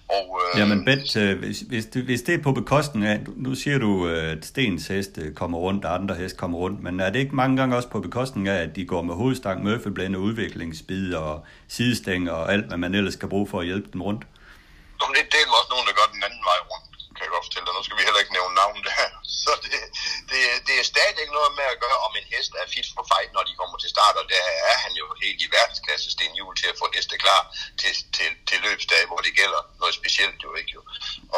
Og, 0.09 0.41
øh, 0.53 0.59
Jamen 0.59 0.85
Bent, 0.85 1.15
øh, 1.15 1.39
hvis, 1.39 1.59
hvis, 1.59 1.85
det, 1.85 2.03
hvis 2.03 2.21
det 2.21 2.35
er 2.35 2.43
på 2.43 2.51
bekostning 2.51 3.05
af, 3.05 3.19
nu 3.35 3.55
siger 3.55 3.77
du, 3.77 4.07
at 4.07 4.45
Stens 4.45 4.87
heste 4.87 5.33
kommer 5.35 5.57
rundt, 5.57 5.85
og 5.85 5.93
andre 5.93 6.15
heste 6.15 6.37
kommer 6.37 6.57
rundt, 6.57 6.83
men 6.83 6.99
er 6.99 7.09
det 7.09 7.19
ikke 7.19 7.35
mange 7.35 7.57
gange 7.57 7.75
også 7.75 7.89
på 7.89 7.99
bekostning 7.99 8.47
af, 8.47 8.63
at 8.63 8.75
de 8.75 8.85
går 8.85 9.01
med 9.01 9.15
hovedstang, 9.15 9.63
mørfelblænde, 9.63 10.19
udviklingsbid 10.19 11.13
og 11.13 11.45
sidestænger 11.67 12.31
og 12.31 12.53
alt, 12.53 12.65
hvad 12.65 12.77
man 12.77 12.95
ellers 12.95 13.13
skal 13.13 13.29
bruge 13.29 13.47
for 13.47 13.59
at 13.59 13.65
hjælpe 13.65 13.89
dem 13.93 14.01
rundt? 14.01 14.23
Jamen, 15.01 15.15
det, 15.15 15.23
det 15.31 15.39
er 15.43 15.49
også 15.59 15.69
nogen, 15.73 15.87
der 15.87 15.93
gør 15.99 16.07
den 16.13 16.23
anden 16.23 16.43
vej 16.49 16.59
rundt 16.71 16.86
kan 16.86 16.86
jeg 17.27 17.35
godt 17.35 17.47
fortælle 17.47 17.67
dig. 17.67 17.75
Nu 17.75 17.83
skal 17.85 17.97
vi 17.99 18.07
heller 18.07 18.23
ikke 18.23 18.37
nævne 18.37 18.55
navn 18.61 18.79
der. 18.87 19.05
Så 19.43 19.51
det, 19.63 19.73
det, 20.29 20.41
det 20.67 20.75
er 20.81 20.85
stadig 20.93 21.17
ikke 21.23 21.37
noget 21.39 21.51
med 21.59 21.67
at 21.73 21.81
gøre, 21.83 21.97
om 22.07 22.13
en 22.19 22.27
hest 22.33 22.51
er 22.61 22.67
fit 22.73 22.87
for 22.95 23.03
fight, 23.11 23.31
når 23.35 23.43
de 23.47 23.57
kommer 23.59 23.77
til 23.79 23.93
start, 23.95 24.15
og 24.21 24.25
der 24.33 24.43
er 24.71 24.77
han 24.83 24.93
jo 25.01 25.05
helt 25.23 25.39
i 25.45 25.47
verdensklasse 25.57 26.07
Sten 26.15 26.35
Hjul, 26.37 26.55
til 26.57 26.67
at 26.71 26.79
få 26.81 26.85
heste 26.95 27.17
klar 27.23 27.41
til, 27.81 27.91
til, 28.17 28.29
til 28.49 28.57
løbsdag, 28.67 29.01
hvor 29.09 29.19
det 29.25 29.33
gælder 29.41 29.61
noget 29.81 29.93
specielt 30.01 30.39
jo 30.45 30.51
ikke 30.59 30.71
jo. 30.77 30.81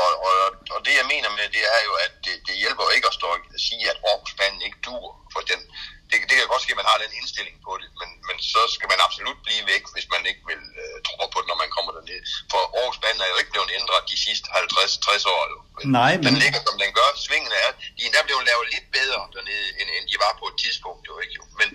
Og, 0.02 0.12
og, 0.28 0.38
og 0.76 0.80
det 0.86 0.94
jeg 1.00 1.08
mener 1.14 1.30
med 1.38 1.48
det 1.56 1.64
er 1.76 1.82
jo, 1.88 1.94
at 2.06 2.14
det, 2.26 2.36
det 2.48 2.56
hjælper 2.64 2.84
jo 2.88 2.92
ikke 2.96 3.08
at 3.12 3.18
stå 3.20 3.28
og 3.36 3.40
sige, 3.68 3.86
at 3.92 3.98
Aarhus 4.10 4.34
ikke 4.68 4.80
dur, 4.88 5.06
for 5.34 5.42
den, 5.52 5.62
det, 6.10 6.18
det 6.30 6.36
kan 6.38 6.48
godt 6.54 6.64
ske, 6.64 6.74
at 6.76 6.80
man 6.82 6.90
har 6.92 6.98
den 7.04 7.12
indstilling 7.20 7.58
på 7.68 7.72
det, 7.82 7.88
men, 8.00 8.10
men 8.28 8.38
så 8.54 8.62
skal 8.76 8.88
man 8.92 9.00
absolut 9.08 9.40
blive 9.46 9.64
væk, 9.72 9.84
hvis 9.94 10.08
man 10.14 10.22
ikke 10.30 10.44
vil 10.52 10.64
uh, 10.82 10.98
tro 11.08 11.16
på 11.34 11.38
det, 11.42 11.48
når 11.52 11.60
man 11.64 11.72
kommer 11.76 11.92
derned. 11.98 12.22
For 12.52 12.62
Aarhusbanen 12.78 13.20
er 13.26 13.30
jo 13.34 13.38
ikke 13.42 13.54
blevet 13.56 13.72
ændret 13.80 14.02
de 14.14 14.18
sidste 14.26 14.48
50-60 14.56 15.36
år. 15.36 15.42
Jo. 15.54 15.58
Nej, 16.00 16.12
men... 16.18 16.26
Den 16.28 16.38
ligger, 16.44 16.62
som 16.68 16.76
den 16.84 16.92
gør. 17.00 17.10
Svingene 17.26 17.58
er, 17.66 17.72
de 17.96 18.02
er 18.04 18.08
endda 18.08 18.22
blevet 18.30 18.44
lavet 18.50 18.66
lidt 18.76 18.88
bedre 18.98 19.22
dernede, 19.36 19.68
end, 19.80 19.90
end 19.96 20.06
de 20.12 20.16
var 20.26 20.34
på 20.42 20.46
et 20.52 20.58
tidspunkt. 20.64 21.02
Jo, 21.10 21.14
ikke? 21.24 21.34
Jo. 21.40 21.44
Men, 21.60 21.70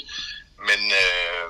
men 0.68 0.80
uh, 1.02 1.46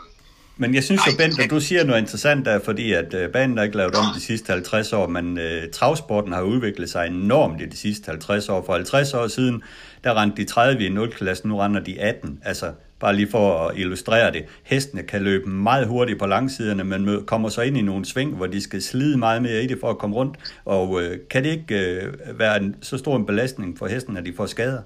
men 0.56 0.74
jeg 0.74 0.84
synes 0.84 1.00
jo, 1.06 1.12
Bent, 1.18 1.38
at 1.38 1.50
du 1.50 1.60
siger 1.60 1.84
noget 1.84 2.00
interessant 2.00 2.46
der, 2.46 2.60
fordi 2.64 2.92
at 2.92 3.14
øh, 3.14 3.32
banen 3.32 3.58
er 3.58 3.62
ikke 3.62 3.76
lavet 3.76 3.94
om 3.94 4.04
de 4.14 4.20
sidste 4.20 4.52
50 4.52 4.92
år, 4.92 5.06
men 5.06 5.38
øh, 5.38 5.72
travsporten 5.72 6.32
har 6.32 6.42
udviklet 6.42 6.90
sig 6.90 7.06
enormt 7.06 7.60
i 7.60 7.66
de 7.66 7.76
sidste 7.76 8.06
50 8.06 8.48
år. 8.48 8.62
For 8.66 8.72
50 8.72 9.14
år 9.14 9.28
siden, 9.28 9.62
der 10.04 10.20
rendte 10.20 10.42
de 10.42 10.48
30 10.48 10.86
i 10.86 10.88
0-klassen, 10.88 11.48
nu 11.48 11.58
render 11.58 11.80
de 11.80 12.00
18. 12.00 12.40
Altså, 12.44 12.72
bare 13.00 13.16
lige 13.16 13.30
for 13.30 13.68
at 13.68 13.78
illustrere 13.78 14.32
det. 14.32 14.44
Hestene 14.62 15.02
kan 15.02 15.22
løbe 15.22 15.48
meget 15.48 15.86
hurtigt 15.86 16.18
på 16.18 16.26
langsiderne, 16.26 16.84
men 16.84 17.26
kommer 17.26 17.48
så 17.48 17.62
ind 17.62 17.76
i 17.76 17.82
nogle 17.82 18.04
sving, 18.04 18.36
hvor 18.36 18.46
de 18.46 18.62
skal 18.62 18.82
slide 18.82 19.18
meget 19.18 19.42
mere 19.42 19.62
i 19.62 19.66
det 19.66 19.78
for 19.80 19.90
at 19.90 19.98
komme 19.98 20.16
rundt. 20.16 20.36
Og 20.64 21.02
øh, 21.02 21.18
kan 21.30 21.44
det 21.44 21.50
ikke 21.50 21.74
øh, 21.74 22.38
være 22.38 22.56
en, 22.56 22.76
så 22.82 22.98
stor 22.98 23.16
en 23.16 23.26
belastning 23.26 23.78
for 23.78 23.86
hesten, 23.86 24.16
at 24.16 24.24
de 24.24 24.34
får 24.36 24.46
skader? 24.46 24.82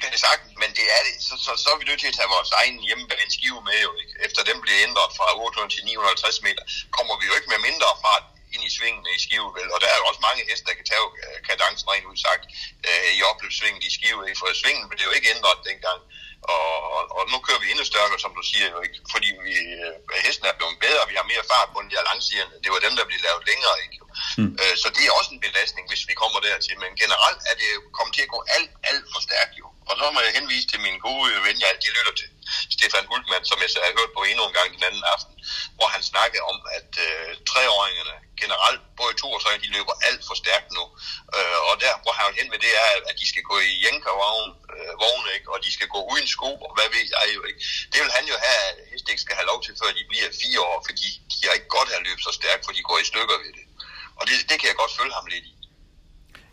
kan 0.00 0.10
det 0.14 0.20
sagtens, 0.28 0.52
men 0.62 0.70
det 0.78 0.86
er 0.96 1.02
det. 1.08 1.14
Så, 1.28 1.34
så, 1.44 1.52
så 1.62 1.66
er 1.72 1.78
vi 1.80 1.84
nødt 1.88 2.00
til 2.02 2.10
at 2.12 2.16
tage 2.18 2.34
vores 2.36 2.50
egen 2.60 2.76
hjemmebane 2.86 3.30
skive 3.36 3.60
med 3.68 3.78
jo 3.86 3.90
ikke. 4.02 4.14
Efter 4.26 4.40
den 4.50 4.58
bliver 4.64 4.80
ændret 4.86 5.08
fra 5.18 5.26
800 5.46 5.74
til 5.74 5.82
950 5.84 6.46
meter, 6.46 6.64
kommer 6.96 7.14
vi 7.20 7.24
jo 7.30 7.34
ikke 7.38 7.50
med 7.54 7.60
mindre 7.68 7.88
fart 8.04 8.24
ind 8.54 8.62
i 8.68 8.74
svingene 8.76 9.10
i 9.16 9.20
skive, 9.26 9.50
vel? 9.56 9.68
Og 9.74 9.78
der 9.82 9.88
er 9.90 9.98
jo 10.00 10.04
også 10.10 10.22
mange 10.28 10.42
heste, 10.48 10.66
der 10.68 10.78
kan 10.78 10.86
tage 10.90 11.06
øh, 11.24 11.36
kadencen 11.48 11.88
rent 11.92 12.10
udsagt 12.12 12.44
øh, 12.88 13.10
i 13.18 13.20
opløbssvinget 13.30 13.84
i 13.88 13.90
skive, 13.96 14.20
ikke? 14.28 14.38
For 14.40 14.46
svingen 14.62 14.88
blev 14.88 15.04
jo 15.08 15.12
ikke 15.16 15.32
ændret 15.34 15.58
dengang. 15.70 16.00
Og, 16.54 16.70
og, 16.94 17.02
og 17.18 17.22
nu 17.32 17.36
kører 17.46 17.60
vi 17.62 17.70
endnu 17.70 17.84
stærkere, 17.92 18.20
som 18.24 18.32
du 18.38 18.42
siger 18.50 18.68
jo 18.74 18.78
ikke, 18.86 18.98
fordi 19.14 19.28
vi, 19.46 19.54
øh, 19.80 19.92
hesten 20.26 20.46
er 20.50 20.58
blevet 20.58 20.76
bedre, 20.86 21.08
vi 21.10 21.16
har 21.18 21.26
mere 21.32 21.44
fart 21.52 21.68
på 21.72 21.78
den 21.82 21.90
der 21.94 22.08
langsiderne. 22.10 22.54
Det 22.64 22.70
var 22.74 22.80
dem, 22.86 22.94
der 22.98 23.04
blev 23.08 23.20
lavet 23.26 23.42
længere, 23.50 23.76
ikke? 23.84 23.96
Mm. 24.40 24.52
Øh, 24.60 24.74
så 24.82 24.86
det 24.96 25.02
er 25.04 25.12
også 25.18 25.30
en 25.36 25.44
belastning, 25.46 25.84
hvis 25.90 26.04
vi 26.10 26.14
kommer 26.22 26.38
dertil. 26.48 26.76
Men 26.82 26.90
generelt 27.02 27.40
er 27.50 27.54
det 27.60 27.70
kommet 27.96 28.12
til 28.14 28.26
at 28.26 28.32
gå 28.34 28.40
alt, 28.56 28.72
alt 28.90 29.06
for 29.12 29.20
stærkt 29.28 29.54
jo. 29.62 29.66
Og 29.88 29.94
så 29.98 30.04
må 30.14 30.18
jeg 30.26 30.32
henvise 30.38 30.68
til 30.72 30.80
min 30.86 30.98
gode 31.06 31.28
ven, 31.46 31.60
jeg 31.62 31.68
altid 31.72 31.92
lytter 31.98 32.14
til, 32.20 32.28
Stefan 32.76 33.08
Hultmann, 33.10 33.44
som 33.50 33.58
jeg 33.62 33.70
så 33.70 33.78
har 33.84 33.98
hørt 33.98 34.12
på 34.16 34.22
endnu 34.30 34.44
en 34.46 34.56
gang 34.58 34.68
den 34.76 34.84
anden 34.88 35.04
aften, 35.14 35.34
hvor 35.76 35.88
han 35.94 36.02
snakkede 36.12 36.42
om, 36.52 36.58
at 36.78 36.90
øh, 37.06 37.28
treåringerne 37.50 38.16
generelt, 38.42 38.82
både 39.00 39.12
to 39.22 39.28
og 39.36 39.40
tre, 39.42 39.50
de 39.64 39.74
løber 39.76 39.94
alt 40.08 40.22
for 40.28 40.36
stærkt 40.42 40.70
nu. 40.78 40.84
Øh, 41.36 41.58
og 41.68 41.74
der, 41.84 41.94
hvor 42.02 42.12
han 42.18 42.38
hen 42.40 42.48
med 42.54 42.60
det, 42.66 42.72
er, 42.84 42.90
at 43.10 43.16
de 43.20 43.26
skal 43.32 43.44
gå 43.50 43.56
i 43.70 43.72
jænkervogn, 43.84 44.50
øh, 44.74 44.92
vogne, 45.04 45.30
ikke? 45.36 45.48
og 45.54 45.58
de 45.64 45.70
skal 45.76 45.88
gå 45.94 46.00
uden 46.12 46.26
sko, 46.34 46.50
og 46.66 46.72
hvad 46.76 46.88
ved 46.94 47.04
jeg 47.14 47.28
jo 47.36 47.42
ikke. 47.48 47.60
Det 47.92 47.98
vil 48.02 48.12
han 48.18 48.24
jo 48.32 48.36
have, 48.46 48.60
at 48.70 48.76
hest 48.90 49.06
ikke 49.10 49.24
skal 49.26 49.36
have 49.38 49.50
lov 49.52 49.58
til, 49.62 49.72
før 49.80 49.90
de 49.98 50.04
bliver 50.10 50.30
fire 50.42 50.60
år, 50.70 50.78
fordi 50.88 51.08
de 51.30 51.36
har 51.46 51.54
ikke 51.58 51.74
godt 51.78 51.90
at 51.96 52.04
løbe 52.06 52.22
så 52.26 52.32
stærkt, 52.40 52.62
for 52.64 52.72
de 52.76 52.82
går 52.88 52.98
i 53.00 53.10
stykker 53.12 53.36
ved 53.44 53.52
det. 53.58 53.64
Og 54.18 54.22
det, 54.28 54.36
det 54.50 54.56
kan 54.60 54.68
jeg 54.70 54.76
godt 54.82 54.96
følge 54.98 55.14
ham 55.18 55.26
lidt 55.34 55.44
i. 55.52 55.54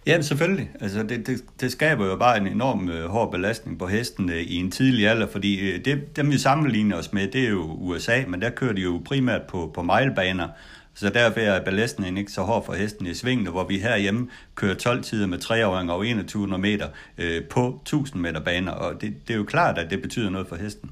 Ja, 0.07 0.21
selvfølgelig. 0.21 0.71
Altså, 0.81 1.03
det, 1.03 1.27
det, 1.27 1.43
det 1.61 1.71
skaber 1.71 2.05
jo 2.05 2.15
bare 2.15 2.37
en 2.37 2.47
enorm 2.47 2.89
øh, 2.89 3.09
hård 3.09 3.31
belastning 3.31 3.79
på 3.79 3.87
hesten 3.87 4.29
øh, 4.29 4.41
i 4.41 4.55
en 4.55 4.71
tidlig 4.71 5.07
alder, 5.07 5.27
fordi 5.31 5.59
øh, 5.59 5.85
det, 5.85 6.15
dem 6.15 6.31
vi 6.31 6.37
sammenligner 6.37 6.97
os 6.97 7.13
med, 7.13 7.27
det 7.27 7.43
er 7.45 7.49
jo 7.49 7.63
USA, 7.63 8.23
men 8.27 8.41
der 8.41 8.49
kører 8.49 8.73
de 8.73 8.81
jo 8.81 9.01
primært 9.05 9.41
på, 9.47 9.71
på 9.75 9.81
milebaner, 9.81 10.47
så 10.95 11.09
derfor 11.09 11.39
er 11.39 11.63
belastningen 11.63 12.17
ikke 12.17 12.31
så 12.31 12.41
hård 12.41 12.65
for 12.65 12.73
hesten 12.73 13.05
i 13.07 13.13
svingene, 13.13 13.49
hvor 13.49 13.63
vi 13.63 13.79
herhjemme 13.79 14.31
kører 14.55 14.75
12 14.75 15.03
tider 15.03 15.27
med 15.27 15.39
3 15.39 15.65
over 15.65 15.79
2100 15.79 16.61
meter 16.61 16.89
øh, 17.17 17.47
på 17.49 17.79
1000 17.81 18.21
meter 18.21 18.39
baner, 18.39 18.71
og 18.71 19.01
det, 19.01 19.27
det 19.27 19.33
er 19.33 19.37
jo 19.37 19.43
klart, 19.45 19.77
at 19.77 19.89
det 19.89 20.01
betyder 20.01 20.29
noget 20.29 20.47
for 20.49 20.55
hesten. 20.55 20.89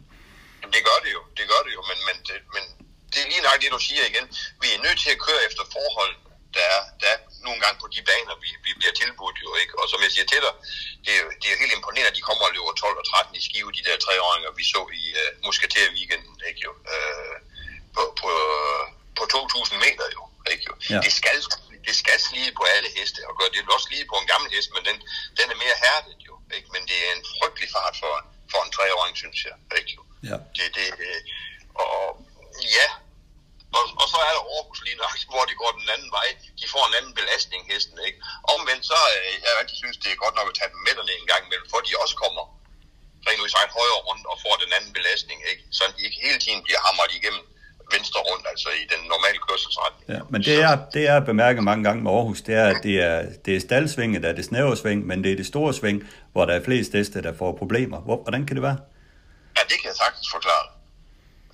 Det 0.76 0.82
gør 0.88 1.00
det 1.06 1.12
jo, 1.18 1.22
det 1.38 1.46
gør 1.52 1.62
det 1.66 1.74
jo, 1.78 1.82
men, 1.90 1.98
men, 2.08 2.18
det, 2.28 2.38
men 2.56 2.64
det 3.12 3.20
er 3.24 3.28
lige 3.34 3.44
nok 3.48 3.58
det, 3.64 3.70
du 3.76 3.80
siger 3.90 4.04
igen. 4.12 4.26
Vi 4.62 4.68
er 4.76 4.80
nødt 4.86 5.00
til 5.04 5.10
at 5.16 5.20
køre 5.28 5.42
efter 5.50 5.64
forhold, 5.76 6.14
der 6.56 6.66
er, 6.76 6.82
der 7.02 7.08
er 7.16 7.20
nogle 7.48 7.60
gange 7.64 7.78
på 7.84 7.88
de 7.96 8.02
baner, 8.10 8.36
vi, 8.44 8.50
vi 8.68 8.72
bliver 8.80 8.96
tilbudt 9.02 9.38
jo, 9.46 9.50
ikke? 9.62 9.74
Og 9.80 9.86
som 9.92 10.00
jeg 10.06 10.12
siger 10.16 10.28
til 10.30 10.42
dig, 10.46 10.54
det 11.06 11.14
er, 11.20 11.24
det 11.42 11.48
er 11.50 11.62
helt 11.64 11.76
imponerende, 11.78 12.12
at 12.12 12.18
de 12.20 12.28
kommer 12.30 12.44
og 12.48 12.54
løber 12.56 12.74
12 12.74 13.02
og 13.02 13.06
13 13.12 13.40
i 13.40 13.42
skive, 13.48 13.76
de 13.78 13.86
der 13.88 14.04
treåringer, 14.06 14.52
vi 14.60 14.64
så 14.74 14.82
i 15.02 15.04
uh, 15.22 15.30
Musketer-weekenden, 15.46 16.36
ikke 16.50 16.62
jo? 16.68 16.72
Uh, 16.94 17.36
på, 17.96 18.04
på, 18.22 18.30
på 19.18 19.24
2.000 19.34 19.86
meter 19.86 20.08
jo, 20.16 20.22
ikke 20.52 20.64
jo? 20.70 20.74
Ja. 20.94 21.00
Det, 21.06 21.14
skal, 21.20 21.38
det 21.88 21.96
skal 22.02 22.18
slide 22.28 22.52
på 22.60 22.64
alle 22.74 22.90
heste, 22.98 23.20
og 23.30 23.34
gøre 23.38 23.52
det 23.54 23.62
vil 23.66 23.76
også 23.78 23.88
slide 23.90 24.06
på 24.12 24.18
en 24.22 24.30
gammel 24.32 24.50
hest, 24.56 24.70
men 24.76 24.84
den, 24.90 24.98
den 25.40 25.48
er 25.54 25.58
mere 25.64 25.78
hærdet 25.86 26.18
jo, 26.30 26.34
ikke? 26.56 26.68
Men 26.76 26.82
det 26.90 26.98
er 27.06 27.12
en 27.18 27.26
frygtelig 27.36 27.70
fart 27.76 27.96
for, 28.02 28.14
for 28.52 28.60
en 28.66 28.72
treåring, 28.76 29.16
synes 29.24 29.40
jeg, 29.48 29.56
ikke 29.80 29.92
jo? 29.98 30.02
Ja. 30.30 30.38
Det, 30.58 30.68
det, 30.78 30.88
og 31.84 31.98
ja, 32.78 32.88
og, 33.78 33.84
og 34.02 34.06
så 34.12 34.18
er 34.28 34.34
der 34.38 34.44
Aarhus 34.56 34.80
lige 34.88 35.00
nok, 35.04 35.14
hvor 35.34 35.44
de 35.50 35.56
går 35.62 35.72
den 35.80 35.88
anden 35.96 36.12
vej. 36.18 36.28
De 36.62 36.66
får 36.74 36.84
en 36.90 36.98
anden 37.00 37.14
belastning, 37.20 37.62
hesten, 37.72 37.98
ikke? 38.08 38.20
Omvendt 38.54 38.84
så, 38.92 39.00
øh, 39.16 39.34
jeg 39.46 39.52
rigtig 39.62 39.78
synes, 39.82 39.98
det 40.04 40.10
er 40.12 40.24
godt 40.26 40.36
nok 40.40 40.48
at 40.52 40.56
tage 40.60 40.72
dem 40.74 40.80
med 40.86 40.94
en 41.20 41.28
gang 41.32 41.42
imellem, 41.48 41.68
for 41.74 41.80
de 41.88 41.92
også 42.04 42.16
kommer 42.24 42.44
rent 43.28 43.42
ud 43.44 43.50
sagt 43.56 43.72
højere 43.80 44.00
rundt 44.08 44.26
og 44.32 44.36
får 44.44 44.56
den 44.64 44.72
anden 44.78 44.94
belastning, 44.98 45.40
ikke? 45.52 45.64
Så 45.78 45.84
de 45.96 46.02
ikke 46.08 46.20
hele 46.26 46.40
tiden 46.44 46.62
bliver 46.66 46.82
hamret 46.88 47.12
igennem 47.20 47.44
venstre 47.96 48.20
rundt, 48.30 48.46
altså 48.52 48.70
i 48.82 48.86
den 48.94 49.02
normale 49.14 49.40
kørselsretning. 49.48 50.06
Ja, 50.16 50.22
men 50.34 50.40
det 50.48 50.58
er, 50.68 50.74
det 50.96 51.04
er 51.14 51.20
bemærket 51.32 51.64
mange 51.64 51.84
gange 51.88 52.04
med 52.04 52.12
Aarhus, 52.12 52.42
det 52.42 52.56
er, 52.56 52.68
at 52.74 52.80
det 52.84 52.96
er, 53.10 53.18
det 53.46 53.56
er 53.56 53.60
staldsvinget, 53.60 54.24
der 54.24 54.30
er 54.30 54.38
det 54.40 54.46
snævre 54.46 54.78
sving, 54.78 55.00
men 55.10 55.24
det 55.24 55.32
er 55.32 55.36
det 55.36 55.46
store 55.54 55.74
sving, 55.74 55.98
hvor 56.32 56.46
der 56.46 56.54
er 56.54 56.64
flest 56.64 56.92
heste, 56.94 57.22
der 57.22 57.34
får 57.38 57.52
problemer. 57.62 58.00
Hvor, 58.02 58.18
hvordan 58.24 58.46
kan 58.46 58.56
det 58.56 58.64
være? 58.64 58.78
Ja, 59.58 59.62
det 59.70 59.78
kan 59.82 59.88
jeg 59.92 59.98
sagtens 60.04 60.28
forklare. 60.32 60.66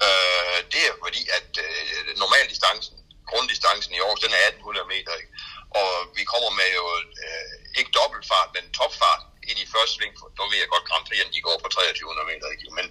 Øh, 0.08 0.60
det 0.74 0.82
er 0.90 0.94
fordi, 1.06 1.24
at 1.38 1.50
øh, 1.66 2.18
normaldistancen, 2.24 2.96
grunddistancen 3.32 3.94
i 3.98 4.04
år, 4.08 4.16
den 4.24 4.32
er 4.40 4.44
1800 4.48 4.88
meter, 4.96 5.14
ikke? 5.22 5.34
og 5.82 5.92
vi 6.18 6.24
kommer 6.32 6.52
med 6.62 6.70
jo 6.80 6.86
øh, 7.26 7.54
ikke 7.80 7.92
dobbeltfart, 8.00 8.50
men 8.56 8.66
topfart 8.80 9.24
ind 9.50 9.60
i 9.64 9.72
første 9.74 9.94
sving. 9.96 10.14
Nu 10.38 10.44
ved 10.50 10.60
jeg 10.62 10.74
godt, 10.74 10.90
Grand 10.90 11.06
Prix, 11.08 11.20
de 11.36 11.46
går 11.48 11.58
på 11.64 11.68
2300 11.70 12.32
meter, 12.32 12.48
ikke? 12.54 12.68
men 12.78 12.88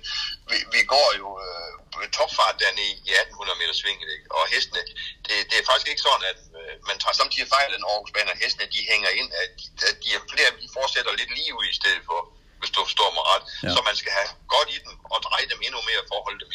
vi, 0.51 0.59
vi 0.75 0.81
går 0.95 1.09
jo 1.21 1.29
øh, 1.47 1.73
med 2.01 2.09
topfart 2.17 2.57
dernede 2.63 2.95
i 3.09 3.13
1800 3.23 3.61
meter 3.61 3.75
sving, 3.81 3.99
ikke? 4.17 4.29
og 4.37 4.43
hestene, 4.55 4.83
det, 5.27 5.37
det 5.51 5.57
er 5.59 5.69
faktisk 5.71 5.89
ikke 5.93 6.07
sådan, 6.09 6.27
at 6.33 6.41
øh, 6.61 6.75
man 6.89 6.97
tager 7.03 7.17
samtidig 7.21 7.49
fejl 7.57 7.71
af 7.75 7.81
Aarhus 7.91 8.13
Baner, 8.15 8.43
hestene 8.43 8.73
de 8.75 8.81
hænger 8.93 9.11
ind, 9.21 9.31
at 9.43 9.51
de, 9.61 9.65
at 9.89 9.97
de 10.03 10.09
er 10.17 10.23
flere, 10.33 10.51
de 10.65 10.69
fortsætter 10.77 11.13
lidt 11.21 11.33
lige 11.39 11.53
ud 11.59 11.67
i 11.73 11.79
stedet 11.81 12.03
for 12.11 12.21
hvis 12.61 12.73
du 12.75 12.79
forstår 12.89 13.11
mig 13.17 13.25
ret. 13.33 13.45
Ja. 13.67 13.73
Så 13.75 13.81
man 13.89 13.97
skal 14.01 14.13
have 14.19 14.31
godt 14.55 14.69
i 14.77 14.79
dem 14.85 14.95
og 15.15 15.19
dreje 15.27 15.47
dem 15.53 15.61
endnu 15.67 15.81
mere 15.91 16.03
for 16.09 16.17
at 16.21 16.25
holde 16.27 16.41
dem, 16.43 16.51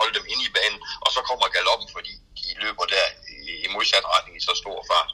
holde 0.00 0.14
dem 0.18 0.26
inde 0.32 0.44
i 0.48 0.54
banen, 0.58 0.80
og 1.04 1.08
så 1.14 1.20
kommer 1.28 1.56
galoppen, 1.56 1.88
fordi 1.96 2.12
de 2.38 2.46
løber 2.64 2.86
der 2.94 3.06
i, 3.64 3.66
modsat 3.74 4.06
retning 4.14 4.34
i 4.36 4.42
så 4.48 4.54
stor 4.62 4.78
fart. 4.90 5.10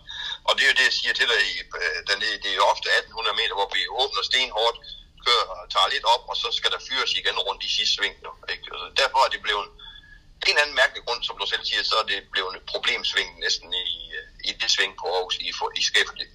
Og 0.47 0.53
det 0.55 0.63
er 0.65 0.71
jo 0.73 0.79
det, 0.79 0.87
jeg 0.91 0.97
siger 1.01 1.15
til 1.17 1.27
dig, 1.33 1.41
i, 1.53 1.55
øh, 1.81 1.99
dernede, 2.09 2.37
det 2.43 2.51
er 2.51 2.59
jo 2.61 2.65
ofte 2.75 2.89
1800 2.99 3.37
meter, 3.41 3.55
hvor 3.59 3.69
vi 3.77 3.81
åbner 4.03 4.23
stenhårdt, 4.31 4.79
kører, 5.25 5.47
tager 5.75 5.89
lidt 5.95 6.07
op, 6.15 6.23
og 6.31 6.37
så 6.43 6.49
skal 6.59 6.71
der 6.75 6.87
fyres 6.89 7.13
igen 7.21 7.39
rundt 7.47 7.63
i 7.69 7.71
sidste 7.77 7.95
sving. 7.97 8.15
Nu, 8.25 8.31
ikke? 8.53 8.65
Altså, 8.73 8.87
derfor 9.03 9.21
er 9.27 9.31
det 9.35 9.43
blevet 9.47 9.69
en 10.47 10.51
eller 10.51 10.63
anden 10.63 10.77
mærkelig 10.83 11.03
grund, 11.07 11.21
som 11.25 11.39
du 11.41 11.47
selv 11.53 11.65
siger, 11.69 11.83
så 11.83 11.97
er 12.03 12.07
det 12.13 12.19
blevet 12.35 12.53
et 12.59 12.65
problemsving 12.73 13.29
næsten 13.45 13.69
i, 13.75 13.99
i 14.49 14.53
det 14.61 14.71
sving 14.75 14.93
på 15.01 15.05
Aarhus, 15.15 15.37
i, 15.47 15.49
for, 15.59 15.67
i, 15.81 15.83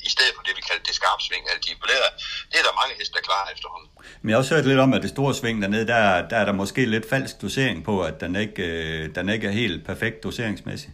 i 0.07 0.10
stedet 0.16 0.34
for 0.36 0.43
det, 0.47 0.53
vi 0.60 0.64
kalder 0.68 0.84
det 0.89 0.95
skarpsving. 0.99 1.43
Altså, 1.49 1.62
det, 1.66 1.95
er, 1.99 2.12
det 2.51 2.57
er 2.60 2.66
der 2.68 2.74
mange 2.82 2.93
heste, 2.99 3.14
der 3.18 3.24
klarer 3.30 3.49
efterhånden. 3.55 3.89
Men 4.22 4.30
jeg 4.30 4.36
har 4.36 4.41
også 4.43 4.55
hørt 4.55 4.66
lidt 4.72 4.82
om, 4.86 4.91
at 4.97 5.01
det 5.05 5.12
store 5.16 5.34
sving 5.39 5.57
dernede, 5.64 5.88
der, 5.93 6.01
der 6.32 6.38
er 6.41 6.45
der 6.49 6.55
måske 6.64 6.82
lidt 6.95 7.05
falsk 7.14 7.36
dosering 7.41 7.78
på, 7.89 7.93
at 8.10 8.16
den 8.24 8.36
ikke, 8.45 8.64
øh, 8.64 9.16
den 9.16 9.26
ikke 9.36 9.47
er 9.47 9.55
helt 9.62 9.80
perfekt 9.89 10.18
doseringsmæssigt. 10.24 10.93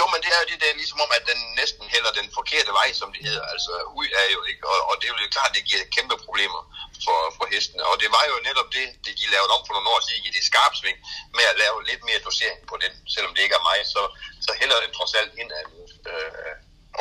Jo, 0.00 0.04
men 0.12 0.18
det 0.24 0.30
er 0.36 0.40
jo 0.42 0.48
det 0.52 0.58
der 0.64 0.72
ligesom 0.82 0.98
om, 1.04 1.10
at 1.18 1.24
den 1.30 1.40
næsten 1.60 1.84
hælder 1.94 2.12
den 2.20 2.28
forkerte 2.38 2.72
vej, 2.80 2.88
som 3.00 3.08
det 3.14 3.22
hedder. 3.28 3.44
Altså, 3.54 3.72
ud 4.00 4.08
er 4.22 4.26
jo 4.36 4.40
ikke, 4.50 4.62
og, 4.72 4.78
og 4.88 4.94
det 4.98 5.04
er 5.06 5.12
jo 5.12 5.18
klart, 5.36 5.50
det 5.56 5.64
giver 5.68 5.82
kæmpe 5.96 6.16
problemer 6.26 6.60
for, 7.06 7.18
for 7.36 7.44
hestene. 7.52 7.82
Og 7.90 7.96
det 8.02 8.08
var 8.16 8.24
jo 8.30 8.36
netop 8.48 8.68
det, 8.76 8.86
det 9.04 9.12
de 9.20 9.26
lavede 9.34 9.50
om 9.56 9.62
for 9.66 9.74
nogle 9.74 9.90
år 9.94 10.00
siden 10.06 10.24
i 10.28 10.30
det 10.36 10.44
skarpsving, 10.50 10.98
med 11.38 11.46
at 11.52 11.56
lave 11.62 11.76
lidt 11.90 12.02
mere 12.08 12.20
dosering 12.28 12.60
på 12.70 12.76
den. 12.84 12.92
Selvom 13.14 13.32
det 13.34 13.42
ikke 13.46 13.58
er 13.60 13.68
mig, 13.70 13.78
så, 13.94 14.02
så 14.46 14.50
hælder 14.60 14.76
den 14.84 14.92
trods 14.96 15.14
alt 15.20 15.32
ind 15.42 15.50
af 15.60 15.64
øh, 16.10 16.54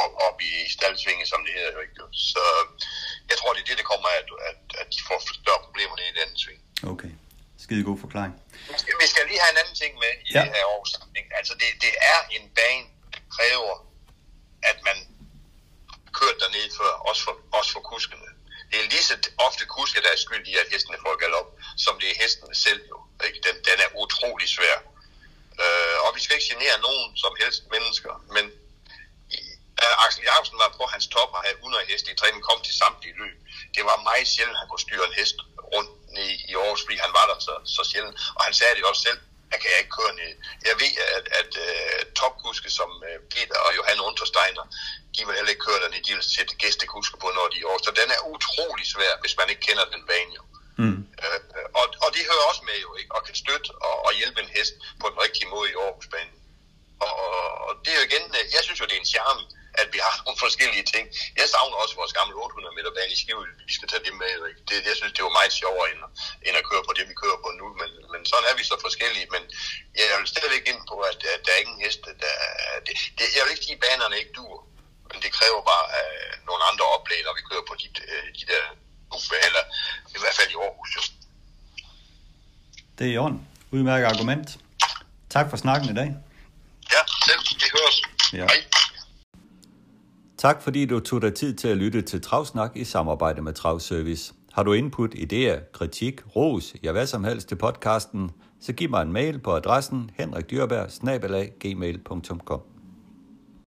op, 0.03 0.13
op 0.27 0.37
i 0.49 0.53
staldsvinge, 0.75 1.25
som 1.31 1.39
det 1.45 1.53
hedder. 1.57 1.81
Ikke? 1.85 1.95
Så 2.31 2.43
jeg 3.29 3.37
tror, 3.37 3.53
det 3.53 3.61
er 3.61 3.69
det, 3.71 3.77
der 3.81 3.87
kommer 3.91 4.07
af, 4.13 4.17
at, 4.21 4.29
at, 4.49 4.59
at 4.81 4.87
de 4.95 4.99
får 5.07 5.19
større 5.41 5.61
problemer 5.67 5.95
i 5.97 6.13
den 6.21 6.29
sving. 6.41 6.61
Okay, 6.93 7.11
skide 7.63 7.83
god 7.89 7.99
forklaring. 8.05 8.33
Vi 9.03 9.07
skal, 9.11 9.23
lige 9.31 9.41
have 9.43 9.53
en 9.55 9.61
anden 9.63 9.77
ting 9.83 9.93
med 10.03 10.11
i 10.27 10.31
Ja. 10.33 10.39
ja. 10.39 10.45
det 10.45 10.51
her 10.57 10.65
års 10.75 10.91
samling. 10.95 11.25
Altså, 11.39 11.53
det, 11.61 11.69
det 11.85 11.93
er 12.13 12.19
en 12.37 12.45
bane, 12.57 12.87
der 13.13 13.21
kræver, 13.35 13.75
at 14.69 14.77
man 14.87 14.97
kørt 16.19 16.37
dernede 16.43 16.69
før, 16.79 16.91
også 17.09 17.21
for, 17.27 17.35
også 17.57 17.71
for 17.75 17.79
kuskene. 17.91 18.27
Det 18.71 18.79
er 18.79 18.89
lige 18.93 19.03
så 19.03 19.15
ofte 19.47 19.65
kuske, 19.65 20.01
der 20.01 20.11
er 20.11 20.23
skyld 20.25 20.47
i, 20.47 20.55
at 20.57 20.67
hestene 20.71 20.97
får 21.03 21.15
galop, 21.23 21.49
som 21.77 21.99
det 21.99 22.07
er 22.11 22.21
hestene 22.23 22.55
selv 22.55 22.81
jo. 22.91 22.97
Ikke? 23.25 23.39
Den, 23.45 23.55
den 23.67 23.77
er 23.85 23.89
utrolig 24.03 24.49
svær. 24.49 24.77
Øh, 25.63 25.97
og 26.05 26.09
vi 26.15 26.21
skal 26.21 26.35
ikke 26.35 26.49
genere 26.53 26.77
nogen 26.87 27.17
som 27.23 27.33
helst 27.41 27.61
mennesker, 27.75 28.13
men 28.35 28.45
uh, 29.83 30.05
Axel 30.05 30.23
Jacobsen 30.27 30.57
var 30.63 30.71
på 30.79 30.83
hans 30.93 31.07
top 31.15 31.29
og 31.35 31.41
havde 31.45 31.55
100 31.55 31.85
heste 31.91 32.11
i 32.11 32.15
træning, 32.15 32.41
kom 32.43 32.59
til 32.63 32.75
samtlige 32.83 33.17
løb. 33.21 33.37
Det 33.75 33.83
var 33.89 34.07
meget 34.09 34.27
sjældent, 34.33 34.55
at 34.55 34.61
han 34.61 34.69
kunne 34.69 34.85
styre 34.87 35.05
en 35.09 35.17
hest 35.19 35.37
rundt 35.73 35.91
i, 36.23 36.27
i 36.49 36.53
Aarhus, 36.55 36.81
fordi 36.85 36.97
han 37.05 37.13
var 37.17 37.25
der 37.31 37.37
så, 37.47 37.55
så 37.75 37.81
sjældent. 37.91 38.15
Og 38.37 38.41
han 38.47 38.53
sagde 38.59 38.75
det 38.75 38.83
også 38.83 39.01
selv, 39.07 39.19
at 39.53 39.57
kan 39.61 39.69
jeg 39.73 39.79
ikke 39.83 39.95
køre 39.99 40.13
ned. 40.21 40.31
Jeg 40.69 40.75
ved, 40.83 40.93
at, 41.17 41.25
at 41.41 41.51
uh, 41.67 41.99
topkuske 42.19 42.69
som 42.79 42.89
uh, 43.09 43.17
Peter 43.33 43.57
og 43.65 43.71
Johan 43.77 43.99
Untersteiner, 44.09 44.65
de 45.15 45.21
vil 45.25 45.35
heller 45.37 45.53
ikke 45.53 45.65
køre 45.67 45.79
derned, 45.83 46.01
de 46.07 46.13
vil 46.17 46.25
sætte 46.35 46.53
gæstekuske 46.63 47.17
på, 47.23 47.27
når 47.37 47.45
de 47.53 47.57
er 47.61 47.65
Aarhus. 47.67 47.83
Så 47.87 47.91
den 48.01 48.09
er 48.15 48.21
utrolig 48.33 48.85
svær, 48.93 49.13
hvis 49.21 49.35
man 49.39 49.47
ikke 49.51 49.63
kender 49.67 49.85
den 49.93 50.03
bane 50.11 50.31
jo. 50.39 50.43
Mm. 50.83 50.99
Øh, 51.23 51.39
og, 51.79 51.85
og 52.03 52.09
det 52.15 52.21
hører 52.29 52.45
også 52.51 52.61
med 52.69 52.77
jo, 52.85 52.89
ikke? 52.99 53.11
Og 53.15 53.21
kan 53.27 53.35
støtte 53.43 53.69
og, 53.87 53.95
og 54.05 54.11
hjælpe 54.19 54.39
en 54.41 54.51
hest 54.57 54.73
på 55.01 55.05
den 55.11 55.17
rigtige 55.25 55.47
måde 55.53 55.67
i 55.71 55.75
Aarhusbanen. 55.83 56.35
Og, 57.05 57.11
og- 57.25 57.57
og 57.67 57.73
det 57.85 57.91
er 57.93 57.99
jo 57.99 58.05
igen, 58.09 58.25
øh, 58.39 58.45
jeg 58.55 58.61
synes 58.65 58.79
jo, 58.81 58.85
det 58.89 58.95
er 58.97 59.03
en 59.05 59.13
charme, 59.15 59.41
at 59.81 59.87
vi 59.93 59.99
har 60.05 60.13
nogle 60.25 60.39
forskellige 60.45 60.85
ting. 60.93 61.05
Jeg 61.39 61.47
savner 61.53 61.77
også 61.83 61.95
vores 62.01 62.13
gamle 62.19 62.35
800 62.35 62.75
meter 62.77 62.91
bane 62.97 63.13
i 63.15 63.17
Skive, 63.21 63.43
vi 63.69 63.73
skal 63.77 63.87
tage 63.91 64.05
det 64.07 64.13
med. 64.21 64.31
Det, 64.67 64.75
jeg 64.89 64.95
synes, 64.99 65.13
det 65.15 65.23
var 65.27 65.37
meget 65.39 65.53
sjovere, 65.61 65.87
end, 65.91 66.01
end 66.45 66.55
at 66.61 66.67
køre 66.69 66.83
på 66.87 66.93
det, 66.97 67.03
vi 67.11 67.15
kører 67.23 67.39
på 67.45 67.49
nu. 67.59 67.65
Men, 67.81 67.91
men 68.11 68.21
sådan 68.31 68.47
er 68.49 68.55
vi 68.59 68.63
så 68.71 68.75
forskellige. 68.87 69.27
Men 69.35 69.43
jeg 69.99 70.17
vil 70.19 70.33
stadigvæk 70.33 70.65
ind 70.71 70.81
på, 70.91 70.95
at, 71.09 71.19
at 71.35 71.41
der 71.45 71.51
er 71.55 71.61
ingen 71.63 71.79
heste, 71.85 72.09
der... 72.23 72.35
Det, 72.85 72.93
det, 73.17 73.25
jeg 73.35 73.41
vil 73.43 73.53
ikke 73.53 73.67
sige, 73.67 73.77
at 73.79 73.83
banerne 73.85 74.15
ikke 74.21 74.35
dur. 74.39 74.55
Men 75.09 75.17
det 75.23 75.31
kræver 75.37 75.61
bare 75.71 75.85
uh, 75.99 76.31
nogle 76.49 76.61
andre 76.69 76.85
oplæg, 76.95 77.21
når 77.27 77.33
vi 77.39 77.43
kører 77.49 77.65
på 77.69 77.75
de, 77.81 77.87
uh, 78.13 78.27
de 78.39 78.43
der 78.51 78.63
eller 79.47 79.63
i 80.15 80.19
hvert 80.21 80.35
fald 80.39 80.49
i 80.55 80.57
Aarhus. 80.63 80.89
Jo. 80.95 81.01
Det 82.97 83.07
er 83.07 83.11
i 83.11 83.17
orden. 83.17 83.47
Udmærket 83.71 84.05
argument. 84.13 84.47
Tak 85.29 85.49
for 85.49 85.57
snakken 85.57 85.89
i 85.89 85.93
dag. 85.93 86.09
Ja, 86.93 87.01
selv. 87.25 87.43
Det 87.61 87.69
høres. 87.77 87.97
Ja. 88.33 88.45
Hej. 88.51 88.59
Tak 90.41 90.61
fordi 90.61 90.85
du 90.85 90.99
tog 90.99 91.21
dig 91.21 91.33
tid 91.33 91.53
til 91.53 91.67
at 91.67 91.77
lytte 91.77 92.01
til 92.01 92.21
Travsnak 92.21 92.71
i 92.75 92.83
samarbejde 92.83 93.41
med 93.41 93.53
Travservice. 93.53 94.33
Har 94.51 94.63
du 94.63 94.73
input, 94.73 95.13
idéer, 95.13 95.71
kritik, 95.71 96.21
ros, 96.35 96.75
ja 96.83 96.91
hvad 96.91 97.07
som 97.07 97.23
helst 97.23 97.47
til 97.47 97.55
podcasten, 97.55 98.29
så 98.61 98.73
giv 98.73 98.89
mig 98.89 99.01
en 99.01 99.13
mail 99.13 99.39
på 99.39 99.51
adressen 99.55 100.11
henrikdyrberg 100.17 101.49
gmail.com. 101.59 102.70